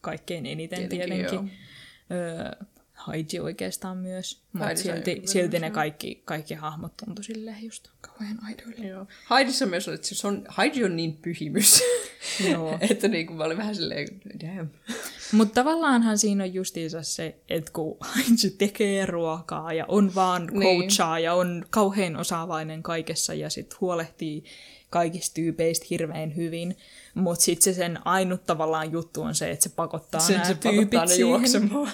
kaikkein 0.00 0.46
eniten 0.46 0.88
Tietenkin, 0.88 1.18
tietenkin. 1.18 1.50
Öö, 2.10 2.66
Haiji 3.00 3.40
oikeastaan 3.40 3.96
myös, 3.96 4.42
mutta 4.52 4.76
silti, 4.76 5.22
silti 5.24 5.50
myös, 5.50 5.60
ne 5.60 5.70
kaikki, 5.70 6.22
kaikki 6.24 6.54
hahmot 6.54 6.96
tuntui 6.96 7.24
silleen 7.24 7.64
just 7.64 7.88
kauhean 8.00 8.38
aidoille. 8.44 8.86
Joo. 8.86 9.06
Haidissa 9.26 9.66
myös 9.66 9.88
oli, 9.88 9.94
että 9.94 10.08
se 10.14 10.26
on, 10.26 10.44
Heidi 10.58 10.84
on 10.84 10.96
niin 10.96 11.16
pyhimys. 11.16 11.82
Joo. 12.50 12.78
että 12.90 13.08
niin 13.08 13.26
kuin 13.26 13.36
mä 13.36 13.44
olin 13.44 13.58
vähän 13.58 13.74
silleen, 13.74 14.08
damn. 14.46 14.68
Mutta 15.32 15.54
tavallaanhan 15.54 16.18
siinä 16.18 16.44
on 16.44 16.54
justiinsa 16.54 17.02
se, 17.02 17.36
että 17.48 17.70
kun 17.72 17.96
Haiji 18.00 18.50
tekee 18.58 19.06
ruokaa 19.06 19.72
ja 19.72 19.84
on 19.88 20.14
vaan 20.14 20.46
Niin. 20.52 20.80
coachaa 20.80 21.18
ja 21.18 21.34
on 21.34 21.66
kauhean 21.70 22.16
osaavainen 22.16 22.82
kaikessa 22.82 23.34
ja 23.34 23.50
sitten 23.50 23.78
huolehtii 23.80 24.44
kaikista 24.90 25.34
tyypeistä 25.34 25.86
hirveän 25.90 26.36
hyvin, 26.36 26.76
mutta 27.14 27.44
sitten 27.44 27.62
se 27.74 27.76
sen 27.76 28.06
ainut 28.06 28.46
tavallaan 28.46 28.92
juttu 28.92 29.22
on 29.22 29.34
se, 29.34 29.50
että 29.50 29.62
se 29.62 29.68
pakottaa 29.76 30.20
Sen 30.20 30.34
nämä 30.34 30.44
se 30.48 30.54
tyypit 30.54 30.76
pakottaa 30.76 31.06
siihen. 31.06 31.20
juoksemaan. 31.30 31.90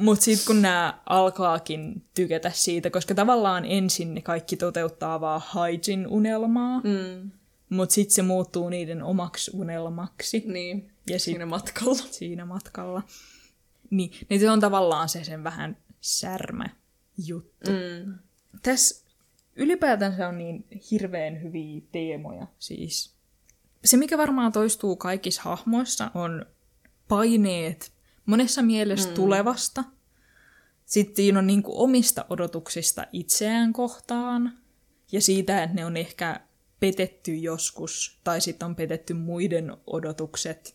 Mutta 0.00 0.24
sitten 0.24 0.46
kun 0.46 0.62
nämä 0.62 1.00
alkaakin 1.06 2.04
tykätä 2.14 2.50
siitä, 2.54 2.90
koska 2.90 3.14
tavallaan 3.14 3.64
ensin 3.64 4.14
ne 4.14 4.22
kaikki 4.22 4.56
toteuttaa 4.56 5.20
vaan 5.20 5.42
Haijin 5.46 6.06
unelmaa, 6.06 6.80
Mm, 6.80 7.30
mutta 7.68 7.94
sitten 7.94 8.14
se 8.14 8.22
muuttuu 8.22 8.68
niiden 8.68 9.02
omaksi 9.02 9.50
unelmaksi 9.54 10.44
niin, 10.46 10.90
Ja 11.06 11.18
sit- 11.18 11.24
siinä 11.24 11.46
matkalla. 11.46 12.02
siinä 12.18 12.44
matkalla. 12.44 13.02
Niin, 13.90 14.10
niin 14.28 14.40
se 14.40 14.50
on 14.50 14.60
tavallaan 14.60 15.08
se 15.08 15.24
sen 15.24 15.44
vähän 15.44 15.76
särmä 16.00 16.66
juttu. 17.26 17.70
Mm. 17.70 18.14
Tässä 18.62 19.04
ylipäätänsä 19.56 20.28
on 20.28 20.38
niin 20.38 20.64
hirveän 20.90 21.42
hyviä 21.42 21.80
teemoja. 21.92 22.46
Siis 22.58 23.14
se, 23.84 23.96
mikä 23.96 24.18
varmaan 24.18 24.52
toistuu 24.52 24.96
kaikissa 24.96 25.42
hahmoissa, 25.42 26.10
on 26.14 26.46
paineet 27.08 27.92
monessa 28.30 28.62
mielessä 28.62 29.08
mm. 29.08 29.14
tulevasta. 29.14 29.84
Sitten 30.84 31.16
siinä 31.16 31.38
on 31.38 31.46
niin 31.46 31.62
omista 31.66 32.24
odotuksista 32.30 33.06
itseään 33.12 33.72
kohtaan 33.72 34.58
ja 35.12 35.20
siitä, 35.20 35.62
että 35.62 35.76
ne 35.76 35.84
on 35.84 35.96
ehkä 35.96 36.40
petetty 36.80 37.36
joskus 37.36 38.20
tai 38.24 38.40
sitten 38.40 38.66
on 38.66 38.76
petetty 38.76 39.14
muiden 39.14 39.76
odotukset. 39.86 40.74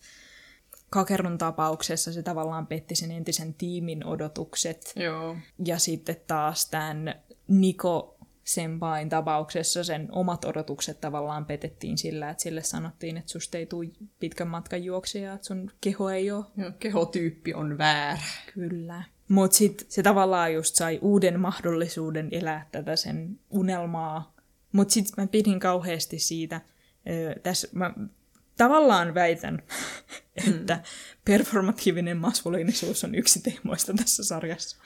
Kakerun 0.89 1.37
tapauksessa 1.37 2.13
se 2.13 2.23
tavallaan 2.23 2.67
petti 2.67 2.95
sen 2.95 3.11
entisen 3.11 3.53
tiimin 3.53 4.05
odotukset. 4.05 4.93
Joo. 4.95 5.37
Ja 5.65 5.79
sitten 5.79 6.17
taas 6.27 6.69
tämän 6.69 7.15
Niko 7.47 8.14
Senpain 8.45 9.09
tapauksessa 9.09 9.83
sen 9.83 10.07
omat 10.11 10.45
odotukset 10.45 11.01
tavallaan 11.01 11.45
petettiin 11.45 11.97
sillä, 11.97 12.29
että 12.29 12.43
sille 12.43 12.63
sanottiin, 12.63 13.17
että 13.17 13.31
susta 13.31 13.57
ei 13.57 13.65
tule 13.65 13.87
pitkän 14.19 14.47
matkan 14.47 14.83
juoksija, 14.83 15.33
että 15.33 15.47
sun 15.47 15.71
keho 15.81 16.09
ei 16.09 16.31
ole 16.31 16.45
Joo, 16.57 16.71
Kehotyyppi 16.79 17.53
on 17.53 17.77
väärä. 17.77 18.21
Kyllä. 18.53 19.03
Mutta 19.27 19.57
sitten 19.57 19.87
se 19.89 20.03
tavallaan 20.03 20.53
just 20.53 20.75
sai 20.75 20.99
uuden 21.01 21.39
mahdollisuuden 21.39 22.29
elää 22.31 22.67
tätä 22.71 22.95
sen 22.95 23.39
unelmaa. 23.49 24.35
Mutta 24.71 24.93
sitten 24.93 25.23
mä 25.23 25.27
pidin 25.27 25.59
kauheasti 25.59 26.19
siitä, 26.19 26.61
ö, 27.09 27.39
tässä 27.39 27.67
mä 27.71 27.93
tavallaan 28.57 29.13
väitän, 29.13 29.63
että 30.53 30.83
performatiivinen 31.25 32.17
maskuliinisuus 32.17 33.03
on 33.03 33.15
yksi 33.15 33.39
teemoista 33.41 33.93
tässä 33.93 34.23
sarjassa. 34.23 34.77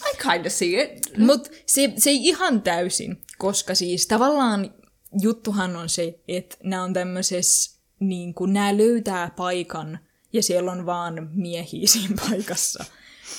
I 0.00 0.16
kinda 0.32 0.50
see 0.50 0.82
it. 0.82 1.18
Mutta 1.18 1.50
se, 1.66 1.92
se 1.96 2.10
ei 2.10 2.28
ihan 2.28 2.62
täysin, 2.62 3.22
koska 3.38 3.74
siis 3.74 4.06
tavallaan 4.06 4.74
juttuhan 5.20 5.76
on 5.76 5.88
se, 5.88 6.20
että 6.28 6.56
nämä 6.62 6.82
on 6.82 6.92
tämmöisessä, 6.92 7.80
niin 8.00 8.34
kuin 8.34 8.52
nämä 8.52 8.76
löytää 8.76 9.30
paikan 9.36 9.98
ja 10.32 10.42
siellä 10.42 10.72
on 10.72 10.86
vaan 10.86 11.30
miehiä 11.32 11.86
siinä 11.92 12.14
paikassa. 12.28 12.84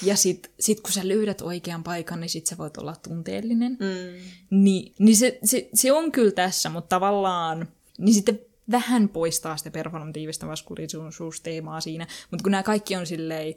Ja 0.04 0.16
sit, 0.16 0.52
sit 0.60 0.82
kun 0.82 0.92
sä 0.92 1.08
löydät 1.08 1.42
oikean 1.42 1.84
paikan, 1.84 2.20
niin 2.20 2.30
sit 2.30 2.48
sä 2.48 2.58
voit 2.58 2.78
olla 2.78 2.96
tunteellinen. 2.96 3.72
Mm. 3.72 4.22
Niin, 4.50 4.94
niin 5.00 5.16
se, 5.16 5.40
se, 5.44 5.70
se 5.74 5.92
on 5.92 6.12
kyllä 6.12 6.32
tässä, 6.32 6.70
mutta 6.70 6.96
tavallaan, 6.96 7.68
niin 7.98 8.14
sitten 8.14 8.40
vähän 8.72 9.10
poistaa 9.10 9.58
sitä 9.58 9.72
performatiivista 9.72 10.48
vaskuullisuusteemaa 10.48 11.82
siinä. 11.82 12.08
Mutta 12.32 12.44
kun 12.44 12.52
nämä 12.52 12.64
kaikki 12.64 12.96
on 12.96 13.08
silleen, 13.08 13.54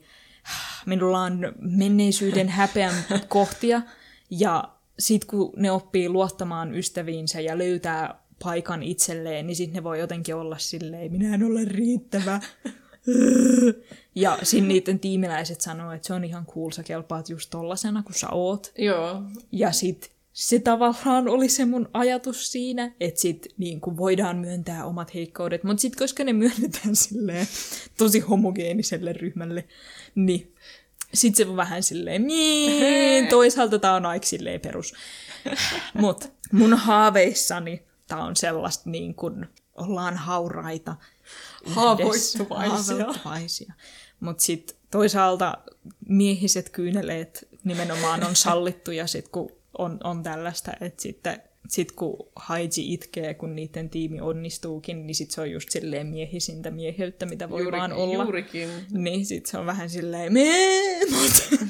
minulla 0.87 1.21
on 1.21 1.53
menneisyyden 1.59 2.49
häpeän 2.49 2.95
kohtia, 3.29 3.83
ja 4.31 4.69
sitten 4.99 5.29
kun 5.31 5.53
ne 5.57 5.71
oppii 5.71 6.09
luottamaan 6.09 6.75
ystäviinsä 6.75 7.41
ja 7.41 7.59
löytää 7.59 8.25
paikan 8.43 8.83
itselleen, 8.83 9.47
niin 9.47 9.57
sitten 9.57 9.75
ne 9.75 9.85
voi 9.85 10.01
jotenkin 10.01 10.35
olla 10.35 10.59
silleen, 10.59 11.13
minä 11.13 11.35
en 11.35 11.45
ole 11.45 11.65
riittävä. 11.65 12.41
Ja 14.15 14.39
siinä 14.43 14.67
niiden 14.67 14.99
tiimiläiset 14.99 15.61
sanoo, 15.61 15.93
että 15.93 16.07
se 16.07 16.15
on 16.15 16.25
ihan 16.25 16.47
cool, 16.47 16.71
sä 16.71 16.83
kelpaat 16.83 17.29
just 17.29 17.51
tollasena, 17.51 18.03
kun 18.03 18.15
sä 18.15 18.31
oot. 18.31 18.73
Joo. 18.79 19.23
Ja 19.53 19.73
sit 19.73 20.14
se 20.35 20.59
tavallaan 20.59 21.29
oli 21.29 21.49
se 21.49 21.65
mun 21.65 21.89
ajatus 21.93 22.53
siinä, 22.53 22.93
että 23.01 23.21
sit 23.21 23.47
niin 23.59 23.81
kuin 23.81 23.97
voidaan 23.97 24.37
myöntää 24.37 24.85
omat 24.85 25.15
heikkoudet, 25.15 25.65
mutta 25.65 25.81
sit 25.81 25.97
koska 25.97 26.25
ne 26.25 26.33
myönnetään 26.33 26.97
silleen 27.07 27.47
tosi 27.99 28.21
homogeeniselle 28.21 29.13
ryhmälle, 29.13 29.65
niin 30.15 30.55
sit 31.15 31.37
se 31.37 31.47
on 31.47 31.57
vähän 31.57 31.83
silleen, 31.83 32.27
niin, 32.27 33.27
toisaalta 33.37 33.79
tää 33.79 33.95
on 33.95 34.07
aika 34.07 34.27
silleen 34.27 34.61
perus. 34.61 34.95
Mut 35.95 36.33
mun 36.53 36.75
haaveissani 36.75 37.83
tää 38.07 38.25
on 38.25 38.37
sellaista 38.37 38.91
niin 38.91 39.15
kuin 39.15 39.47
ollaan 39.75 40.17
hauraita 40.17 40.97
Haavoittuvaisia. 41.67 42.97
Haavoittuvaisia. 42.97 43.75
Mutta 44.21 44.43
sitten 44.43 44.77
toisaalta 44.91 45.59
miehiset 46.09 46.69
kyyneleet 46.69 47.49
nimenomaan 47.65 48.25
on 48.25 48.37
sallittuja 48.37 49.07
sit 49.07 49.29
kun 49.29 49.51
on, 49.79 49.99
on 50.05 50.23
tällaista, 50.23 50.73
että 50.81 51.03
sitten 51.03 51.43
sit 51.69 51.93
kun 51.93 52.17
Haiji 52.37 52.93
itkee, 52.93 53.35
kun 53.35 53.57
niiden 53.57 53.91
tiimi 53.91 54.21
onnistuukin, 54.21 55.07
niin 55.07 55.15
sit 55.15 55.31
se 55.31 55.41
on 55.41 55.51
just 55.51 55.71
silleen 55.71 56.07
miehisintä 56.07 56.71
mieheyttä, 56.71 57.27
mitä 57.27 57.51
voi 57.51 57.63
Juuri, 57.63 57.79
vaan 57.79 57.93
olla. 57.93 58.25
Juurikin. 58.25 58.69
Niin 58.91 59.27
sit 59.27 59.47
se 59.47 59.59
on 59.59 59.67
vähän 59.67 59.91
silleen 59.91 60.33
mee, 60.33 61.01
mut, 61.13 61.61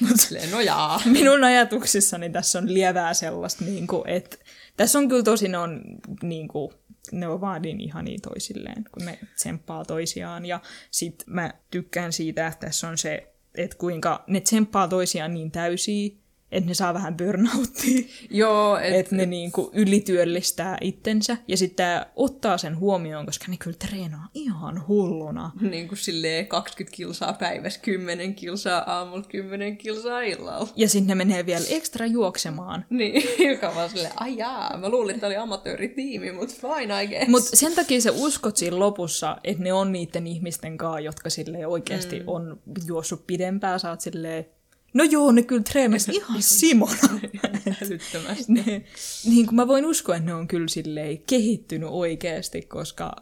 mut 0.00 0.20
Silleen, 0.20 0.50
no 0.50 0.60
jaa. 0.60 1.00
minun 1.18 1.44
ajatuksissani 1.44 2.30
tässä 2.30 2.58
on 2.58 2.74
lievää 2.74 3.14
sellaista, 3.14 3.64
niin 3.64 3.86
kuin, 3.86 4.08
että 4.08 4.36
tässä 4.76 4.98
on 4.98 5.08
kyllä 5.08 5.22
tosi 5.22 5.48
ne 5.48 5.58
on, 5.58 5.80
niin 6.22 6.48
kuin, 6.48 6.72
ne 7.12 7.28
on 7.28 7.40
vaan 7.40 7.62
niin 7.62 7.80
ihania 7.80 8.18
toisilleen, 8.22 8.84
kun 8.92 9.06
ne 9.06 9.18
tsemppaa 9.34 9.84
toisiaan. 9.84 10.46
Ja 10.46 10.60
sit 10.90 11.24
mä 11.26 11.54
tykkään 11.70 12.12
siitä, 12.12 12.46
että 12.46 12.66
tässä 12.66 12.88
on 12.88 12.98
se, 12.98 13.32
että 13.54 13.76
kuinka 13.76 14.24
ne 14.26 14.40
tsemppaa 14.40 14.88
toisiaan 14.88 15.34
niin 15.34 15.50
täysiä, 15.50 16.10
että 16.54 16.68
ne 16.68 16.74
saa 16.74 16.94
vähän 16.94 17.16
burnouttia. 17.16 18.02
Joo, 18.30 18.78
et, 18.78 18.94
Että 18.94 19.16
ne 19.16 19.26
niinku 19.26 19.70
ylityöllistää 19.72 20.78
itsensä 20.80 21.36
ja 21.48 21.56
sitten 21.56 22.06
ottaa 22.16 22.58
sen 22.58 22.78
huomioon, 22.78 23.26
koska 23.26 23.44
ne 23.48 23.56
kyllä 23.56 23.76
treenaa 23.88 24.28
ihan 24.34 24.88
hulluna. 24.88 25.50
niin 25.60 25.88
kuin 25.88 25.98
silleen 25.98 26.46
20 26.46 26.96
kilsaa 26.96 27.32
päivässä, 27.32 27.80
10 27.80 28.34
kilsaa 28.34 28.78
aamulla, 28.86 29.24
10 29.28 29.76
kilsaa 29.76 30.22
illalla. 30.22 30.68
Ja 30.76 30.88
sitten 30.88 31.06
ne 31.06 31.14
menee 31.14 31.46
vielä 31.46 31.64
ekstra 31.70 32.06
juoksemaan. 32.06 32.84
Niin, 32.90 33.22
joka 33.52 33.74
vaan 33.74 33.90
silleen, 33.90 34.12
ai 34.16 34.36
jaa, 34.36 34.76
mä 34.76 34.88
luulin, 34.88 35.14
että 35.14 35.26
oli 35.26 35.36
amatööritiimi, 35.36 36.32
mutta 36.32 36.54
fine, 36.54 37.02
I 37.02 37.06
guess. 37.06 37.28
Mutta 37.28 37.56
sen 37.56 37.74
takia 37.74 38.00
sä 38.00 38.12
uskot 38.12 38.56
siinä 38.56 38.78
lopussa, 38.78 39.36
että 39.44 39.62
ne 39.62 39.72
on 39.72 39.92
niiden 39.92 40.26
ihmisten 40.26 40.78
kanssa, 40.78 41.00
jotka 41.00 41.30
sille 41.30 41.66
oikeasti 41.66 42.20
mm. 42.20 42.28
on 42.28 42.60
juossut 42.86 43.26
pidempään. 43.26 43.80
Sä 43.80 43.90
oot 43.90 44.00
silleen, 44.00 44.46
no 44.94 45.04
joo, 45.04 45.32
ne 45.32 45.42
kyllä 45.42 45.62
treenasi 45.62 46.12
ihan 46.12 46.42
simona. 46.42 47.20
Älyttömästi. 47.82 48.52
ne, 48.52 48.84
niin 49.24 49.46
kuin 49.46 49.56
mä 49.56 49.68
voin 49.68 49.86
uskoa, 49.86 50.16
että 50.16 50.26
ne 50.26 50.34
on 50.34 50.48
kyllä 50.48 50.68
silleen 50.68 51.18
kehittynyt 51.18 51.88
oikeasti, 51.92 52.62
koska 52.62 53.16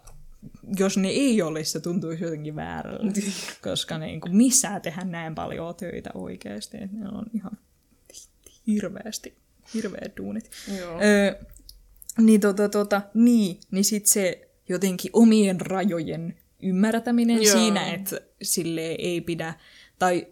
jos 0.79 0.97
ne 0.97 1.09
ei 1.09 1.43
olisi, 1.43 1.71
se 1.71 1.81
tuntuisi 1.81 2.25
jotenkin 2.25 2.57
väärällä. 2.57 3.13
koska 3.63 3.99
niin 3.99 4.21
kuin 4.21 4.37
missään 4.37 4.83
tehdään 4.83 5.11
näin 5.11 5.35
paljon 5.35 5.75
töitä 5.75 6.11
oikeasti. 6.15 6.77
Että 6.77 6.97
ne 6.97 7.09
on 7.09 7.25
ihan 7.35 7.59
hirveästi, 8.67 9.35
hirveät 9.75 10.17
duunit. 10.17 10.51
Joo. 10.79 11.01
Öö, 11.03 11.35
niin, 12.19 12.41
tota, 12.41 12.69
tota, 12.69 13.03
niin, 13.15 13.61
niin 13.71 13.85
sit 13.85 14.07
se 14.07 14.49
jotenkin 14.69 15.11
omien 15.15 15.61
rajojen 15.61 16.37
ymmärtäminen 16.63 17.43
Joo. 17.43 17.53
siinä, 17.53 17.93
että 17.93 18.21
sille 18.43 18.81
ei 18.81 19.21
pidä, 19.21 19.55
tai 19.99 20.27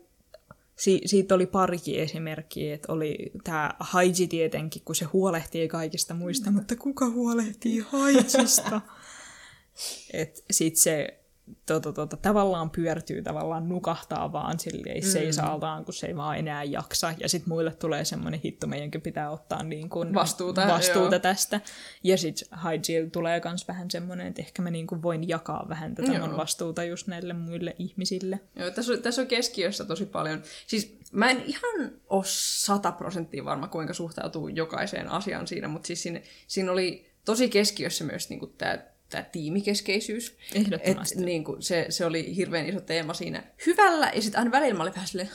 si, 0.80 1.00
siitä 1.06 1.34
oli 1.34 1.46
parikin 1.46 2.00
esimerkkiä, 2.00 2.74
että 2.74 2.92
oli 2.92 3.32
tämä 3.44 3.70
Haiji 3.80 4.26
tietenkin, 4.26 4.82
kun 4.84 4.94
se 4.94 5.04
huolehtii 5.04 5.68
kaikista 5.68 6.14
muista, 6.14 6.50
mutta 6.50 6.76
kuka 6.76 7.10
huolehtii 7.10 7.84
Haijista? 7.88 8.80
että 10.12 10.40
sit 10.50 10.76
se 10.76 11.19
tota, 11.66 11.92
tota, 11.92 12.16
tavallaan 12.16 12.70
pyörtyy, 12.70 13.22
tavallaan 13.22 13.68
nukahtaa 13.68 14.32
vaan 14.32 14.58
silleen 14.58 15.02
seisaaltaan, 15.02 15.84
kun 15.84 15.94
se 15.94 16.06
ei 16.06 16.16
vaan 16.16 16.38
enää 16.38 16.64
jaksa. 16.64 17.14
Ja 17.18 17.28
sitten 17.28 17.48
muille 17.48 17.72
tulee 17.72 18.04
semmoinen 18.04 18.40
hitto, 18.44 18.66
meidänkin 18.66 19.00
pitää 19.00 19.30
ottaa 19.30 19.62
niin 19.62 19.88
kuin 19.88 20.14
Vastuuta, 20.14 20.68
vastuuta 20.68 21.14
joo. 21.14 21.20
tästä. 21.20 21.60
Ja 22.04 22.18
sitten 22.18 22.48
Haijil 22.50 23.08
tulee 23.12 23.40
myös 23.44 23.68
vähän 23.68 23.90
semmoinen, 23.90 24.26
että 24.26 24.42
ehkä 24.42 24.62
mä 24.62 24.70
niin 24.70 24.86
kuin 24.86 25.02
voin 25.02 25.28
jakaa 25.28 25.66
vähän 25.68 25.94
tätä 25.94 26.12
Joo. 26.12 26.26
mun 26.26 26.36
vastuuta 26.36 26.84
just 26.84 27.06
näille 27.06 27.32
muille 27.32 27.76
ihmisille. 27.78 28.40
Joo, 28.56 28.70
tässä 28.70 28.92
on, 28.92 29.02
tässä 29.02 29.22
on 29.22 29.28
keskiössä 29.28 29.84
tosi 29.84 30.06
paljon. 30.06 30.42
Siis 30.66 30.98
mä 31.12 31.30
en 31.30 31.42
ihan 31.46 31.92
ole 32.08 32.24
sata 32.26 32.92
prosenttia 32.92 33.44
varma, 33.44 33.68
kuinka 33.68 33.94
suhtautuu 33.94 34.48
jokaiseen 34.48 35.08
asiaan 35.08 35.46
siinä, 35.46 35.68
mutta 35.68 35.86
siis 35.86 36.02
siinä, 36.02 36.20
siinä 36.46 36.72
oli 36.72 37.10
tosi 37.24 37.48
keskiössä 37.48 38.04
myös 38.04 38.30
niin 38.30 38.54
tämä 38.58 38.78
tämä 39.10 39.24
tiimikeskeisyys. 39.24 40.36
Ehdottomasti. 40.54 41.18
Et, 41.18 41.24
niin 41.24 41.44
kuin, 41.44 41.62
se, 41.62 41.86
se 41.88 42.06
oli 42.06 42.36
hirveän 42.36 42.66
iso 42.66 42.80
teema 42.80 43.14
siinä 43.14 43.42
hyvällä, 43.66 44.12
ja 44.14 44.22
sitten 44.22 44.38
aina 44.38 44.50
välillä 44.50 44.74
mä 44.74 44.82
olin 44.82 44.94
vähän 44.94 45.08
silleen, 45.08 45.30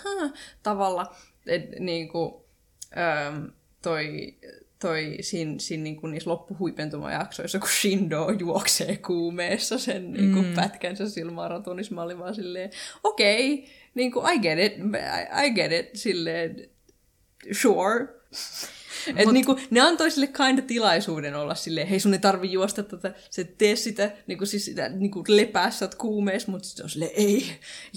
tavalla, 0.64 1.16
että 1.48 1.80
niin 1.80 2.10
kuin, 2.10 2.34
äm, 3.28 3.52
toi, 3.82 4.36
toi 4.80 5.18
siinä, 5.22 5.56
siinä 5.58 5.84
niin 5.84 5.96
kuin 5.96 6.12
niissä 6.12 6.30
loppuhuipentumajaksoissa, 6.30 7.60
kun 7.60 7.70
Shindo 7.70 8.30
juoksee 8.40 8.98
kuumeessa 8.98 9.80
sen 9.80 10.14
niin 10.14 10.34
kuin 10.34 10.46
mm. 10.46 10.56
pätkänsä 10.56 11.10
sillä 11.10 11.32
maratonissa, 11.32 11.96
mä 11.96 12.02
olin 12.02 12.20
vaan 12.20 12.36
silleen, 12.36 12.70
okei, 13.04 13.54
okay, 13.54 13.68
niin 13.94 14.12
kuin 14.12 14.34
I 14.34 14.40
get 14.40 14.60
it, 14.60 14.78
I, 14.78 15.46
I 15.46 15.52
get 15.52 15.72
it, 15.72 15.90
silleen, 15.94 16.70
sure. 17.52 18.08
Et 19.16 19.32
niinku, 19.32 19.60
ne 19.70 19.80
antoi 19.80 20.12
sille 20.12 20.28
kinda 20.28 20.62
tilaisuuden 20.62 21.36
olla 21.36 21.56
silleen, 21.56 21.88
hei 21.88 22.00
sun 22.00 22.14
ei 22.14 22.20
tarvi 22.20 22.52
juosta 22.52 22.84
tätä, 22.84 23.14
se 23.30 23.44
tee 23.44 23.76
sitä, 23.76 24.12
niinku, 24.28 24.46
siis 24.46 24.66
sitä 24.66 24.90
niinku 24.90 25.24
lepää, 25.28 25.72
sä 25.72 25.86
oot 25.86 25.96
kuumeessa, 25.96 26.52
mutta 26.52 26.68
sitten 26.68 26.84
on 26.84 26.90
silleen, 26.90 27.12
ei, 27.16 27.46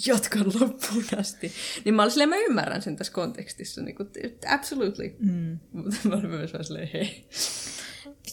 jatka 0.07 0.39
loppuun 0.39 1.05
asti. 1.19 1.53
Niin 1.85 1.95
mä 1.95 2.03
olin 2.03 2.11
silleen, 2.11 2.29
mä 2.29 2.37
ymmärrän 2.37 2.83
sen 2.83 2.97
tässä 2.97 3.13
kontekstissa, 3.13 3.83
niinku, 3.83 4.05
absolutely. 4.49 5.17
Mm. 5.19 5.59
Mutta 5.73 5.97
mä 6.05 6.15
olin 6.15 6.31
myös 6.31 6.53
silleen, 6.63 6.91
hei. 6.93 7.27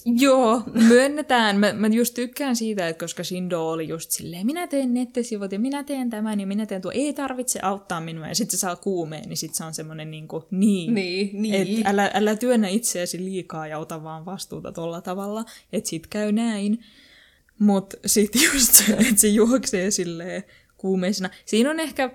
Joo, 0.06 0.64
myönnetään. 0.88 1.60
Mä, 1.60 1.74
mä 1.74 1.88
just 1.88 2.14
tykkään 2.14 2.56
siitä, 2.56 2.88
että 2.88 3.06
koska 3.06 3.24
Shindo 3.24 3.70
oli 3.70 3.88
just 3.88 4.12
silleen, 4.12 4.46
minä 4.46 4.68
teen 4.68 4.94
nettisivut 4.94 5.52
ja 5.52 5.60
minä 5.60 5.84
teen 5.84 6.10
tämän 6.10 6.40
ja 6.40 6.48
minä 6.48 6.66
teen 6.66 6.82
tuo, 6.82 6.92
ei 6.92 7.14
tarvitse 7.14 7.60
auttaa 7.62 8.02
minua. 8.02 8.28
Ja 8.28 8.36
sitten 8.36 8.58
se 8.58 8.62
saa 8.62 8.76
kuumeen, 8.76 9.30
niin 9.30 9.38
sitten 9.38 9.58
se 9.58 9.64
on 9.64 9.74
semmoinen 9.74 10.12
niin 10.12 10.28
kuin, 10.28 10.44
niin. 10.52 10.94
Niin, 10.94 11.42
niin. 11.42 11.82
Et 11.82 11.88
älä, 11.88 12.12
älä 12.14 12.36
työnnä 12.36 12.68
itseäsi 12.68 13.18
liikaa 13.26 13.68
ja 13.68 13.80
ota 13.80 14.04
vaan 14.04 14.26
vastuuta 14.26 14.72
tuolla 14.72 15.02
tavalla, 15.02 15.46
että 15.74 15.90
sit 15.90 16.08
käy 16.08 16.32
näin. 16.32 16.80
Mutta 17.60 17.98
sitten 18.06 18.42
just 18.54 18.74
se, 18.74 18.94
että 18.94 19.22
se 19.22 19.28
juoksee 19.28 19.92
silleen 19.92 20.44
kuumeisena. 20.78 21.30
Siinä 21.46 21.70
on 21.70 21.80
ehkä 21.80 22.12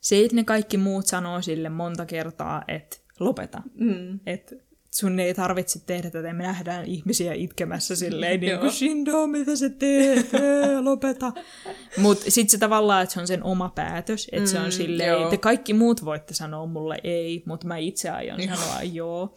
se, 0.00 0.24
että 0.24 0.36
ne 0.36 0.44
kaikki 0.44 0.76
muut 0.76 1.06
sanoo 1.06 1.42
sille 1.42 1.68
monta 1.68 2.06
kertaa, 2.06 2.64
että 2.68 2.96
lopeta. 3.20 3.62
Mm. 3.74 4.20
Että 4.26 4.56
sun 5.00 5.20
ei 5.20 5.34
tarvitse 5.34 5.78
tehdä 5.86 6.10
tätä, 6.10 6.32
me 6.32 6.42
nähdään 6.42 6.84
ihmisiä 6.84 7.32
itkemässä 7.34 7.96
silleen, 7.96 8.40
niin 8.40 8.58
kuin. 8.58 8.72
Shindo, 8.72 9.26
mitä 9.26 9.56
sä 9.56 9.68
teet, 9.68 10.34
Ää, 10.34 10.84
lopeta. 10.84 11.32
Mutta 11.96 12.24
sitten 12.30 12.50
se 12.50 12.58
tavallaan, 12.58 13.02
että 13.02 13.12
se 13.14 13.20
on 13.20 13.26
sen 13.26 13.42
oma 13.42 13.68
päätös, 13.74 14.28
että 14.32 14.50
se 14.50 14.58
on 14.58 14.64
Mm, 14.64 14.70
silleen, 14.70 15.08
joo. 15.10 15.30
te 15.30 15.36
kaikki 15.36 15.74
muut 15.74 16.04
voitte 16.04 16.34
sanoa 16.34 16.66
mulle 16.66 16.98
ei, 17.04 17.42
mutta 17.46 17.66
mä 17.66 17.76
itse 17.76 18.10
aion 18.10 18.38
sanoa 18.42 18.82
joo. 18.82 19.34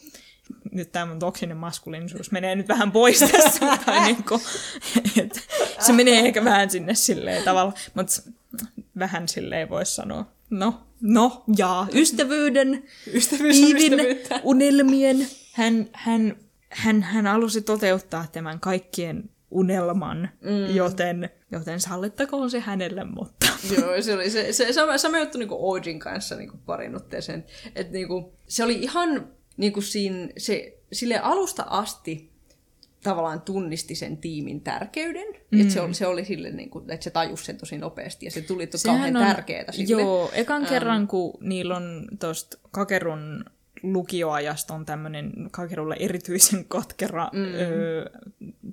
Nyt 0.72 0.92
tämä 0.92 1.06
mun 1.06 1.20
toksinen 1.20 1.58
maskuliinisuus 1.58 2.32
menee 2.32 2.56
nyt 2.56 2.68
vähän 2.68 2.92
pois 2.92 3.20
tässä, 3.20 3.78
tai 3.86 4.00
niinku, 4.06 4.42
et, 5.22 5.48
se 5.80 5.94
menee 5.94 6.20
ehkä 6.20 6.44
vähän 6.44 6.70
sinne 6.70 6.96
silleen 6.96 7.44
tavalla, 7.44 7.74
mutta 7.94 8.14
vähän 9.00 9.28
silleen 9.28 9.70
voisi 9.70 9.96
sanoa, 9.96 10.26
no, 10.50 10.88
no, 11.02 11.44
jaa, 11.58 11.88
ystävyyden, 11.94 12.84
Ystävyys 13.14 13.60
ystävyyttä. 13.60 14.40
unelmien. 14.44 15.28
Hän, 15.54 15.90
hän, 15.94 16.36
hän, 16.70 17.02
hän 17.02 17.28
halusi 17.28 17.62
toteuttaa 17.62 18.26
tämän 18.32 18.60
kaikkien 18.60 19.30
unelman, 19.52 20.30
mm. 20.42 20.76
joten, 20.76 21.30
joten 21.52 21.80
sallittakoon 21.80 22.52
se 22.52 22.60
hänelle, 22.60 23.04
mutta... 23.04 23.48
Joo, 23.78 24.02
se 24.02 24.14
oli 24.14 24.30
se, 24.30 24.54
se 24.54 24.74
sama, 24.74 24.98
sama 24.98 25.20
juttu 25.20 25.38
niinku 25.38 25.72
Ojin 25.72 26.00
kanssa 26.00 26.36
niinku 26.36 26.58
parin 26.66 26.96
otteeseen. 26.96 27.46
Että 27.76 27.94
niinku, 27.94 28.34
se 28.48 28.64
oli 28.64 28.74
ihan 28.74 29.28
niinku 29.58 29.82
siinä, 29.82 30.30
se, 30.38 30.78
sille 30.94 31.18
alusta 31.20 31.66
asti 31.70 32.31
tavallaan 33.04 33.42
tunnisti 33.42 33.96
sen 33.96 34.18
tiimin 34.18 34.62
tärkeyden. 34.62 35.28
Mm. 35.52 35.62
Että 35.62 35.74
se 35.74 35.82
oli, 35.82 35.94
se 35.94 36.08
oli 36.08 36.26
sille, 36.26 36.52
niinku, 36.52 36.80
että 36.80 37.04
se 37.04 37.10
tajusi 37.10 37.46
sen 37.46 37.58
tosi 37.58 37.78
nopeasti 37.78 38.26
ja 38.26 38.32
se 38.32 38.42
tuli 38.42 38.68
to, 38.68 38.78
kauhean 38.86 39.18
on, 39.18 39.24
tärkeää 39.24 39.72
sille. 39.72 40.02
Joo, 40.02 40.32
ekan 40.34 40.66
kerran, 40.66 41.08
kun 41.08 41.34
niillä 41.42 41.78
on 41.78 42.08
tosta 42.20 42.58
Kakerun 42.72 43.46
lukioajasta 43.84 44.74
on 44.74 44.86
tämmöinen 44.86 45.34
Kakerulle 45.52 45.96
erityisen 46.00 46.66
katkera 46.66 47.30
mm. 47.34 47.54
öö, 47.54 48.10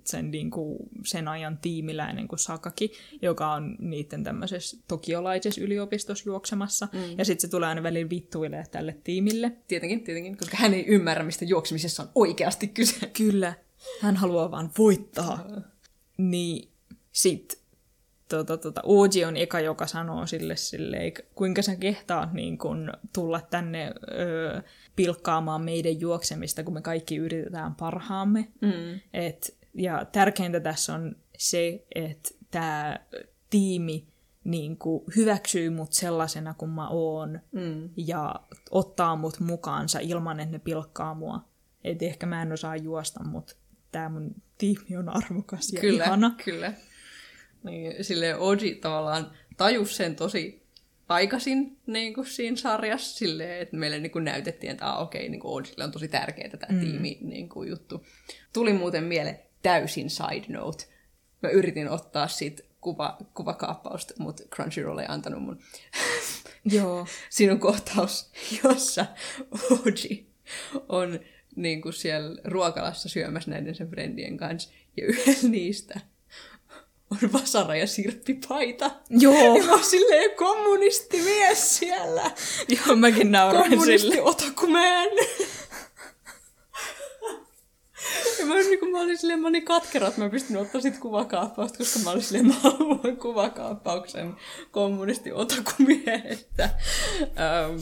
sen, 0.04 0.30
niinku, 0.30 0.88
sen 1.04 1.28
ajan 1.28 1.58
tiimiläinen 1.58 2.28
kuin 2.28 2.38
Sakaki, 2.38 2.92
joka 3.22 3.52
on 3.52 3.76
niiden 3.78 4.24
tämmöisessä 4.24 4.76
tokiolaisessa 4.88 5.60
yliopistossa 5.60 6.28
juoksemassa. 6.28 6.88
Mm. 6.92 7.18
Ja 7.18 7.24
sitten 7.24 7.40
se 7.40 7.48
tulee 7.48 7.68
aina 7.68 7.82
välillä 7.82 8.10
vittuilee 8.10 8.64
tälle 8.70 8.96
tiimille. 9.04 9.52
Tietenkin, 9.68 10.04
tietenkin, 10.04 10.36
koska 10.36 10.56
hän 10.56 10.74
ei 10.74 10.86
ymmärrä, 10.86 11.24
mistä 11.24 11.44
juoksemisessa 11.44 12.02
on 12.02 12.08
oikeasti 12.14 12.68
kyse. 12.68 13.06
Kyllä, 13.06 13.54
hän 14.00 14.16
haluaa 14.16 14.50
vaan 14.50 14.70
voittaa. 14.78 15.46
Niin 16.16 16.68
sit 17.12 17.62
tota, 18.28 18.56
tota, 18.56 18.80
Oji 18.84 19.24
on 19.24 19.36
eka, 19.36 19.60
joka 19.60 19.86
sanoo 19.86 20.26
sille 20.26 20.56
silleen, 20.56 21.12
kuinka 21.34 21.62
sä 21.62 21.76
kehtaat 21.76 22.32
niin 22.32 22.58
kun, 22.58 22.92
tulla 23.14 23.40
tänne 23.40 23.92
öö, 24.12 24.62
pilkkaamaan 24.96 25.62
meidän 25.62 26.00
juoksemista, 26.00 26.64
kun 26.64 26.74
me 26.74 26.82
kaikki 26.82 27.16
yritetään 27.16 27.74
parhaamme. 27.74 28.48
Mm. 28.60 29.00
Et, 29.12 29.58
ja 29.74 30.04
tärkeintä 30.04 30.60
tässä 30.60 30.94
on 30.94 31.16
se, 31.38 31.86
että 31.94 32.30
tämä 32.50 32.98
tiimi 33.50 34.06
niin 34.44 34.76
kuin 34.76 35.04
hyväksyy 35.16 35.70
mut 35.70 35.92
sellaisena 35.92 36.54
kuin 36.54 36.70
mä 36.70 36.88
oon 36.88 37.40
Mm. 37.52 37.88
ja 37.96 38.34
ottaa 38.70 39.16
mut 39.16 39.40
mukaansa 39.40 39.98
ilman, 39.98 40.40
että 40.40 40.52
ne 40.52 40.58
pilkkaa 40.58 41.14
mua. 41.14 41.40
Et 41.84 42.02
ehkä 42.02 42.26
mä 42.26 42.42
en 42.42 42.52
osaa 42.52 42.76
juosta, 42.76 43.24
mutta 43.24 43.54
tämä 43.92 44.08
mun 44.08 44.34
tiimi 44.58 44.96
on 44.98 45.08
arvokas 45.08 45.72
ja 45.72 45.80
Kyllä, 45.80 46.04
ihana. 46.04 46.34
kyllä. 46.44 46.72
Niin, 47.64 48.04
silleen 48.04 48.38
Oji 48.38 48.74
tavallaan 48.74 49.30
tajus 49.56 49.96
sen 49.96 50.16
tosi 50.16 50.68
aikaisin 51.08 51.78
niin 51.86 52.14
kuin 52.14 52.26
siinä 52.26 52.56
sarjassa, 52.56 53.18
silleen, 53.18 53.60
että 53.60 53.76
meille 53.76 53.98
niin 53.98 54.10
kuin 54.10 54.24
näytettiin, 54.24 54.70
että 54.72 54.92
ah, 54.92 55.02
okei, 55.02 55.28
niin 55.28 55.40
Ojille 55.44 55.84
on 55.84 55.92
tosi 55.92 56.08
tärkeää 56.08 56.48
tämä 56.48 56.78
mm. 56.78 56.80
tiimi 56.80 57.18
niin 57.20 57.48
kuin 57.48 57.68
juttu. 57.68 58.06
Tuli 58.52 58.72
muuten 58.72 59.04
mieleen 59.04 59.38
täysin 59.62 60.10
side 60.10 60.46
note. 60.48 60.84
Mä 61.42 61.48
yritin 61.48 61.88
ottaa 61.88 62.28
siitä 62.28 62.62
kuva, 62.80 63.18
kuvakaappausta, 63.34 64.14
mutta 64.18 64.42
Crunchyroll 64.54 64.98
ei 64.98 65.06
antanut 65.08 65.42
mun. 65.42 65.58
Joo. 66.64 67.06
Siinä 67.30 67.52
on 67.52 67.60
kohtaus, 67.60 68.30
jossa 68.64 69.06
Oji 69.70 70.26
on 70.88 71.20
niin 71.62 71.82
kuin 71.82 71.92
siellä 71.92 72.40
ruokalassa 72.44 73.08
syömässä 73.08 73.50
näiden 73.50 73.74
sen 73.74 73.90
friendien 73.90 74.36
kanssa, 74.36 74.70
ja 74.96 75.06
yhdellä 75.06 75.48
niistä 75.48 76.00
on 77.10 77.32
vasara 77.32 77.76
ja 77.76 77.86
sirppipaita. 77.86 78.90
Joo. 79.10 79.56
Ja 79.56 79.64
mä 79.64 79.72
oon 79.72 79.84
silleen 79.84 80.30
kommunistimies 80.36 81.78
siellä. 81.78 82.30
Joo, 82.68 82.96
mäkin 82.96 83.32
nauroin 83.32 83.64
sille. 83.64 83.76
Kommunisti 83.76 84.20
otakumen. 84.20 85.10
Ja 88.38 88.46
mä, 88.46 88.54
niin 88.54 88.90
mä 88.92 89.00
olin 89.00 89.18
silleen, 89.18 89.40
mä 89.40 89.48
olin 89.48 89.64
katkera, 89.64 90.08
että 90.08 90.20
mä 90.20 90.28
pystyn 90.30 90.56
ottaa 90.56 90.80
sit 90.80 90.98
kuvakaappausta, 90.98 91.78
koska 91.78 91.98
mä 91.98 92.10
olin 92.10 92.22
silleen, 92.22 92.46
mä 92.46 92.54
haluan 92.54 93.16
kuvakaappauksen 93.16 94.36
kommunisti 94.70 95.32
otakumiehestä. 95.32 96.70
Um, 97.20 97.80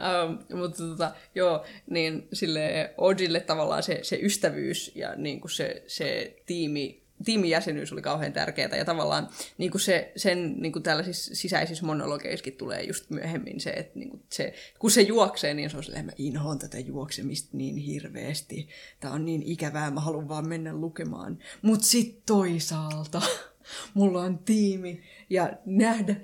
Um, 0.00 0.58
mutta 0.58 0.76
tota, 0.76 1.12
joo, 1.34 1.64
niin 1.90 2.28
sille 2.32 2.94
Odille 2.98 3.40
tavallaan 3.40 3.82
se, 3.82 3.98
se 4.02 4.18
ystävyys 4.22 4.92
ja 4.94 5.14
niin 5.16 5.40
kuin 5.40 5.50
se, 5.50 5.84
se 5.86 6.36
tiimi, 6.46 7.02
tiimijäsenyys 7.24 7.92
oli 7.92 8.02
kauhean 8.02 8.32
tärkeää 8.32 8.76
ja 8.76 8.84
tavallaan 8.84 9.28
niin 9.58 9.70
kuin 9.70 9.80
se, 9.80 10.12
sen 10.16 10.54
niin 10.58 10.72
kuin 10.72 10.82
tällaisissa 10.82 11.34
sisäisissä 11.34 11.86
monologeissakin 11.86 12.56
tulee 12.56 12.82
just 12.82 13.10
myöhemmin 13.10 13.60
se, 13.60 13.70
että 13.70 13.98
niin 13.98 14.10
kuin 14.10 14.22
se, 14.32 14.54
kun 14.78 14.90
se 14.90 15.02
juoksee, 15.02 15.54
niin 15.54 15.70
se 15.70 15.76
on 15.76 15.84
silleen, 15.84 16.06
mä 16.06 16.12
inhoan 16.18 16.58
tätä 16.58 16.78
juoksemista 16.78 17.56
niin 17.56 17.76
hirveästi. 17.76 18.68
Tää 19.00 19.10
on 19.10 19.24
niin 19.24 19.42
ikävää, 19.42 19.90
mä 19.90 20.00
haluan 20.00 20.28
vaan 20.28 20.48
mennä 20.48 20.72
lukemaan. 20.72 21.38
Mut 21.62 21.82
sit 21.82 22.22
toisaalta 22.26 23.22
mulla 23.94 24.22
on 24.22 24.38
tiimi 24.38 25.02
ja 25.30 25.52
nähdä, 25.66 26.16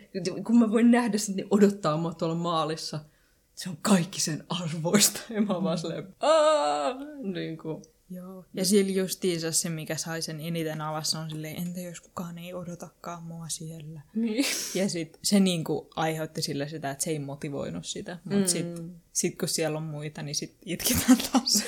kun 0.47 0.59
mä 0.59 0.71
voin 0.71 0.91
nähdä 0.91 1.19
sen, 1.19 1.37
niin 1.37 1.49
odottaa 1.51 1.97
mua 1.97 2.15
tuolla 2.15 2.35
maalissa– 2.35 3.01
se 3.57 3.69
on 3.69 3.79
kaikki 3.83 4.21
sen 4.21 4.45
arvoista. 4.49 5.21
Ja 5.31 5.41
mä 5.41 5.63
vaan 5.63 5.79
silleen, 5.79 6.15
niin 7.35 7.59
kuin. 7.59 7.83
Joo. 8.11 8.45
Ja 8.55 8.65
sillä 8.65 8.91
justiinsa 8.91 9.53
se, 9.53 9.69
mikä 9.69 9.97
sai 9.97 10.23
sen 10.23 10.41
eniten 10.41 10.81
alas, 10.81 11.15
on 11.15 11.31
silleen, 11.31 11.57
entä 11.57 11.81
jos 11.81 12.01
kukaan 12.01 12.39
ei 12.39 12.55
odotakaan 12.55 13.23
mua 13.23 13.49
siellä. 13.49 14.01
Niin. 14.15 14.45
Ja 14.75 14.89
sit 14.89 15.19
se 15.23 15.41
niinku 15.41 15.89
aiheutti 15.97 16.43
sille 16.43 16.69
sitä, 16.69 16.91
että 16.91 17.05
se 17.05 17.11
ei 17.11 17.19
motivoinut 17.19 17.87
sitä. 17.87 18.19
Mutta 18.25 18.41
mm. 18.41 18.47
sit, 18.47 18.67
sit 19.13 19.39
kun 19.39 19.49
siellä 19.49 19.79
on 19.79 19.85
muita, 19.85 20.23
niin 20.23 20.35
sit 20.35 20.55
itketään 20.65 21.19
taas. 21.33 21.63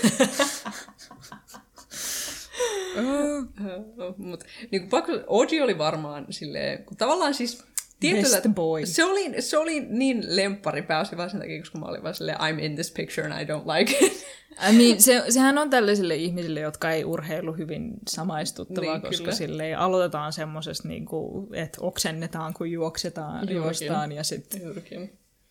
Mutta 4.17 4.47
niin 4.71 4.83
kuin 4.83 4.91
pakko, 4.91 5.13
Oji 5.27 5.61
oli 5.61 5.79
varmaan 5.79 6.27
silleen, 6.31 6.85
kun 6.85 6.97
tavallaan 6.97 7.35
siis 7.35 7.65
tietyllä, 8.01 8.41
Best 8.41 8.55
boy. 8.55 8.87
Se 8.87 9.05
oli, 9.05 9.43
se 9.43 9.59
oli 9.59 9.81
niin 9.81 10.37
lemppari 10.37 10.83
pääosin 10.83 11.19
vaan 11.19 11.31
sen 11.31 11.41
takia, 11.41 11.59
koska 11.61 11.79
mä 11.79 11.87
olin 11.87 12.03
vaan 12.03 12.15
silleen, 12.15 12.39
I'm 12.39 12.61
in 12.65 12.75
this 12.75 12.91
picture 12.91 13.31
and 13.33 13.43
I 13.43 13.45
don't 13.45 13.79
like 13.79 14.07
it. 14.07 14.27
I 14.71 14.73
mean, 14.73 15.01
se, 15.01 15.25
sehän 15.29 15.59
on 15.59 15.71
tällaisille 15.71 16.17
ihmisille, 16.17 16.61
jotka 16.61 16.91
ei 16.91 17.05
urheilu 17.05 17.53
hyvin 17.53 17.93
samaistuttavaa, 18.09 18.99
Niin, 18.99 19.03
koska 19.03 19.33
silleen 19.33 19.79
aloitetaan 19.79 20.33
semmoisesta, 20.33 20.89
niinku, 20.89 21.49
että 21.53 21.79
oksennetaan, 21.81 22.55
kun 22.55 22.71
juoksetaan, 22.71 23.35
Juurikin. 23.39 23.57
juostaan, 23.57 24.13
ja 24.13 24.25
sitten 24.25 24.61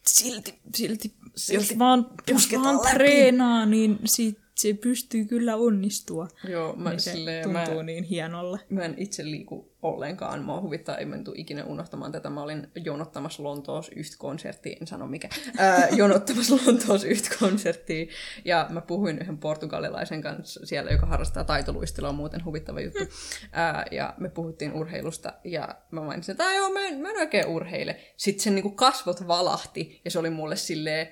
silti, 0.06 0.60
silti, 0.76 1.14
Silti 1.36 1.70
jos 1.70 1.80
vaan, 1.80 2.10
jos 2.28 2.50
vaan 2.52 2.80
treenaa, 2.80 3.66
niin 3.66 4.00
sit 4.06 4.40
se 4.58 4.74
pystyy 4.74 5.26
kyllä 5.26 5.56
onnistua. 5.56 6.28
Joo, 6.50 6.76
mä, 6.76 6.90
Niin 6.90 7.00
se 7.00 7.12
silleen, 7.12 7.50
mä, 7.50 7.66
tuntuu 7.66 7.82
niin 7.82 8.04
hienolle. 8.04 8.60
Mä 8.70 8.82
en 8.84 8.94
itse 8.98 9.26
liiku 9.26 9.72
ollenkaan. 9.82 10.44
Mua 10.44 10.62
huvittaa, 10.62 10.98
ei 10.98 11.06
mä 11.06 11.16
ikinä 11.36 11.64
unohtamaan 11.66 12.12
tätä. 12.12 12.30
Mä 12.30 12.42
olin 12.44 12.68
jonottamassa 12.76 13.44
Lontoos 13.44 13.90
yhtä 13.96 14.16
konserttia, 14.20 14.78
en 14.82 14.88
sano 14.88 15.08
mikä, 15.08 15.30
ää, 15.58 15.88
jonottamassa 15.98 16.56
Lontoos 16.66 17.04
yhtä 17.04 17.30
konserttia. 17.40 18.06
Ja 18.46 18.68
mä 18.70 18.82
puhuin 18.82 19.20
yhden 19.20 19.38
portugalilaisen 19.38 20.22
kanssa 20.22 20.66
siellä, 20.66 20.92
joka 20.92 21.06
harrastaa 21.06 21.44
taitoluistelua, 21.44 22.12
muuten 22.12 22.46
huvittava 22.46 22.82
juttu. 22.82 23.04
Ää, 23.52 23.86
ja 23.92 24.14
me 24.18 24.30
puhuttiin 24.30 24.74
urheilusta 24.74 25.34
ja 25.44 25.76
mä 25.92 26.02
mainitsin, 26.02 26.32
että 26.34 26.44
"Aa, 26.46 26.54
joo, 26.54 26.70
mä 26.70 26.80
en, 26.88 26.98
mä 27.00 27.10
en 27.10 27.18
oikein 27.18 27.48
urheile. 27.48 28.00
Sitten 28.18 28.44
sen 28.44 28.56
niinku 28.56 28.72
kasvot 28.72 29.28
valahti 29.28 30.02
ja 30.06 30.12
se 30.12 30.20
oli 30.20 30.30
mulle 30.30 30.56
silleen, 30.56 31.08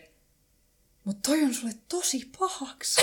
mutta 1.05 1.29
toi 1.29 1.43
on 1.43 1.53
sulle 1.53 1.73
tosi 1.89 2.29
pahaksi. 2.39 3.01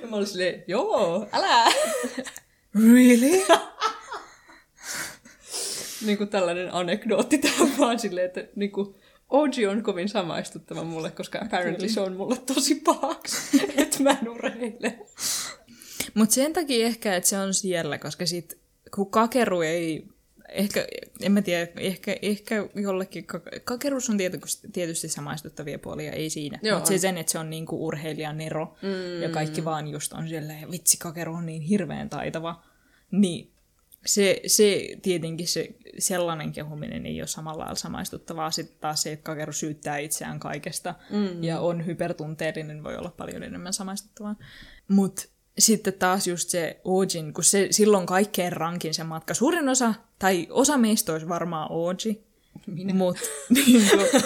ja 0.00 0.06
mä 0.10 0.16
olin 0.16 0.26
silleen, 0.26 0.64
joo, 0.66 1.28
älä. 1.32 1.72
Really? 2.74 3.46
niin 6.06 6.18
kuin 6.18 6.28
tällainen 6.28 6.74
anekdootti 6.74 7.38
tähän 7.38 7.78
vaan 7.78 7.98
silleen, 7.98 8.26
että 8.26 8.44
niin 8.56 8.72
kuin 8.72 8.94
OG 9.30 9.52
on 9.70 9.82
kovin 9.82 10.08
samaistuttava 10.08 10.84
mulle, 10.84 11.10
koska 11.10 11.38
apparently 11.42 11.88
se 11.88 12.00
on 12.00 12.16
mulle 12.16 12.36
tosi 12.36 12.74
pahaksi, 12.74 13.62
että 13.76 14.02
mä 14.02 14.10
en 14.10 14.28
urheile. 14.28 14.98
Mutta 16.14 16.34
sen 16.34 16.52
takia 16.52 16.86
ehkä, 16.86 17.16
että 17.16 17.28
se 17.28 17.38
on 17.38 17.54
siellä, 17.54 17.98
koska 17.98 18.26
sit, 18.26 18.58
kun 18.94 19.10
kakeru 19.10 19.60
ei, 19.60 20.08
ehkä, 20.54 20.86
en 21.20 21.32
mä 21.32 21.42
tiedä, 21.42 21.72
ehkä, 21.76 22.16
ehkä 22.22 22.68
jollekin, 22.74 23.26
ka- 23.26 23.40
kakerus 23.64 24.10
on 24.10 24.16
tietysti, 24.16 24.68
tietysti 24.72 25.08
samaistuttavia 25.08 25.78
puolia, 25.78 26.12
ei 26.12 26.30
siinä. 26.30 26.58
Joo, 26.62 26.78
Mutta 26.78 26.88
se 26.88 26.98
sen, 26.98 27.18
että 27.18 27.32
se 27.32 27.38
on 27.38 27.50
niinku 27.50 27.86
urheilijan 27.86 28.40
ero, 28.40 28.76
mm. 28.82 29.22
ja 29.22 29.28
kaikki 29.28 29.64
vaan 29.64 29.88
just 29.88 30.12
on 30.12 30.28
siellä, 30.28 30.52
ja 30.52 30.70
vitsi, 30.70 30.96
kakeru 30.98 31.34
on 31.34 31.46
niin 31.46 31.62
hirveän 31.62 32.10
taitava, 32.10 32.62
niin 33.10 33.52
se, 34.06 34.40
se 34.46 34.88
tietenkin 35.02 35.48
se 35.48 35.68
sellainen 35.98 36.52
kehuminen 36.52 37.06
ei 37.06 37.20
ole 37.20 37.26
samalla 37.26 37.58
lailla 37.58 37.74
samaistuttavaa. 37.74 38.50
Sitten 38.50 38.76
taas 38.80 39.02
se, 39.02 39.12
että 39.12 39.24
kakeru 39.24 39.52
syyttää 39.52 39.98
itseään 39.98 40.40
kaikesta 40.40 40.94
mm. 41.10 41.44
ja 41.44 41.60
on 41.60 41.86
hypertunteellinen, 41.86 42.84
voi 42.84 42.96
olla 42.96 43.14
paljon 43.16 43.42
enemmän 43.42 43.72
samaistuttavaa. 43.72 44.36
Mutta 44.88 45.22
sitten 45.58 45.92
taas 45.92 46.26
just 46.26 46.48
se 46.48 46.80
Ojin, 46.84 47.32
kun 47.32 47.44
se 47.44 47.68
silloin 47.70 48.06
kaikkein 48.06 48.52
rankin 48.52 48.94
se 48.94 49.04
matka. 49.04 49.34
Suurin 49.34 49.68
osa, 49.68 49.94
tai 50.18 50.46
osa 50.50 50.78
meistä 50.78 51.12
olisi 51.12 51.28
varmaan 51.28 51.68
Oji. 51.70 52.22
Minä. 52.66 52.94
Mut, 52.94 53.16
niin 53.66 53.90
kuin, 53.90 54.22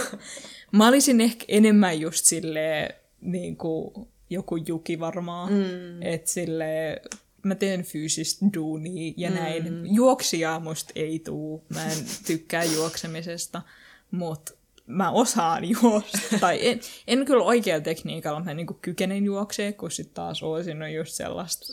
mä 0.73 0.89
olisin 0.89 1.21
ehkä 1.21 1.45
enemmän 1.49 2.01
just 2.01 2.25
silleen, 2.25 2.95
niin 3.21 3.57
kuin 3.57 4.09
joku 4.31 4.57
Juki 4.57 5.01
varmaan. 5.01 5.53
Mm. 5.53 6.03
Että 6.03 6.31
silleen, 6.31 7.01
mä 7.43 7.55
teen 7.55 7.83
fyysistä 7.83 8.47
duunia 8.55 9.13
ja 9.17 9.31
mm. 9.31 9.37
näin. 9.37 9.95
Juoksijaa 9.95 10.61
musta 10.61 10.93
ei 10.95 11.19
tuu. 11.19 11.65
Mä 11.69 11.85
en 11.85 11.99
tykkää 12.27 12.65
juoksemisesta, 12.65 13.63
mutta 14.11 14.53
mä 14.87 15.11
osaan 15.11 15.65
juosta. 15.83 16.39
tai 16.41 16.69
en, 16.69 16.81
en 17.07 17.25
kyllä 17.25 17.45
oikealla 17.45 17.85
tekniikalla, 17.85 18.45
mä 18.45 18.55
niinku 18.55 18.75
kykenen 18.75 19.25
juoksee, 19.25 19.73
kun 19.73 19.91
sit 19.91 20.15
taas 20.15 20.43
Oosin 20.43 20.83
on 20.83 20.93
just 20.93 21.15
sellaista. 21.15 21.67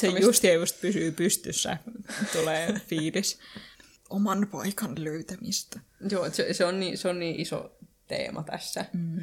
Se 0.00 0.06
just 0.06 0.44
ja 0.44 0.54
just 0.54 0.80
pysyy 0.80 1.12
pystyssä, 1.12 1.76
tulee 2.32 2.80
fiilis. 2.86 3.38
Oman 4.10 4.48
paikan 4.52 5.04
löytämistä. 5.04 5.80
Joo, 6.10 6.30
se, 6.30 6.52
se, 6.52 6.64
on 6.64 6.80
niin, 6.80 6.98
se 6.98 7.08
on 7.08 7.18
niin 7.18 7.40
iso 7.40 7.76
teema 8.08 8.42
tässä. 8.42 8.84
Mm. 8.92 9.20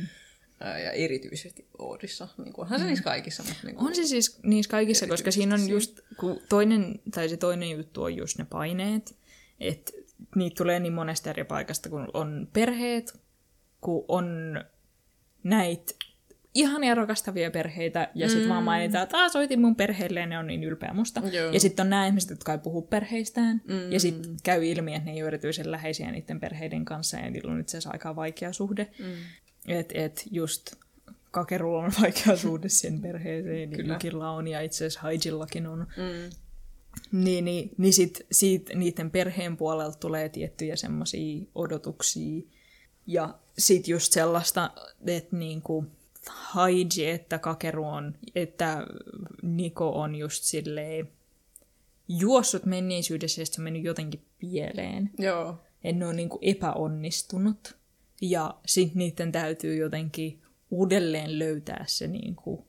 Ja 0.59 0.91
erityisesti 0.91 1.67
Oodissa. 1.77 2.27
Niin 2.37 2.53
onhan 2.57 2.79
se 2.79 2.85
niissä 2.85 3.03
kaikissa. 3.03 3.43
Mutta 3.43 3.59
niin 3.63 3.77
On 3.77 3.95
se 3.95 4.03
siis 4.03 4.39
niissä 4.43 4.69
kaikissa, 4.69 5.07
koska 5.07 5.31
siinä 5.31 5.55
on 5.55 5.69
just, 5.69 5.99
kun 6.19 6.41
toinen, 6.49 6.99
tai 7.11 7.29
se 7.29 7.37
toinen 7.37 7.69
juttu 7.69 8.03
on 8.03 8.15
just 8.15 8.37
ne 8.37 8.45
paineet, 8.45 9.15
että 9.59 9.91
niitä 10.35 10.55
tulee 10.57 10.79
niin 10.79 10.93
monesta 10.93 11.29
eri 11.29 11.43
paikasta, 11.43 11.89
kun 11.89 12.07
on 12.13 12.47
perheet, 12.53 13.19
kun 13.81 14.05
on 14.07 14.27
näitä 15.43 15.93
ihania 16.55 16.95
rakastavia 16.95 17.51
perheitä, 17.51 18.11
ja 18.15 18.29
sitten 18.29 18.49
vaan 18.49 18.63
mainitaan, 18.63 19.03
että 19.03 19.17
"Aa, 19.17 19.29
soitin 19.29 19.61
mun 19.61 19.75
perheelle, 19.75 20.19
ja 20.19 20.25
ne 20.25 20.37
on 20.39 20.47
niin 20.47 20.63
ylpeä 20.63 20.93
musta. 20.93 21.21
Joo. 21.31 21.51
Ja 21.51 21.59
sitten 21.59 21.83
on 21.83 21.89
nämä 21.89 22.07
ihmiset, 22.07 22.29
jotka 22.29 22.51
ei 22.51 22.57
puhu 22.57 22.81
perheistään, 22.81 23.61
mm. 23.67 23.91
ja 23.91 23.99
sitten 23.99 24.37
käy 24.43 24.65
ilmi, 24.65 24.95
että 24.95 25.05
ne 25.05 25.11
ei 25.15 25.21
ole 25.23 25.27
erityisen 25.27 25.71
läheisiä 25.71 26.11
niiden 26.11 26.39
perheiden 26.39 26.85
kanssa, 26.85 27.17
ja 27.17 27.29
niillä 27.29 27.51
on 27.51 27.59
itse 27.59 27.77
asiassa 27.77 27.89
aika 27.93 28.15
vaikea 28.15 28.53
suhde. 28.53 28.87
Mm. 28.99 29.05
Että 29.67 29.93
et 29.97 30.23
just 30.31 30.75
Kakerulla 31.31 31.83
on 31.83 31.91
vaikea 32.01 32.37
suhde 32.37 32.69
sen 32.69 33.01
perheeseen, 33.01 33.69
niin 33.69 33.99
Kyllä. 33.99 34.31
On 34.31 34.47
ja 34.47 34.61
itse 34.61 34.77
asiassa 34.77 34.99
Haijillakin 35.01 35.67
on. 35.67 35.79
Mm. 35.79 36.29
Niin, 37.11 37.45
niin, 37.45 37.71
niin 37.77 37.93
sit, 37.93 38.25
siitä 38.31 38.75
niiden 38.75 39.11
perheen 39.11 39.57
puolelta 39.57 39.97
tulee 39.97 40.29
tiettyjä 40.29 40.75
semmoisia 40.75 41.45
odotuksia. 41.55 42.41
Ja 43.07 43.39
sit 43.57 43.87
just 43.87 44.13
sellaista, 44.13 44.71
että 45.07 45.35
niinku 45.35 45.85
Haiji, 46.27 47.09
että 47.09 47.39
Kakeru 47.39 47.85
on, 47.85 48.15
että 48.35 48.87
Niko 49.41 49.89
on 49.91 50.15
just 50.15 50.43
silleen 50.43 51.09
juossut 52.07 52.65
menneisyydessä 52.65 53.41
ja 53.41 53.45
sit 53.45 53.53
se 53.53 53.61
on 53.61 53.63
mennyt 53.63 53.83
jotenkin 53.83 54.25
pieleen. 54.39 55.09
Joo. 55.17 55.55
En 55.83 56.03
ole 56.03 56.13
niinku 56.13 56.39
epäonnistunut. 56.41 57.77
Ja 58.21 58.55
sit 58.65 58.95
niiden 58.95 59.31
täytyy 59.31 59.75
jotenkin 59.75 60.41
uudelleen 60.71 61.39
löytää 61.39 61.85
se 61.87 62.07
niinku 62.07 62.68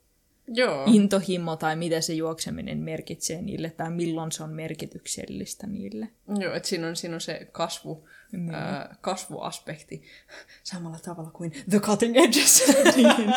Joo. 0.53 0.85
intohimo 0.87 1.57
tai 1.57 1.77
mitä 1.77 2.01
se 2.01 2.13
juokseminen 2.15 2.79
merkitsee 2.79 3.43
niille 3.43 3.71
tai 3.71 3.91
milloin 3.91 4.33
se 4.33 4.43
on 4.43 4.51
merkityksellistä 4.51 5.67
niille. 5.67 6.09
Joo, 6.41 6.55
että 6.55 6.69
siinä 6.69 6.89
on, 6.89 6.97
siinä 6.97 7.15
on 7.15 7.21
se 7.21 7.49
kasvu, 7.53 8.09
Niin. 8.33 8.55
ää, 8.55 8.97
kasvuaspekti 9.01 10.03
samalla 10.63 10.99
tavalla 10.99 11.31
kuin 11.31 11.53
The 11.71 11.79
Cutting 11.79 12.17
Edges. 12.17 12.63
Niin. 12.97 13.35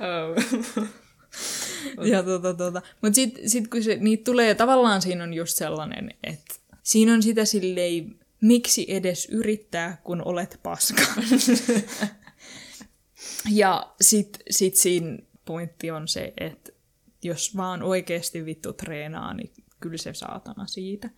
oh. 0.00 0.84
Ja 2.10 2.22
tota, 2.22 2.54
tota. 2.54 2.82
Mutta 3.02 3.14
sitten 3.14 3.50
sit 3.50 3.68
kun 3.68 3.82
se, 3.82 3.96
niitä 4.00 4.24
tulee, 4.24 4.54
tavallaan 4.54 5.02
siinä 5.02 5.24
on 5.24 5.34
just 5.34 5.56
sellainen, 5.56 6.10
että 6.24 6.54
siinä 6.82 7.14
on 7.14 7.22
sitä 7.22 7.44
silleen, 7.44 8.16
miksi 8.40 8.86
edes 8.88 9.28
yrittää, 9.30 10.00
kun 10.04 10.22
olet 10.24 10.60
paska. 10.62 11.02
ja 13.50 13.94
sitten 14.00 14.42
sit 14.50 14.76
siinä 14.76 15.18
pointti 15.44 15.90
on 15.90 16.08
se, 16.08 16.32
että 16.40 16.72
jos 17.22 17.56
vaan 17.56 17.82
oikeasti 17.82 18.44
vittu 18.44 18.72
treenaa, 18.72 19.34
niin 19.34 19.52
kyllä 19.80 19.96
se 19.96 20.14
saatana 20.14 20.66
siitä. 20.66 21.10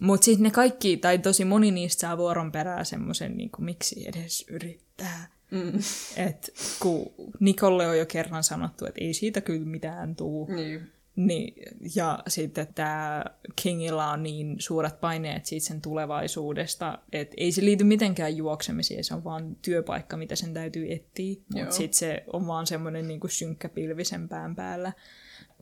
Mutta 0.00 0.24
sitten 0.24 0.42
ne 0.42 0.50
kaikki, 0.50 0.96
tai 0.96 1.18
tosi 1.18 1.44
moni 1.44 1.70
niistä 1.70 2.00
saa 2.00 2.18
vuoron 2.18 2.52
perään 2.52 2.86
semmoisen, 2.86 3.36
niin 3.36 3.50
miksi 3.58 4.08
edes 4.08 4.44
yrittää. 4.50 5.28
Mm. 5.50 5.78
Et 6.16 6.54
kun 6.80 7.12
Nikolle 7.40 7.88
on 7.88 7.98
jo 7.98 8.06
kerran 8.06 8.44
sanottu, 8.44 8.86
että 8.86 9.04
ei 9.04 9.14
siitä 9.14 9.40
kyllä 9.40 9.66
mitään 9.66 10.16
tuu. 10.16 10.46
Niin. 10.54 10.92
Niin, 11.16 11.54
ja 11.94 12.18
sitten 12.28 12.66
tämä 12.74 13.24
Kingilla 13.56 14.10
on 14.10 14.22
niin 14.22 14.56
suuret 14.58 15.00
paineet 15.00 15.46
siitä 15.46 15.66
sen 15.66 15.80
tulevaisuudesta, 15.80 16.98
että 17.12 17.34
ei 17.36 17.52
se 17.52 17.64
liity 17.64 17.84
mitenkään 17.84 18.36
juoksemiseen, 18.36 19.04
se 19.04 19.14
on 19.14 19.24
vaan 19.24 19.56
työpaikka, 19.62 20.16
mitä 20.16 20.36
sen 20.36 20.54
täytyy 20.54 20.92
etsiä. 20.92 21.36
Mutta 21.54 21.74
sitten 21.74 21.98
se 21.98 22.24
on 22.32 22.46
vaan 22.46 22.66
semmoinen 22.66 23.08
niinku 23.08 23.28
synkkä 23.28 23.68
pilvisen 23.68 24.28
pään 24.28 24.56
päällä, 24.56 24.92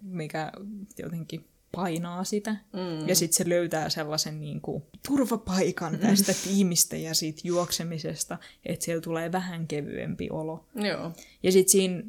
mikä 0.03 0.53
jotenkin 0.99 1.45
painaa 1.73 2.25
sitä. 2.25 2.51
Mm. 2.51 3.09
Ja 3.09 3.15
sitten 3.17 3.37
se 3.37 3.49
löytää 3.49 3.89
sellaisen 3.89 4.41
niinku 4.41 4.87
turvapaikan 5.09 5.99
tästä 5.99 6.33
tiimistä 6.45 6.97
ja 6.97 7.15
siitä 7.15 7.41
juoksemisesta, 7.45 8.39
että 8.67 8.85
siellä 8.85 9.03
tulee 9.03 9.33
vähän 9.33 9.67
kevyempi 9.67 10.29
olo. 10.31 10.65
Joo. 10.75 11.13
Ja 11.43 11.53
sitten 11.53 11.71
siinä, 11.71 12.03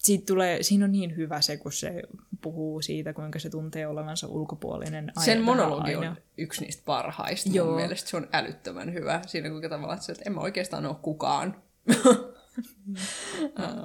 siitä 0.00 0.26
tulee, 0.26 0.62
siinä 0.62 0.84
on 0.84 0.92
niin 0.92 1.16
hyvä 1.16 1.40
se, 1.40 1.56
kun 1.56 1.72
se 1.72 2.02
puhuu 2.40 2.82
siitä, 2.82 3.12
kuinka 3.12 3.38
se 3.38 3.50
tuntee 3.50 3.86
olevansa 3.86 4.26
ulkopuolinen. 4.26 5.12
aina- 5.16 5.24
Sen 5.24 5.42
monologi 5.42 5.94
aina. 5.94 6.10
on 6.10 6.16
yksi 6.38 6.64
niistä 6.64 6.82
parhaista 6.86 7.50
Joo. 7.52 7.66
mun 7.66 7.76
mielestä. 7.76 8.10
Se 8.10 8.16
on 8.16 8.28
älyttömän 8.32 8.92
hyvä. 8.92 9.20
Siinä 9.26 9.50
kuinka 9.50 9.68
tavallaan, 9.68 9.98
että, 10.08 10.22
en 10.26 10.34
mä 10.34 10.40
oikeastaan 10.40 10.86
ole 10.86 10.96
kukaan. 11.02 11.56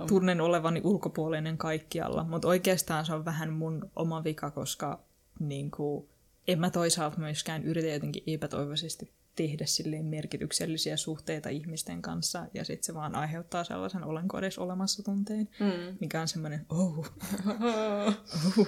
Tunnen 0.08 0.42
olevani 0.42 0.82
ulkopuolinen 0.84 1.58
kaikkialla, 1.58 2.24
mutta 2.24 2.48
oikeastaan 2.48 3.06
se 3.06 3.14
on 3.14 3.26
vähän 3.26 3.54
mun 3.54 3.92
oma 3.96 4.24
vika, 4.24 4.52
koska 4.52 5.00
niin 5.40 5.72
kuin, 5.72 6.06
en 6.48 6.60
mä 6.60 6.70
toisaalta 6.70 7.20
myöskään 7.20 7.64
yritä 7.64 7.88
jotenkin 7.88 8.24
epätoivoisesti 8.28 9.12
tehdä 9.36 9.66
silleen 9.66 10.06
merkityksellisiä 10.06 10.98
suhteita 10.98 11.50
ihmisten 11.50 12.02
kanssa, 12.02 12.46
ja 12.54 12.64
sitten 12.64 12.84
se 12.84 12.94
vaan 12.94 13.16
aiheuttaa 13.16 13.64
sellaisen 13.64 14.04
olenko 14.04 14.40
edes 14.40 14.58
olemassa 14.58 15.04
tunteen, 15.04 15.50
Mm. 15.60 15.98
mikä 16.00 16.22
on 16.22 16.28
semmoinen, 16.28 16.66
oh, 16.70 16.98
oh. 18.58 18.68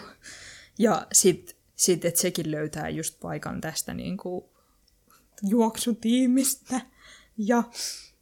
Ja 0.80 1.07
sitten, 1.14 1.56
sit, 1.76 2.06
että 2.06 2.22
sekin 2.22 2.52
löytää 2.52 2.89
just 2.89 3.19
paikan 3.19 3.61
tästä 3.61 3.94
niin 3.94 4.18
kuin, 4.18 4.45
juoksutiimistä, 5.44 6.81
ja 7.38 7.64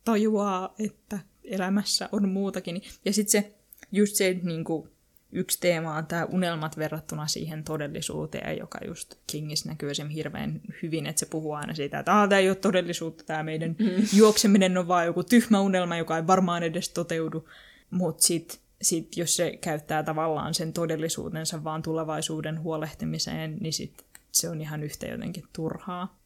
tajuaa, 0.06 0.74
että 0.80 1.20
elämässä 1.44 2.10
on 2.12 2.30
muutakin. 2.30 2.82
Ja 3.06 3.14
sitten 3.14 3.32
se, 3.44 3.56
just 3.92 4.16
se, 4.16 4.28
että 4.30 4.46
niinku, 4.46 4.88
yksi 5.32 5.60
teema 5.60 5.96
on 5.96 6.06
tämä 6.06 6.26
unelmat 6.26 6.78
verrattuna 6.78 7.28
siihen 7.28 7.64
todellisuuteen, 7.64 8.58
joka 8.58 8.80
just 8.88 9.16
Kingissä 9.28 9.70
näkyy 9.70 9.92
esim. 9.92 10.08
hirveän 10.08 10.62
hyvin, 10.82 11.06
että 11.06 11.20
se 11.20 11.26
puhuu 11.26 11.54
aina 11.54 11.76
siitä, 11.76 12.00
että 12.00 12.12
tämä 12.30 12.40
ei 12.40 12.50
ole 12.50 12.56
todellisuutta, 12.56 13.24
tämä 13.24 13.44
meidän 13.44 13.76
mm. 13.80 13.86
juokseminen 14.20 14.78
on 14.78 14.88
vaan 14.88 15.06
joku 15.06 15.24
tyhmä 15.24 15.60
unelma, 15.60 15.98
joka 15.98 16.18
ei 16.18 16.28
varmaan 16.28 16.64
edes 16.64 16.90
toteudu. 16.90 17.50
Mutta 17.90 18.24
sitten 18.24 18.60
sit, 18.82 19.18
jos 19.18 19.36
se 19.36 19.58
käyttää 19.62 20.04
tavallaan 20.04 20.54
sen 20.54 20.74
todellisuutensa 20.74 21.64
vaan 21.64 21.82
tulevaisuuden 21.82 22.62
huolehtimiseen, 22.62 23.58
niin 23.60 23.74
sit 23.74 24.06
se 24.32 24.50
on 24.50 24.62
ihan 24.62 24.84
yhtä 24.84 25.06
jotenkin 25.06 25.44
turhaa. 25.54 26.20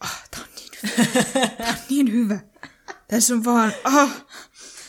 Ah, 0.00 0.28
tää 0.30 0.40
on 0.40 0.48
niin 0.56 0.70
hyvä. 0.82 1.50
Tää 1.58 1.68
on 1.68 1.74
niin 1.88 2.12
hyvä. 2.12 2.40
Tässä 3.08 3.34
on 3.34 3.44
vaan, 3.44 3.72
ah, 3.84 4.26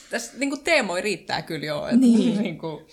Tässä 0.10 0.38
niin 0.38 0.49
kuin 0.49 0.64
teemoja 0.64 1.03
riittää 1.03 1.41
kyllä 1.41 1.65
jo. 1.65 1.85
Että, 1.85 1.98
Niin. 1.98 2.41
niin 2.41 2.57
kuin, 2.57 2.85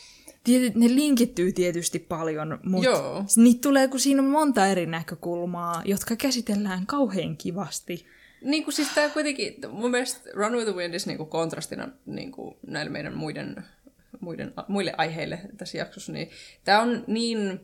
ne 0.74 0.88
linkittyy 0.94 1.52
tietysti 1.52 1.98
paljon, 1.98 2.58
mutta 2.64 2.88
Joo. 2.88 3.24
niitä 3.36 3.60
tulee, 3.60 3.88
kun 3.88 4.00
siinä 4.00 4.22
on 4.22 4.28
monta 4.28 4.66
eri 4.66 4.86
näkökulmaa, 4.86 5.82
jotka 5.84 6.16
käsitellään 6.16 6.86
kauhean 6.86 7.36
kivasti. 7.36 8.06
niin 8.44 8.64
kuin 8.64 8.74
siis 8.74 8.88
tää 8.94 9.08
kuitenkin, 9.08 9.54
mun 9.70 9.90
mielestä 9.90 10.30
Run 10.34 10.52
with 10.52 10.70
the 10.70 10.76
Windis 10.76 11.06
niin 11.06 11.16
kuin 11.16 11.28
kontrastina 11.28 11.88
niin 12.06 12.32
kuin 12.32 12.56
näille 12.66 12.90
meidän 12.90 13.14
muiden, 13.14 13.64
muiden, 14.20 14.54
muille 14.68 14.94
aiheille 14.98 15.40
tässä 15.56 15.78
jaksossa, 15.78 16.12
niin 16.12 16.30
tämä 16.64 16.80
on 16.82 17.04
niin 17.06 17.60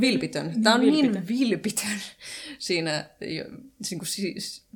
vilpitön. 0.00 0.62
Tämä 0.62 0.74
on 0.74 0.80
niin 0.80 0.94
vilpitön. 0.94 1.28
vilpitön 1.28 1.98
siinä, 2.58 3.04
niin 3.20 3.98
kuin 3.98 4.08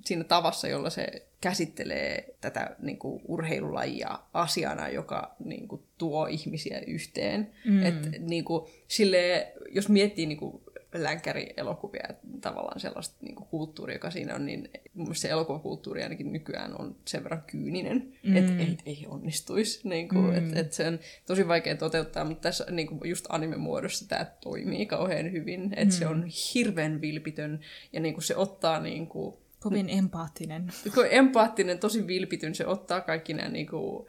siinä 0.05 0.24
tavassa, 0.24 0.69
jolla 0.69 0.90
se 0.90 1.28
käsittelee 1.40 2.35
tätä 2.40 2.77
niin 2.82 2.98
kuin 2.98 3.23
urheilulajia 3.24 4.19
asiana, 4.32 4.89
joka 4.89 5.36
niin 5.44 5.69
kuin, 5.69 5.82
tuo 5.98 6.27
ihmisiä 6.27 6.81
yhteen. 6.86 7.51
Mm. 7.65 7.86
Et, 7.86 7.94
niin 8.19 8.44
kuin, 8.44 8.70
silleen, 8.89 9.47
jos 9.70 9.89
miettii 9.89 10.27
niin 10.27 10.39
kuin, 10.39 10.62
länkkärielokuvia 10.94 12.02
ja 12.09 12.15
tavallaan 12.40 12.81
sellaista 12.81 13.16
niin 13.20 13.35
kuin, 13.35 13.48
kulttuuria, 13.48 13.94
joka 13.94 14.10
siinä 14.10 14.35
on, 14.35 14.47
niin 14.47 14.70
mun 14.94 15.15
se 15.15 15.28
elokuvakulttuuri 15.28 16.02
ainakin 16.02 16.32
nykyään 16.32 16.81
on 16.81 16.97
sen 17.05 17.24
verran 17.24 17.43
kyyninen, 17.47 18.12
mm. 18.23 18.36
että 18.36 18.52
ei, 18.59 18.77
ei 18.86 19.06
onnistuisi. 19.09 19.89
Niin 19.89 20.09
kuin, 20.09 20.24
mm. 20.24 20.36
että 20.36 20.60
et 20.60 20.73
se 20.73 20.86
on 20.86 20.98
tosi 21.27 21.48
vaikea 21.48 21.77
toteuttaa, 21.77 22.24
mutta 22.24 22.43
tässä 22.43 22.66
niin 22.70 22.86
kuin 22.86 23.10
just 23.10 23.27
anime-muodossa 23.28 24.09
tämä 24.09 24.24
toimii 24.24 24.86
kauhean 24.86 25.32
hyvin, 25.32 25.65
että 25.65 25.94
mm. 25.94 25.98
se 25.98 26.06
on 26.06 26.24
hirveän 26.55 27.01
vilpitön 27.01 27.60
ja 27.93 28.01
niin 28.01 28.15
kuin, 28.15 28.24
se 28.24 28.36
ottaa 28.36 28.81
niin 28.81 29.06
kuin, 29.06 29.36
Kovin 29.60 29.90
empaattinen. 29.90 30.73
empaattinen, 31.10 31.78
tosi 31.78 32.06
vilpityn, 32.06 32.55
se 32.55 32.66
ottaa 32.66 33.01
kaikki 33.01 33.35
nämä 33.35 33.48
niinku, 33.48 34.09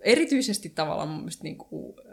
erityisesti 0.00 0.68
tavallaan 0.68 1.08
mun 1.08 1.18
mielestä 1.18 1.44
niinku, 1.44 1.96
äh, 1.98 2.03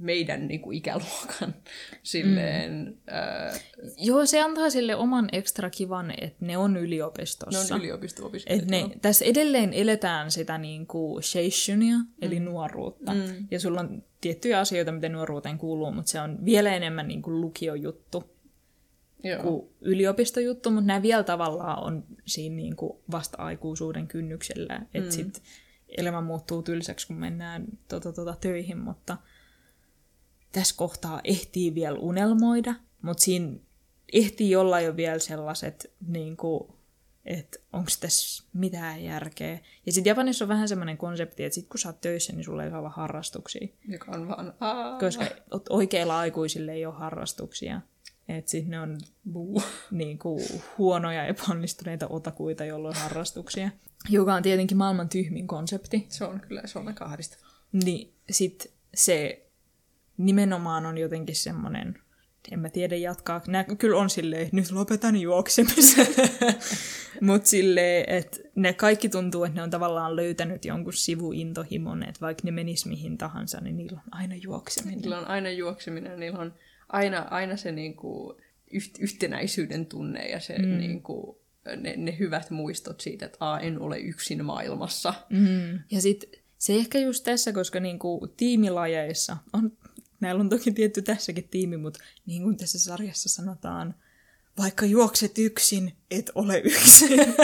meidän 0.00 0.48
niinku, 0.48 0.72
ikäluokan 0.72 1.54
silleen, 2.02 2.84
mm. 2.84 3.14
äh, 3.14 3.62
Joo, 3.96 4.26
se 4.26 4.42
antaa 4.42 4.70
sille 4.70 4.96
oman 4.96 5.28
ekstra 5.32 5.70
kivan, 5.70 6.14
että 6.20 6.46
ne 6.46 6.56
on 6.56 6.72
ne 6.72 6.80
yliopistossa. 6.80 7.74
on 7.74 7.80
yliopisto-opiskelijat. 7.80 8.62
Et 8.62 8.70
ne, 8.70 8.90
tässä 9.02 9.24
edelleen 9.24 9.72
eletään 9.72 10.30
sitä 10.30 10.58
niin 10.58 10.86
kuin 10.86 11.22
seissionia, 11.22 11.96
eli 12.22 12.40
nuoruutta. 12.40 13.14
Mm. 13.14 13.46
Ja 13.50 13.60
sulla 13.60 13.80
on 13.80 14.02
tiettyjä 14.20 14.60
asioita, 14.60 14.92
mitä 14.92 15.08
nuoruuteen 15.08 15.58
kuuluu, 15.58 15.92
mutta 15.92 16.10
se 16.10 16.20
on 16.20 16.44
vielä 16.44 16.74
enemmän 16.74 17.08
niin 17.08 17.22
kuin 17.22 17.40
lukiojuttu 17.40 18.24
Joo. 19.24 19.42
kuin 19.42 19.68
yliopistojuttu, 19.80 20.70
mutta 20.70 20.86
nämä 20.86 21.02
vielä 21.02 21.22
tavallaan 21.22 21.82
on 21.82 22.04
siinä 22.26 22.56
niin 22.56 22.76
kuin 22.76 22.98
vasta-aikuisuuden 23.10 24.06
kynnyksellä. 24.06 24.80
Että 24.94 25.08
mm. 25.08 25.12
sitten 25.12 25.42
elämä 25.98 26.20
muuttuu 26.20 26.62
tylsäksi, 26.62 27.06
kun 27.06 27.16
mennään 27.16 27.64
tota, 27.88 28.12
tota, 28.12 28.36
töihin, 28.40 28.78
mutta 28.78 29.16
tässä 30.52 30.74
kohtaa 30.76 31.20
ehtii 31.24 31.74
vielä 31.74 31.98
unelmoida, 31.98 32.74
mutta 33.02 33.22
siinä 33.22 33.52
ehtii 34.12 34.56
olla 34.56 34.80
jo 34.80 34.96
vielä 34.96 35.18
sellaiset, 35.18 35.92
niin 36.06 36.36
kuin, 36.36 36.72
että 37.24 37.58
onko 37.72 37.90
tässä 38.00 38.44
mitään 38.52 39.04
järkeä. 39.04 39.58
Ja 39.86 39.92
sitten 39.92 40.10
Japanissa 40.10 40.44
on 40.44 40.48
vähän 40.48 40.68
semmoinen 40.68 40.98
konsepti, 40.98 41.44
että 41.44 41.54
sit 41.54 41.68
kun 41.68 41.78
sä 41.78 41.88
oot 41.88 42.00
töissä, 42.00 42.32
niin 42.32 42.44
sulla 42.44 42.64
ei 42.64 42.70
saa 42.70 42.78
olla 42.78 42.90
harrastuksia. 42.90 43.68
Joka 43.88 44.12
on 44.12 44.28
vaan, 44.28 44.54
aa, 44.60 44.98
Koska 44.98 45.24
oikeilla 45.70 46.18
aikuisille 46.18 46.72
ei 46.72 46.86
ole 46.86 46.94
harrastuksia. 46.94 47.80
Että 48.28 48.50
sitten 48.50 48.70
ne 48.70 48.80
on 48.80 48.98
Buu. 49.32 49.62
niin 49.90 50.18
kuin, 50.18 50.44
huonoja 50.78 51.26
epäonnistuneita 51.26 52.06
otakuita, 52.08 52.64
joilla 52.64 52.88
on 52.88 52.94
harrastuksia. 52.94 53.70
Joka 54.08 54.34
on 54.34 54.42
tietenkin 54.42 54.76
maailman 54.76 55.08
tyhmin 55.08 55.46
konsepti. 55.46 56.06
Se 56.08 56.24
on 56.24 56.40
kyllä, 56.40 56.62
se 56.64 56.78
on 56.78 56.88
aika. 56.88 57.16
Niin 57.72 58.14
sit 58.30 58.72
se 58.94 59.49
nimenomaan 60.24 60.86
on 60.86 60.98
jotenkin 60.98 61.36
semmoinen, 61.36 61.98
en 62.50 62.60
mä 62.60 62.68
tiedä 62.68 62.96
jatkaa, 62.96 63.42
nää 63.46 63.64
kyllä 63.64 63.98
on 63.98 64.10
silleen, 64.10 64.48
nyt 64.52 64.70
lopetan 64.70 65.16
juoksemisen. 65.16 66.06
Mutta 67.20 67.48
silleen, 67.48 68.04
että 68.08 68.38
ne 68.54 68.72
kaikki 68.72 69.08
tuntuu, 69.08 69.44
että 69.44 69.56
ne 69.56 69.62
on 69.62 69.70
tavallaan 69.70 70.16
löytänyt 70.16 70.64
jonkun 70.64 70.92
sivuintohimon, 70.92 72.02
että 72.02 72.20
vaikka 72.20 72.42
ne 72.44 72.50
menis 72.50 72.86
mihin 72.86 73.18
tahansa, 73.18 73.60
niin 73.60 73.76
niillä 73.76 74.00
on 74.06 74.20
aina 74.20 74.34
juokseminen. 74.34 75.00
Niillä 75.00 75.18
on 75.18 75.26
aina 75.26 75.50
juokseminen, 75.50 76.20
niillä 76.20 76.38
on 76.38 76.54
aina, 76.88 77.18
aina 77.18 77.56
se 77.56 77.72
niinku 77.72 78.40
yht, 78.70 78.98
yhtenäisyyden 78.98 79.86
tunne 79.86 80.28
ja 80.28 80.40
se 80.40 80.58
mm. 80.58 80.78
niinku, 80.78 81.40
ne, 81.76 81.94
ne 81.96 82.18
hyvät 82.18 82.50
muistot 82.50 83.00
siitä, 83.00 83.26
että 83.26 83.38
A, 83.40 83.58
en 83.58 83.80
ole 83.80 83.98
yksin 83.98 84.44
maailmassa. 84.44 85.14
Mm. 85.30 85.78
Ja 85.90 86.00
sitten 86.00 86.40
se 86.58 86.74
ehkä 86.74 86.98
just 86.98 87.24
tässä, 87.24 87.52
koska 87.52 87.80
niinku 87.80 88.32
tiimilajeissa 88.36 89.36
on, 89.52 89.72
näillä 90.20 90.40
on 90.40 90.48
toki 90.48 90.72
tietty 90.72 91.02
tässäkin 91.02 91.48
tiimi, 91.48 91.76
mutta 91.76 91.98
niin 92.26 92.42
kuin 92.42 92.56
tässä 92.56 92.78
sarjassa 92.78 93.28
sanotaan, 93.28 93.94
vaikka 94.58 94.86
juokset 94.86 95.38
yksin, 95.38 95.92
et 96.10 96.30
ole 96.34 96.58
yksin. 96.58 97.20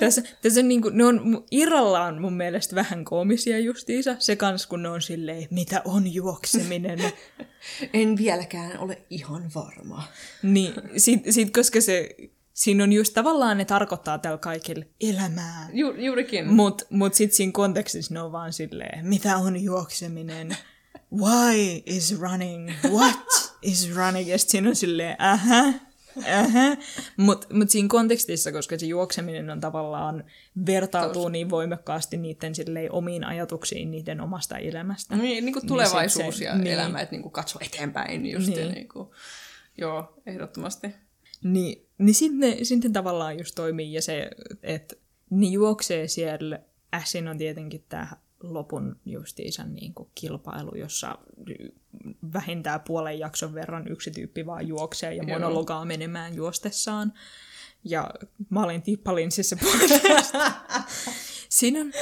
tässä, 0.00 0.22
tässä 0.42 0.60
on 0.60 0.68
niinku, 0.68 0.88
ne 0.88 1.04
on 1.04 1.44
irrallaan 1.50 2.20
mun 2.20 2.34
mielestä 2.34 2.74
vähän 2.74 3.04
koomisia 3.04 3.58
justiinsa, 3.58 4.16
se 4.18 4.36
kans 4.36 4.66
kun 4.66 4.82
ne 4.82 4.88
on 4.88 5.02
silleen, 5.02 5.48
mitä 5.50 5.82
on 5.84 6.14
juokseminen. 6.14 6.98
En 7.92 8.16
vieläkään 8.16 8.78
ole 8.78 9.02
ihan 9.10 9.50
varma. 9.54 10.08
niin, 10.42 10.72
sit, 10.96 11.20
sit, 11.30 11.52
koska 11.52 11.80
se, 11.80 12.16
siinä 12.56 12.84
on 12.84 12.92
just 12.92 13.14
tavallaan 13.14 13.58
ne 13.58 13.64
tarkoittaa 13.64 14.18
tällä 14.18 14.38
kaikille 14.38 14.86
elämää. 15.00 15.68
Ju, 15.72 15.94
juurikin. 15.94 16.52
Mut, 16.52 16.82
mut 16.90 17.14
sit 17.14 17.32
siinä 17.32 17.52
kontekstissa 17.52 18.14
ne 18.14 18.22
on 18.22 18.32
vaan 18.32 18.52
silleen, 18.52 19.06
mitä 19.06 19.36
on 19.36 19.62
juokseminen? 19.62 20.56
Why 21.16 21.82
is 21.86 22.20
running? 22.20 22.70
What 22.90 23.54
is 23.62 23.96
running? 23.96 24.28
Ja 24.28 24.38
siinä 24.38 24.68
on 24.68 24.76
silleen, 24.76 25.16
ähä, 25.20 25.72
ähä. 26.26 26.76
Mut, 27.16 27.46
mut 27.52 27.70
siinä 27.70 27.88
kontekstissa, 27.88 28.52
koska 28.52 28.78
se 28.78 28.86
juokseminen 28.86 29.50
on 29.50 29.60
tavallaan, 29.60 30.24
vertautuu 30.66 31.28
niin 31.28 31.50
voimakkaasti 31.50 32.16
niiden 32.16 32.54
silleen 32.54 32.92
omiin 32.92 33.24
ajatuksiin 33.24 33.90
niiden 33.90 34.20
omasta 34.20 34.58
elämästä. 34.58 35.16
Niin, 35.16 35.44
niin 35.44 35.52
kuin 35.52 35.66
tulevaisuus 35.66 36.24
sit 36.26 36.34
se- 36.34 36.44
ja 36.44 36.58
niin. 36.58 36.74
elämä, 36.74 37.00
että 37.00 37.12
niin 37.12 37.22
kuin 37.22 37.32
katso 37.32 37.58
eteenpäin 37.62 38.26
just. 38.26 38.46
Niin. 38.46 38.58
Niin. 38.58 38.74
Niin 38.74 38.88
kuin, 38.88 39.08
joo, 39.78 40.14
ehdottomasti. 40.26 40.94
Niin, 41.42 41.85
niin 41.98 42.14
sitten 42.14 42.40
ne, 42.40 42.58
sitten 42.64 42.92
tavallaan 42.92 43.38
just 43.38 43.54
toimii 43.54 43.92
ja 43.92 44.02
se, 44.02 44.30
että 44.62 44.96
ne 45.30 45.46
juoksee 45.46 46.08
siellä. 46.08 46.60
Ässin 46.94 47.28
on 47.28 47.38
tietenkin 47.38 47.84
tämä 47.88 48.08
lopun 48.42 48.96
justiinsa 49.04 49.64
niin 49.64 49.94
kuin 49.94 50.08
kilpailu, 50.14 50.74
jossa 50.74 51.18
vähintään 52.32 52.80
puolen 52.80 53.18
jakson 53.18 53.54
verran 53.54 53.88
yksi 53.88 54.10
tyyppi 54.10 54.46
vaan 54.46 54.68
juoksee 54.68 55.14
ja 55.14 55.22
Joo. 55.22 55.38
monologaa 55.38 55.84
menemään 55.84 56.34
juostessaan. 56.34 57.12
Ja 57.84 58.10
mä 58.50 58.62
olin 58.62 58.82
tippalinssissä 58.82 59.56
puolesta. 59.56 60.08
Siinä 61.48 61.80
on, 61.80 61.92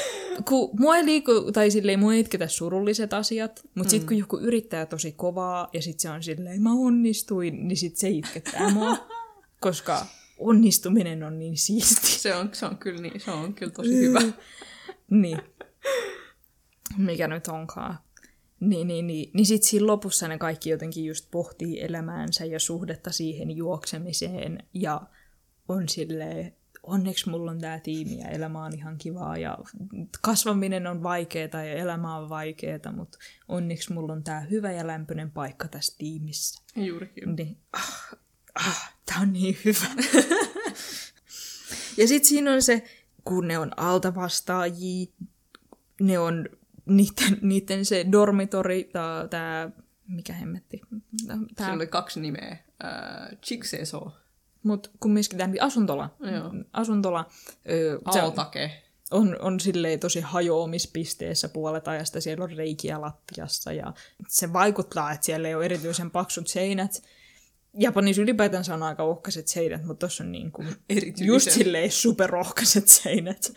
kun 0.49 0.71
mua 0.81 0.97
ei 0.97 1.05
liiku, 1.05 1.53
tai 1.53 1.71
silleen 1.71 1.99
mua 1.99 2.15
ei 2.15 2.21
itketä 2.21 2.49
surulliset 2.49 3.13
asiat, 3.13 3.63
mutta 3.75 3.91
sitten 3.91 4.09
kun 4.09 4.19
joku 4.19 4.39
yrittää 4.39 4.87
tosi 4.87 5.13
kovaa 5.13 5.69
ja 5.73 5.83
sitten 5.83 6.01
se 6.01 6.11
on 6.11 6.23
silleen, 6.23 6.63
mä 6.63 6.73
onnistuin, 6.73 7.69
niin 7.69 7.77
sitten 7.77 8.01
se 8.01 8.09
itkettää 8.09 8.71
mua, 8.71 8.97
koska 9.65 10.07
onnistuminen 10.39 11.23
on 11.23 11.39
niin 11.39 11.57
siisti. 11.57 12.07
Se 12.07 12.35
on, 12.35 12.49
se 12.53 12.67
on 12.67 12.79
kyllä 12.79 13.01
niin, 13.01 13.21
se 13.21 13.31
on 13.31 13.55
kyllä 13.55 13.73
tosi 13.73 13.97
hyvä. 13.97 14.21
Niin. 15.11 15.39
Mikä 16.97 17.29
nyt 17.29 17.49
onkaan. 17.49 17.99
Niin, 18.61 18.87
niin, 18.87 19.07
niin. 19.07 19.31
niin 19.35 19.47
sitten 19.47 19.69
siinä 19.69 19.87
lopussa 19.87 20.29
ne 20.29 20.39
kaikki 20.39 20.71
jotenkin 20.71 21.05
just 21.05 21.31
pohtii 21.31 21.81
elämäänsä 21.81 22.45
ja 22.45 22.61
suhdetta 22.61 23.13
siihen 23.13 23.57
juoksemiseen 23.57 24.59
ja 24.75 25.01
on 25.69 25.89
silleen, 25.89 26.57
onneksi 26.83 27.31
mulla 27.31 27.51
on 27.51 27.61
tämä 27.61 27.81
tiimi 27.81 28.19
ja 28.19 28.29
elämä 28.29 28.65
on 28.65 28.75
ihan 28.75 28.99
kivaa 28.99 29.37
ja 29.37 29.59
kasvaminen 30.23 30.87
on 30.87 31.03
vaikeaa 31.03 31.65
ja 31.65 31.75
elämä 31.75 32.17
on 32.17 32.29
vaikeaa, 32.29 32.93
mutta 32.97 33.19
onneksi 33.49 33.93
mulla 33.93 34.13
on 34.13 34.25
tämä 34.25 34.41
hyvä 34.41 34.73
ja 34.73 34.87
lämpöinen 34.87 35.31
paikka 35.31 35.69
tässä 35.69 35.95
tiimissä. 35.99 36.63
Juurikin. 36.77 37.37
Niin, 37.37 37.59
ah, 37.73 38.17
ah, 38.55 38.94
tää 39.07 39.19
on 39.21 39.33
niin 39.33 39.57
hyvä. 39.65 39.87
ja 41.97 42.09
sitten 42.09 42.29
siinä 42.29 42.53
on 42.53 42.63
se, 42.63 42.85
kun 43.25 43.49
ne 43.49 43.59
on 43.59 43.71
altavastaajia, 43.77 45.07
ne 46.01 46.19
on 46.19 46.49
niiden, 46.87 47.39
niiden 47.43 47.85
se 47.85 48.07
dormitori, 48.13 48.91
tämä, 49.31 49.71
mikä 50.09 50.33
hemmetti, 50.33 50.81
Sillä 51.17 51.35
tää, 51.57 51.73
oli 51.73 51.87
kaksi 51.87 52.21
nimeä. 52.21 52.57
Äh, 52.85 53.39
Chikseso. 53.43 54.13
mut 54.63 54.91
kumminkin 55.01 55.39
tämä 55.39 55.55
asuntola, 55.61 56.17
Joo. 56.21 56.53
asuntola, 56.73 57.29
ö, 57.71 58.01
Altake. 58.05 58.83
on, 59.11 59.37
on 59.41 59.61
silleen 59.61 60.01
tosi 60.01 60.21
hajoamispisteessä 60.21 61.49
puolet 61.49 61.89
ajasta, 61.89 62.21
siellä 62.21 62.45
on 62.45 62.51
reikiä 62.57 63.01
lattiassa 63.01 63.73
ja 63.73 63.95
se 64.29 64.53
vaikuttaa, 64.53 65.13
että 65.13 65.27
siellä 65.27 65.49
ei 65.49 65.55
ole 65.55 65.65
erityisen 65.65 66.11
paksut 66.11 66.49
seinät. 66.49 67.03
Japanissa 67.79 68.23
ylipäätänsä 68.23 68.75
on 68.75 68.83
aika 68.83 69.03
ohkaiset 69.03 69.49
seinät, 69.49 69.85
mutta 69.85 70.01
tuossa 70.07 70.25
on 70.25 70.33
niin 70.33 70.53
kuin 70.53 70.69
just 71.21 71.51
silleen 71.51 71.91
superohkaiset 71.91 72.89
seinät. 72.89 73.53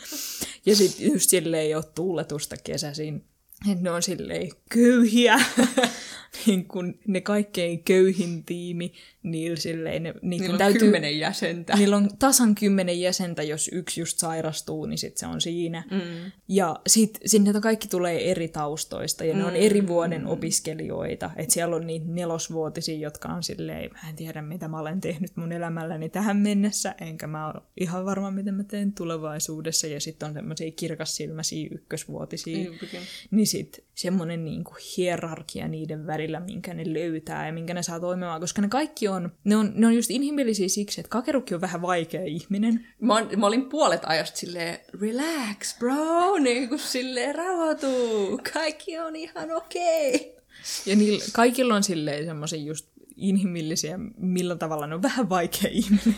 Ja 0.66 0.76
sitten 0.76 1.12
just 1.14 1.30
silleen 1.30 1.64
ei 1.64 1.76
ole 1.76 1.84
tuuletusta 1.96 2.56
kesäisin. 2.64 3.26
Et 3.72 3.82
ne 3.82 3.92
on 3.92 4.04
silleen 4.04 4.50
köyhiä. 4.70 5.40
niin 6.46 6.68
kun 6.68 7.00
ne 7.08 7.22
kaikkein 7.22 7.84
köyhin 7.84 8.44
tiimi, 8.44 8.94
niillä 9.24 9.58
silleen, 9.58 10.04
ne, 10.04 10.14
Niillä 10.22 10.52
on 10.52 10.58
täytyy, 10.58 10.80
kymmenen 10.80 11.20
jäsentä. 11.20 11.76
Niillä 11.76 11.98
on 11.98 12.10
tasan 12.20 12.56
kymmenen 12.56 13.02
jäsentä, 13.02 13.44
jos 13.44 13.70
yksi 13.74 14.02
just 14.02 14.20
sairastuu, 14.20 14.86
niin 14.86 14.98
sitten 14.98 15.20
se 15.20 15.28
on 15.28 15.42
siinä. 15.42 15.84
Mm. 15.92 16.32
Ja 16.48 16.80
sitten 16.88 17.30
sinne 17.30 17.54
kaikki 17.62 17.88
tulee 17.88 18.32
eri 18.32 18.48
taustoista 18.48 19.26
ja 19.26 19.34
ne 19.34 19.46
on 19.46 19.56
eri 19.56 19.88
vuoden 19.88 20.28
opiskelijoita. 20.28 21.32
Että 21.36 21.54
siellä 21.54 21.76
on 21.76 21.88
niitä 21.88 22.06
nelosvuotisia, 22.10 22.98
jotka 22.98 23.30
on 23.30 23.44
silleen, 23.44 23.92
mä 23.92 24.10
en 24.10 24.16
tiedä 24.16 24.42
mitä 24.42 24.68
mä 24.68 24.80
olen 24.80 25.02
tehnyt 25.02 25.32
mun 25.36 25.52
elämälläni 25.52 26.10
tähän 26.10 26.38
mennessä, 26.38 26.96
enkä 27.02 27.28
mä 27.28 27.48
ole 27.48 27.62
ihan 27.78 28.06
varma 28.06 28.32
mitä 28.32 28.52
mä 28.52 28.64
teen 28.64 28.94
tulevaisuudessa. 28.94 29.88
Ja 29.88 30.00
sitten 30.00 30.28
on 30.28 30.34
semmoisia 30.34 30.72
kirkassilmäisiä 30.72 31.68
ykkösvuotisia. 31.72 32.64
Juurikin. 32.64 33.02
Niin 33.32 33.47
sitten 33.48 33.84
semmoinen 33.96 34.46
niinku 34.46 34.76
hierarkia 34.98 35.68
niiden 35.68 36.08
välillä, 36.08 36.40
minkä 36.40 36.74
ne 36.74 36.94
löytää 36.94 37.48
ja 37.48 37.54
minkä 37.54 37.74
ne 37.74 37.84
saa 37.84 38.00
toimimaan, 38.00 38.42
koska 38.42 38.62
ne 38.62 38.68
kaikki 38.68 39.08
on, 39.08 39.32
ne 39.44 39.56
on, 39.56 39.72
ne 39.76 39.88
on 39.88 39.96
just 39.96 40.12
inhimillisiä 40.12 40.68
siksi, 40.68 41.02
että 41.02 41.10
kakerukki 41.10 41.56
on 41.56 41.62
vähän 41.62 41.82
vaikea 41.82 42.24
ihminen. 42.24 42.88
Mä, 43.00 43.14
oon- 43.14 43.30
mä 43.38 43.46
olin 43.46 43.70
puolet 43.70 44.02
ajasta 44.06 44.38
silleen, 44.38 44.80
relax 45.02 45.80
bro, 45.80 46.38
niin 46.38 46.70
kuin 46.70 46.80
silleen 46.80 47.36
rauhoituu, 47.36 48.40
kaikki 48.54 49.00
on 49.00 49.16
ihan 49.16 49.52
okei. 49.52 50.16
Okay. 50.16 50.38
Ja 50.86 50.96
niillä, 50.96 51.26
kaikilla 51.34 51.76
on 51.76 51.84
silleen 51.84 52.26
semmoisia 52.26 52.60
just 52.60 52.88
inhimillisiä, 53.16 54.00
millä 54.18 54.56
tavalla 54.56 54.88
ne 54.88 54.96
on 54.96 55.02
vähän 55.02 55.30
vaikea 55.30 55.70
ihminen. 55.72 56.16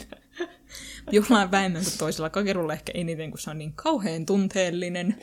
Jollain 1.11 1.51
vähemmän 1.51 1.83
kuin 1.83 1.97
toisella. 1.97 2.29
Kakerulla 2.29 2.73
ehkä 2.73 2.91
eniten, 2.95 3.31
kun 3.31 3.39
se 3.39 3.49
on 3.49 3.57
niin 3.57 3.73
kauhean 3.73 4.25
tunteellinen. 4.25 5.15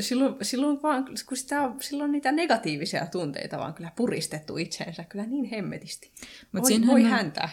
Silloin, 0.00 0.34
silloin, 0.42 0.82
vaan, 0.82 1.04
kun 1.28 1.36
sitä 1.36 1.62
on, 1.62 1.76
silloin 1.80 2.12
niitä 2.12 2.32
negatiivisia 2.32 3.06
tunteita 3.06 3.58
vaan 3.58 3.74
kyllä 3.74 3.92
puristettu 3.96 4.56
itseensä 4.56 5.04
kyllä 5.04 5.26
niin 5.26 5.44
hemmetisti. 5.44 6.10
Mut 6.52 6.62
voi, 6.62 6.86
voi 6.86 7.02
on- 7.02 7.10
häntä. 7.10 7.48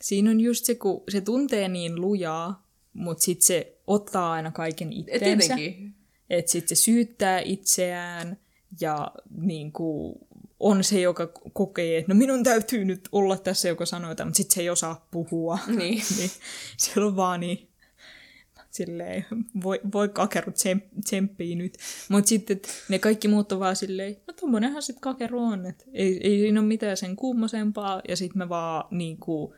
Siinä 0.00 0.30
on 0.30 0.40
just 0.40 0.64
se, 0.64 0.74
kun 0.74 1.02
se 1.08 1.20
tuntee 1.20 1.68
niin 1.68 2.00
lujaa, 2.00 2.66
mutta 2.92 3.24
sitten 3.24 3.46
se 3.46 3.78
ottaa 3.86 4.32
aina 4.32 4.50
kaiken 4.50 4.92
itteensä. 4.92 5.24
Tietenkin. 5.24 5.94
Että 6.30 6.52
sitten 6.52 6.76
se 6.76 6.82
syyttää 6.82 7.40
itseään 7.40 8.36
ja 8.80 9.10
niin 9.36 9.72
kuin, 9.72 10.18
on 10.64 10.84
se, 10.84 11.00
joka 11.00 11.26
kokee, 11.52 11.98
että 11.98 12.12
no 12.12 12.18
minun 12.18 12.44
täytyy 12.44 12.84
nyt 12.84 13.08
olla 13.12 13.38
tässä, 13.38 13.68
joka 13.68 13.86
sanoo 13.86 14.10
jotain, 14.10 14.28
mutta 14.28 14.36
sitten 14.36 14.54
se 14.54 14.60
ei 14.60 14.70
osaa 14.70 15.08
puhua. 15.10 15.58
Niin. 15.66 16.02
niin 16.18 16.30
siellä 16.76 17.08
on 17.08 17.16
vaan 17.16 17.40
niin, 17.40 17.68
silleen, 18.70 19.26
voi, 19.62 19.80
voi 19.92 20.08
kakeru 20.08 20.52
tsem, 20.52 20.80
tsemppii 21.04 21.54
nyt. 21.54 21.78
Mutta 22.08 22.28
sitten 22.28 22.60
ne 22.88 22.98
kaikki 22.98 23.28
muut 23.28 23.52
on 23.52 23.60
vaan 23.60 23.76
silleen, 23.76 24.16
no 24.26 24.34
tommonenhan 24.40 24.82
sitten 24.82 25.00
kakeru 25.00 25.44
on, 25.44 25.66
että 25.66 25.84
ei, 25.92 26.20
ei 26.22 26.38
siinä 26.38 26.60
ole 26.60 26.68
mitään 26.68 26.96
sen 26.96 27.16
kummosempaa. 27.16 28.02
Ja 28.08 28.16
sitten 28.16 28.38
me 28.38 28.48
vaan 28.48 28.84
niin 28.90 29.16
kuin, 29.16 29.54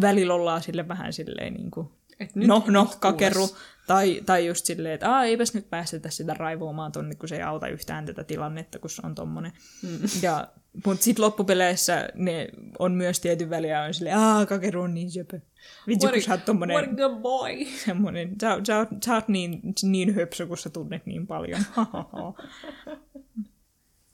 välillä 0.00 0.34
ollaan 0.34 0.62
sille 0.62 0.88
vähän 0.88 1.12
silleen 1.12 1.54
niin 1.54 1.70
kuin, 1.70 1.88
Et 2.20 2.34
nyt, 2.36 2.48
no, 2.48 2.64
no, 2.66 2.90
kakeru. 3.00 3.34
kuules. 3.34 3.54
Tai, 3.88 4.20
tai 4.26 4.46
just 4.46 4.66
silleen, 4.66 4.94
että 4.94 5.10
Aa, 5.14 5.24
eipäs 5.24 5.54
nyt 5.54 5.70
päästetä 5.70 6.10
sitä 6.10 6.34
raivoamaan 6.34 6.92
tonne, 6.92 7.14
kun 7.14 7.28
se 7.28 7.36
ei 7.36 7.42
auta 7.42 7.68
yhtään 7.68 8.06
tätä 8.06 8.24
tilannetta, 8.24 8.78
kun 8.78 8.90
se 8.90 9.02
on 9.04 9.14
tommonen. 9.14 9.52
Mm. 9.82 9.98
Ja, 10.22 10.48
mutta 10.86 11.04
sitten 11.04 11.24
loppupeleissä 11.24 12.08
ne 12.14 12.48
on 12.78 12.92
myös 12.92 13.20
tietyn 13.20 13.50
väliä 13.50 13.82
on 13.82 13.94
silleen, 13.94 14.16
aa, 14.18 14.46
kakeru 14.46 14.82
on 14.82 14.94
niin 14.94 15.10
söpö. 15.10 15.40
Vitsi, 15.86 16.06
What 16.06 16.14
kun 16.14 16.22
sä 16.22 16.30
oot 16.32 16.44
tommonen, 16.44 16.76
What 16.76 16.90
a 16.92 16.94
good 16.94 17.20
boy. 17.22 17.64
semmonen, 17.84 18.34
sä, 18.40 18.58
sä, 18.66 18.82
oot- 18.84 18.98
sä 19.04 19.14
oot 19.14 19.28
niin, 19.28 19.60
niin 19.82 20.14
höpsö, 20.14 20.46
kun 20.46 20.58
sä 20.58 20.70
tunnet 20.70 21.06
niin 21.06 21.26
paljon. 21.26 21.60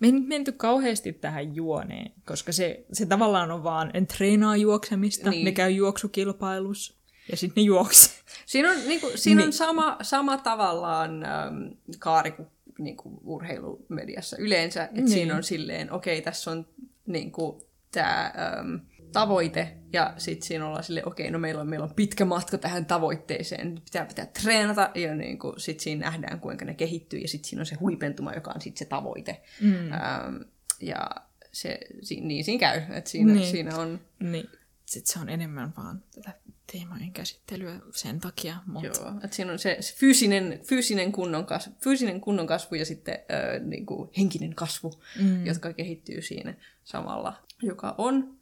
Me 0.00 0.06
ei 0.08 0.12
nyt 0.12 0.26
menty 0.28 0.52
kauheasti 0.52 1.12
tähän 1.12 1.54
juoneen, 1.54 2.12
koska 2.26 2.52
se, 2.52 2.84
se 2.92 3.06
tavallaan 3.06 3.50
on 3.50 3.64
vaan, 3.64 3.90
en 3.94 4.06
treenaa 4.06 4.56
juoksemista, 4.56 5.30
Niin. 5.30 5.44
ne 5.44 5.52
käy 5.52 5.70
juoksukilpailussa 5.70 6.94
ja 7.30 7.36
sitten 7.36 7.62
ne 7.62 7.66
juoksee. 7.66 8.12
Siinä 8.46 8.70
on, 8.70 8.76
niinku, 8.88 9.10
siinä 9.14 9.40
on 9.42 9.46
Niin. 9.46 9.52
sama, 9.52 9.96
sama 10.02 10.36
tavallaan 10.38 11.24
äm, 11.24 11.70
kaari 11.98 12.30
kuin 12.30 12.48
niinku, 12.78 13.20
urheilumediassa 13.24 14.36
yleensä. 14.36 14.84
Että 14.84 14.94
Niin. 14.96 15.08
siinä 15.08 15.36
on 15.36 15.42
silleen, 15.44 15.92
okei, 15.92 16.22
tässä 16.22 16.50
on 16.50 16.66
niinku, 17.06 17.68
tämä 17.90 18.32
äm, 18.58 18.80
tavoite, 19.12 19.76
ja 19.92 20.14
sitten 20.18 20.46
siinä 20.46 20.66
ollaan 20.66 20.84
silleen, 20.84 21.08
okei, 21.08 21.30
no 21.30 21.38
meillä 21.38 21.60
on, 21.60 21.68
meillä 21.68 21.84
on 21.84 21.94
pitkä 21.94 22.24
matka 22.24 22.58
tähän 22.58 22.86
tavoitteeseen, 22.86 23.80
pitää, 23.84 24.06
pitää 24.06 24.26
treenata, 24.26 24.90
ja 24.94 25.14
niinku, 25.14 25.54
sitten 25.58 25.82
siinä 25.84 26.04
nähdään, 26.06 26.40
kuinka 26.40 26.64
ne 26.64 26.74
kehittyy, 26.74 27.18
ja 27.20 27.28
sitten 27.28 27.48
siinä 27.48 27.62
on 27.62 27.66
se 27.66 27.74
huipentuma, 27.76 28.32
joka 28.32 28.52
on 28.54 28.60
sitten 28.60 28.78
se 28.78 28.84
tavoite. 28.84 29.42
Mm. 29.60 29.92
Ähm, 29.92 30.36
ja 30.80 31.06
se, 31.52 31.78
si, 32.02 32.20
niin 32.20 32.44
siinä 32.44 32.60
käy, 32.60 32.82
että 32.90 33.10
siinä, 33.10 33.26
Niin. 33.32 33.40
niin. 33.40 33.50
siinä 33.50 33.76
on 33.76 34.00
Niin 34.20 34.48
sit 34.86 35.06
se 35.06 35.18
on 35.18 35.28
enemmän 35.28 35.72
vaan 35.76 36.02
tätä 36.14 36.32
teemojen 36.72 37.12
käsittelyä 37.12 37.80
sen 37.92 38.20
takia. 38.20 38.56
Mutta 38.66 39.00
Joo, 39.00 39.12
että 39.24 39.36
siinä 39.36 39.52
on 39.52 39.58
se, 39.58 39.76
se 39.80 39.94
fyysinen, 39.96 40.60
fyysinen, 40.64 41.12
kunnon 41.12 41.46
kasvu, 41.46 41.72
fyysinen 41.84 42.20
kunnon 42.20 42.46
kasvu 42.46 42.74
ja 42.74 42.84
sitten 42.84 43.14
ö, 43.14 43.58
niin 43.58 43.86
kuin 43.86 44.10
henkinen 44.18 44.54
kasvu, 44.54 45.02
mm. 45.20 45.46
jotka 45.46 45.72
kehittyy 45.72 46.22
siinä 46.22 46.54
samalla, 46.84 47.42
joka 47.62 47.94
on 47.98 48.38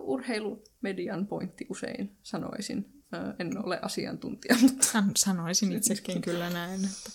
urheilumedian 0.00 1.26
pointti 1.26 1.66
usein, 1.68 2.16
sanoisin. 2.22 2.92
En 3.38 3.66
ole 3.66 3.78
asiantuntija, 3.82 4.56
mutta... 4.62 4.86
san, 4.86 5.10
sanoisin 5.16 5.72
itsekin 5.72 6.20
kyllä 6.22 6.50
näin. 6.50 6.84
Että. 6.84 7.10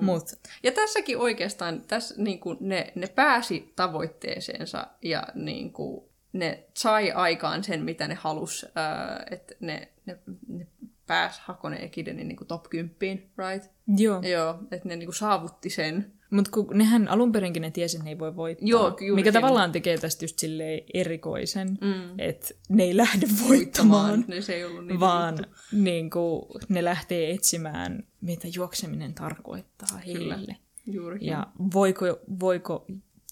Mut, 0.00 0.24
Ja 0.62 0.72
tässäkin 0.72 1.18
oikeastaan 1.18 1.80
tässä, 1.80 2.14
niin 2.18 2.40
kuin 2.40 2.58
ne, 2.60 2.92
ne 2.94 3.06
pääsi 3.06 3.72
tavoitteeseensa 3.76 4.86
ja 5.02 5.26
niin 5.34 5.72
kuin, 5.72 6.04
ne 6.32 6.64
sai 6.74 7.12
aikaan 7.12 7.64
sen, 7.64 7.84
mitä 7.84 8.08
ne 8.08 8.14
halus, 8.14 8.64
äh, 8.64 9.26
että 9.30 9.54
ne, 9.60 9.88
ne, 10.06 10.18
ne 10.48 10.66
pääsi 11.06 11.40
Hakonen 11.44 11.82
ja 11.82 11.88
Kidenin 11.88 12.28
niin 12.28 12.36
kuin 12.36 12.48
top 12.48 12.70
10, 12.70 13.22
right? 13.38 13.70
joo. 13.96 14.22
Joo, 14.22 14.58
että 14.70 14.88
ne 14.88 14.96
niin 14.96 15.06
kuin 15.06 15.14
saavutti 15.14 15.70
sen. 15.70 16.12
Mutta 16.30 16.50
kun 16.50 16.66
nehän 16.74 17.08
alun 17.08 17.32
perinkin 17.32 17.62
ne 17.62 17.70
tiesi, 17.70 17.96
että 17.96 18.04
ne 18.04 18.10
ei 18.10 18.18
voi 18.18 18.36
voittaa. 18.36 18.68
Joo, 18.68 18.82
juurikin. 18.82 19.14
Mikä 19.14 19.32
tavallaan 19.32 19.72
tekee 19.72 19.98
tästä 19.98 20.24
just 20.24 20.38
silleen 20.38 20.80
erikoisen, 20.94 21.78
mm. 21.80 22.18
että 22.18 22.48
ne 22.68 22.82
ei 22.82 22.96
lähde 22.96 23.26
voittamaan, 23.48 24.24
Niin 24.28 24.42
se 24.42 24.54
ei 24.54 24.64
ollut 24.64 24.86
niin 24.86 25.00
vaan 25.00 25.46
niin 25.72 26.10
kuin, 26.10 26.42
ne 26.68 26.84
lähtee 26.84 27.30
etsimään, 27.30 28.04
mitä 28.20 28.48
juokseminen 28.54 29.14
tarkoittaa 29.14 30.00
Kyllä. 30.04 30.36
heille. 30.36 30.56
Juurikin. 30.86 31.28
Ja 31.28 31.46
voiko, 31.74 32.04
voiko 32.40 32.86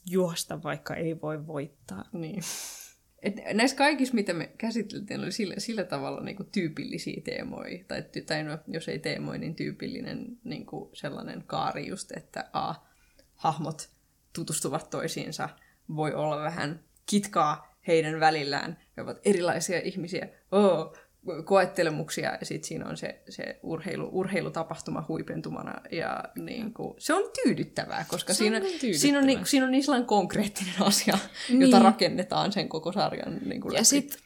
juosta, 0.06 0.62
vaikka 0.62 0.94
ei 0.94 1.20
voi 1.20 1.46
voittaa. 1.46 2.04
Niin. 2.12 2.42
Et 3.24 3.40
näissä 3.52 3.76
kaikissa, 3.76 4.14
mitä 4.14 4.32
me 4.32 4.50
käsiteltiin, 4.58 5.20
oli 5.20 5.32
sillä, 5.32 5.54
sillä 5.58 5.84
tavalla 5.84 6.20
niin 6.20 6.36
kuin 6.36 6.48
tyypillisiä 6.52 7.20
teemoja. 7.24 7.84
Tai, 7.88 8.04
tai 8.26 8.42
no, 8.42 8.58
jos 8.68 8.88
ei 8.88 8.98
teemoja, 8.98 9.38
niin 9.38 9.54
tyypillinen 9.54 10.38
niin 10.44 10.66
kuin 10.66 10.90
sellainen 10.92 11.44
kaari 11.46 11.88
just, 11.88 12.12
että 12.12 12.44
a, 12.52 12.74
hahmot 13.36 13.90
tutustuvat 14.32 14.90
toisiinsa. 14.90 15.48
Voi 15.96 16.14
olla 16.14 16.42
vähän 16.42 16.80
kitkaa 17.06 17.74
heidän 17.86 18.20
välillään. 18.20 18.78
He 18.96 19.02
ovat 19.02 19.20
erilaisia 19.24 19.80
ihmisiä. 19.84 20.28
Oh, 20.52 20.96
koettelemuksia 21.44 22.36
ja 22.40 22.46
sitten 22.46 22.68
siinä 22.68 22.88
on 22.88 22.96
se, 22.96 23.22
se 23.28 23.60
urheilu, 23.62 24.08
urheilutapahtuma 24.12 25.04
huipentumana 25.08 25.74
ja 25.92 26.24
niin 26.36 26.74
kuin, 26.74 26.94
se 26.98 27.14
on 27.14 27.22
tyydyttävää, 27.42 28.04
koska 28.08 28.34
Se 28.34 28.38
siinä, 28.38 28.56
on 28.56 28.62
niin 28.62 28.80
tyydyttävää. 28.80 29.00
siinä, 29.00 29.18
on, 29.18 29.26
niin, 29.26 29.46
siinä 29.46 29.66
on 29.66 29.72
niin 29.72 29.84
sellainen 29.84 30.06
konkreettinen 30.06 30.74
asia, 30.86 31.18
niin. 31.48 31.60
Jota 31.60 31.78
rakennetaan 31.78 32.52
sen 32.52 32.68
koko 32.68 32.92
sarjan 32.92 33.38
niin 33.44 33.60
kuin 33.60 33.74
Ja 33.74 33.84
sitten, 33.84 34.18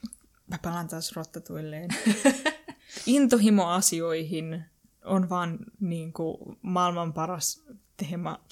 mä 0.47 0.59
palaan 0.63 0.89
taas 0.89 1.17
rottatuilleen. 1.17 1.91
Intohimo 3.07 3.67
asioihin 3.69 4.65
on 5.05 5.29
vaan 5.29 5.59
niin 5.81 6.13
kuin, 6.13 6.59
maailman 6.63 7.13
paras 7.13 7.65
teema 7.97 8.45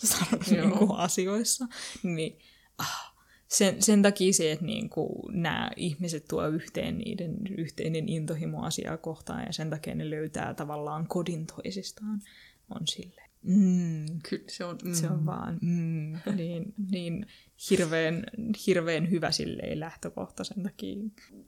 Joo. 0.50 0.66
niin 0.66 0.78
kuin, 0.78 0.96
asioissa. 0.96 1.66
Niin, 2.02 2.38
ah, 2.78 3.15
sen, 3.48 3.82
sen 3.82 4.02
takia 4.02 4.32
se, 4.32 4.52
että 4.52 4.64
niin 4.64 4.90
kuin, 4.90 5.42
nämä 5.42 5.70
ihmiset 5.76 6.24
tuo 6.28 6.48
yhteen 6.48 6.98
niiden 6.98 7.36
yhteinen 7.58 8.08
intohimo 8.08 8.62
asiaa 8.62 8.96
kohtaan 8.96 9.42
ja 9.46 9.52
sen 9.52 9.70
takia 9.70 9.94
ne 9.94 10.10
löytää 10.10 10.54
tavallaan 10.54 11.06
kodin 11.06 11.46
toisistaan, 11.46 12.22
on 12.70 12.86
sille. 12.86 13.26
Mm, 13.46 14.06
Kyllä 14.28 14.44
se 14.48 14.64
on. 14.64 14.78
Mm. 14.84 14.92
se 14.92 15.06
on 15.10 15.26
vaan 15.26 15.58
mm, 15.62 16.18
niin, 16.36 16.74
niin 16.90 17.26
hirveän, 17.70 18.24
hirveän 18.66 19.10
hyvä 19.10 19.30
silleen 19.30 19.80
lähtökohta 19.80 20.44
sen 20.44 20.62
takia. 20.62 20.96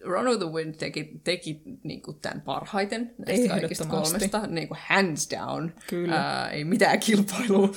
Run 0.05 0.29
of 0.29 0.39
the 0.39 0.47
Wind 0.53 0.75
teki, 0.75 1.21
teki 1.25 1.63
niin 1.83 2.03
kuin 2.03 2.19
tämän 2.21 2.41
parhaiten 2.41 3.15
näistä 3.27 3.49
kaikista 3.49 3.87
kolmesta, 3.87 4.47
niin 4.47 4.69
kuin 4.69 4.79
hands 4.89 5.29
down. 5.31 5.73
Kyllä. 5.87 6.17
Ää, 6.17 6.51
ei 6.51 6.65
mitään 6.65 7.01
kilpailua. 7.01 7.69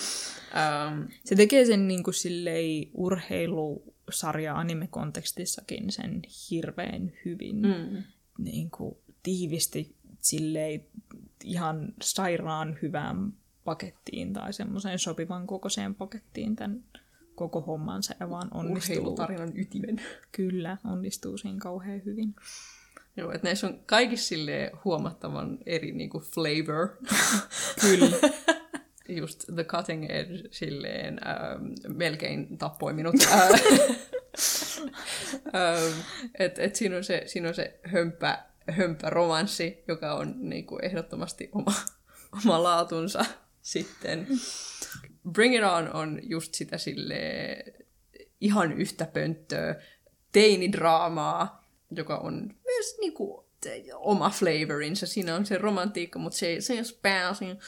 Ähm, 0.56 1.02
Se 1.23 1.35
tekee 1.35 1.65
sen 1.65 1.88
niin 1.88 2.03
kuin 2.03 2.14
silleen 2.14 2.88
urheilusarja 4.12 4.56
anime-kontekstissakin 4.56 5.92
sen 5.92 6.22
hirveän 6.50 7.12
hyvin. 7.26 7.56
mm. 7.62 8.04
Niin 8.38 8.72
kuin 8.72 8.98
tiivisti 9.24 9.96
silleen 10.22 10.86
ihan 11.44 11.94
sairaan 12.02 12.78
hyvään 12.82 13.34
pakettiin 13.64 14.34
tai 14.34 14.54
semmoiseen 14.54 15.00
sopivan 15.00 15.48
kokoiseen 15.48 15.96
pakettiin 15.96 16.56
tämän 16.56 16.84
koko 17.36 17.62
hommansa 17.62 18.16
ja 18.20 18.30
vaan 18.30 18.48
onnistuu. 18.54 18.96
Urheilutarinan 18.96 19.58
ytimen. 19.58 20.02
Kyllä, 20.32 20.78
onnistuu 20.86 21.38
siinä 21.38 21.60
kauhean 21.60 22.02
hyvin. 22.06 22.36
Joo, 23.18 23.32
että 23.32 23.48
näissä 23.48 23.68
on 23.68 23.80
kaikissa 23.86 24.36
huomattavan 24.86 25.58
eri 25.66 25.92
niinku 25.92 26.20
flavor. 26.20 26.90
Kyllä. 27.82 28.18
Just 29.10 29.45
The 29.56 29.64
Cutting 29.64 30.06
Edge 30.10 30.49
silleen 30.52 31.19
ähm, 31.28 31.98
melkein 31.98 32.57
tappoi 32.57 32.94
minut. 32.94 33.15
Äh, 35.56 35.84
ähm, 35.84 35.99
et, 36.40 36.60
et 36.60 36.76
siinä, 36.76 36.98
on 36.98 37.03
se, 37.03 37.23
siinä 37.26 37.48
on 37.48 37.56
se 37.56 37.80
hömpä, 37.84 38.45
hömpä 38.72 39.10
romanssi, 39.10 39.84
joka 39.88 40.14
on 40.14 40.34
niinku 40.38 40.80
ehdottomasti 40.82 41.49
oma, 41.52 41.73
oma 42.45 42.64
laatunsa 42.64 43.26
sitten. 43.61 44.28
Bring 45.32 45.56
It 45.56 45.64
On 45.64 45.94
on 45.94 46.19
just 46.23 46.53
sitä 46.53 46.78
silleen 46.78 47.73
ihan 48.41 48.72
yhtä 48.72 49.06
pönttöä 49.06 49.76
teinidraamaa, 50.32 51.65
joka 51.91 52.18
on 52.18 52.56
myös 52.65 52.98
niinku 52.99 53.45
oma 53.95 54.30
flavorinsa. 54.30 55.07
Siinä 55.07 55.36
on 55.36 55.45
se 55.45 55.57
romantiikka, 55.57 56.19
mutta 56.19 56.38
se, 56.38 56.56
se 56.60 56.73
ei 56.73 56.80
ole 56.80 56.99
pääosin. 57.02 57.60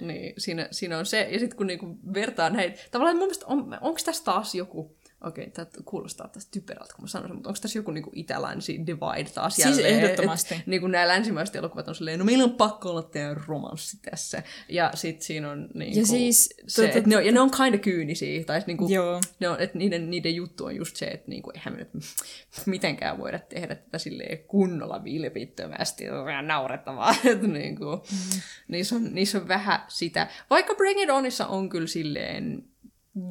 Niin, 0.00 0.34
siinä, 0.38 0.68
siinä 0.70 0.98
on 0.98 1.06
se. 1.06 1.28
Ja 1.30 1.38
sitten 1.38 1.56
kun 1.56 1.66
niinku 1.66 1.98
vertaa 2.14 2.50
näitä, 2.50 2.80
tavallaan 2.90 3.16
mun 3.16 3.26
mielestä, 3.26 3.46
on, 3.46 3.78
onko 3.80 4.00
tässä 4.04 4.24
taas 4.24 4.54
joku, 4.54 4.97
okei, 5.24 5.50
tämä 5.50 5.66
kuulostaa 5.84 6.28
tästä 6.28 6.50
typerältä, 6.50 6.94
kun 6.94 7.04
mä 7.04 7.08
sanon 7.08 7.28
sen, 7.28 7.36
mutta 7.36 7.48
onko 7.48 7.58
tässä 7.62 7.78
joku 7.78 7.90
niinku 7.90 8.10
itä-länsi 8.14 8.86
divide 8.86 9.30
taas 9.34 9.56
Siis 9.56 9.66
jälleen? 9.68 9.94
ehdottomasti. 9.94 10.54
Et, 10.54 10.66
niinku 10.66 10.86
nämä 10.86 11.08
länsimaiset 11.08 11.56
elokuvat 11.56 11.88
on 11.88 11.94
silleen, 11.94 12.18
no 12.18 12.24
meillä 12.24 12.44
on 12.44 12.54
pakko 12.54 12.90
olla 12.90 13.02
teidän 13.02 13.36
romanssi 13.46 13.98
tässä. 14.10 14.42
Ja 14.68 14.90
sitten 14.94 15.22
siinä 15.22 15.50
on 15.50 15.68
niinku 15.74 15.98
Ja 15.98 16.06
siis, 16.06 16.54
se, 16.66 16.86
tota- 16.86 16.98
et 16.98 17.06
ne 17.06 17.16
on, 17.16 17.26
ja 17.26 17.32
ne 17.32 17.40
on 17.40 17.50
kinda 17.50 17.78
kyynisiä. 17.78 18.44
Tai 18.44 18.62
niinku, 18.66 18.88
Joo. 18.88 19.20
ne 19.40 19.48
on, 19.48 19.60
että 19.60 19.78
niiden, 19.78 20.10
niiden 20.10 20.34
juttu 20.34 20.64
on 20.64 20.76
just 20.76 20.96
se, 20.96 21.06
että 21.06 21.28
niinku, 21.28 21.50
eihän 21.54 21.74
me 21.74 21.78
nyt 21.78 21.90
mitenkään 22.66 23.18
voida 23.18 23.38
tehdä 23.38 23.74
tätä 23.74 23.98
silleen 23.98 24.38
kunnolla 24.38 25.04
vilpittömästi. 25.04 26.04
Se 26.04 26.12
on 26.12 26.24
vähän 26.24 26.46
naurettavaa. 26.46 27.14
että 27.32 27.46
niinku, 27.46 27.84
mm. 27.84 28.40
niissä, 28.68 28.96
on, 28.96 29.14
niissä 29.14 29.38
on 29.38 29.48
vähän 29.48 29.80
sitä. 29.88 30.28
Vaikka 30.50 30.74
Bring 30.74 31.00
It 31.02 31.10
Onissa 31.10 31.46
on 31.46 31.68
kyllä 31.68 31.86
silleen 31.86 32.64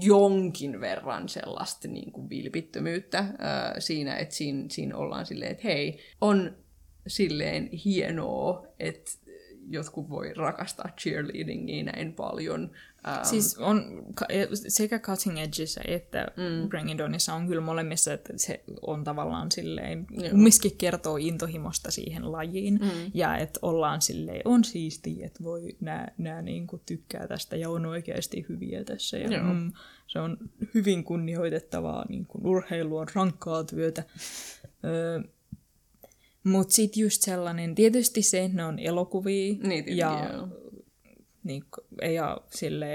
jonkin 0.01 0.81
verran 0.81 1.29
sellaista 1.29 1.87
niin 1.87 2.11
kuin 2.11 2.29
vilpittömyyttä 2.29 3.25
ää, 3.39 3.79
siinä, 3.79 4.15
että 4.15 4.35
siinä, 4.35 4.65
siinä 4.69 4.97
ollaan 4.97 5.25
silleen, 5.25 5.51
että 5.51 5.63
hei, 5.67 5.99
on 6.21 6.57
silleen 7.07 7.69
hienoa, 7.71 8.67
että 8.79 9.11
jotkut 9.69 10.09
voi 10.09 10.33
rakastaa 10.33 10.89
cheerleadingia 10.99 11.83
näin 11.83 12.13
paljon. 12.13 12.71
Ähm, 13.07 13.23
Siis 13.23 13.57
on 13.57 14.03
e- 14.29 14.47
sekä 14.51 14.99
Cutting 14.99 15.39
Edgeissä 15.39 15.81
että 15.87 16.27
mm. 16.37 16.69
Bring 16.69 16.91
It 16.91 17.01
Onissa 17.01 17.33
on 17.33 17.47
kyllä 17.47 17.61
molemmissa, 17.61 18.13
että 18.13 18.33
se 18.35 18.63
on 18.81 19.03
tavallaan 19.03 19.51
silleen, 19.51 20.07
Joo. 20.11 20.29
kumminkin 20.29 20.77
kertoo 20.77 21.17
intohimosta 21.17 21.91
siihen 21.91 22.31
lajiin, 22.31 22.73
mm. 22.73 23.11
ja 23.13 23.37
että 23.37 23.59
ollaan 23.61 24.01
silleen, 24.01 24.41
on 24.45 24.63
siistiä, 24.63 25.25
että 25.25 25.43
voi 25.43 25.75
nää, 25.79 26.11
nää 26.17 26.41
niinku 26.41 26.81
tykkää 26.85 27.27
tästä 27.27 27.55
ja 27.55 27.69
on 27.69 27.85
oikeasti 27.85 28.45
hyviä 28.49 28.83
tässä. 28.83 29.17
Ja, 29.17 29.31
Joo. 29.37 29.53
mm, 29.53 29.71
se 30.07 30.19
on 30.19 30.37
hyvin 30.73 31.03
kunnioitettavaa, 31.03 32.05
niin 32.09 32.25
kuin 32.25 32.47
urheilu 32.47 32.97
on 32.97 33.07
rankkaa 33.15 33.63
työtä. 33.63 34.03
Öö, 34.85 35.21
mutta 36.43 36.73
sitten 36.73 37.01
just 37.01 37.21
sellainen, 37.21 37.75
tietysti 37.75 38.21
se, 38.21 38.43
että 38.43 38.57
ne 38.57 38.65
on 38.65 38.79
elokuvia, 38.79 39.55
Niin, 39.63 39.97
ja 39.97 40.29
joo. 40.33 40.47
Niin, 41.47 41.63
ja 42.15 42.37
sille 42.49 42.87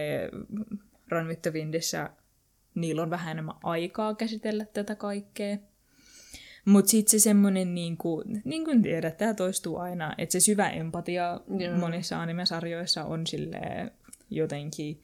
Run 1.11 1.29
with 1.29 1.43
the 1.43 1.53
Windissä 1.53 2.11
niillä 2.74 3.03
on 3.03 3.11
vähän 3.11 3.31
enemmän 3.31 3.55
aikaa 3.62 4.15
käsitellä 4.15 4.65
tätä 4.65 4.95
kaikkea. 4.95 5.57
Mutta 6.65 6.91
sitten 6.91 7.11
se 7.11 7.23
semmoinen, 7.23 7.74
niin 7.74 7.97
kuin, 7.97 8.43
niin 8.45 8.65
kuin 8.65 8.83
tiedät, 8.83 9.16
tämä 9.16 9.35
toistuu 9.35 9.77
aina, 9.77 10.15
että 10.19 10.33
se 10.33 10.41
syvä 10.41 10.70
empatia 10.70 11.41
Joo. 11.59 11.77
monissa 11.79 12.23
animesarjoissa 12.23 13.05
on 13.05 13.27
sille 13.27 13.61
jotenkin, 14.31 15.03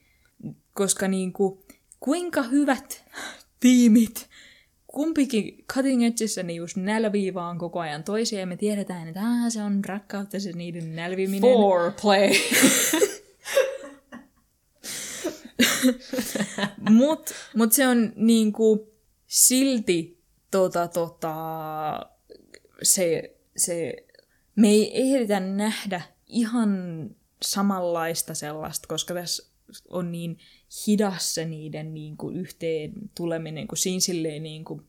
koska 0.73 1.07
niin 1.07 1.33
kuin, 1.33 1.59
kuinka 1.99 2.43
hyvät 2.43 3.05
tiimit 3.59 4.29
kumpikin 4.87 5.65
Cutting 5.73 6.05
Edgeissä 6.05 6.43
niin 6.43 6.57
just 6.57 6.77
nälvii 6.77 7.33
vaan 7.33 7.57
koko 7.57 7.79
ajan 7.79 8.03
toisia 8.03 8.39
ja 8.39 8.47
me 8.47 8.57
tiedetään, 8.57 9.07
että 9.07 9.21
ah, 9.21 9.49
se 9.49 9.61
on 9.61 9.85
rakkautta 9.85 10.39
se 10.39 10.51
niiden 10.51 10.95
nälviminen. 10.95 11.41
Foreplay. 11.53 12.29
Mut, 16.89 17.29
mut 17.55 17.73
se 17.73 17.87
on 17.87 18.13
niinku 18.15 18.93
silti 19.27 20.23
tota, 20.51 20.87
tota, 20.87 21.35
se, 22.83 23.35
se, 23.57 24.05
me 24.55 24.67
ei 24.67 25.01
ehditä 25.01 25.39
nähdä 25.39 26.01
ihan 26.27 26.71
samanlaista 27.41 28.33
sellaista, 28.33 28.87
koska 28.87 29.13
tässä 29.13 29.49
on 29.89 30.11
niin 30.11 30.37
hidas 30.87 31.33
se 31.35 31.45
niiden 31.45 31.93
niinku 31.93 32.29
yhteen 32.29 32.93
tuleminen, 33.15 33.67
kun 33.67 33.77
siinä 33.77 33.99
silleen 33.99 34.43
niinku 34.43 34.81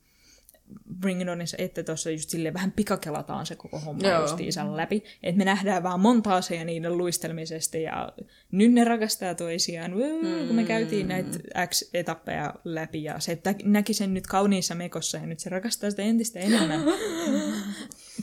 Bring 1.00 1.22
It 1.22 1.28
Onissa, 1.28 1.56
että 1.60 1.82
tuossa 1.82 2.10
just 2.10 2.30
silleen 2.30 2.54
vähän 2.54 2.72
pikakelataan 2.72 3.46
se 3.46 3.56
koko 3.56 3.78
homma 3.78 4.08
Joo. 4.08 4.20
justiinsa 4.20 4.76
läpi. 4.76 5.04
Että 5.22 5.38
me 5.38 5.44
nähdään 5.44 5.82
vaan 5.82 6.00
monta 6.00 6.36
asiaa 6.36 6.64
niiden 6.64 6.98
luistelmisesta 6.98 7.76
ja 7.76 8.12
nyt 8.52 8.72
ne 8.72 8.84
rakastaa 8.84 9.34
toisiaan, 9.34 9.90
mm. 9.90 10.46
kun 10.46 10.56
me 10.56 10.64
käytiin 10.64 11.08
näitä 11.08 11.38
X-etappeja 11.66 12.54
läpi 12.64 13.04
ja 13.04 13.20
se 13.20 13.32
että 13.32 13.54
näki 13.64 13.94
sen 13.94 14.14
nyt 14.14 14.26
kauniissa 14.26 14.74
mekossa 14.74 15.18
ja 15.18 15.26
nyt 15.26 15.38
se 15.38 15.50
rakastaa 15.50 15.90
sitä 15.90 16.02
entistä 16.02 16.40
enemmän. 16.40 16.80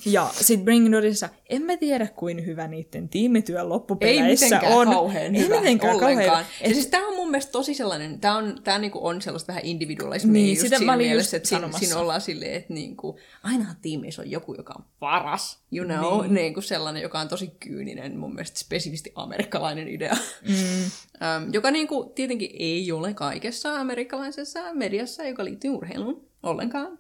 ja 0.06 0.30
sitten 0.42 0.66
Bring 0.66 0.88
It 0.88 0.94
Onissa, 0.94 1.30
en 1.50 1.62
mä 1.62 1.78
tiedä 1.78 2.08
kuin 2.16 2.46
hyvä 2.46 2.68
niiden 2.68 3.10
tiimityö 3.10 3.60
Ei 3.60 3.66
loppupeleissä 3.66 4.46
mitenkään 4.46 4.74
on. 4.74 4.88
kauhean 4.88 5.36
Ei 5.36 5.42
hyvä 5.42 5.56
mitenkään 5.56 5.96
ollenkaan. 5.96 6.28
kauhean. 6.28 6.46
Ja 6.64 6.74
siis 6.74 6.88
tää 6.88 7.02
on 7.02 7.16
mun 7.16 7.32
mielestä 7.32 7.52
tosi 7.52 7.74
sellainen, 7.74 8.20
tää 8.20 8.36
on, 8.36 8.60
tää 8.64 8.80
niinku 8.80 9.08
on 9.08 9.22
sellaista 9.22 9.48
vähän 9.48 9.66
individualismia 9.66 10.34
Niin, 10.34 10.50
just 10.50 10.62
sitä 10.62 10.76
mä 10.76 10.80
siinä 10.80 10.94
olin 10.94 11.08
mielessä, 11.08 11.38
just 11.38 11.50
että 11.50 11.50
siinä, 11.50 11.80
siinä 11.80 11.98
ollaan 11.98 12.22
silleen, 12.22 12.54
että 12.54 12.74
niinku, 12.74 13.20
ainahan 13.44 13.76
tiimissä 13.82 14.22
on 14.22 14.32
joku, 14.32 14.54
joka 14.54 14.74
on 14.78 14.86
paras, 15.00 15.60
you 15.72 15.86
know, 15.86 16.22
niin. 16.22 16.34
niinku 16.34 16.62
sellainen, 16.62 17.02
joka 17.02 17.20
on 17.20 17.28
tosi 17.28 17.52
kyyninen, 17.60 18.18
mun 18.18 18.34
mielestä 18.34 18.60
spesifisti 18.60 19.12
amerikkalainen 19.16 19.88
idea, 19.88 20.18
mm. 20.48 20.54
um, 20.54 21.54
joka 21.54 21.72
niinku 21.72 22.12
tietenkin 22.16 22.50
ei 22.60 22.92
ole 22.92 23.14
kaikessa 23.14 23.80
amerikkalaisessa 23.80 24.74
mediassa, 24.74 25.24
joka 25.24 25.46
liittyy 25.46 25.72
urheiluun 25.72 26.28
ollenkaan, 26.44 27.00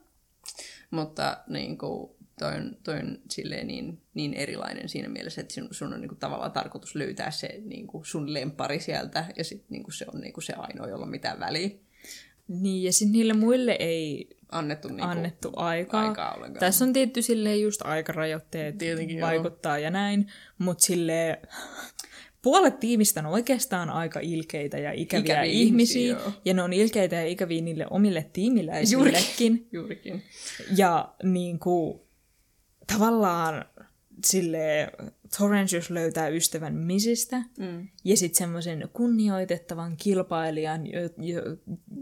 mutta 0.91 1.38
niinku, 1.47 2.16
toi 2.39 2.55
on, 2.55 2.77
toi 2.84 2.99
on 2.99 3.18
silleen 3.31 3.68
niin, 3.68 4.01
niin 4.14 4.34
erilainen 4.34 4.89
siinä 4.89 5.09
mielessä, 5.09 5.41
että 5.41 5.53
sun, 5.53 5.68
sun 5.72 5.93
on 5.93 6.01
niinku 6.01 6.15
tavallaan 6.15 6.51
tarkoitus 6.51 6.95
löytää 6.95 7.31
se 7.31 7.61
niinku 7.65 8.03
sun 8.03 8.34
lempari 8.34 8.80
sieltä, 8.80 9.26
ja 9.38 9.43
sitten 9.43 9.68
niinku 9.69 9.91
se 9.91 10.05
on 10.14 10.22
niinku 10.22 10.41
se 10.41 10.53
ainoa, 10.53 10.88
jolla 10.88 11.05
on 11.05 11.11
mitään 11.11 11.39
väliä 11.39 11.69
Niin, 12.47 12.84
ja 12.84 12.93
sitten 12.93 13.11
niille 13.11 13.34
muille 13.34 13.76
ei 13.80 14.30
annettu, 14.51 14.88
niinku 14.88 15.03
annettu 15.03 15.51
aikaa. 15.55 16.07
aikaa 16.07 16.34
ollenkaan. 16.34 16.59
Tässä 16.59 16.85
on 16.85 16.93
tietty 16.93 17.22
silleen 17.22 17.61
just 17.61 17.81
aikarajoitteet 17.84 18.77
Tietenkin, 18.77 19.18
joo. 19.18 19.27
vaikuttaa 19.27 19.77
ja 19.80 19.89
näin, 19.89 20.27
mutta 20.57 20.84
sille 20.84 21.39
puolet 22.41 22.80
tiimistä 22.80 23.19
on 23.19 23.26
oikeastaan 23.26 23.89
aika 23.89 24.19
ilkeitä 24.19 24.77
ja 24.77 24.91
ikäviä, 24.91 25.34
Ikäviä 25.34 25.43
ihmisiä, 25.43 26.01
ihmisiä, 26.01 26.26
joo. 26.26 26.41
ja 26.45 26.53
ne 26.53 26.64
on 26.64 26.73
ilkeitä 26.73 27.15
ja 27.15 27.26
ikäviä 27.26 27.61
niille 27.61 27.88
omille 27.89 28.30
tiimiläisillekin. 28.34 29.68
Juurikin. 29.72 30.23
Ja 30.77 31.14
niin 31.23 31.59
kuin, 31.59 32.06
tavallaan 32.93 33.65
sille 34.26 34.91
Torrentius 35.38 35.89
löytää 35.89 36.27
ystävän 36.27 36.73
Misistä, 36.73 37.38
mm. 37.59 37.88
ja 38.03 38.18
sitten 38.18 38.38
semmoisen 38.38 38.89
kunnioitettavan 38.93 39.97
kilpailijan, 39.97 40.88
jo, 40.88 41.01
jo, 41.01 41.41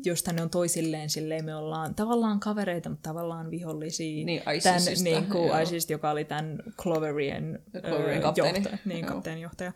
josta 0.06 0.34
ne 0.34 0.42
on 0.42 0.50
toisilleen 0.50 1.10
silleen, 1.10 1.46
me 1.46 1.56
ollaan 1.56 1.96
tavallaan 1.96 2.40
kavereita, 2.40 2.90
mutta 2.90 3.10
tavallaan 3.10 3.52
vihollisia. 3.52 4.26
Niin, 4.26 4.42
Tän, 4.64 4.78
Isisista, 4.78 5.04
niin 5.04 5.26
kuin. 5.26 5.62
Isis, 5.62 5.90
joka 5.90 6.12
oli 6.12 6.26
tämän 6.26 6.64
Cloverien, 6.82 7.60
Cloverien 7.82 8.20
ö, 8.20 8.22
kapteeni. 8.22 8.58
Johtaja, 8.58 8.78
niin, 8.86 9.06
Joo. 9.06 9.14
kapteenjohtaja. 9.14 9.74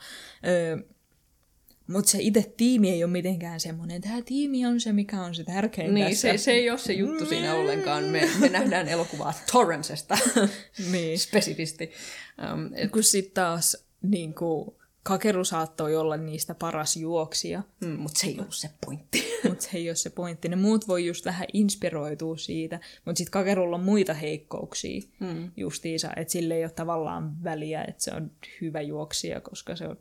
Mutta 1.90 2.12
se 2.12 2.18
itse 2.22 2.54
tiimi 2.58 2.90
ei 2.90 3.04
ole 3.04 3.12
mitenkään 3.12 3.60
semmoinen, 3.60 4.02
tämä 4.02 4.22
tiimi 4.22 4.66
on 4.66 4.80
se, 4.80 4.94
mikä 4.94 5.22
on 5.22 5.36
se 5.36 5.44
tärkein 5.44 5.94
Niin, 5.94 6.08
tässä. 6.08 6.32
se, 6.32 6.38
se 6.38 6.52
ei 6.52 6.70
ole 6.70 6.78
se 6.78 6.94
juttu 6.94 7.26
siinä 7.26 7.56
ollenkaan. 7.56 8.04
Me, 8.04 8.30
me 8.40 8.50
nähdään 8.50 8.88
elokuvaa 8.88 9.34
Torrensesta 9.52 10.18
Niin. 10.92 11.20
spesifisti. 11.20 11.92
Um, 12.54 12.70
et, 12.76 12.92
Kun 12.92 13.04
sitten 13.04 13.34
taas 13.34 13.86
niin 14.02 14.34
kuin, 14.34 14.76
Kakeru 15.04 15.44
saattoi 15.46 15.96
olla 15.96 16.18
niistä 16.18 16.56
paras 16.56 16.98
juoksija, 16.98 17.64
mm, 17.82 17.90
mutta 18.00 18.20
se 18.20 18.28
ei 18.28 18.40
ollut 18.40 18.56
se 18.56 18.70
pointti. 18.86 19.24
mutta 19.50 19.64
se 19.64 19.70
ei 19.78 19.90
ole 19.90 19.96
se 19.96 20.10
pointti. 20.10 20.50
Ne 20.50 20.56
muut 20.56 20.88
voi 20.88 21.06
just 21.06 21.26
vähän 21.26 21.48
inspiroitua 21.54 22.38
siitä, 22.38 22.80
mutta 23.06 23.18
sitten 23.18 23.32
Kakerulla 23.32 23.76
on 23.76 23.84
muita 23.84 24.14
heikkouksia 24.14 25.02
mm. 25.20 25.52
justiinsa, 25.58 26.10
että 26.16 26.32
sille 26.32 26.54
ei 26.56 26.64
ole 26.64 26.72
tavallaan 26.72 27.44
väliä, 27.44 27.84
että 27.88 28.04
se 28.04 28.12
on 28.14 28.32
hyvä 28.62 28.82
juoksija, 28.82 29.42
koska 29.42 29.76
se, 29.76 29.88
on, 29.88 29.98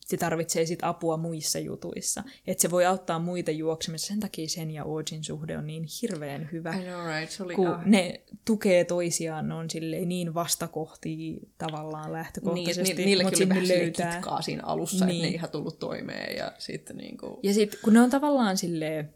se 0.00 0.16
tarvitsee 0.16 0.66
sit 0.66 0.78
apua 0.82 1.16
muissa 1.16 1.58
jutuissa. 1.58 2.22
Että 2.46 2.62
se 2.62 2.70
voi 2.70 2.86
auttaa 2.86 3.18
muita 3.18 3.50
juoksemassa, 3.50 4.06
sen 4.06 4.20
takia 4.20 4.48
sen 4.48 4.70
ja 4.70 4.84
Ojin 4.84 5.24
suhde 5.24 5.58
on 5.58 5.66
niin 5.66 5.84
hirveän 6.02 6.48
hyvä. 6.52 6.74
I 6.76 6.84
know, 6.84 7.06
right? 7.06 7.30
Se 7.30 7.42
oli 7.42 7.54
kun 7.54 7.68
ah, 7.68 7.86
ne 7.86 8.20
tukee 8.44 8.84
toisiaan, 8.84 9.48
ne 9.48 9.54
on 9.54 9.70
silleen 9.70 10.08
niin 10.08 10.34
vastakohtia 10.34 11.40
tavallaan 11.58 12.04
niin, 12.04 12.12
lähtökohtaisesti, 12.12 12.94
ni, 12.94 13.04
niilläkin 13.04 13.26
mutta 13.26 13.44
oli 13.44 13.48
vähän 13.48 13.68
löytää. 13.68 14.12
kitkaa 14.12 14.42
siinä 14.42 14.62
alussa, 14.64 15.06
niin. 15.06 15.10
että 15.10 15.12
Niin. 15.12 15.22
ne 15.22 15.28
ei 15.28 15.34
ihan 15.34 15.50
tullut 15.50 15.78
toimeen 15.78 16.36
ja 16.36 16.52
sitten 16.58 16.96
niinku... 16.96 17.40
Ja 17.42 17.54
sitten 17.54 17.80
kun 17.84 17.92
ne 17.92 18.00
on 18.00 18.10
tavallaan 18.10 18.56
silleen, 18.56 19.14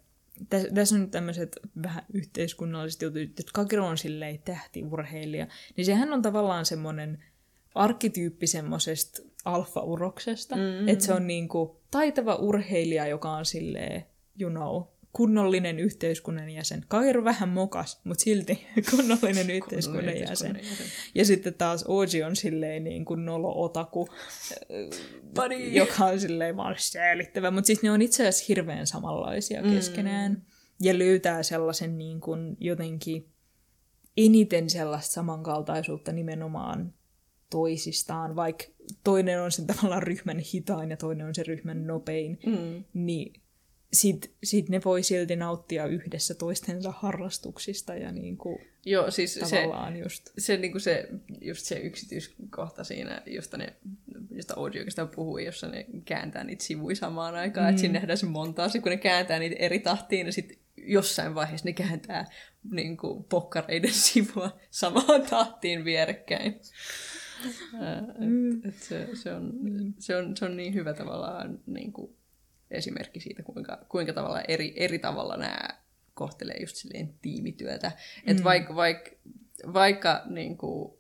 tässä, 0.49 0.69
tässä 0.74 0.95
on 0.95 1.01
nyt 1.01 1.11
tämmöiset 1.11 1.57
vähän 1.82 2.03
yhteiskunnalliset 2.12 3.03
jutut, 3.03 3.23
että 3.23 3.43
Kakeru 3.53 3.85
on 3.85 3.99
silleen 3.99 4.39
tähtiurheilija, 4.39 5.47
niin 5.77 5.85
sehän 5.85 6.12
on 6.12 6.23
tavallaan 6.23 6.66
semmoinen 6.66 7.24
arkkityyppi 7.74 8.47
semmoisesta 8.47 9.23
alfa-uroksesta, 9.55 10.57
mm-hmm. 10.57 10.89
että 10.89 11.05
se 11.05 11.12
on 11.12 11.27
niinku 11.27 11.81
taitava 11.91 12.35
urheilija, 12.35 13.07
joka 13.07 13.31
on 13.31 13.47
silleen, 13.47 14.05
you 14.41 14.51
know, 14.51 14.83
kunnollinen 15.12 15.79
yhteiskunnan 15.79 16.51
jäsen. 16.51 16.85
Kakeru 16.89 17.25
vähän 17.25 17.49
mokas, 17.49 18.01
mutta 18.05 18.25
silti 18.25 18.66
kunnollinen 18.91 19.51
yhteiskunnan 19.51 20.05
jäsen. 20.05 20.23
yhteiskunnan 20.23 20.65
jäsen. 20.65 20.87
Ja 21.15 21.25
sitten 21.25 21.55
taas 21.55 21.85
Oji 21.89 22.23
on 22.23 22.37
silleen 22.37 22.85
niin 22.85 23.05
kuin 23.05 23.25
nolo-otaku, 23.25 24.09
Buddy. 25.35 25.69
joka 25.69 26.05
on 26.05 26.20
silleen 26.20 26.57
vaan 26.57 26.75
säälittävä. 26.79 27.51
Mutta 27.51 27.66
siis 27.66 27.83
ne 27.83 27.91
on 27.91 28.03
itse 28.03 28.29
asiassa 28.29 28.45
hirveän 28.49 28.87
samanlaisia 28.87 29.62
keskenään. 29.62 30.33
Mm. 30.33 30.43
Ja 30.81 30.99
löytää 30.99 31.43
sellaisen 31.43 31.99
niin 31.99 32.20
kuin 32.20 32.57
jotenkin 32.61 33.29
eniten 34.16 34.70
sellaista 34.70 35.12
samankaltaisuutta 35.12 36.12
nimenomaan 36.12 36.95
toisistaan, 37.51 38.37
vaikka 38.37 38.65
toinen 39.05 39.43
on 39.43 39.53
sen 39.53 39.66
tavallaan 39.66 40.03
ryhmän 40.03 40.39
hitain 40.39 40.91
ja 40.91 40.97
toinen 40.97 41.27
on 41.27 41.35
se 41.35 41.43
ryhmän 41.43 41.87
nopein, 41.87 42.39
mm. 42.47 42.85
niin 42.95 43.33
sit, 43.93 44.33
sit 44.45 44.69
ne 44.69 44.81
voi 44.85 45.03
silti 45.03 45.37
nauttia 45.37 45.87
yhdessä 45.87 46.35
toistensa 46.35 46.91
harrastuksista 46.91 47.95
ja 47.95 48.12
niin 48.12 48.37
kuin 48.37 48.59
Joo, 48.85 49.11
siis 49.11 49.35
se, 49.35 49.41
tavallaan 49.41 49.97
just. 49.97 50.31
se, 50.39 50.57
niinku 50.57 50.79
se, 50.79 51.09
just 51.41 51.65
se 51.65 51.79
yksityiskohta 51.79 52.85
siinä, 52.85 53.23
josta, 53.27 53.57
ne, 53.57 53.77
josta 54.31 54.55
Oji 54.55 54.79
oikeastaan 54.79 55.09
puhui, 55.09 55.45
jossa 55.45 55.69
ne 55.69 55.87
kääntää 56.05 56.45
niitä 56.45 56.65
sivuja 56.65 56.97
samaan 56.97 57.35
aikaan, 57.35 57.66
mm. 57.66 57.70
että 57.70 57.81
siinä 57.81 57.95
nähdään 57.95 58.19
se 58.19 58.27
montaasi, 58.27 58.81
kun 58.81 58.91
ne 58.91 58.97
kääntää 58.97 59.39
niitä 59.39 59.57
eri 59.59 59.79
tahtiin, 59.79 60.27
ja 60.27 60.33
sitten 60.33 60.57
jossain 60.77 61.35
vaiheessa 61.35 61.69
ne 61.69 61.73
kääntää 61.73 62.27
niin 62.70 62.97
kuin, 62.97 63.25
pokkareiden 63.25 63.95
sivua 64.05 64.59
samaan 64.70 65.23
tahtiin 65.31 65.85
vierekkäin. 65.85 66.61
Et, 67.44 68.65
et 68.65 68.74
se, 68.74 69.09
se, 69.15 69.32
on, 69.32 69.52
se, 69.98 70.16
on, 70.16 70.36
se 70.36 70.44
on 70.44 70.56
niin 70.56 70.74
hyvä 70.74 70.94
tavallaan 70.94 71.60
niin 71.66 71.93
kuin 71.93 72.16
esimerkki 72.70 73.20
siitä, 73.20 73.43
kuinka, 73.43 73.86
kuinka 73.89 74.12
tavallaan 74.12 74.44
eri, 74.48 74.73
eri 74.77 74.98
tavalla 74.98 75.36
nämä 75.36 75.69
kohtelee 76.15 76.56
just 76.60 76.77
silleen 76.77 77.15
tiimityötä. 77.23 77.93
Että 78.27 78.40
mm. 78.40 78.44
vaikka, 78.44 78.74
vaikka, 78.74 79.10
vaikka 79.73 80.23
niin 80.27 80.56
kuin, 80.59 80.98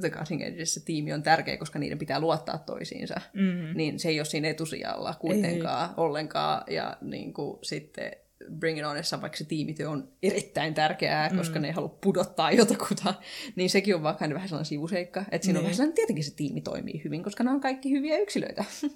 The 0.00 0.10
Cutting 0.10 0.42
Edgeissä 0.42 0.80
tiimi 0.84 1.12
on 1.12 1.22
tärkeä, 1.22 1.56
koska 1.56 1.78
niiden 1.78 1.98
pitää 1.98 2.20
luottaa 2.20 2.58
toisiinsa, 2.58 3.20
mm. 3.32 3.76
niin 3.76 3.98
se 3.98 4.08
ei 4.08 4.20
ole 4.20 4.24
siinä 4.24 4.48
etusijalla 4.48 5.14
kuitenkaan 5.20 5.88
ei. 5.88 5.94
ollenkaan. 5.96 6.62
Ja 6.70 6.96
niin 7.00 7.32
kuin, 7.32 7.58
sitten 7.62 8.12
Bring 8.50 8.78
It 8.78 8.84
Onissa, 8.84 9.20
vaikka 9.20 9.38
se 9.38 9.44
tiimityö 9.44 9.90
on 9.90 10.08
erittäin 10.22 10.74
tärkeää, 10.74 11.30
koska 11.36 11.58
mm. 11.58 11.62
ne 11.62 11.68
ei 11.68 11.74
halua 11.74 11.98
pudottaa 12.00 12.52
jotakuta, 12.52 13.14
niin 13.56 13.70
sekin 13.70 13.94
on 13.94 14.02
vaan 14.02 14.16
vähän 14.20 14.48
sellainen 14.48 14.64
sivuseikka. 14.64 15.24
Että 15.30 15.44
siinä 15.44 15.52
niin. 15.52 15.56
on 15.58 15.62
vähän 15.64 15.76
sellainen, 15.76 15.94
tietenkin 15.94 16.24
se 16.24 16.34
tiimi 16.34 16.60
toimii 16.60 17.04
hyvin, 17.04 17.22
koska 17.22 17.44
nämä 17.44 17.54
on 17.54 17.60
kaikki 17.60 17.90
hyviä 17.90 18.18
yksilöitä. 18.18 18.64
uh, 18.84 18.88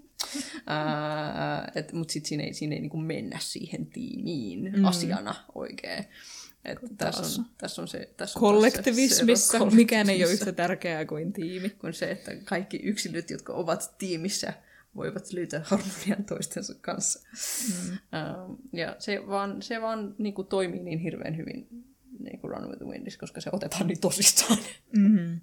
Mutta 1.93 2.12
sitten 2.12 2.28
siinä 2.28 2.44
ei, 2.44 2.55
siinä 2.55 2.74
ei 2.74 2.81
niinku 2.81 2.97
mennä 2.97 3.39
siihen 3.40 3.86
tiimiin 3.86 4.73
mm. 4.77 4.85
asiana 4.85 5.35
oikein. 5.55 6.05
Että 6.64 6.86
tässä, 6.98 7.40
on, 7.40 7.47
tässä 7.59 7.82
on 7.82 7.89
se... 7.89 8.09
Tässä 8.16 8.39
on 8.39 8.40
kollektivismissa 8.40 9.59
se 9.59 9.77
mikään 9.77 10.10
ei 10.10 10.24
ole 10.24 10.32
yhtä 10.32 10.52
tärkeää 10.52 11.05
kuin 11.05 11.32
tiimi. 11.32 11.70
Kuin 11.70 11.94
se, 11.94 12.10
että 12.10 12.32
kaikki 12.44 12.77
yksilöt, 12.77 13.31
jotka 13.31 13.52
ovat 13.52 13.94
tiimissä, 13.98 14.52
voivat 14.97 15.32
löytää 15.32 15.62
harmonian 15.64 16.24
toistensa 16.24 16.74
kanssa. 16.81 17.28
Mm. 17.69 17.93
Uh, 17.93 18.59
ja 18.73 18.97
se 18.98 19.27
vaan, 19.27 19.62
se 19.62 19.81
vaan 19.81 20.14
niin 20.19 20.35
kuin, 20.35 20.48
toimii 20.48 20.82
niin 20.82 20.98
hirveän 20.98 21.36
hyvin 21.36 21.69
niin 22.19 22.40
kuin 22.40 22.51
Run 22.51 22.69
with 22.69 22.78
the 22.78 22.86
Windissä, 22.86 23.20
koska 23.20 23.40
se 23.40 23.51
otetaan 23.52 23.86
niin 23.86 24.01
tosissaan. 24.01 24.59
Mm-hmm. 24.97 25.40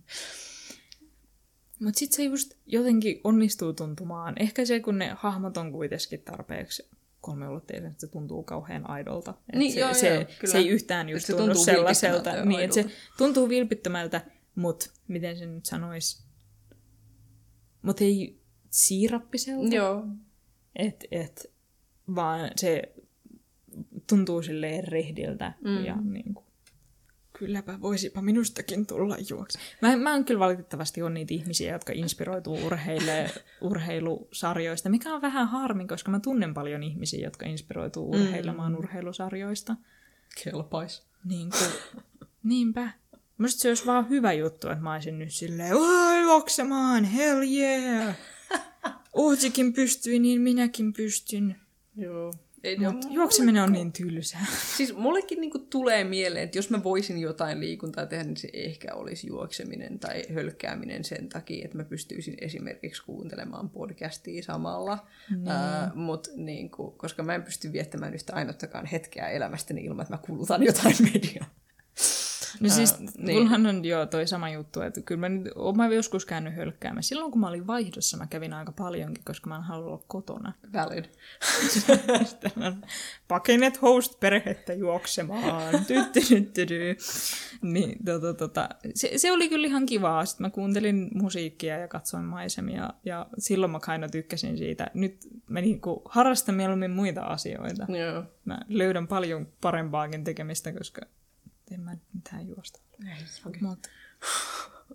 Mutta 1.80 2.00
sitten 2.00 2.18
se 2.18 2.24
just 2.24 2.54
jotenkin 2.66 3.22
onnistuu 3.24 3.74
tuntumaan. 3.74 4.34
Ehkä 4.40 4.66
se, 4.66 4.80
kun 4.80 4.98
ne 4.98 5.16
hahmot 5.18 5.58
on 5.58 5.72
kuitenkin 5.72 6.22
tarpeeksi 6.26 6.90
kolmeulotteisen, 7.22 7.92
että 7.92 8.02
se 8.02 8.08
tuntuu 8.08 8.44
kauhean 8.44 8.90
aidolta. 8.90 9.34
Niin, 9.56 9.74
se, 9.74 9.80
joo, 9.80 9.94
se, 9.94 10.16
joo, 10.16 10.52
se 10.52 10.58
ei 10.58 10.68
yhtään 10.68 11.10
just 11.10 11.26
se 11.26 11.34
tunnu 11.34 11.56
sellaiselta. 11.56 12.46
Niin, 12.46 12.60
että 12.60 12.74
se 12.74 12.86
tuntuu 13.18 13.50
vilpittömältä, 13.50 14.22
mutta 14.56 14.90
miten 15.08 15.38
se 15.38 15.46
nyt 15.46 15.66
sanoisi? 15.66 16.24
Mutta 17.82 18.04
ei 18.04 18.39
siirappiselta. 18.70 19.76
Joo. 19.76 20.08
Et, 20.76 21.06
et, 21.12 21.52
vaan 22.16 22.52
se 22.56 22.94
tuntuu 24.10 24.42
silleen 24.42 24.88
rehdiltä 24.88 25.54
mm. 25.64 25.86
ja 25.86 25.96
niin 25.96 26.34
kuin, 26.34 26.46
kylläpä 27.34 27.82
voisipa 27.82 28.22
minustakin 28.22 28.88
tulla 28.88 29.18
juokse. 29.30 29.60
Mä, 29.82 29.96
mä 29.96 30.16
en 30.16 30.26
kyllä 30.26 30.40
valitettavasti 30.40 31.02
ole 31.02 31.10
niitä 31.10 31.34
ihmisiä, 31.34 31.74
jotka 31.74 31.94
inspiroituu 31.94 32.66
urheille, 32.66 33.30
urheilusarjoista, 33.62 34.90
mikä 34.90 35.14
on 35.14 35.22
vähän 35.22 35.48
harmi, 35.48 35.88
koska 35.88 36.12
mä 36.12 36.20
tunnen 36.20 36.54
paljon 36.54 36.84
ihmisiä, 36.84 37.28
jotka 37.28 37.46
inspiroituu 37.46 38.14
mm. 38.14 38.22
urheilemaan 38.22 38.72
mm. 38.72 38.78
urheilusarjoista. 38.78 39.76
Kelpais. 40.44 41.04
Niin 41.26 41.50
kuin, 41.50 41.72
niinpä. 42.44 42.90
Musta 43.38 43.62
se 43.62 43.68
olisi 43.68 43.86
vaan 43.86 44.10
hyvä 44.10 44.34
juttu, 44.34 44.70
että 44.70 44.84
mä 44.84 44.94
olisin 44.94 45.20
nyt 45.20 45.34
silleen, 45.34 45.72
juoksemaan, 46.22 47.04
hell 47.04 47.42
yeah! 47.42 48.16
Uusikin 49.16 49.74
pystyi, 49.74 50.20
niin 50.20 50.42
minäkin 50.42 50.94
pystyn. 50.94 51.56
Joo. 51.96 52.34
Ei, 52.64 52.78
Mut 52.78 53.06
no, 53.06 53.12
juokseminen 53.12 53.64
on 53.64 53.72
niin 53.72 53.92
tylsää. 53.92 54.46
Siis 54.78 54.96
mullekin 54.96 55.42
niinku 55.42 55.60
tulee 55.60 56.04
mieleen, 56.04 56.44
että 56.44 56.58
jos 56.58 56.70
mä 56.70 56.84
voisin 56.84 57.20
jotain 57.20 57.60
liikuntaa 57.60 58.06
tehdä, 58.06 58.24
niin 58.24 58.38
se 58.38 58.50
ehkä 58.54 58.94
olisi 58.94 59.28
juokseminen 59.28 60.00
tai 60.00 60.24
hölkkääminen 60.34 61.04
sen 61.04 61.30
takia, 61.30 61.66
että 61.66 61.78
mä 61.78 61.84
pystyisin 61.84 62.38
esimerkiksi 62.42 63.04
kuuntelemaan 63.06 63.70
podcastia 63.70 64.44
samalla. 64.44 65.08
Niin. 65.30 65.42
Uh, 65.42 65.96
mut 65.96 66.28
niinku, 66.36 66.92
koska 66.92 67.24
mä 67.24 67.36
en 67.36 67.44
pysty 67.44 67.74
viettämään 67.74 68.14
yhtä 68.14 68.34
ainuttakaan 68.34 68.86
hetkeä 68.86 69.30
elämästäni 69.30 69.82
ilman, 69.82 70.02
että 70.04 70.14
mä 70.14 70.22
kulutan 70.26 70.64
jotain 70.64 70.96
mediaa. 71.14 71.46
No 72.60 72.70
siis, 72.70 72.92
uh, 72.92 73.00
niin. 73.18 73.38
kunhan 73.38 73.66
on 73.66 73.86
jo 73.86 74.06
toi 74.06 74.28
sama 74.28 74.50
juttu, 74.50 74.82
että 74.82 75.02
kyllä 75.02 75.20
mä, 75.20 75.30
nyt, 75.30 75.54
mä 75.76 75.88
joskus 75.88 76.26
käynyt 76.26 76.56
hölkkäämään. 76.56 77.04
Silloin 77.04 77.32
kun 77.32 77.42
mä 77.42 77.48
olin 77.48 77.68
vaihdossa, 77.68 78.18
mä 78.18 78.28
kävin 78.28 78.54
aika 78.54 78.72
paljonkin, 78.72 79.24
koska 79.24 79.50
mä 79.50 79.56
en 79.56 79.64
halua 79.64 79.88
olla 79.88 80.04
kotona. 80.08 80.54
Valid. 80.74 81.06
Pakenet 83.28 83.82
host-perhettä 83.82 84.74
juoksemaan. 84.74 85.80
Tyttydyttydy. 85.88 86.98
Niin, 87.62 88.06
tota, 88.06 88.34
tota. 88.34 88.70
Se, 88.96 89.12
se, 89.18 89.32
oli 89.32 89.50
kyllä 89.50 89.68
ihan 89.68 89.86
kivaa. 89.86 90.26
Sitten 90.26 90.46
mä 90.46 90.50
kuuntelin 90.50 91.10
musiikkia 91.14 91.78
ja 91.78 91.88
katsoin 91.88 92.24
maisemia. 92.24 92.94
Ja 93.06 93.28
silloin 93.38 93.72
mä 93.72 93.80
kaina 93.80 94.10
tykkäsin 94.10 94.58
siitä. 94.58 94.92
Nyt 94.94 95.18
mä 95.48 95.62
niinku 95.62 96.02
harrastan 96.06 96.56
mieluummin 96.56 96.92
muita 96.92 97.22
asioita. 97.22 97.86
Joo. 97.90 98.24
Mä 98.46 98.60
löydän 98.68 99.08
paljon 99.08 99.48
parempaakin 99.62 100.24
tekemistä, 100.24 100.72
koska 100.72 101.02
en 101.72 101.80
mä 101.80 101.98
mitään 102.14 102.48
juosta. 102.48 102.80
Ei, 103.08 103.26
okay. 103.46 103.62
Mutta 103.62 103.90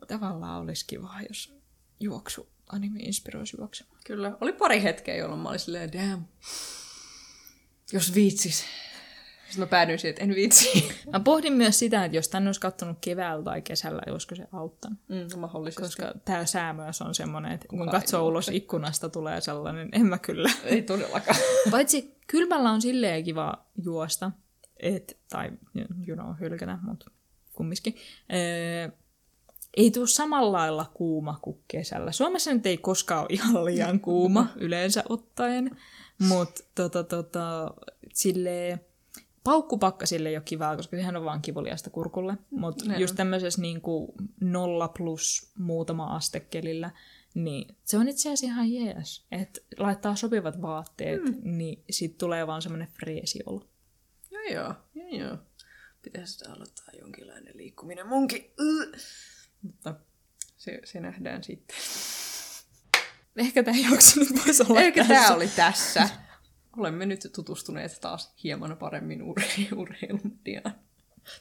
tavallaan 0.09 0.62
olisi 0.62 0.84
kiva, 0.86 1.14
jos 1.28 1.55
juoksu 2.01 2.48
anime 2.72 3.01
inspiroisi 3.01 3.56
juoksemaan. 3.59 3.98
Kyllä. 4.06 4.36
Oli 4.40 4.52
pari 4.52 4.82
hetkeä, 4.82 5.16
jolloin 5.16 5.40
mä 5.40 5.48
olin 5.48 5.60
silleen, 5.60 5.92
damn, 5.92 6.24
jos 7.92 8.14
viitsis. 8.14 8.64
Sitten 9.44 9.62
mä 9.62 9.66
päädyin 9.66 9.98
siihen, 9.98 10.10
että 10.10 10.24
en 10.24 10.34
viitsi. 10.34 10.88
Mä 11.12 11.20
pohdin 11.20 11.52
myös 11.52 11.78
sitä, 11.78 12.05
että 12.05 12.16
jos 12.16 12.28
tänne 12.28 12.48
olisi 12.48 12.60
kattonut 12.60 12.98
keväällä 13.01 13.44
tai 13.44 13.62
kesällä, 13.62 14.02
olisiko 14.10 14.34
se 14.34 14.46
auttanut. 14.52 14.98
Mm, 15.09 15.40
mahdollisesti. 15.40 15.82
Koska 15.82 16.12
tämä 16.24 16.46
sää 16.46 16.72
myös 16.72 17.02
on 17.02 17.14
semmoinen, 17.14 17.52
että 17.52 17.68
kun 17.68 17.88
katsoo 17.90 18.26
ulos 18.26 18.48
ikkunasta, 18.48 19.09
tulee 19.09 19.40
sellainen, 19.40 19.88
en 19.92 20.06
mä 20.06 20.18
kyllä. 20.18 20.51
Ei 20.64 20.82
todellakaan. 20.82 21.36
Paitsi 21.70 22.16
kylmällä 22.26 22.70
on 22.70 22.82
silleen 22.82 23.24
kiva 23.24 23.66
juosta, 23.84 24.30
et, 24.80 25.18
tai 25.30 25.51
you 26.06 26.16
know, 26.16 26.34
hylkätä, 26.40 26.78
mutta 26.82 27.10
kumminkin. 27.52 27.96
Ee, 28.28 28.92
ei 29.76 29.90
tule 29.90 30.06
samalla 30.06 30.52
lailla 30.52 30.90
kuuma 30.94 31.38
kuin 31.42 31.59
kesällä. 31.68 32.12
Suomessa 32.12 32.52
nyt 32.52 32.66
ei 32.66 32.76
koskaan 32.76 33.20
ole 33.20 33.28
ihan 33.30 33.64
liian 33.64 34.01
kuuma 34.01 34.46
yleensä 34.56 35.05
ottaen, 35.09 35.70
mutta 36.28 36.64
tota, 36.74 37.05
tota, 37.05 37.74
silleen, 38.12 38.80
paukkupakkasille 39.44 40.28
ei 40.28 40.36
ole 40.36 40.44
kivaa, 40.44 40.76
koska 40.76 40.96
sehän 40.96 41.16
on 41.16 41.24
vaan 41.24 41.42
kivuliasta 41.42 41.90
kurkulle. 41.90 42.36
Mutta 42.51 42.84
just 42.98 43.16
tämmöisessä 43.16 43.60
niin 43.60 43.80
kuin 43.80 44.12
nolla 44.40 44.88
plus 44.88 45.52
muutama 45.59 46.06
astekelillä, 46.06 46.90
niin 47.34 47.76
se 47.84 47.98
on 47.98 48.09
itse 48.09 48.28
asiassa 48.28 48.46
ihan 48.46 48.72
jees. 48.72 49.26
Että 49.32 49.60
laittaa 49.78 50.16
sopivat 50.16 50.62
vaatteet, 50.62 51.22
mm. 51.22 51.36
niin 51.42 51.84
sit 51.90 52.18
tulee 52.18 52.46
vaan 52.46 52.62
semmoinen 52.62 52.88
freesi 52.88 53.40
olo. 53.46 53.66
Joo, 54.52 54.74
joo, 54.94 55.08
joo. 55.08 55.38
Pitäisi 56.02 56.44
aloittaa 56.48 56.94
jonkinlainen 57.00 57.56
liikkuminen 57.56 58.06
munkin. 58.06 58.52
Mutta 59.62 59.94
se, 60.56 60.80
se 60.84 61.00
nähdään 61.00 61.44
sitten. 61.44 61.76
Ehkä 63.36 63.62
tämä 63.62 63.78
jakso 63.90 64.20
nyt 64.20 64.46
voisi 64.46 64.62
olla 64.68 64.80
Ehkä 64.80 65.04
tämä 65.04 65.34
oli 65.34 65.48
tässä. 65.48 66.08
Olemme 66.76 67.06
nyt 67.06 67.30
tutustuneet 67.34 67.98
taas 68.00 68.34
hieman 68.44 68.76
paremmin 68.76 69.20
ur- 69.20 69.76
urheilumediaan. 69.76 70.74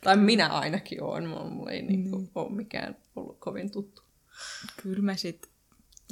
Tai 0.03 0.17
minä 0.17 0.47
ainakin 0.47 1.03
olen. 1.03 1.27
Mulla 1.27 1.71
ei 1.71 1.81
niinku 1.81 2.19
mm. 2.19 2.27
ole 2.35 2.55
mikään 2.55 2.97
ollut 3.15 3.39
kovin 3.39 3.71
tuttu. 3.71 4.03
Kyllä 4.83 5.01
me 5.03 5.17
sitten 5.17 5.52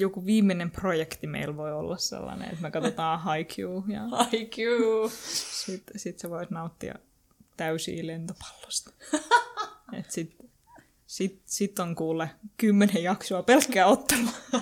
joku 0.01 0.25
viimeinen 0.25 0.71
projekti 0.71 1.27
meillä 1.27 1.57
voi 1.57 1.73
olla 1.73 1.97
sellainen, 1.97 2.49
että 2.49 2.61
me 2.61 2.71
katsotaan 2.71 3.19
Haikyuu. 3.29 3.85
Ja 3.87 4.07
Haikyuu! 4.07 5.11
Sitten 5.65 5.99
sit 5.99 6.19
sä 6.19 6.29
voit 6.29 6.51
nauttia 6.51 6.95
täysiä 7.57 8.07
lentopallosta. 8.07 8.91
Et 9.99 10.11
sit, 10.11 10.35
sit, 11.07 11.41
sit 11.45 11.79
on 11.79 11.95
kuule 11.95 12.29
kymmenen 12.57 13.03
jaksoa 13.03 13.43
pelkkää 13.43 13.85
ottelua. 13.85 14.31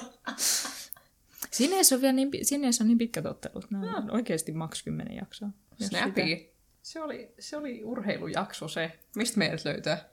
Siinä 1.51 1.75
ei 1.75 1.81
ole 1.91 2.01
vielä 2.01 2.13
niin, 2.13 2.29
siinä 2.41 2.67
ei 2.67 2.71
ole 2.81 2.87
niin 2.87 2.97
pitkät 2.97 3.25
ottelut. 3.25 3.67
On 3.73 3.81
no. 3.81 4.13
oikeasti 4.13 4.51
maks 4.51 4.83
kymmenen 4.83 5.15
jaksoa. 5.15 5.49
Snappy. 5.81 6.21
Se 6.81 7.01
oli, 7.01 7.33
se 7.39 7.57
oli 7.57 7.83
urheilujakso 7.83 8.67
se. 8.67 8.99
Mistä 9.15 9.37
meidät 9.37 9.65
löytää? 9.65 10.09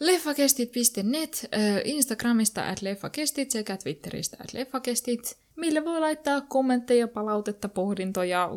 Leffakestit.net, 0.00 1.48
Instagramista 1.84 2.68
at 2.68 2.82
leffakestit 2.82 3.50
sekä 3.50 3.76
Twitteristä 3.76 4.36
at 4.40 4.52
leffakestit, 4.52 5.38
mille 5.56 5.84
voi 5.84 6.00
laittaa 6.00 6.40
kommentteja, 6.40 7.08
palautetta, 7.08 7.68
pohdintoja, 7.68 8.50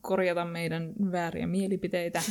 korjata 0.00 0.44
meidän 0.44 0.92
vääriä 1.12 1.46
mielipiteitä 1.46 2.22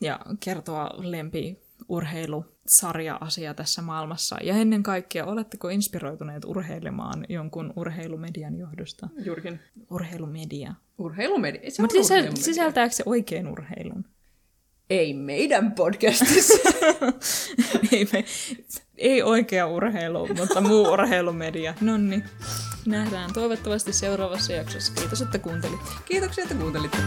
ja 0.00 0.20
kertoa 0.40 0.90
lempi 0.96 1.66
urheilusarja-asia 1.88 3.54
tässä 3.54 3.82
maailmassa. 3.82 4.36
Ja 4.42 4.54
ennen 4.54 4.82
kaikkea, 4.82 5.26
oletteko 5.26 5.68
inspiroituneet 5.68 6.44
urheilemaan 6.44 7.24
jonkun 7.28 7.72
urheilumedian 7.76 8.58
johdosta? 8.58 9.08
Jurkin. 9.24 9.60
Urheilumedia. 9.90 10.74
Urheilumedia? 10.98 11.70
Mutta 11.80 11.96
sisältääkö 12.34 12.94
se 12.94 13.02
oikein 13.06 13.48
urheilun? 13.48 14.04
Ei 14.90 15.14
meidän 15.14 15.72
podcastissa. 15.72 16.58
ei, 17.92 18.08
me, 18.12 18.24
ei 18.98 19.22
oikea 19.22 19.66
urheilu, 19.66 20.28
mutta 20.34 20.60
muu 20.60 20.92
urheilumedia. 20.92 21.74
No 21.80 21.96
niin, 21.96 22.24
nähdään 22.86 23.32
toivottavasti 23.32 23.92
seuraavassa 23.92 24.52
jaksossa. 24.52 24.92
Kiitos, 24.92 25.22
että 25.22 25.38
kuuntelit. 25.38 25.80
Kiitoksia, 26.04 26.42
että 26.42 26.54
kuuntelitte. 26.54 26.98